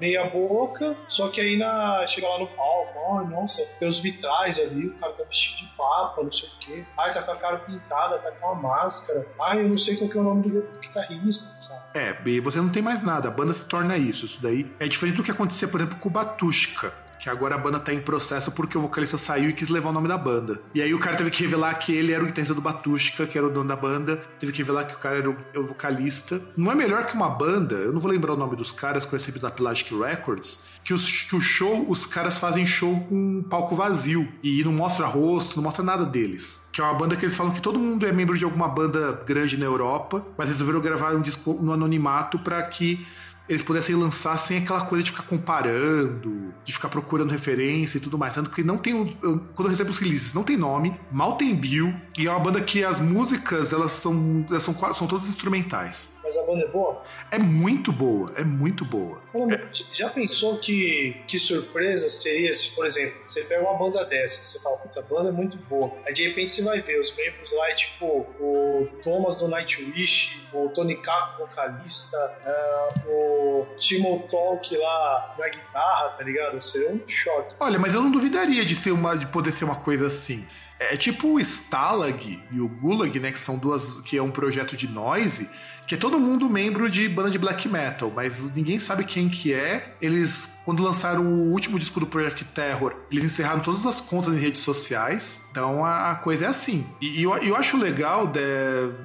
meia 0.00 0.24
boca, 0.24 0.96
só 1.08 1.28
que 1.28 1.40
aí 1.40 1.56
na, 1.56 2.06
chega 2.06 2.28
lá 2.28 2.38
no 2.38 2.46
palco, 2.48 3.18
ai, 3.18 3.26
nossa, 3.26 3.62
tem 3.78 3.88
os 3.88 3.98
vitrais 3.98 4.58
ali, 4.58 4.86
o 4.86 4.94
cara 4.94 5.12
tá 5.12 5.24
vestido 5.24 5.58
de 5.58 5.76
papa, 5.76 6.22
não 6.22 6.32
sei 6.32 6.48
o 6.48 6.58
quê. 6.60 6.84
Ai, 6.98 7.12
tá 7.12 7.22
com 7.22 7.32
a 7.32 7.36
cara 7.36 7.58
pintada, 7.58 8.18
tá 8.18 8.30
com 8.32 8.48
a 8.50 8.54
máscara. 8.54 9.26
Ai, 9.40 9.60
eu 9.60 9.68
não 9.68 9.78
sei 9.78 9.96
qual 9.96 10.10
que 10.10 10.16
é 10.16 10.20
o 10.20 10.24
nome 10.24 10.48
do, 10.48 10.78
guitarrista, 10.80 11.62
sabe? 11.62 11.80
É, 11.94 12.40
você 12.40 12.58
não 12.58 12.68
tem 12.68 12.82
mais 12.82 13.02
nada, 13.02 13.28
a 13.28 13.30
banda 13.30 13.54
se 13.54 13.64
torna 13.64 13.96
isso. 13.96 14.26
Isso 14.26 14.42
daí 14.42 14.70
é 14.78 14.86
diferente 14.86 15.16
do 15.16 15.22
que 15.22 15.30
acontecia, 15.30 15.68
por 15.68 15.80
exemplo, 15.80 15.98
com 15.98 16.08
o 16.08 16.12
Batushka. 16.12 16.92
Que 17.20 17.30
agora 17.30 17.54
a 17.54 17.58
banda 17.58 17.80
tá 17.80 17.92
em 17.92 18.00
processo 18.00 18.52
porque 18.52 18.76
o 18.76 18.80
vocalista 18.80 19.18
saiu 19.18 19.50
e 19.50 19.52
quis 19.52 19.68
levar 19.68 19.90
o 19.90 19.92
nome 19.92 20.08
da 20.08 20.18
banda. 20.18 20.60
E 20.74 20.82
aí 20.82 20.94
o 20.94 20.98
cara 20.98 21.16
teve 21.16 21.30
que 21.30 21.42
revelar 21.42 21.74
que 21.74 21.92
ele 21.92 22.12
era 22.12 22.22
o 22.22 22.26
guitarrista 22.26 22.54
do 22.54 22.60
Batushka, 22.60 23.26
que 23.26 23.36
era 23.36 23.46
o 23.46 23.50
dono 23.50 23.68
da 23.68 23.76
banda. 23.76 24.16
Teve 24.38 24.52
que 24.52 24.58
revelar 24.58 24.84
que 24.84 24.94
o 24.94 24.98
cara 24.98 25.18
era 25.18 25.30
o, 25.30 25.36
é 25.54 25.58
vocalista. 25.58 26.40
Não 26.56 26.70
é 26.70 26.74
melhor 26.74 27.06
que 27.06 27.14
uma 27.14 27.28
banda, 27.28 27.74
eu 27.76 27.92
não 27.92 28.00
vou 28.00 28.10
lembrar 28.10 28.34
o 28.34 28.36
nome 28.36 28.56
dos 28.56 28.72
caras 28.72 29.04
que 29.04 29.14
eu 29.14 29.18
recebi 29.18 29.38
da 29.38 29.50
Pelagic 29.50 29.94
Records, 29.94 30.60
que, 30.84 30.94
os, 30.94 31.22
que 31.22 31.34
o 31.34 31.40
show, 31.40 31.84
os 31.88 32.06
caras 32.06 32.38
fazem 32.38 32.66
show 32.66 33.00
com 33.08 33.14
um 33.14 33.42
palco 33.42 33.74
vazio. 33.74 34.28
E 34.42 34.62
não 34.64 34.72
mostra 34.72 35.06
rosto, 35.06 35.56
não 35.56 35.64
mostra 35.64 35.84
nada 35.84 36.04
deles. 36.04 36.66
Que 36.72 36.80
é 36.80 36.84
uma 36.84 36.94
banda 36.94 37.16
que 37.16 37.24
eles 37.24 37.36
falam 37.36 37.52
que 37.52 37.60
todo 37.60 37.78
mundo 37.78 38.06
é 38.06 38.12
membro 38.12 38.36
de 38.36 38.44
alguma 38.44 38.68
banda 38.68 39.22
grande 39.26 39.56
na 39.56 39.64
Europa, 39.64 40.24
mas 40.36 40.48
resolveram 40.48 40.80
gravar 40.80 41.14
um 41.14 41.20
disco 41.20 41.58
no 41.60 41.72
anonimato 41.72 42.38
pra 42.38 42.62
que 42.62 43.06
eles 43.48 43.62
pudessem 43.62 43.94
lançar 43.94 44.36
sem 44.36 44.58
aquela 44.58 44.82
coisa 44.82 45.04
de 45.04 45.10
ficar 45.10 45.22
comparando, 45.24 46.52
de 46.64 46.72
ficar 46.72 46.88
procurando 46.88 47.30
referência 47.30 47.98
e 47.98 48.00
tudo 48.00 48.18
mais. 48.18 48.34
Tanto 48.34 48.50
que 48.50 48.62
não 48.62 48.76
tem. 48.78 48.94
os- 49.00 49.16
eu- 49.22 49.38
Quando 49.54 49.66
eu 49.66 49.70
recebo 49.70 49.90
os 49.90 49.98
releases, 49.98 50.32
não 50.34 50.42
tem 50.42 50.56
nome, 50.56 50.98
mal 51.12 51.36
tem 51.36 51.54
bill, 51.54 51.94
e 52.18 52.26
é 52.26 52.30
uma 52.30 52.40
banda 52.40 52.60
que 52.60 52.84
as 52.84 53.00
músicas, 53.00 53.72
elas 53.72 53.92
são. 53.92 54.44
Elas 54.50 54.62
são, 54.62 54.74
são 54.92 55.06
todas 55.06 55.28
instrumentais. 55.28 56.15
Mas 56.26 56.36
a 56.36 56.42
banda 56.42 56.64
é 56.64 56.68
boa? 56.68 57.02
É 57.30 57.38
muito 57.38 57.92
boa, 57.92 58.32
é 58.36 58.42
muito 58.42 58.84
boa. 58.84 59.22
Caramba, 59.32 59.60
Já 59.92 60.10
pensou 60.10 60.58
que, 60.58 61.22
que 61.24 61.38
surpresa 61.38 62.08
seria 62.08 62.52
se, 62.52 62.74
por 62.74 62.84
exemplo, 62.84 63.14
você 63.24 63.42
pega 63.42 63.62
uma 63.62 63.78
banda 63.78 64.04
dessa, 64.04 64.44
você 64.44 64.58
fala, 64.58 64.76
puta, 64.78 64.98
a 64.98 65.02
banda 65.04 65.28
é 65.28 65.32
muito 65.32 65.56
boa. 65.68 65.92
Aí 66.04 66.12
de 66.12 66.26
repente 66.26 66.50
você 66.50 66.62
vai 66.62 66.80
ver 66.80 67.00
os 67.00 67.14
membros 67.14 67.52
lá, 67.52 67.70
é 67.70 67.74
tipo 67.74 68.26
o 68.40 68.88
Thomas 69.04 69.38
do 69.38 69.46
Nightwish, 69.46 70.48
o 70.52 70.68
Tony 70.70 70.96
Capo, 70.96 71.46
vocalista, 71.46 72.16
é, 72.44 72.88
o 73.08 73.64
Timo 73.78 74.26
Talk 74.28 74.76
lá 74.76 75.36
na 75.38 75.48
guitarra, 75.48 76.08
tá 76.08 76.24
ligado? 76.24 76.60
Seria 76.60 76.90
um 76.90 77.06
choque. 77.06 77.54
Olha, 77.60 77.78
mas 77.78 77.94
eu 77.94 78.02
não 78.02 78.10
duvidaria 78.10 78.64
de 78.64 78.74
ser 78.74 78.90
uma 78.90 79.16
de 79.16 79.26
poder 79.28 79.52
ser 79.52 79.64
uma 79.64 79.76
coisa 79.76 80.08
assim. 80.08 80.44
É 80.78 80.96
tipo 80.96 81.28
o 81.34 81.40
Stalag 81.40 82.42
e 82.50 82.60
o 82.60 82.68
Gulag, 82.68 83.18
né, 83.18 83.32
que 83.32 83.38
são 83.38 83.56
duas 83.56 84.02
que 84.02 84.18
é 84.18 84.22
um 84.22 84.30
projeto 84.30 84.76
de 84.76 84.86
noise, 84.86 85.48
que 85.86 85.94
é 85.94 85.98
todo 85.98 86.18
mundo 86.18 86.48
membro 86.50 86.90
de 86.90 87.08
banda 87.08 87.30
de 87.30 87.38
black 87.38 87.68
metal, 87.68 88.12
mas 88.14 88.40
ninguém 88.54 88.78
sabe 88.78 89.04
quem 89.04 89.28
que 89.28 89.52
é. 89.52 89.94
Eles 90.00 90.56
quando 90.64 90.82
lançaram 90.82 91.22
o 91.24 91.52
último 91.52 91.78
disco 91.78 92.00
do 92.00 92.06
Project 92.06 92.44
Terror, 92.46 92.92
eles 93.10 93.22
encerraram 93.24 93.60
todas 93.60 93.86
as 93.86 94.00
contas 94.00 94.34
em 94.34 94.38
redes 94.38 94.62
sociais. 94.62 95.46
Então 95.52 95.84
a, 95.84 96.10
a 96.10 96.14
coisa 96.16 96.46
é 96.46 96.48
assim. 96.48 96.84
E, 97.00 97.20
e 97.20 97.22
eu, 97.22 97.36
eu 97.38 97.54
acho 97.54 97.76
legal 97.76 98.26
de- 98.26 98.40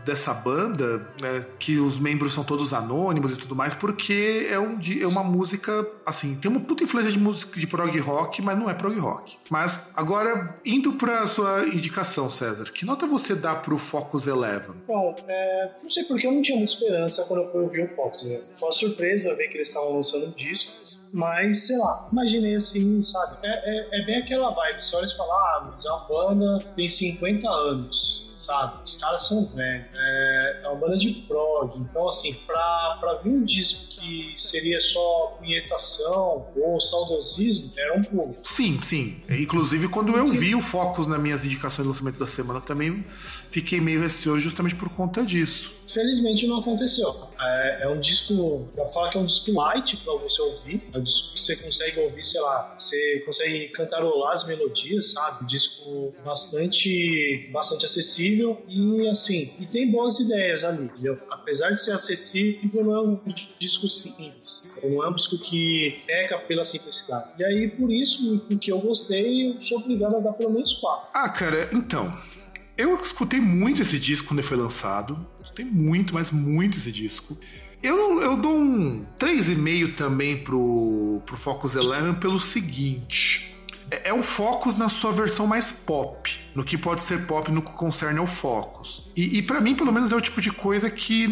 dessa 0.03 0.33
banda 0.33 1.07
né, 1.21 1.45
que 1.59 1.77
os 1.77 1.99
membros 1.99 2.33
são 2.33 2.43
todos 2.43 2.73
anônimos 2.73 3.31
e 3.31 3.35
tudo 3.35 3.55
mais, 3.55 3.73
porque 3.75 4.47
é, 4.49 4.59
um, 4.59 4.79
é 4.99 5.05
uma 5.05 5.23
música 5.23 5.85
assim, 6.05 6.35
tem 6.35 6.49
uma 6.49 6.59
puta 6.61 6.83
influência 6.83 7.11
de 7.11 7.19
música 7.19 7.59
de 7.59 7.67
prog 7.67 7.95
rock, 7.99 8.41
mas 8.41 8.57
não 8.57 8.69
é 8.69 8.73
prog 8.73 8.97
rock. 8.99 9.37
Mas 9.51 9.89
agora 9.97 10.57
indo 10.63 10.93
pra 10.93 11.27
sua 11.27 11.67
indicação, 11.67 12.29
César, 12.29 12.71
que 12.71 12.85
nota 12.85 13.05
você 13.05 13.35
dá 13.35 13.53
pro 13.53 13.77
Focus 13.77 14.25
Eleven? 14.25 14.77
Bom, 14.87 15.13
é, 15.27 15.71
não 15.83 15.89
sei 15.89 16.05
porque 16.05 16.25
eu 16.25 16.31
não 16.31 16.41
tinha 16.41 16.57
muita 16.57 16.71
esperança 16.71 17.25
quando 17.25 17.41
eu 17.41 17.51
fui 17.51 17.61
ouvir 17.61 17.83
o 17.83 17.93
Fox. 17.93 18.23
Né? 18.23 18.41
Foi 18.55 18.69
uma 18.69 18.73
surpresa 18.73 19.35
ver 19.35 19.49
que 19.49 19.57
eles 19.57 19.67
estavam 19.67 19.93
lançando 19.93 20.33
discos, 20.37 21.03
mas 21.11 21.67
sei 21.67 21.77
lá, 21.77 22.07
imaginei 22.09 22.55
assim, 22.55 23.03
sabe? 23.03 23.39
É, 23.43 23.49
é, 23.49 24.01
é 24.01 24.05
bem 24.05 24.19
aquela 24.19 24.51
vibe. 24.51 24.81
Você 24.81 24.95
olha 24.95 25.05
e 25.05 25.17
fala, 25.17 25.33
ah, 25.33 25.69
mas 25.69 25.85
a 25.85 25.97
banda 25.97 26.65
tem 26.73 26.87
50 26.87 27.49
anos. 27.49 28.30
Sabe? 28.51 28.83
Os 28.83 28.97
caras 28.97 29.27
são 29.27 29.45
velhos. 29.45 29.85
É, 29.95 30.61
é 30.65 30.67
uma 30.67 30.75
banda 30.75 30.97
de 30.97 31.09
prog. 31.25 31.79
Então, 31.79 32.09
assim, 32.09 32.33
pra, 32.45 32.97
pra 32.99 33.13
vir 33.23 33.29
um 33.29 33.45
disco 33.45 33.87
que 33.89 34.33
seria 34.35 34.81
só 34.81 35.37
punhetação 35.39 36.47
ou 36.61 36.81
saudosismo, 36.81 37.71
era 37.77 37.97
um 37.97 38.03
pulo. 38.03 38.35
Sim, 38.43 38.77
sim. 38.83 39.21
Inclusive, 39.29 39.87
quando 39.87 40.17
eu 40.17 40.29
vi 40.29 40.53
o 40.53 40.59
Focus 40.59 41.07
nas 41.07 41.19
minhas 41.21 41.45
indicações 41.45 41.85
de 41.85 41.93
lançamento 41.93 42.19
da 42.19 42.27
semana, 42.27 42.59
também 42.59 43.05
fiquei 43.51 43.81
meio 43.81 44.01
receoso 44.01 44.39
justamente 44.39 44.75
por 44.75 44.89
conta 44.89 45.23
disso. 45.23 45.73
Felizmente 45.87 46.47
não 46.47 46.59
aconteceu. 46.59 47.27
É, 47.39 47.83
é 47.83 47.87
um 47.89 47.99
disco, 47.99 48.69
dá 48.75 48.85
pra 48.85 48.93
falar 48.93 49.09
que 49.09 49.17
é 49.17 49.21
um 49.21 49.25
disco 49.25 49.51
light 49.51 49.97
pra 49.97 50.13
você 50.13 50.41
ouvir. 50.41 50.81
É 50.93 50.97
um 50.97 51.03
disco 51.03 51.33
que 51.33 51.41
você 51.41 51.55
consegue 51.57 51.99
ouvir, 51.99 52.23
sei 52.23 52.39
lá, 52.39 52.73
você 52.77 53.19
consegue 53.25 53.67
cantarolar 53.67 54.31
as 54.31 54.47
melodias, 54.47 55.11
sabe? 55.11 55.43
Um 55.43 55.47
disco 55.47 56.11
bastante, 56.23 57.49
bastante 57.51 57.85
acessível 57.85 58.61
e 58.69 59.09
assim, 59.09 59.53
e 59.59 59.65
tem 59.65 59.91
boas 59.91 60.17
ideias 60.19 60.63
ali, 60.63 60.85
entendeu? 60.85 61.19
Apesar 61.29 61.71
de 61.71 61.81
ser 61.81 61.91
acessível, 61.91 62.85
não 62.85 62.95
é 62.95 63.01
um 63.01 63.19
disco 63.59 63.89
simples. 63.89 64.71
Não 64.81 65.03
é 65.03 65.09
um 65.09 65.13
disco 65.13 65.37
que 65.37 66.01
peca 66.07 66.37
pela 66.39 66.63
simplicidade. 66.63 67.31
E 67.37 67.43
aí, 67.43 67.67
por 67.67 67.91
isso, 67.91 68.39
porque 68.47 68.71
eu 68.71 68.79
gostei, 68.79 69.49
eu 69.49 69.59
sou 69.59 69.79
obrigado 69.79 70.15
a 70.15 70.19
dar 70.21 70.33
pelo 70.33 70.51
menos 70.51 70.73
quatro. 70.75 71.11
Ah, 71.13 71.27
cara, 71.27 71.69
então. 71.73 72.09
Eu 72.81 72.95
escutei 72.95 73.39
muito 73.39 73.79
esse 73.83 73.99
disco 73.99 74.29
quando 74.29 74.39
ele 74.39 74.47
foi 74.47 74.57
lançado. 74.57 75.23
Escutei 75.43 75.65
muito, 75.65 76.15
mas 76.15 76.31
muito 76.31 76.79
esse 76.79 76.91
disco. 76.91 77.37
Eu, 77.83 78.19
eu 78.19 78.35
dou 78.35 78.57
um 78.57 79.05
3,5 79.19 79.93
também 79.95 80.37
pro, 80.37 81.21
pro 81.23 81.37
Focus 81.37 81.75
Eleven 81.75 82.15
pelo 82.15 82.39
seguinte. 82.39 83.55
É, 83.91 84.09
é 84.09 84.13
um 84.13 84.23
Focus 84.23 84.75
na 84.75 84.89
sua 84.89 85.11
versão 85.11 85.45
mais 85.45 85.71
pop. 85.71 86.39
No 86.55 86.63
que 86.63 86.77
pode 86.77 87.01
ser 87.01 87.25
pop 87.25 87.51
no 87.51 87.61
que 87.61 87.71
concerne 87.71 88.19
ao 88.19 88.27
Focus. 88.27 89.09
E, 89.15 89.37
e 89.37 89.41
para 89.41 89.61
mim, 89.61 89.75
pelo 89.75 89.91
menos, 89.91 90.11
é 90.11 90.15
o 90.15 90.21
tipo 90.21 90.41
de 90.41 90.51
coisa 90.51 90.89
que 90.89 91.27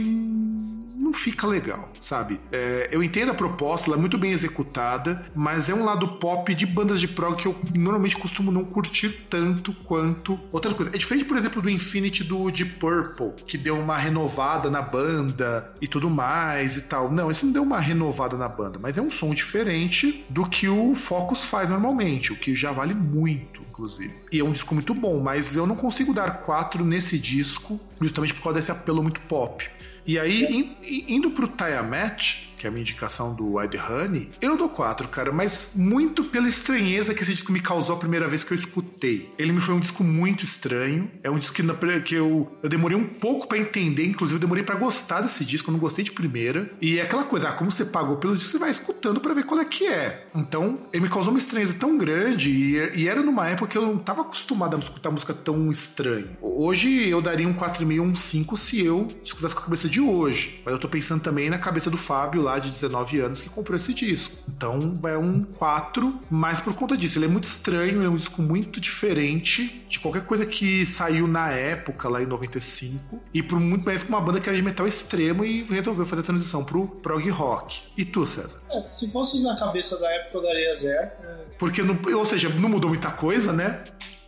não 1.09 1.13
fica 1.13 1.47
legal, 1.47 1.89
sabe? 1.99 2.39
É, 2.51 2.89
eu 2.91 3.01
entendo 3.01 3.31
a 3.31 3.33
proposta, 3.33 3.89
ela 3.89 3.97
é 3.97 3.99
muito 3.99 4.17
bem 4.17 4.31
executada, 4.31 5.25
mas 5.33 5.69
é 5.69 5.73
um 5.73 5.83
lado 5.83 6.07
pop 6.07 6.53
de 6.53 6.65
bandas 6.65 6.99
de 6.99 7.07
prog 7.07 7.35
que 7.35 7.47
eu 7.47 7.55
normalmente 7.73 8.17
costumo 8.17 8.51
não 8.51 8.63
curtir 8.63 9.09
tanto 9.29 9.73
quanto 9.73 10.39
outra 10.51 10.73
coisa. 10.73 10.91
É 10.93 10.97
diferente, 10.97 11.25
por 11.25 11.37
exemplo, 11.37 11.61
do 11.61 11.69
Infinity 11.69 12.23
do 12.23 12.51
Deep 12.51 12.73
Purple, 12.73 13.43
que 13.47 13.57
deu 13.57 13.79
uma 13.79 13.97
renovada 13.97 14.69
na 14.69 14.81
banda 14.81 15.73
e 15.81 15.87
tudo 15.87 16.09
mais 16.09 16.77
e 16.77 16.81
tal. 16.81 17.09
Não, 17.11 17.31
isso 17.31 17.45
não 17.45 17.53
deu 17.53 17.63
uma 17.63 17.79
renovada 17.79 18.37
na 18.37 18.47
banda, 18.47 18.77
mas 18.79 18.97
é 18.97 19.01
um 19.01 19.09
som 19.09 19.33
diferente 19.33 20.25
do 20.29 20.47
que 20.47 20.67
o 20.67 20.93
Focus 20.93 21.45
faz 21.45 21.69
normalmente, 21.69 22.33
o 22.33 22.35
que 22.35 22.55
já 22.55 22.71
vale 22.71 22.93
muito, 22.93 23.61
inclusive. 23.79 24.13
E 24.31 24.39
é 24.39 24.43
um 24.43 24.51
disco 24.51 24.73
muito 24.73 24.93
bom, 24.93 25.19
mas 25.21 25.55
eu 25.55 25.65
não 25.65 25.75
consigo 25.75 26.13
dar 26.13 26.41
quatro 26.41 26.83
nesse 26.83 27.17
disco, 27.17 27.79
justamente 28.01 28.33
por 28.33 28.43
causa 28.43 28.59
desse 28.59 28.71
apelo 28.71 29.01
muito 29.01 29.21
pop. 29.21 29.65
E 30.05 30.19
aí, 30.19 30.43
in- 30.45 30.75
in- 30.83 31.15
indo 31.15 31.31
pro 31.31 31.47
Tiamat, 31.47 32.48
que 32.59 32.67
é 32.67 32.69
a 32.69 32.71
minha 32.71 32.81
indicação 32.81 33.33
do 33.33 33.59
Ed 33.61 33.77
Honey, 33.77 34.29
eu 34.41 34.57
dou 34.57 34.67
quatro, 34.67 35.07
cara, 35.07 35.31
mas 35.31 35.71
muito 35.75 36.25
pela 36.25 36.47
estranheza 36.47 37.13
que 37.13 37.23
esse 37.23 37.33
disco 37.33 37.53
me 37.53 37.61
causou 37.61 37.95
a 37.95 37.99
primeira 37.99 38.27
vez 38.27 38.43
que 38.43 38.51
eu 38.51 38.55
escutei. 38.55 39.31
Ele 39.39 39.53
me 39.53 39.61
foi 39.61 39.73
um 39.73 39.79
disco 39.79 40.03
muito 40.03 40.43
estranho. 40.43 41.09
É 41.23 41.29
um 41.29 41.37
disco 41.39 41.55
que, 41.55 42.01
que 42.01 42.15
eu, 42.15 42.51
eu 42.61 42.69
demorei 42.69 42.97
um 42.97 43.05
pouco 43.05 43.47
pra 43.47 43.57
entender, 43.57 44.05
inclusive 44.05 44.35
eu 44.35 44.41
demorei 44.41 44.63
pra 44.63 44.75
gostar 44.75 45.21
desse 45.21 45.45
disco, 45.45 45.69
eu 45.69 45.73
não 45.73 45.79
gostei 45.79 46.03
de 46.03 46.11
primeira. 46.11 46.69
E 46.81 46.99
é 46.99 47.03
aquela 47.03 47.23
coisa, 47.23 47.49
ah, 47.49 47.53
como 47.53 47.71
você 47.71 47.85
pagou 47.85 48.17
pelo 48.17 48.35
disco, 48.35 48.51
você 48.51 48.57
vai 48.57 48.69
escutando 48.69 49.21
pra 49.21 49.33
ver 49.33 49.45
qual 49.45 49.61
é 49.61 49.65
que 49.65 49.87
é. 49.87 50.27
Então, 50.35 50.77
ele 50.91 51.03
me 51.03 51.09
causou 51.09 51.31
uma 51.31 51.39
estranheza 51.39 51.75
tão 51.79 51.97
grande 51.97 52.49
e, 52.49 52.99
e 52.99 53.07
era 53.07 53.23
numa 53.23 53.47
época 53.47 53.71
que 53.71 53.77
eu 53.77 53.81
não 53.81 53.97
tava 53.97 54.21
acostumado 54.21 54.75
a 54.75 54.79
escutar 54.79 55.11
música 55.11 55.33
tão 55.33 55.71
estranha. 55.71 56.37
Hoje 56.41 57.07
eu 57.07 57.21
daria 57.21 57.47
um 57.47 57.53
4,5 57.53 57.99
ou 58.01 58.05
um 58.05 58.15
5 58.15 58.57
se 58.57 58.83
eu 58.83 59.07
escutasse 59.23 59.55
com 59.55 59.61
a 59.61 59.63
cabeça 59.63 59.87
de 59.87 60.01
hoje. 60.01 60.61
Mas 60.65 60.73
eu 60.73 60.79
tô 60.79 60.89
pensando 60.89 61.21
também 61.21 61.49
na 61.49 61.57
cabeça 61.57 61.89
do 61.89 61.97
Fábio 61.97 62.41
lá 62.41 62.48
de 62.57 62.71
19 62.71 63.19
anos 63.19 63.41
que 63.41 63.49
comprou 63.49 63.75
esse 63.75 63.93
disco. 63.93 64.37
Então 64.47 64.95
vai 64.95 65.15
um 65.17 65.43
4, 65.43 66.19
mas 66.29 66.59
por 66.59 66.73
conta 66.73 66.97
disso, 66.97 67.19
ele 67.19 67.25
é 67.25 67.29
muito 67.29 67.43
estranho, 67.43 68.01
é 68.03 68.09
um 68.09 68.15
disco 68.15 68.41
muito 68.41 68.79
diferente 68.79 69.83
de 69.87 69.99
qualquer 69.99 70.25
coisa 70.25 70.45
que 70.45 70.85
saiu 70.85 71.27
na 71.27 71.51
época, 71.51 72.07
lá 72.09 72.21
em 72.21 72.25
95, 72.25 73.21
e 73.33 73.43
por 73.43 73.59
muito 73.59 73.85
mais 73.85 74.01
pra 74.01 74.17
uma 74.17 74.21
banda 74.21 74.39
que 74.39 74.47
era 74.47 74.55
de 74.55 74.63
metal 74.63 74.87
extremo 74.87 75.43
e 75.43 75.63
resolveu 75.63 76.05
fazer 76.05 76.21
a 76.21 76.25
transição 76.25 76.63
pro 76.63 76.87
prog 76.87 77.29
rock. 77.29 77.81
E 77.97 78.05
tu, 78.05 78.25
César? 78.25 78.61
É, 78.71 78.81
se 78.81 79.11
fosse 79.11 79.35
usar 79.35 79.53
a 79.53 79.57
cabeça 79.59 79.99
da 79.99 80.09
época, 80.11 80.37
eu 80.37 80.41
daria 80.41 80.75
zero. 80.75 81.11
Porque, 81.57 81.83
não, 81.83 81.99
ou 82.15 82.25
seja, 82.25 82.49
não 82.49 82.69
mudou 82.69 82.89
muita 82.89 83.11
coisa, 83.11 83.51
né? 83.51 83.83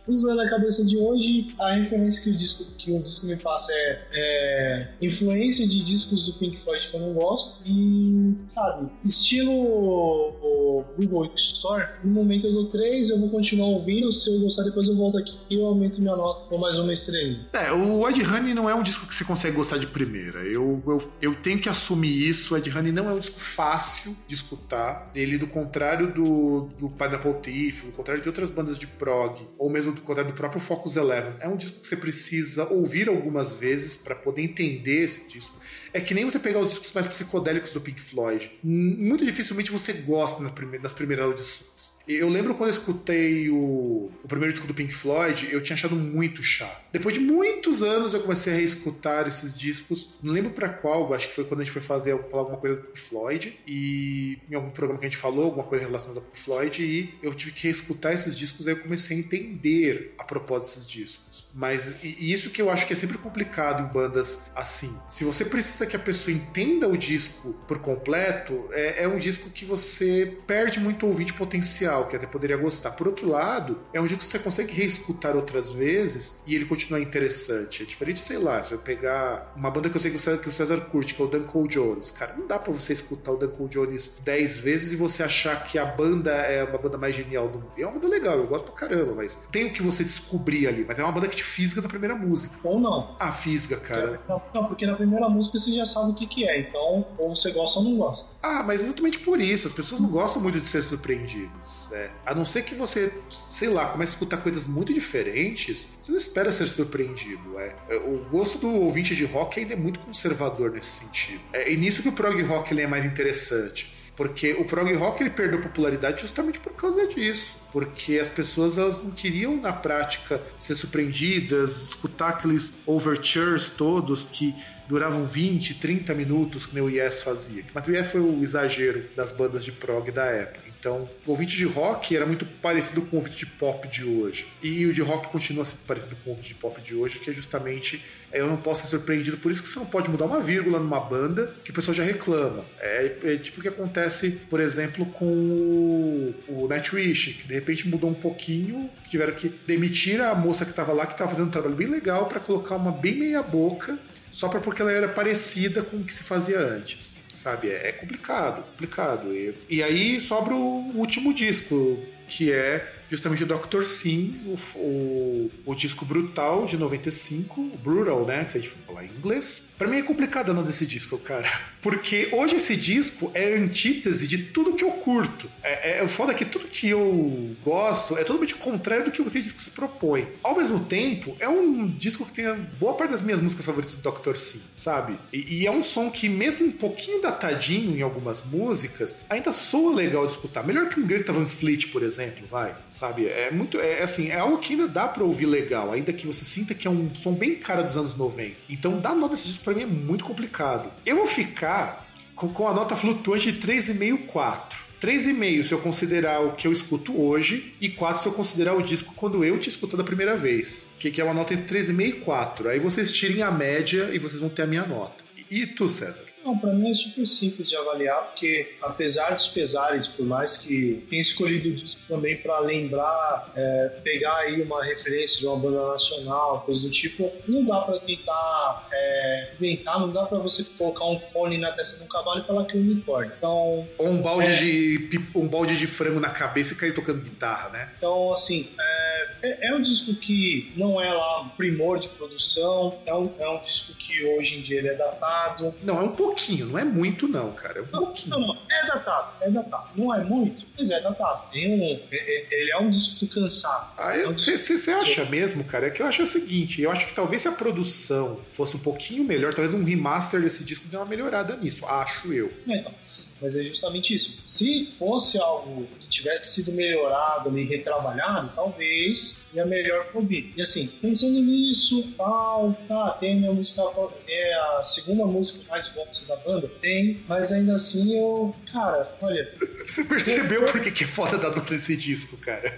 Usando 0.06 0.40
a 0.40 0.48
cabeça 0.48 0.84
de 0.84 0.96
hoje, 0.96 1.54
a 1.60 1.74
referência 1.74 2.24
que 2.24 2.30
o 2.30 2.36
disco, 2.36 2.64
que 2.76 2.92
o 2.92 3.00
disco 3.00 3.26
me 3.26 3.36
passa 3.36 3.72
é, 3.72 4.06
é 4.12 4.88
influência 5.00 5.66
de 5.66 5.82
discos 5.84 6.26
do 6.26 6.34
Pink 6.34 6.62
Floyd 6.62 6.88
que 6.88 6.96
eu 6.96 7.00
não 7.00 7.12
gosto 7.12 7.62
e, 7.64 8.36
sabe, 8.48 8.90
estilo 9.04 9.52
o 9.52 10.84
Google 10.98 11.30
Store, 11.36 11.86
no 12.04 12.10
momento 12.10 12.46
eu 12.46 12.52
dou 12.52 12.66
3, 12.66 13.10
eu 13.10 13.20
vou 13.20 13.30
continuar 13.30 13.68
ouvindo, 13.68 14.10
se 14.12 14.34
eu 14.34 14.40
gostar 14.40 14.64
depois 14.64 14.88
eu 14.88 14.96
volto 14.96 15.18
aqui 15.18 15.38
e 15.48 15.54
eu 15.54 15.66
aumento 15.66 16.00
minha 16.00 16.16
nota 16.16 16.44
com 16.46 16.58
mais 16.58 16.78
uma 16.78 16.92
estrelinha. 16.92 17.46
É, 17.52 17.72
o 17.72 18.08
Ed 18.08 18.24
Honey 18.24 18.54
não 18.54 18.68
é 18.68 18.74
um 18.74 18.82
disco 18.82 19.06
que 19.06 19.14
você 19.14 19.24
consegue 19.24 19.56
gostar 19.56 19.78
de 19.78 19.86
primeira. 19.86 20.40
Eu, 20.40 20.82
eu, 20.86 21.12
eu 21.20 21.34
tenho 21.34 21.58
que 21.58 21.68
assumir 21.68 22.28
isso. 22.28 22.54
O 22.54 22.58
Ed 22.58 22.70
Honey 22.70 22.92
não 22.92 23.08
é 23.08 23.12
um 23.12 23.18
disco 23.18 23.38
fácil 23.38 24.16
de 24.26 24.34
escutar. 24.34 25.10
Ele, 25.14 25.38
do 25.38 25.46
contrário 25.46 26.12
do, 26.12 26.68
do 26.78 26.90
Pineapple 26.90 27.34
Thief, 27.34 27.84
do 27.84 27.92
contrário 27.92 28.22
de 28.22 28.28
outras 28.28 28.50
bandas 28.50 28.78
de 28.78 28.86
prog, 28.86 29.38
ou 29.58 29.70
mesmo 29.70 29.91
do 29.94 30.00
contrário 30.02 30.32
do 30.32 30.36
próprio 30.36 30.60
Focus 30.60 30.96
Eleven, 30.96 31.34
é 31.40 31.48
um 31.48 31.56
disco 31.56 31.80
que 31.80 31.86
você 31.86 31.96
precisa 31.96 32.64
ouvir 32.72 33.08
algumas 33.08 33.54
vezes 33.54 33.96
para 33.96 34.14
poder 34.14 34.42
entender 34.42 35.04
esse 35.04 35.26
disco. 35.28 35.60
É 35.92 36.00
que 36.00 36.14
nem 36.14 36.24
você 36.24 36.38
pegar 36.38 36.60
os 36.60 36.70
discos 36.70 36.92
mais 36.92 37.06
psicodélicos 37.06 37.72
do 37.72 37.80
Pink 37.80 38.00
Floyd. 38.00 38.50
Muito 38.62 39.24
dificilmente 39.24 39.70
você 39.70 39.92
gosta 39.92 40.42
nas 40.42 40.52
prime- 40.52 40.78
nas 40.78 40.92
primeiras 40.94 41.26
audições. 41.26 41.92
Eu 42.08 42.28
lembro 42.28 42.54
quando 42.54 42.70
eu 42.70 42.74
escutei 42.74 43.48
o, 43.48 44.10
o 44.24 44.28
primeiro 44.28 44.52
disco 44.52 44.66
do 44.66 44.74
Pink 44.74 44.92
Floyd, 44.92 45.48
eu 45.52 45.62
tinha 45.62 45.74
achado 45.74 45.94
muito 45.94 46.42
chato. 46.42 46.82
Depois 46.92 47.14
de 47.14 47.20
muitos 47.20 47.82
anos 47.82 48.12
eu 48.12 48.20
comecei 48.20 48.52
a 48.52 48.56
reescutar 48.56 49.28
esses 49.28 49.58
discos. 49.58 50.14
Não 50.22 50.32
lembro 50.32 50.50
pra 50.50 50.68
qual, 50.68 51.12
acho 51.14 51.28
que 51.28 51.34
foi 51.34 51.44
quando 51.44 51.60
a 51.60 51.64
gente 51.64 51.72
foi 51.72 51.82
fazer 51.82 52.18
falar 52.30 52.42
alguma 52.42 52.58
coisa 52.58 52.76
do 52.76 52.82
Pink 52.82 52.98
Floyd. 53.00 53.60
E 53.66 54.38
em 54.50 54.54
algum 54.54 54.70
programa 54.70 54.98
que 54.98 55.06
a 55.06 55.08
gente 55.08 55.18
falou, 55.20 55.44
alguma 55.44 55.64
coisa 55.64 55.84
relacionada 55.84 56.18
ao 56.20 56.24
Pink 56.26 56.40
Floyd. 56.40 56.82
E 56.82 57.14
eu 57.22 57.32
tive 57.34 57.52
que 57.52 57.64
reescutar 57.64 58.12
esses 58.12 58.36
discos, 58.36 58.66
aí 58.66 58.74
eu 58.74 58.80
comecei 58.80 59.16
a 59.16 59.20
entender 59.20 60.14
a 60.18 60.24
propósito 60.24 60.74
desses 60.74 60.86
discos. 60.86 61.46
Mas 61.54 61.96
e, 62.02 62.16
e 62.18 62.32
isso 62.32 62.50
que 62.50 62.60
eu 62.60 62.70
acho 62.70 62.86
que 62.86 62.92
é 62.92 62.96
sempre 62.96 63.18
complicado 63.18 63.82
em 63.82 63.92
bandas 63.92 64.40
assim. 64.56 64.92
Se 65.08 65.24
você 65.24 65.44
precisa 65.44 65.81
que 65.86 65.96
a 65.96 65.98
pessoa 65.98 66.34
entenda 66.34 66.88
o 66.88 66.96
disco 66.96 67.54
por 67.66 67.78
completo, 67.78 68.66
é, 68.72 69.04
é 69.04 69.08
um 69.08 69.18
disco 69.18 69.50
que 69.50 69.64
você 69.64 70.36
perde 70.46 70.80
muito 70.80 71.06
ouvinte 71.06 71.32
potencial, 71.32 72.06
que 72.06 72.16
até 72.16 72.26
poderia 72.26 72.56
gostar. 72.56 72.92
Por 72.92 73.06
outro 73.06 73.28
lado, 73.28 73.78
é 73.92 74.00
um 74.00 74.06
disco 74.06 74.20
que 74.20 74.24
você 74.24 74.38
consegue 74.38 74.72
reescutar 74.72 75.36
outras 75.36 75.72
vezes 75.72 76.42
e 76.46 76.54
ele 76.54 76.64
continuar 76.64 77.00
interessante. 77.00 77.82
É 77.82 77.86
diferente, 77.86 78.20
sei 78.20 78.38
lá, 78.38 78.62
se 78.62 78.72
eu 78.72 78.78
pegar 78.78 79.52
uma 79.56 79.70
banda 79.70 79.88
que 79.88 79.96
eu 79.96 80.00
sei 80.00 80.10
que 80.10 80.16
o 80.16 80.20
César, 80.20 80.38
que 80.38 80.48
o 80.48 80.52
César 80.52 80.80
curte, 80.82 81.14
que 81.14 81.22
é 81.22 81.24
o 81.24 81.28
Duncan 81.28 81.66
Jones. 81.66 82.10
Cara, 82.10 82.34
não 82.36 82.46
dá 82.46 82.58
pra 82.58 82.72
você 82.72 82.92
escutar 82.92 83.32
o 83.32 83.36
Duncan 83.36 83.66
Jones 83.66 84.12
10 84.24 84.56
vezes 84.58 84.92
e 84.92 84.96
você 84.96 85.22
achar 85.22 85.64
que 85.64 85.78
a 85.78 85.84
banda 85.84 86.30
é 86.30 86.64
uma 86.64 86.78
banda 86.78 86.98
mais 86.98 87.14
genial 87.14 87.48
do 87.48 87.58
mundo. 87.58 87.72
É 87.76 87.86
uma 87.86 87.92
banda 87.98 88.08
legal, 88.08 88.36
eu 88.36 88.46
gosto 88.46 88.64
pra 88.64 88.74
caramba, 88.74 89.14
mas 89.14 89.36
tem 89.50 89.66
o 89.66 89.72
que 89.72 89.82
você 89.82 90.04
descobrir 90.04 90.66
ali. 90.66 90.84
Mas 90.86 90.98
é 90.98 91.02
uma 91.02 91.12
banda 91.12 91.28
que 91.28 91.36
te 91.36 91.44
fisga 91.44 91.80
na 91.80 91.88
primeira 91.88 92.14
música. 92.14 92.54
Ou 92.62 92.78
não. 92.78 93.16
Ah, 93.18 93.32
fisga, 93.32 93.76
cara. 93.76 94.20
Não, 94.54 94.66
porque 94.66 94.86
na 94.86 94.94
primeira 94.94 95.28
música 95.28 95.58
você 95.58 95.71
já 95.72 95.84
sabe 95.84 96.12
o 96.12 96.14
que, 96.14 96.26
que 96.26 96.48
é, 96.48 96.60
então 96.60 97.06
ou 97.18 97.34
você 97.34 97.50
gosta 97.50 97.78
ou 97.78 97.84
não 97.84 97.96
gosta. 97.96 98.36
Ah, 98.42 98.62
mas 98.62 98.82
exatamente 98.82 99.18
por 99.20 99.40
isso. 99.40 99.66
As 99.66 99.72
pessoas 99.72 100.00
não 100.00 100.08
gostam 100.08 100.42
muito 100.42 100.60
de 100.60 100.66
ser 100.66 100.82
surpreendidas. 100.82 101.90
É. 101.92 102.10
A 102.26 102.34
não 102.34 102.44
ser 102.44 102.62
que 102.62 102.74
você, 102.74 103.12
sei 103.28 103.68
lá, 103.68 103.86
comece 103.86 104.12
a 104.12 104.14
escutar 104.14 104.36
coisas 104.38 104.64
muito 104.64 104.92
diferentes, 104.92 105.88
você 106.00 106.12
não 106.12 106.18
espera 106.18 106.52
ser 106.52 106.66
surpreendido. 106.66 107.58
É. 107.58 107.74
É, 107.88 107.96
O 107.96 108.24
gosto 108.30 108.58
do 108.58 108.70
ouvinte 108.70 109.14
de 109.14 109.24
rock 109.24 109.60
ainda 109.60 109.74
é 109.74 109.76
muito 109.76 110.00
conservador 110.00 110.72
nesse 110.72 111.04
sentido. 111.04 111.40
É, 111.52 111.74
nisso 111.76 112.02
que 112.02 112.08
o 112.08 112.12
prog 112.12 112.40
rock 112.42 112.72
ele 112.72 112.82
é 112.82 112.86
mais 112.86 113.04
interessante. 113.04 113.92
Porque 114.14 114.52
o 114.52 114.64
prog 114.64 114.92
rock 114.94 115.22
ele 115.22 115.30
perdeu 115.30 115.60
popularidade 115.60 116.20
justamente 116.20 116.60
por 116.60 116.74
causa 116.74 117.06
disso. 117.06 117.56
Porque 117.72 118.18
as 118.18 118.28
pessoas 118.28 118.76
elas 118.76 119.02
não 119.02 119.10
queriam 119.10 119.56
na 119.56 119.72
prática 119.72 120.42
ser 120.58 120.74
surpreendidas, 120.74 121.82
escutar 121.82 122.28
aqueles 122.28 122.74
overtures 122.86 123.70
todos 123.70 124.26
que 124.26 124.54
duravam 124.92 125.24
20, 125.24 125.76
30 125.76 126.12
minutos 126.12 126.66
que 126.66 126.74
nem 126.74 126.84
o 126.84 126.90
Yes 126.90 127.22
fazia. 127.22 127.64
Mas 127.72 127.86
o 127.88 127.90
Yes 127.90 128.08
foi 128.08 128.20
o 128.20 128.42
exagero 128.42 129.02
das 129.16 129.32
bandas 129.32 129.64
de 129.64 129.72
prog 129.72 130.10
da 130.10 130.26
época. 130.26 130.70
Então, 130.78 131.08
o 131.24 131.30
ouvinte 131.30 131.56
de 131.56 131.64
rock 131.64 132.14
era 132.14 132.26
muito 132.26 132.44
parecido 132.44 133.02
com 133.02 133.16
o 133.16 133.20
ouvinte 133.20 133.36
de 133.36 133.46
pop 133.46 133.88
de 133.88 134.04
hoje. 134.04 134.46
E 134.62 134.84
o 134.84 134.92
de 134.92 135.00
rock 135.00 135.28
continua 135.28 135.64
sendo 135.64 135.78
parecido 135.86 136.16
com 136.16 136.30
o 136.30 136.32
ouvinte 136.32 136.48
de 136.48 136.54
pop 136.56 136.78
de 136.82 136.94
hoje, 136.94 137.20
que 137.20 137.30
é 137.30 137.32
justamente 137.32 138.04
é, 138.32 138.40
eu 138.40 138.48
não 138.48 138.56
posso 138.56 138.82
ser 138.82 138.88
surpreendido. 138.88 139.38
Por 139.38 139.50
isso 139.50 139.62
que 139.62 139.68
você 139.68 139.78
não 139.78 139.86
pode 139.86 140.10
mudar 140.10 140.26
uma 140.26 140.40
vírgula 140.40 140.78
numa 140.78 141.00
banda 141.00 141.54
que 141.64 141.70
o 141.70 141.74
pessoal 141.74 141.94
já 141.94 142.02
reclama. 142.02 142.64
É, 142.80 143.16
é 143.22 143.36
tipo 143.36 143.60
o 143.60 143.62
que 143.62 143.68
acontece, 143.68 144.40
por 144.50 144.58
exemplo, 144.58 145.06
com 145.06 145.24
o, 145.24 146.34
o 146.48 146.68
Nightwish, 146.68 147.34
que 147.34 147.48
de 147.48 147.54
repente 147.54 147.88
mudou 147.88 148.10
um 148.10 148.14
pouquinho, 148.14 148.90
tiveram 149.08 149.34
que 149.34 149.48
demitir 149.66 150.20
a 150.20 150.34
moça 150.34 150.64
que 150.64 150.72
estava 150.72 150.92
lá, 150.92 151.06
que 151.06 151.12
estava 151.12 151.30
fazendo 151.30 151.46
um 151.46 151.50
trabalho 151.50 151.76
bem 151.76 151.86
legal, 151.86 152.26
para 152.26 152.40
colocar 152.40 152.74
uma 152.74 152.92
bem 152.92 153.14
meia 153.14 153.42
boca, 153.42 153.96
só 154.32 154.48
pra, 154.48 154.58
porque 154.58 154.82
ela 154.82 154.90
era 154.90 155.08
parecida 155.08 155.82
com 155.82 155.98
o 155.98 156.04
que 156.04 156.12
se 156.12 156.24
fazia 156.24 156.58
antes 156.58 157.22
sabe? 157.42 157.70
É 157.70 157.88
é 157.88 157.92
complicado, 157.92 158.62
complicado. 158.62 159.34
E, 159.34 159.54
e 159.68 159.82
aí 159.82 160.20
sobra 160.20 160.54
o 160.54 160.92
último 160.96 161.34
disco, 161.34 161.98
que 162.28 162.52
é 162.52 162.86
justamente 163.12 163.44
o 163.44 163.46
Dr. 163.46 163.82
Sim, 163.82 164.40
o, 164.46 164.78
o, 164.78 165.50
o 165.66 165.74
disco 165.74 166.06
Brutal 166.06 166.64
de 166.64 166.78
95, 166.78 167.60
o 167.60 167.76
Brutal, 167.76 168.24
né? 168.24 168.42
Se 168.42 168.56
a 168.56 168.60
gente 168.60 168.70
for 168.70 168.78
falar 168.86 169.04
em 169.04 169.10
inglês. 169.10 169.68
Pra 169.76 169.86
mim 169.86 169.98
é 169.98 170.02
complicado 170.02 170.48
o 170.48 170.54
nome 170.54 170.66
desse 170.66 170.86
disco, 170.86 171.18
cara. 171.18 171.50
Porque 171.82 172.30
hoje 172.32 172.56
esse 172.56 172.74
disco 172.74 173.30
é 173.34 173.54
antítese 173.54 174.26
de 174.26 174.38
tudo 174.38 174.74
que 174.74 174.84
eu 174.84 174.92
curto. 174.92 175.50
É, 175.62 175.98
é 175.98 176.02
o 176.02 176.08
foda 176.08 176.32
que 176.32 176.44
tudo 176.44 176.66
que 176.68 176.88
eu 176.88 177.54
gosto 177.62 178.16
é 178.16 178.24
totalmente 178.24 178.54
contrário 178.54 179.04
do 179.04 179.10
que 179.10 179.20
esse 179.20 179.42
disco 179.42 179.60
se 179.60 179.70
propõe. 179.70 180.26
Ao 180.42 180.56
mesmo 180.56 180.80
tempo, 180.80 181.36
é 181.38 181.48
um 181.48 181.86
disco 181.88 182.24
que 182.24 182.32
tem 182.32 182.54
boa 182.80 182.94
parte 182.94 183.10
das 183.10 183.20
minhas 183.20 183.40
músicas 183.40 183.66
favoritas 183.66 183.94
do 183.94 184.10
Dr. 184.10 184.36
Sim, 184.36 184.62
sabe? 184.72 185.18
E, 185.32 185.60
e 185.60 185.66
é 185.66 185.70
um 185.70 185.82
som 185.82 186.10
que, 186.10 186.28
mesmo 186.30 186.66
um 186.66 186.72
pouquinho 186.72 187.20
datadinho 187.20 187.94
em 187.94 188.00
algumas 188.00 188.42
músicas, 188.42 189.18
ainda 189.28 189.52
soa 189.52 189.94
legal 189.94 190.24
de 190.24 190.32
escutar. 190.32 190.64
Melhor 190.64 190.88
que 190.88 190.98
um 190.98 191.06
Greta 191.06 191.32
Van 191.32 191.48
Fleet, 191.48 191.88
por 191.88 192.02
exemplo, 192.02 192.46
vai, 192.50 192.74
sabe? 192.86 193.01
É 193.10 193.50
muito, 193.50 193.80
é 193.80 194.02
assim, 194.02 194.28
é 194.28 194.38
algo 194.38 194.58
que 194.58 194.72
ainda 194.72 194.88
dá 194.88 195.08
pra 195.08 195.24
ouvir 195.24 195.46
legal, 195.46 195.92
ainda 195.92 196.12
que 196.12 196.26
você 196.26 196.44
sinta 196.44 196.74
que 196.74 196.86
é 196.86 196.90
um 196.90 197.14
som 197.14 197.32
bem 197.32 197.54
cara 197.56 197.82
dos 197.82 197.96
anos 197.96 198.14
90. 198.14 198.54
Então, 198.68 199.00
dar 199.00 199.14
nota 199.14 199.34
desse 199.34 199.48
disco 199.48 199.64
pra 199.64 199.74
mim 199.74 199.82
é 199.82 199.86
muito 199.86 200.24
complicado. 200.24 200.90
Eu 201.04 201.16
vou 201.16 201.26
ficar 201.26 202.08
com, 202.34 202.48
com 202.48 202.68
a 202.68 202.72
nota 202.72 202.96
flutuante 202.96 203.52
de 203.52 203.66
3,5, 203.66 204.26
4. 204.26 204.82
3,5 205.02 205.62
se 205.64 205.72
eu 205.72 205.78
considerar 205.80 206.40
o 206.40 206.52
que 206.52 206.66
eu 206.66 206.72
escuto 206.72 207.20
hoje, 207.20 207.74
e 207.80 207.88
4 207.88 208.22
se 208.22 208.28
eu 208.28 208.32
considerar 208.32 208.74
o 208.74 208.82
disco 208.82 209.14
quando 209.16 209.44
eu 209.44 209.58
te 209.58 209.68
escuto 209.68 209.96
da 209.96 210.04
primeira 210.04 210.36
vez. 210.36 210.86
Que 210.98 211.20
é 211.20 211.24
uma 211.24 211.34
nota 211.34 211.54
entre 211.54 211.80
3,5 211.80 212.08
e 212.08 212.12
4. 212.12 212.68
Aí 212.68 212.78
vocês 212.78 213.10
tirem 213.10 213.42
a 213.42 213.50
média 213.50 214.10
e 214.12 214.18
vocês 214.18 214.40
vão 214.40 214.48
ter 214.48 214.62
a 214.62 214.66
minha 214.66 214.86
nota. 214.86 215.24
E, 215.50 215.62
e 215.62 215.66
tu, 215.66 215.88
César? 215.88 216.31
Não, 216.44 216.58
pra 216.58 216.72
mim 216.72 216.90
é 216.90 216.94
super 216.94 217.26
simples 217.26 217.68
de 217.68 217.76
avaliar, 217.76 218.22
porque 218.28 218.74
apesar 218.82 219.30
dos 219.34 219.48
pesares, 219.48 220.08
por 220.08 220.26
mais 220.26 220.58
que 220.58 221.04
tenha 221.08 221.22
escolhido 221.22 221.68
o 221.68 221.72
disco 221.72 222.00
também 222.08 222.36
pra 222.36 222.58
lembrar, 222.60 223.50
é, 223.54 223.88
pegar 224.02 224.36
aí 224.38 224.60
uma 224.62 224.84
referência 224.84 225.38
de 225.38 225.46
uma 225.46 225.56
banda 225.56 225.92
nacional, 225.92 226.62
coisa 226.66 226.82
do 226.82 226.90
tipo, 226.90 227.30
não 227.46 227.64
dá 227.64 227.80
pra 227.82 227.98
tentar 228.00 228.88
é, 228.92 229.52
inventar, 229.60 230.00
não 230.00 230.10
dá 230.10 230.24
pra 230.24 230.38
você 230.38 230.64
colocar 230.76 231.04
um 231.06 231.18
pônei 231.18 231.58
na 231.58 231.72
testa 231.72 231.98
de 231.98 232.04
um 232.04 232.08
cavalo 232.08 232.40
e 232.42 232.46
falar 232.46 232.64
que 232.64 232.76
é 232.76 232.80
um 232.80 232.82
unicórnio. 232.82 233.32
Então, 233.36 233.88
Ou 233.98 234.08
um 234.08 234.20
balde, 234.20 234.48
É. 234.48 234.56
de, 234.56 235.20
um 235.34 235.46
balde 235.46 235.78
de 235.78 235.86
frango 235.86 236.18
na 236.20 236.30
cabeça 236.30 236.74
e 236.74 236.76
cair 236.76 236.94
tocando 236.94 237.20
guitarra, 237.20 237.68
né? 237.70 237.90
Então, 237.98 238.32
assim, 238.32 238.68
é, 238.78 239.28
é- 239.42 239.68
é 239.68 239.74
um 239.74 239.82
disco 239.82 240.14
que 240.14 240.72
não 240.76 241.00
é 241.00 241.12
lá 241.12 241.50
primor 241.56 241.98
de 241.98 242.08
produção, 242.08 242.98
é 243.06 243.14
um, 243.14 243.32
é 243.38 243.48
um 243.48 243.60
disco 243.60 243.92
que 243.94 244.24
hoje 244.24 244.58
em 244.58 244.60
dia 244.62 244.78
ele 244.78 244.88
é 244.88 244.94
datado. 244.94 245.74
Não, 245.82 245.98
é 245.98 246.02
um 246.02 246.12
pouquinho, 246.32 246.66
não 246.66 246.78
é 246.78 246.84
muito 246.84 247.28
não, 247.28 247.52
cara. 247.52 247.78
É 247.80 247.82
um 247.82 247.86
Não, 247.92 248.04
pouquinho. 248.06 248.38
não, 248.38 248.56
é 248.70 248.86
datado, 248.86 249.32
é 249.42 249.50
datado. 249.50 249.88
Não 249.96 250.14
é 250.14 250.24
muito, 250.24 250.64
mas 250.78 250.90
é 250.90 251.00
datado. 251.00 251.50
Tem 251.52 251.68
um, 251.74 252.00
é- 252.10 252.16
é- 252.16 252.46
ele 252.50 252.70
é 252.72 252.78
um 252.78 252.90
disco 252.90 253.26
cansado. 253.26 253.92
Ah, 253.98 254.16
É 254.16 254.26
um 254.26 254.32
disco- 254.34 254.56
você 254.58 254.90
acha 254.90 255.24
mesmo, 255.26 255.64
cara? 255.64 255.86
É 255.86 255.90
que 255.90 256.02
eu 256.02 256.06
acho 256.06 256.22
o 256.22 256.26
seguinte, 256.26 256.80
eu 256.82 256.90
acho 256.90 257.06
que 257.06 257.12
talvez 257.14 257.42
se 257.42 257.48
a 257.48 257.52
produção 257.52 258.38
fosse 258.50 258.76
um 258.76 258.80
pouquinho 258.80 259.24
melhor, 259.24 259.52
talvez 259.54 259.74
um 259.74 259.84
remaster 259.84 260.40
desse 260.40 260.64
disco 260.64 260.86
dê 260.88 260.96
uma 260.96 261.06
melhorada 261.06 261.56
nisso, 261.56 261.84
acho 261.86 262.32
eu. 262.32 262.52
É, 262.68 262.82
mas, 262.82 263.34
mas 263.40 263.56
é 263.56 263.62
justamente 263.62 264.14
isso. 264.14 264.38
Se 264.44 264.86
fosse 264.98 265.38
algo 265.38 265.86
que 266.00 266.08
tivesse 266.08 266.54
sido 266.54 266.72
melhorado 266.72 267.56
e 267.58 267.64
retrabalhado, 267.64 268.50
talvez 268.54 269.46
ia 269.54 269.64
melhor 269.66 270.06
pro 270.06 270.20
ouvir. 270.20 270.52
E 270.56 270.62
assim, 270.62 270.86
pensando 271.00 271.40
nisso, 271.40 272.12
tal, 272.16 272.76
tá, 272.88 273.10
tem 273.12 273.34
a 273.34 273.36
minha 273.36 273.52
música 273.52 273.82
é 274.28 274.54
a 274.54 274.84
segunda 274.84 275.24
música 275.26 275.60
que 275.64 275.68
mais 275.68 275.88
gosto 275.88 276.21
da 276.26 276.36
banda, 276.36 276.68
tem, 276.80 277.20
mas 277.28 277.52
ainda 277.52 277.74
assim 277.76 278.16
eu, 278.18 278.54
cara, 278.72 279.10
olha, 279.20 279.52
Você 279.86 280.04
percebeu 280.04 280.64
por 280.66 280.80
que 280.80 280.90
que 280.90 281.04
é 281.04 281.06
foda 281.06 281.36
da 281.38 281.48
nota 281.50 281.74
desse 281.74 281.96
disco, 281.96 282.36
cara? 282.38 282.74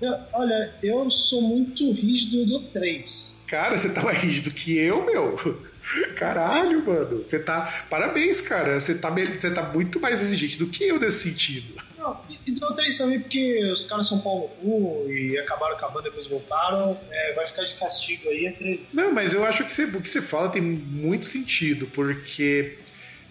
eu- 0.00 0.18
olha, 0.32 0.74
eu 0.82 1.10
sou 1.10 1.42
muito 1.42 1.90
rígido 1.92 2.40
eu 2.40 2.46
dou 2.46 2.62
3. 2.70 3.36
Cara, 3.46 3.76
você 3.76 3.90
tá 3.90 4.02
mais 4.02 4.18
rígido 4.18 4.50
que 4.50 4.76
eu, 4.78 5.04
meu. 5.04 5.36
Caralho, 6.14 6.84
mano. 6.86 7.24
Você 7.26 7.38
tá. 7.38 7.62
Parabéns, 7.90 8.40
cara. 8.40 8.78
Você 8.78 8.94
tá, 8.94 9.10
você 9.10 9.50
tá 9.50 9.62
muito 9.72 9.98
mais 9.98 10.20
exigente 10.22 10.56
do 10.58 10.68
que 10.68 10.84
eu 10.84 11.00
nesse 11.00 11.28
sentido. 11.30 11.74
Não, 12.46 12.46
e- 12.46 12.50
e 12.50 12.52
dou 12.60 12.74
3 12.74 12.96
também 12.98 13.20
porque 13.20 13.64
os 13.72 13.84
caras 13.86 14.08
são 14.08 14.20
pau 14.20 14.54
no 14.62 14.70
cu 14.70 15.10
e 15.12 15.38
acabaram 15.38 15.76
com 15.78 15.86
a 15.86 15.88
banda, 15.88 16.08
depois 16.10 16.26
voltaram, 16.26 16.98
é, 17.10 17.32
vai 17.34 17.46
ficar 17.46 17.64
de 17.64 17.74
castigo 17.74 18.28
aí, 18.28 18.46
é 18.46 18.52
3. 18.52 18.80
Não, 18.92 19.12
mas 19.12 19.32
eu 19.32 19.44
acho 19.44 19.64
que 19.64 19.72
você- 19.72 19.84
o 19.84 20.00
que 20.00 20.08
você 20.08 20.20
fala 20.22 20.48
tem 20.48 20.60
muito 20.62 21.26
sentido, 21.26 21.86
porque 21.88 22.78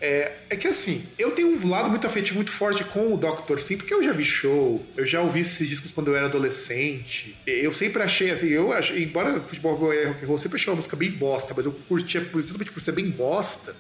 é, 0.02 0.32
é 0.50 0.56
que 0.56 0.66
assim, 0.68 1.06
eu 1.18 1.32
tenho 1.32 1.50
um 1.50 1.70
lado 1.70 1.90
muito 1.90 2.08
afetivo 2.08 2.38
muito 2.38 2.52
forte 2.52 2.86
com 2.86 3.14
o 3.14 3.18
Dr. 3.18 3.60
Sim, 3.60 3.76
porque 3.76 3.94
eu 3.94 4.02
já 4.02 4.14
vi 4.14 4.24
show, 4.24 4.86
eu 4.96 5.06
já 5.06 5.20
ouvi 5.22 5.42
esses 5.42 5.68
discos 5.68 5.92
quando 5.92 6.08
eu 6.08 6.16
era 6.16 6.28
adolescente. 6.28 7.36
Eu 7.46 7.74
sempre 7.74 8.02
achei 8.02 8.32
assim, 8.32 8.48
eu 8.48 8.72
achei, 8.72 9.04
embora 9.04 9.42
futebol 9.42 9.94
e 9.94 10.06
rock 10.06 10.24
and 10.24 10.28
roll 10.28 10.38
sempre 10.38 10.56
achei 10.58 10.72
uma 10.72 10.78
música 10.78 10.96
bem 10.96 11.12
bosta, 11.12 11.54
mas 11.56 11.66
eu 11.66 11.74
curtia 11.88 12.22
precisamente 12.22 12.72
por 12.72 12.82
ser 12.82 12.94
bem 12.94 13.10
bosta. 13.10 13.76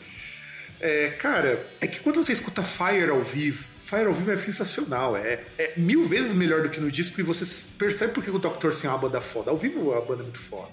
É, 0.81 1.09
cara, 1.09 1.65
é 1.81 1.87
que 1.87 1.99
quando 1.99 2.17
você 2.23 2.31
escuta 2.33 2.63
Fire 2.63 3.09
ao 3.09 3.21
vivo, 3.21 3.65
Fire 3.89 4.05
ao 4.05 4.13
vivo 4.13 4.29
é 4.29 4.37
sensacional, 4.37 5.17
é, 5.17 5.43
é 5.57 5.73
mil 5.75 6.03
vezes 6.03 6.31
melhor 6.35 6.61
do 6.61 6.69
que 6.69 6.79
no 6.79 6.91
disco 6.91 7.19
e 7.19 7.23
você 7.23 7.43
percebe 7.75 8.13
porque 8.13 8.29
o 8.29 8.37
Dr. 8.37 8.71
Sim 8.71 8.85
é 8.85 8.89
uma 8.91 8.99
banda 8.99 9.19
foda. 9.19 9.49
Ao 9.49 9.57
vivo 9.57 9.91
a 9.93 10.01
banda 10.01 10.21
é 10.21 10.25
muito 10.25 10.37
foda. 10.37 10.69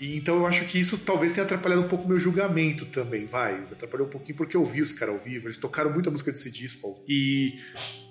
E, 0.00 0.16
então 0.16 0.36
eu 0.36 0.46
acho 0.46 0.64
que 0.66 0.78
isso 0.78 0.98
talvez 0.98 1.32
tenha 1.32 1.44
atrapalhado 1.44 1.82
um 1.82 1.88
pouco 1.88 2.08
meu 2.08 2.18
julgamento 2.18 2.84
também, 2.86 3.26
vai. 3.26 3.54
Atrapalhou 3.72 4.06
um 4.06 4.10
pouquinho 4.10 4.36
porque 4.36 4.56
eu 4.56 4.64
vi 4.64 4.82
os 4.82 4.92
caras 4.92 5.14
ao 5.14 5.20
vivo, 5.20 5.46
eles 5.46 5.58
tocaram 5.58 5.92
muita 5.92 6.10
música 6.10 6.30
desse 6.30 6.50
disco. 6.50 7.02
E 7.08 7.54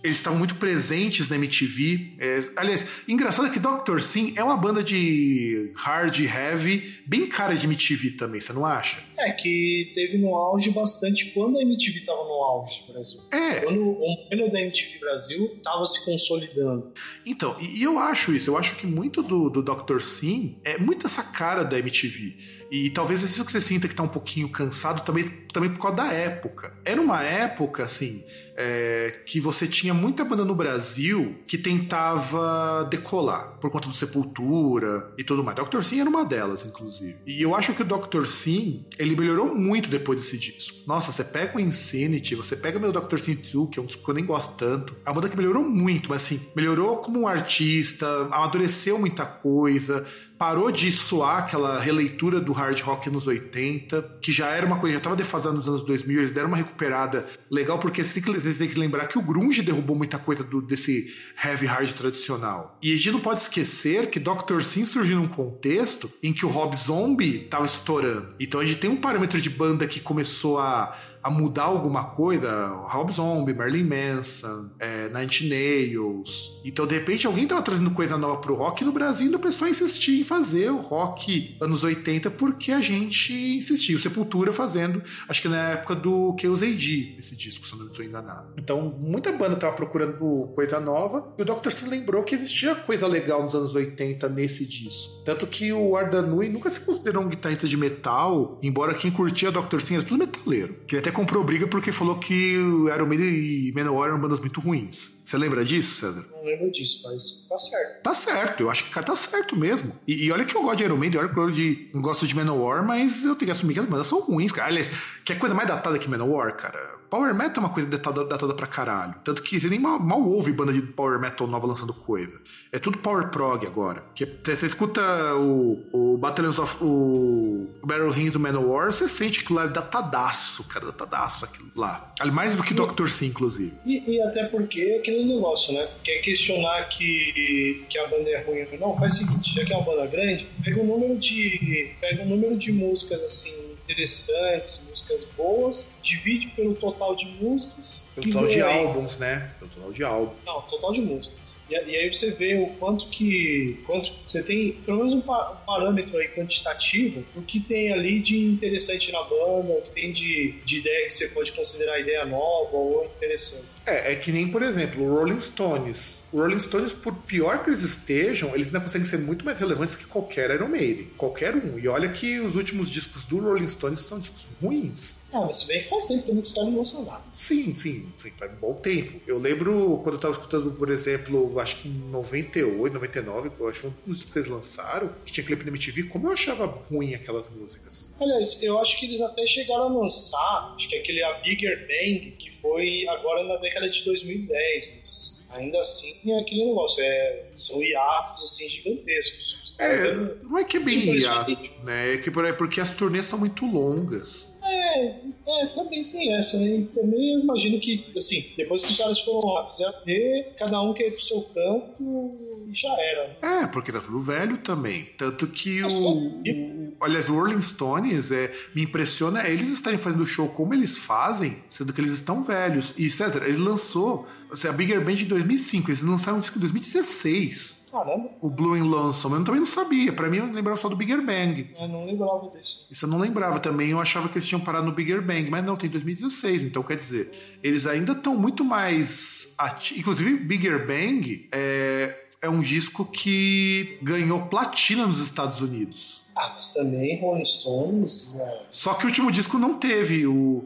eles 0.06 0.18
estavam 0.18 0.38
muito 0.38 0.56
presentes 0.56 1.28
na 1.30 1.36
MTV. 1.36 2.14
É, 2.20 2.44
aliás, 2.56 2.88
engraçado 3.08 3.52
que 3.52 3.60
Dr. 3.60 4.00
Sim 4.02 4.34
é 4.36 4.44
uma 4.44 4.56
banda 4.56 4.84
de 4.84 5.72
hard 5.76 6.20
heavy, 6.20 7.00
bem 7.06 7.28
cara 7.28 7.56
de 7.56 7.66
MTV 7.66 8.12
também, 8.12 8.40
você 8.40 8.54
não 8.54 8.66
acha? 8.66 9.04
É, 9.18 9.32
que 9.32 9.92
teve 9.96 10.18
no 10.18 10.36
auge 10.36 10.70
bastante 10.72 11.32
quando 11.32 11.58
a 11.58 11.62
MTV 11.62 12.02
tava 12.02 12.24
no 12.24 12.34
auge 12.34 12.84
no 12.88 12.94
Brasil. 12.94 13.22
É. 13.32 13.62
Quando 13.62 13.82
o 13.82 14.00
modelo 14.00 14.52
da 14.52 14.62
MTV 14.62 15.00
Brasil 15.00 15.60
tava 15.64 15.86
se 15.86 16.06
consolidando. 16.06 16.92
Então, 17.26 17.56
e, 17.60 17.80
e 17.80 17.84
eu 17.84 17.98
acho 17.98 18.34
isso, 18.34 18.50
eu 18.52 18.58
acho 18.58 18.76
que 18.76 18.86
muito 18.86 19.24
do, 19.24 19.50
do 19.50 19.64
Dr. 19.64 20.02
Sim 20.02 20.58
é 20.64 20.78
muito 20.78 21.06
essa 21.08 21.24
cara 21.24 21.64
da 21.64 21.75
MTV. 21.82 22.36
E 22.78 22.90
talvez 22.90 23.22
isso 23.22 23.46
que 23.46 23.54
você 23.54 23.62
sinta 23.62 23.88
que 23.88 23.96
tá 23.96 24.04
um 24.04 24.08
pouquinho 24.10 24.50
cansado 24.50 25.06
também, 25.06 25.24
também 25.54 25.70
por 25.70 25.80
causa 25.80 25.96
da 25.96 26.12
época. 26.12 26.74
Era 26.84 27.00
uma 27.00 27.24
época, 27.24 27.86
assim, 27.86 28.22
é, 28.58 29.22
que 29.26 29.40
você 29.40 29.66
tinha 29.66 29.94
muita 29.94 30.26
banda 30.26 30.44
no 30.44 30.54
Brasil 30.54 31.38
que 31.48 31.58
tentava 31.58 32.86
decolar 32.90 33.58
por 33.62 33.70
conta 33.70 33.88
do 33.88 33.96
Sepultura 33.96 35.14
e 35.18 35.24
tudo 35.24 35.42
mais. 35.42 35.58
Dr. 35.58 35.82
Sim 35.84 36.02
era 36.02 36.10
uma 36.10 36.26
delas, 36.26 36.66
inclusive. 36.66 37.16
E 37.26 37.42
eu 37.42 37.56
acho 37.56 37.74
que 37.74 37.82
o 37.82 37.86
Dr. 37.86 38.26
Sim, 38.26 38.86
ele 39.00 39.16
melhorou 39.16 39.56
muito 39.56 39.90
depois 39.90 40.20
desse 40.20 40.38
disco. 40.38 40.78
Nossa, 40.86 41.14
você 41.14 41.24
pega 41.24 41.58
o 41.58 41.62
Insanity, 41.62 42.36
você 42.36 42.58
pega 42.58 42.78
meu 42.78 42.92
Dr. 42.92 43.18
Sim 43.18 43.36
2, 43.36 43.70
que 43.70 43.80
é 43.80 43.82
um 43.82 43.86
disco 43.86 44.04
que 44.04 44.10
eu 44.10 44.16
nem 44.16 44.26
gosto 44.26 44.58
tanto. 44.58 44.96
É 45.06 45.10
uma 45.10 45.16
banda 45.16 45.30
que 45.30 45.38
melhorou 45.38 45.64
muito, 45.64 46.10
mas 46.10 46.24
assim, 46.24 46.42
melhorou 46.54 46.98
como 46.98 47.22
um 47.22 47.28
artista, 47.28 48.06
amadureceu 48.32 49.00
muita 49.00 49.26
coisa, 49.26 50.06
parou 50.38 50.72
de 50.72 50.92
soar 50.92 51.40
aquela 51.40 51.80
releitura 51.80 52.40
do 52.40 52.52
hard 52.52 52.65
rock 52.82 53.10
nos 53.10 53.28
80, 53.28 54.18
que 54.22 54.32
já 54.32 54.48
era 54.50 54.66
uma 54.66 54.78
coisa, 54.80 54.94
já 54.94 54.98
estava 55.00 55.16
defasada 55.16 55.56
nos 55.56 55.68
anos 55.68 55.84
2000, 55.84 56.20
eles 56.20 56.32
deram 56.32 56.48
uma 56.48 56.58
recuperada 56.58 57.26
legal, 57.52 57.78
porque 57.80 58.04
você 58.04 58.20
tem 58.20 58.34
que, 58.34 58.40
tem 58.54 58.68
que 58.68 58.80
lembrar 58.80 59.08
que 59.08 59.18
o 59.18 59.22
grunge 59.22 59.62
derrubou 59.62 59.96
muita 59.96 60.18
coisa 60.18 60.44
do- 60.44 60.62
desse 60.62 61.14
heavy 61.44 61.66
hard 61.66 61.92
tradicional. 61.94 62.78
E 62.82 62.92
a 62.92 62.96
gente 62.96 63.12
não 63.12 63.20
pode 63.20 63.40
esquecer 63.40 64.10
que 64.10 64.20
Dr. 64.20 64.62
Sim 64.62 64.86
surgiu 64.86 65.18
num 65.18 65.28
contexto 65.28 66.12
em 66.24 66.34
que 66.34 66.46
o 66.46 66.50
Rob 66.50 66.76
Zombie 66.76 67.44
estava 67.46 67.66
estourando. 67.66 68.34
Então 68.40 68.60
a 68.60 68.66
gente 68.66 68.78
tem 68.80 68.90
um 68.90 68.96
parâmetro 68.96 69.40
de 69.40 69.50
banda 69.50 69.88
que 69.88 70.00
começou 70.00 70.60
a 70.60 70.96
a 71.26 71.30
mudar 71.32 71.64
alguma 71.64 72.04
coisa, 72.04 72.68
Rob 72.88 73.12
Zombie, 73.12 73.52
Marilyn 73.52 73.84
Manson, 73.84 74.70
é, 74.78 75.10
Nine 75.10 75.50
Nails. 75.50 76.62
Então, 76.64 76.86
de 76.86 76.94
repente, 76.94 77.26
alguém 77.26 77.48
tava 77.48 77.64
trazendo 77.64 77.90
coisa 77.90 78.16
nova 78.16 78.38
pro 78.38 78.54
rock 78.54 78.84
e 78.84 78.86
no 78.86 78.92
Brasil 78.92 79.26
ainda 79.26 79.38
o 79.38 79.40
pessoal 79.40 79.68
insistia 79.68 80.22
em 80.22 80.24
fazer 80.24 80.70
o 80.70 80.78
rock 80.78 81.58
anos 81.60 81.84
80 81.84 82.30
porque 82.30 82.72
a 82.72 82.80
gente 82.80 83.34
insistia. 83.34 83.98
O 83.98 84.00
Sepultura 84.00 84.54
fazendo, 84.54 85.02
acho 85.28 85.42
que 85.42 85.48
na 85.48 85.72
época 85.72 85.96
do 85.96 86.36
KOZD, 86.40 87.16
esse 87.18 87.36
disco, 87.36 87.66
se 87.66 87.76
não 87.76 87.88
estou 87.88 88.06
enganado. 88.06 88.54
Então, 88.56 88.96
muita 89.00 89.32
banda 89.32 89.56
tava 89.56 89.74
procurando 89.74 90.52
coisa 90.54 90.80
nova 90.80 91.34
e 91.40 91.42
o 91.42 91.46
Dr. 91.46 91.72
Sim 91.72 91.88
lembrou 91.88 92.22
que 92.22 92.36
existia 92.36 92.76
coisa 92.76 93.08
legal 93.08 93.42
nos 93.42 93.56
anos 93.56 93.74
80 93.74 94.30
nesse 94.30 94.64
disco. 94.68 95.24
Tanto 95.26 95.48
que 95.48 95.74
o 95.74 95.98
Ardanui 95.98 96.50
nunca 96.50 96.70
se 96.70 96.82
considerou 96.82 97.24
um 97.24 97.30
guitarrista 97.30 97.68
de 97.68 97.76
metal, 97.76 98.60
embora 98.62 98.94
quem 98.94 99.10
curtia 99.10 99.52
Dr. 99.52 99.80
Sim 99.80 99.96
era 99.96 100.04
tudo 100.04 100.20
metaleiro. 100.20 100.76
Que 100.86 100.94
ele 100.94 101.00
até 101.00 101.15
comprou 101.16 101.44
briga 101.44 101.66
porque 101.68 101.92
falou 101.92 102.18
que 102.18 102.58
o 102.58 102.90
Iron 102.90 103.06
Maiden 103.08 103.28
e 103.28 103.72
Manowar 103.74 104.10
eram 104.10 104.20
bandas 104.20 104.40
muito 104.40 104.60
ruins. 104.60 105.22
Você 105.26 105.38
lembra 105.38 105.64
disso, 105.66 105.96
César? 105.96 106.26
Não 106.32 106.44
lembro 106.44 106.70
disso, 106.70 107.02
mas 107.06 107.46
tá 107.50 107.58
certo. 107.58 108.02
Tá 108.04 108.14
certo, 108.14 108.62
eu 108.62 108.70
acho 108.70 108.84
que 108.84 108.92
o 108.92 108.94
cara 108.94 109.06
tá 109.06 109.16
certo 109.16 109.56
mesmo. 109.56 109.98
E, 110.08 110.26
e 110.26 110.32
olha 110.32 110.46
que 110.46 110.56
eu 110.56 110.62
gosto 110.62 110.78
de 110.78 110.84
Iron 110.84 110.98
Maiden, 110.98 111.22
olha 111.22 111.30
que 111.30 111.40
eu 111.40 111.44
gosto 111.44 111.56
de, 111.56 111.90
eu 111.94 112.02
gosto 112.02 112.28
de 112.28 112.36
Manowar, 112.36 112.86
mas 112.86 113.26
eu 113.26 113.36
tenho 113.36 113.48
que 113.48 113.52
assumir 113.52 113.74
que 113.74 113.80
as 113.80 113.86
bandas 113.86 114.08
são 114.08 114.20
ruins, 114.20 114.52
cara. 114.52 114.68
Aliás, 114.68 114.92
que 115.24 115.34
é 115.34 115.36
coisa 115.36 115.56
mais 115.56 115.68
datada 115.68 115.98
que 115.98 116.10
Manowar, 116.10 116.56
cara. 116.58 116.96
Power 117.16 117.34
Metal 117.34 117.56
é 117.56 117.60
uma 117.60 117.70
coisa 117.70 117.88
datada, 117.88 118.26
datada 118.26 118.54
pra 118.54 118.68
caralho. 118.68 119.16
Tanto 119.24 119.42
que 119.42 119.58
você 119.58 119.70
nem 119.70 119.80
mal, 119.80 119.98
mal 119.98 120.22
ouve 120.22 120.52
banda 120.52 120.74
de 120.74 120.82
Power 120.82 121.18
Metal 121.18 121.48
nova 121.48 121.66
lançando 121.66 121.94
coisa. 121.94 122.42
É 122.74 122.78
tudo 122.78 122.98
Power 122.98 123.30
Prog 123.30 123.66
agora. 123.66 124.04
Que 124.14 124.26
você 124.26 124.54
você 124.54 124.66
escuta 124.66 125.02
o, 125.36 125.82
o 125.94 126.18
Battalions 126.18 126.60
of. 126.60 126.76
o, 126.82 127.70
Battle 127.86 128.12
Hymns 128.12 128.32
do 128.32 128.40
Manowar, 128.40 128.92
você 128.92 129.08
sente 129.08 129.40
aquilo 129.40 129.60
lá 129.60 129.66
datadaço, 129.66 130.66
cara, 130.66 130.88
datadaço 130.88 131.46
aquilo 131.46 131.72
lá. 131.74 132.12
Mais 132.34 132.58
do 132.58 132.64
que 132.64 132.74
Dr. 132.74 133.08
Sim, 133.08 133.28
inclusive. 133.28 133.72
E, 133.86 134.16
e 134.16 134.22
até 134.22 134.44
porque 134.46 134.82
é 134.82 134.98
aquele 134.98 135.24
negócio, 135.24 135.74
né? 135.74 135.88
Quer 136.04 136.18
questionar 136.20 136.90
que, 136.90 137.86
que 137.90 137.98
a 137.98 138.08
banda 138.08 138.30
é 138.30 138.44
ruim 138.44 138.68
ou 138.74 138.80
não, 138.80 138.98
faz 138.98 139.14
o 139.14 139.18
seguinte, 139.20 139.56
já 139.56 139.64
que 139.64 139.72
é 139.72 139.78
uma 139.78 139.86
banda 139.86 140.06
grande, 140.08 140.46
pega 140.66 140.82
o 140.82 140.86
número 140.86 141.18
de. 141.18 141.94
Pega 142.02 142.24
o 142.24 142.26
número 142.26 142.58
de 142.58 142.74
músicas 142.74 143.24
assim 143.24 143.65
interessantes, 143.86 144.82
músicas 144.90 145.24
boas, 145.38 145.96
divide 146.02 146.48
pelo 146.50 146.74
total 146.76 147.16
de 147.16 147.26
músicas. 147.26 148.08
Pelo 148.16 148.28
e 148.28 148.32
total 148.32 148.48
de 148.48 148.62
álbuns, 148.62 149.18
né? 149.18 149.52
Pelo 149.60 149.72
total 149.72 149.92
de 149.94 150.04
álbum. 150.04 150.36
Não, 150.46 150.62
total 150.64 150.92
de 150.92 151.02
músicas. 151.02 151.55
E, 151.70 151.74
e 151.74 151.96
aí 151.96 152.14
você 152.14 152.32
vê 152.32 152.56
o 152.56 152.68
quanto 152.78 153.08
que. 153.10 153.80
Quanto, 153.86 154.12
você 154.24 154.44
tem 154.44 154.74
pelo 154.86 154.98
menos 154.98 155.14
um, 155.14 155.22
pa- 155.22 155.52
um 155.52 155.66
parâmetro 155.66 156.18
aí 156.18 156.28
quantitativo 156.30 157.24
o 157.36 157.42
que 157.42 157.60
tem 157.60 157.92
ali 157.94 158.20
de 158.20 158.38
interessante 158.38 159.12
na 159.12 159.22
banda, 159.24 159.74
o 159.74 159.82
que 159.82 159.92
tem 159.92 160.12
de, 160.12 160.54
de 160.66 160.80
ideia 160.80 161.06
que 161.08 161.14
você 161.14 161.28
pode 161.30 161.52
considerar 161.52 162.00
ideia 162.00 162.26
nova 162.26 162.76
ou 162.76 163.06
interessante. 163.18 163.66
É, 163.86 164.14
é 164.14 164.16
que 164.16 164.32
nem, 164.32 164.48
por 164.48 164.64
exemplo, 164.64 165.04
o 165.04 165.16
Rolling 165.16 165.40
Stones. 165.40 166.24
O 166.34 166.38
Rolling 166.40 166.58
Stones, 166.60 166.92
por 166.92 167.14
pior 167.14 167.64
que 167.64 167.70
eles 167.70 167.82
estejam, 167.82 168.54
eles 168.56 168.68
ainda 168.68 168.80
conseguem 168.80 169.06
ser 169.08 169.18
muito 169.20 169.46
mais 169.46 169.60
relevantes 169.60 169.96
que 169.96 170.06
qualquer 170.06 170.50
Iron 170.52 170.70
Maiden. 170.70 171.08
Qualquer 171.18 171.54
um. 171.56 171.78
E 171.78 171.88
olha 171.88 172.10
que 172.10 172.40
os 172.40 172.56
últimos 172.56 172.90
discos 172.90 173.26
do 173.26 173.38
Rolling 173.40 173.68
Stones 173.68 174.00
são 174.00 174.20
discos 174.20 174.48
ruins. 174.62 175.18
Ah, 175.36 175.42
mas 175.42 175.58
se 175.58 175.68
bem 175.68 175.82
que 175.82 175.90
faz 175.90 176.06
tempo 176.06 176.26
também 176.26 176.42
que 176.42 176.54
caras 176.54 176.70
não 176.70 176.78
lançam 176.78 177.04
nada. 177.04 177.22
Sim, 177.34 177.74
sim, 177.74 178.08
sim, 178.18 178.32
faz 178.32 178.54
um 178.54 178.56
bom 178.56 178.74
tempo. 178.74 179.20
Eu 179.28 179.38
lembro 179.38 180.00
quando 180.02 180.16
eu 180.16 180.20
tava 180.22 180.34
escutando, 180.34 180.72
por 180.72 180.90
exemplo, 180.90 181.60
acho 181.60 181.76
que 181.82 181.90
em 181.90 182.10
98, 182.10 182.94
99, 182.94 183.52
eu 183.60 183.68
acho 183.68 183.82
que 183.82 183.88
foi 183.88 183.90
um 183.90 184.12
dos 184.14 184.24
que 184.24 184.32
vocês 184.32 184.48
lançaram, 184.48 185.10
que 185.26 185.34
tinha 185.34 185.46
clipe 185.46 185.66
na 185.66 185.72
MTV, 185.72 186.04
como 186.04 186.28
eu 186.28 186.32
achava 186.32 186.66
ruim 186.66 187.14
aquelas 187.14 187.50
músicas. 187.50 188.14
Aliás, 188.18 188.64
eu 188.64 188.80
acho 188.80 188.98
que 188.98 189.08
eles 189.08 189.20
até 189.20 189.46
chegaram 189.46 189.88
a 189.88 190.00
lançar, 190.00 190.74
acho 190.74 190.88
que 190.88 190.96
aquele 190.96 191.22
A 191.22 191.34
Bigger 191.40 191.86
Bang, 191.86 192.34
que 192.40 192.52
foi 192.52 193.06
agora 193.10 193.44
na 193.44 193.58
década 193.58 193.90
de 193.90 194.06
2010, 194.06 194.92
mas 194.98 195.48
ainda 195.52 195.80
assim 195.82 196.32
é 196.32 196.40
aquele 196.40 196.66
negócio, 196.66 197.04
é, 197.04 197.46
são 197.58 197.84
hiatos 197.84 198.42
assim 198.42 198.70
gigantescos. 198.70 199.76
É, 199.78 200.14
não 200.44 200.58
é 200.58 200.64
que 200.64 200.78
é 200.78 200.80
bem 200.80 201.00
Tipo, 201.00 201.14
hiato, 201.16 201.84
né? 201.84 202.14
É 202.14 202.18
que 202.18 202.32
por 202.32 202.46
aí, 202.46 202.54
porque 202.54 202.80
as 202.80 202.94
turnês 202.94 203.26
são 203.26 203.38
muito 203.38 203.66
longas. 203.66 204.55
É, 204.66 205.20
é, 205.48 205.66
também 205.68 206.06
tem 206.06 206.34
essa, 206.36 206.58
né? 206.58 206.78
E 206.78 206.86
também 206.86 207.36
eu 207.36 207.40
imagino 207.42 207.80
que, 207.80 208.06
assim, 208.18 208.52
depois 208.58 208.84
que 208.84 208.92
os 208.92 208.98
caras 208.98 209.20
foram 209.20 209.54
lá, 209.54 209.70
fizeram 209.70 209.94
ver, 210.06 210.54
cada 210.58 210.82
um 210.82 210.94
quer 210.94 211.08
ir 211.08 211.12
pro 211.12 211.22
seu 211.22 211.42
canto 211.42 212.36
e 212.68 212.74
já 212.74 212.92
era. 213.00 213.28
né? 213.28 213.64
É, 213.64 213.68
porque 213.68 213.92
tá 213.92 214.00
tudo 214.00 214.20
velho 214.20 214.58
também. 214.58 215.08
Tanto 215.18 215.48
que 215.48 215.82
Mas, 215.82 215.96
o. 215.96 216.12
o 216.12 216.94
aliás, 217.02 217.30
o 217.30 217.34
Rolling 217.34 217.62
Stones 217.62 218.32
é, 218.32 218.52
me 218.74 218.84
impressiona 218.84 219.46
é 219.46 219.52
eles 219.52 219.72
estarem 219.72 220.00
fazendo 220.00 220.24
o 220.24 220.28
show 220.28 220.50
como 220.50 220.74
eles 220.74 220.98
fazem, 220.98 221.58
sendo 221.68 221.94
que 221.94 222.02
eles 222.02 222.12
estão 222.12 222.44
velhos. 222.44 222.96
E 222.98 223.10
César, 223.12 223.44
ele 223.46 223.58
lançou 223.58 224.28
assim, 224.52 224.68
a 224.68 224.72
Bigger 224.72 225.04
Band 225.04 225.14
em 225.14 225.26
2005, 225.26 225.90
eles 225.90 226.02
lançaram 226.02 226.38
um 226.38 226.40
disco 226.40 226.58
em 226.58 226.62
2016. 226.62 227.85
Caramba, 227.96 228.30
O 228.42 228.50
Blue 228.50 228.74
and 228.76 228.84
Lonesome. 228.86 229.36
Eu 229.36 229.44
também 229.44 229.60
não 229.62 229.66
sabia. 229.68 230.12
Pra 230.12 230.30
mim, 230.30 230.38
eu 230.38 230.52
lembrava 230.52 230.78
só 230.78 230.90
do 230.90 230.96
Bigger 230.96 231.22
Bang. 231.26 231.74
eu 231.80 231.88
não 231.88 232.06
lembrava 232.06 232.50
disso. 232.50 232.88
Isso 232.92 233.06
eu 233.06 233.10
não 233.10 233.18
lembrava 233.20 233.60
também. 233.60 233.90
Eu 233.92 234.00
achava 234.00 234.28
que 234.28 234.38
eles 234.38 234.48
tinham 234.48 234.60
parado 234.60 234.86
no 234.86 234.92
Bigger 234.92 235.22
Bang, 235.22 235.50
mas 235.50 235.64
não, 235.64 235.76
tem 235.76 235.90
2016. 235.90 236.64
Então, 236.64 236.84
quer 236.84 236.98
dizer, 236.98 237.32
eles 237.64 237.88
ainda 237.88 238.12
estão 238.12 238.36
muito 238.36 238.66
mais. 238.66 239.54
Ati... 239.58 240.00
Inclusive, 240.00 240.38
Bigger 240.38 240.86
Bang 240.86 241.48
é, 241.52 242.24
é 242.42 242.50
um 242.50 242.62
disco 242.62 243.06
que 243.06 243.98
ganhou 244.02 244.42
platina 244.48 245.08
nos 245.08 245.20
Estados 245.20 245.62
Unidos. 245.62 246.24
Ah, 246.38 246.52
mas 246.54 246.74
também 246.74 247.18
Rolling 247.22 247.46
Stones, 247.46 248.34
né? 248.36 248.60
Só 248.70 248.94
que 248.96 249.06
o 249.06 249.08
último 249.08 249.32
disco 249.32 249.58
não 249.58 249.76
teve, 249.76 250.28
o, 250.28 250.34
o- 250.34 250.66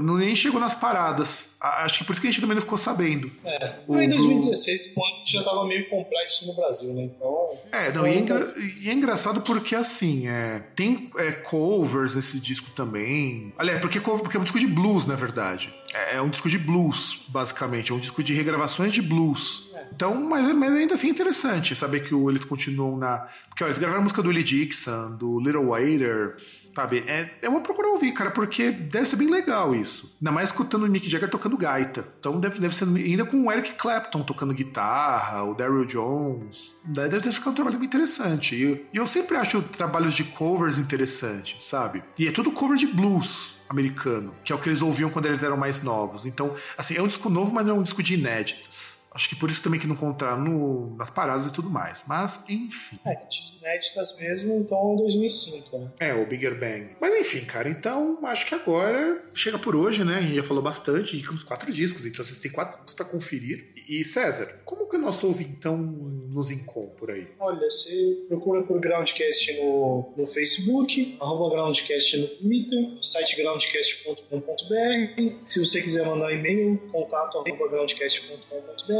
não 0.00 0.14
nem 0.16 0.34
chegou 0.34 0.60
nas 0.60 0.74
paradas. 0.74 1.56
A- 1.60 1.84
Acho 1.84 1.98
que 1.98 2.04
por 2.04 2.12
isso 2.12 2.20
que 2.20 2.28
a 2.28 2.30
gente 2.30 2.40
também 2.40 2.54
não 2.54 2.62
ficou 2.62 2.78
sabendo. 2.78 3.30
É, 3.44 3.74
O 3.86 4.00
em 4.00 4.08
Blue- 4.08 4.16
2016 4.18 4.92
o 4.96 5.04
ano 5.04 5.14
já 5.26 5.42
tava 5.42 5.66
meio 5.66 5.88
complexo 5.90 6.46
no 6.46 6.54
Brasil, 6.54 6.94
né? 6.94 7.02
Então. 7.02 7.48
É, 7.72 7.92
não, 7.92 8.06
e, 8.06 8.10
é 8.10 8.18
então, 8.18 8.38
engra- 8.38 8.54
e 8.80 8.88
é 8.88 8.92
engraçado 8.92 9.40
porque 9.42 9.74
assim, 9.74 10.28
é, 10.28 10.60
tem 10.74 11.10
é, 11.16 11.32
covers 11.32 12.14
nesse 12.14 12.40
disco 12.40 12.70
também. 12.70 13.52
Aliás, 13.58 13.80
porque, 13.80 13.98
cover- 14.00 14.22
porque 14.22 14.36
é 14.36 14.40
um 14.40 14.44
disco 14.44 14.58
de 14.58 14.66
blues, 14.66 15.04
na 15.06 15.14
verdade. 15.16 15.74
É, 15.92 16.16
é 16.16 16.22
um 16.22 16.28
disco 16.28 16.48
de 16.48 16.58
blues, 16.58 17.24
basicamente. 17.28 17.90
É 17.90 17.94
um 17.94 17.98
disco 18.00 18.22
de 18.22 18.34
regravações 18.34 18.92
de 18.92 19.02
blues. 19.02 19.68
Então, 19.92 20.14
mas, 20.14 20.54
mas 20.54 20.72
ainda 20.72 20.94
assim 20.94 21.08
é 21.08 21.10
interessante 21.10 21.74
saber 21.74 22.00
que 22.00 22.14
o- 22.14 22.28
eles 22.30 22.44
continuam 22.44 22.96
na. 22.96 23.26
Porque 23.48 23.64
olha, 23.64 23.70
eles 23.70 23.78
gravaram 23.78 24.00
a 24.00 24.04
música 24.04 24.22
do 24.22 24.28
Willie 24.28 24.44
Dixon, 24.44 25.16
do 25.16 25.40
Little 25.40 25.66
Waiter. 25.68 26.36
Sabe? 26.78 27.02
É, 27.08 27.28
é 27.42 27.48
uma 27.48 27.60
procura 27.60 27.88
ouvir, 27.88 28.12
cara, 28.12 28.30
porque 28.30 28.70
deve 28.70 29.04
ser 29.04 29.16
bem 29.16 29.28
legal 29.28 29.74
isso. 29.74 30.16
Ainda 30.20 30.30
mais 30.30 30.50
escutando 30.50 30.84
o 30.84 30.88
Mick 30.88 31.10
Jagger 31.10 31.28
tocando 31.28 31.56
gaita. 31.56 32.06
Então 32.20 32.38
deve, 32.38 32.60
deve 32.60 32.72
ser 32.72 32.84
ainda 32.84 33.24
com 33.24 33.44
o 33.44 33.50
Eric 33.50 33.74
Clapton 33.74 34.22
tocando 34.22 34.54
guitarra, 34.54 35.42
o 35.42 35.54
Daryl 35.54 35.84
Jones. 35.84 36.76
Deve 36.84 37.20
ter 37.20 37.32
ficado 37.32 37.50
um 37.50 37.54
trabalho 37.56 37.78
bem 37.78 37.88
interessante. 37.88 38.54
E 38.54 38.62
eu, 38.62 38.86
e 38.94 38.96
eu 38.96 39.08
sempre 39.08 39.36
acho 39.36 39.60
trabalhos 39.60 40.14
de 40.14 40.22
covers 40.22 40.78
interessantes, 40.78 41.64
sabe? 41.64 42.04
E 42.16 42.28
é 42.28 42.30
tudo 42.30 42.52
cover 42.52 42.78
de 42.78 42.86
blues 42.86 43.56
americano, 43.68 44.32
que 44.44 44.52
é 44.52 44.54
o 44.54 44.58
que 44.60 44.68
eles 44.68 44.80
ouviam 44.80 45.10
quando 45.10 45.26
eles 45.26 45.42
eram 45.42 45.56
mais 45.56 45.82
novos. 45.82 46.26
Então, 46.26 46.54
assim, 46.76 46.96
é 46.96 47.02
um 47.02 47.08
disco 47.08 47.28
novo, 47.28 47.52
mas 47.52 47.66
não 47.66 47.74
é 47.74 47.78
um 47.80 47.82
disco 47.82 48.04
de 48.04 48.14
inéditas. 48.14 48.97
Acho 49.12 49.28
que 49.28 49.36
por 49.36 49.50
isso 49.50 49.62
também 49.62 49.80
que 49.80 49.86
não 49.86 49.94
encontraram 49.94 50.42
no- 50.44 50.94
nas 50.96 51.10
paradas 51.10 51.46
e 51.46 51.52
tudo 51.52 51.68
mais. 51.70 52.04
Mas, 52.06 52.44
enfim. 52.48 52.98
É, 53.06 53.16
inéditas 53.60 54.16
mesmo, 54.18 54.54
então 54.56 54.94
2005, 54.96 55.78
né? 55.78 55.90
É, 56.00 56.14
o 56.14 56.26
Bigger 56.26 56.58
Bang. 56.58 56.90
Mas 57.00 57.14
enfim, 57.16 57.44
cara, 57.44 57.68
então 57.68 58.18
acho 58.24 58.46
que 58.46 58.54
agora 58.54 59.24
chega 59.34 59.58
por 59.58 59.74
hoje, 59.74 60.04
né? 60.04 60.18
A 60.18 60.20
gente 60.20 60.34
já 60.36 60.42
falou 60.42 60.62
bastante, 60.62 61.16
indicamos 61.16 61.42
quatro 61.42 61.72
discos, 61.72 62.04
então 62.06 62.24
vocês 62.24 62.38
têm 62.38 62.50
quatro 62.50 62.74
discos 62.78 62.94
pra 62.94 63.04
conferir. 63.04 63.72
E, 63.88 64.00
e, 64.00 64.04
César, 64.04 64.60
como 64.64 64.86
que 64.88 64.96
o 64.96 64.98
nosso 64.98 65.26
ouvintão 65.26 65.76
nos 65.76 66.50
encontra 66.50 66.94
por 66.98 67.10
aí? 67.10 67.26
Olha, 67.40 67.68
você 67.70 68.24
procura 68.28 68.62
por 68.62 68.78
Groundcast 68.80 69.52
no, 69.60 70.12
no 70.16 70.26
Facebook, 70.26 71.16
arroba 71.20 71.50
Groundcast 71.54 72.16
no 72.18 72.26
Twitter, 72.28 72.78
site 73.02 73.36
groundcast.com.br. 73.36 75.34
Se 75.46 75.60
você 75.60 75.80
quiser 75.82 76.06
mandar 76.06 76.32
e-mail, 76.32 76.78
contato 76.92 77.38
arroba 77.38 77.68
groundcast.com.br. 77.68 78.92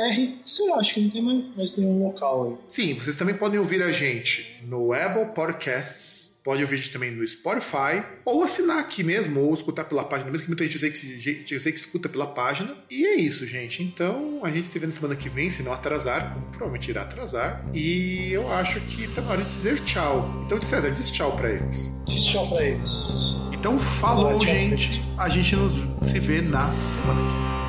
Sei 0.44 0.68
lá, 0.68 0.78
acho 0.78 0.94
que 0.94 1.00
não 1.00 1.10
tem 1.10 1.22
mais, 1.22 1.44
mais 1.56 1.76
nenhum 1.76 2.04
local 2.04 2.46
aí. 2.48 2.56
Sim, 2.68 2.94
vocês 2.94 3.16
também 3.16 3.34
podem 3.34 3.58
ouvir 3.58 3.82
a 3.82 3.90
gente 3.92 4.46
no 4.66 4.92
Apple 4.92 5.26
Podcasts. 5.34 6.28
Pode 6.44 6.62
ouvir 6.62 6.76
a 6.76 6.78
gente 6.78 6.90
também 6.92 7.10
no 7.10 7.26
Spotify, 7.26 8.02
ou 8.24 8.42
assinar 8.42 8.78
aqui 8.78 9.02
mesmo, 9.02 9.38
ou 9.40 9.52
escutar 9.52 9.84
pela 9.84 10.02
página 10.02 10.30
mesmo, 10.30 10.44
que 10.44 10.48
muita 10.50 10.64
gente 10.64 10.74
eu 10.76 10.80
sei 10.80 10.90
que, 10.90 11.18
gente- 11.20 11.52
eu 11.52 11.60
sei 11.60 11.72
que 11.72 11.78
escuta 11.78 12.08
pela 12.08 12.26
página. 12.26 12.74
E 12.90 13.04
é 13.04 13.16
isso, 13.16 13.46
gente. 13.46 13.82
Então, 13.82 14.40
a 14.42 14.48
gente 14.48 14.66
se 14.66 14.78
vê 14.78 14.86
na 14.86 14.92
semana 14.92 15.14
que 15.14 15.28
vem, 15.28 15.50
se 15.50 15.62
não 15.62 15.74
atrasar, 15.74 16.32
como 16.32 16.46
provavelmente 16.46 16.88
irá 16.90 17.02
atrasar. 17.02 17.62
E 17.74 18.30
eu 18.32 18.50
acho 18.50 18.80
que 18.82 19.06
tá 19.08 19.20
na 19.20 19.32
hora 19.32 19.42
de 19.44 19.50
dizer 19.50 19.78
tchau. 19.80 20.40
Então, 20.46 20.62
César, 20.62 20.90
diz 20.90 21.10
tchau 21.10 21.36
pra 21.36 21.50
eles. 21.50 22.02
Diz 22.06 22.24
tchau 22.24 22.48
pra 22.48 22.64
eles. 22.64 23.34
Então, 23.52 23.78
falou, 23.78 24.38
Tchau, 24.38 24.46
gente. 24.46 24.92
gente. 24.94 25.02
A 25.18 25.28
gente 25.28 25.54
nos 25.54 25.74
se 26.08 26.18
vê 26.18 26.40
na 26.40 26.72
semana 26.72 27.20
que 27.20 27.36
vem. 27.36 27.67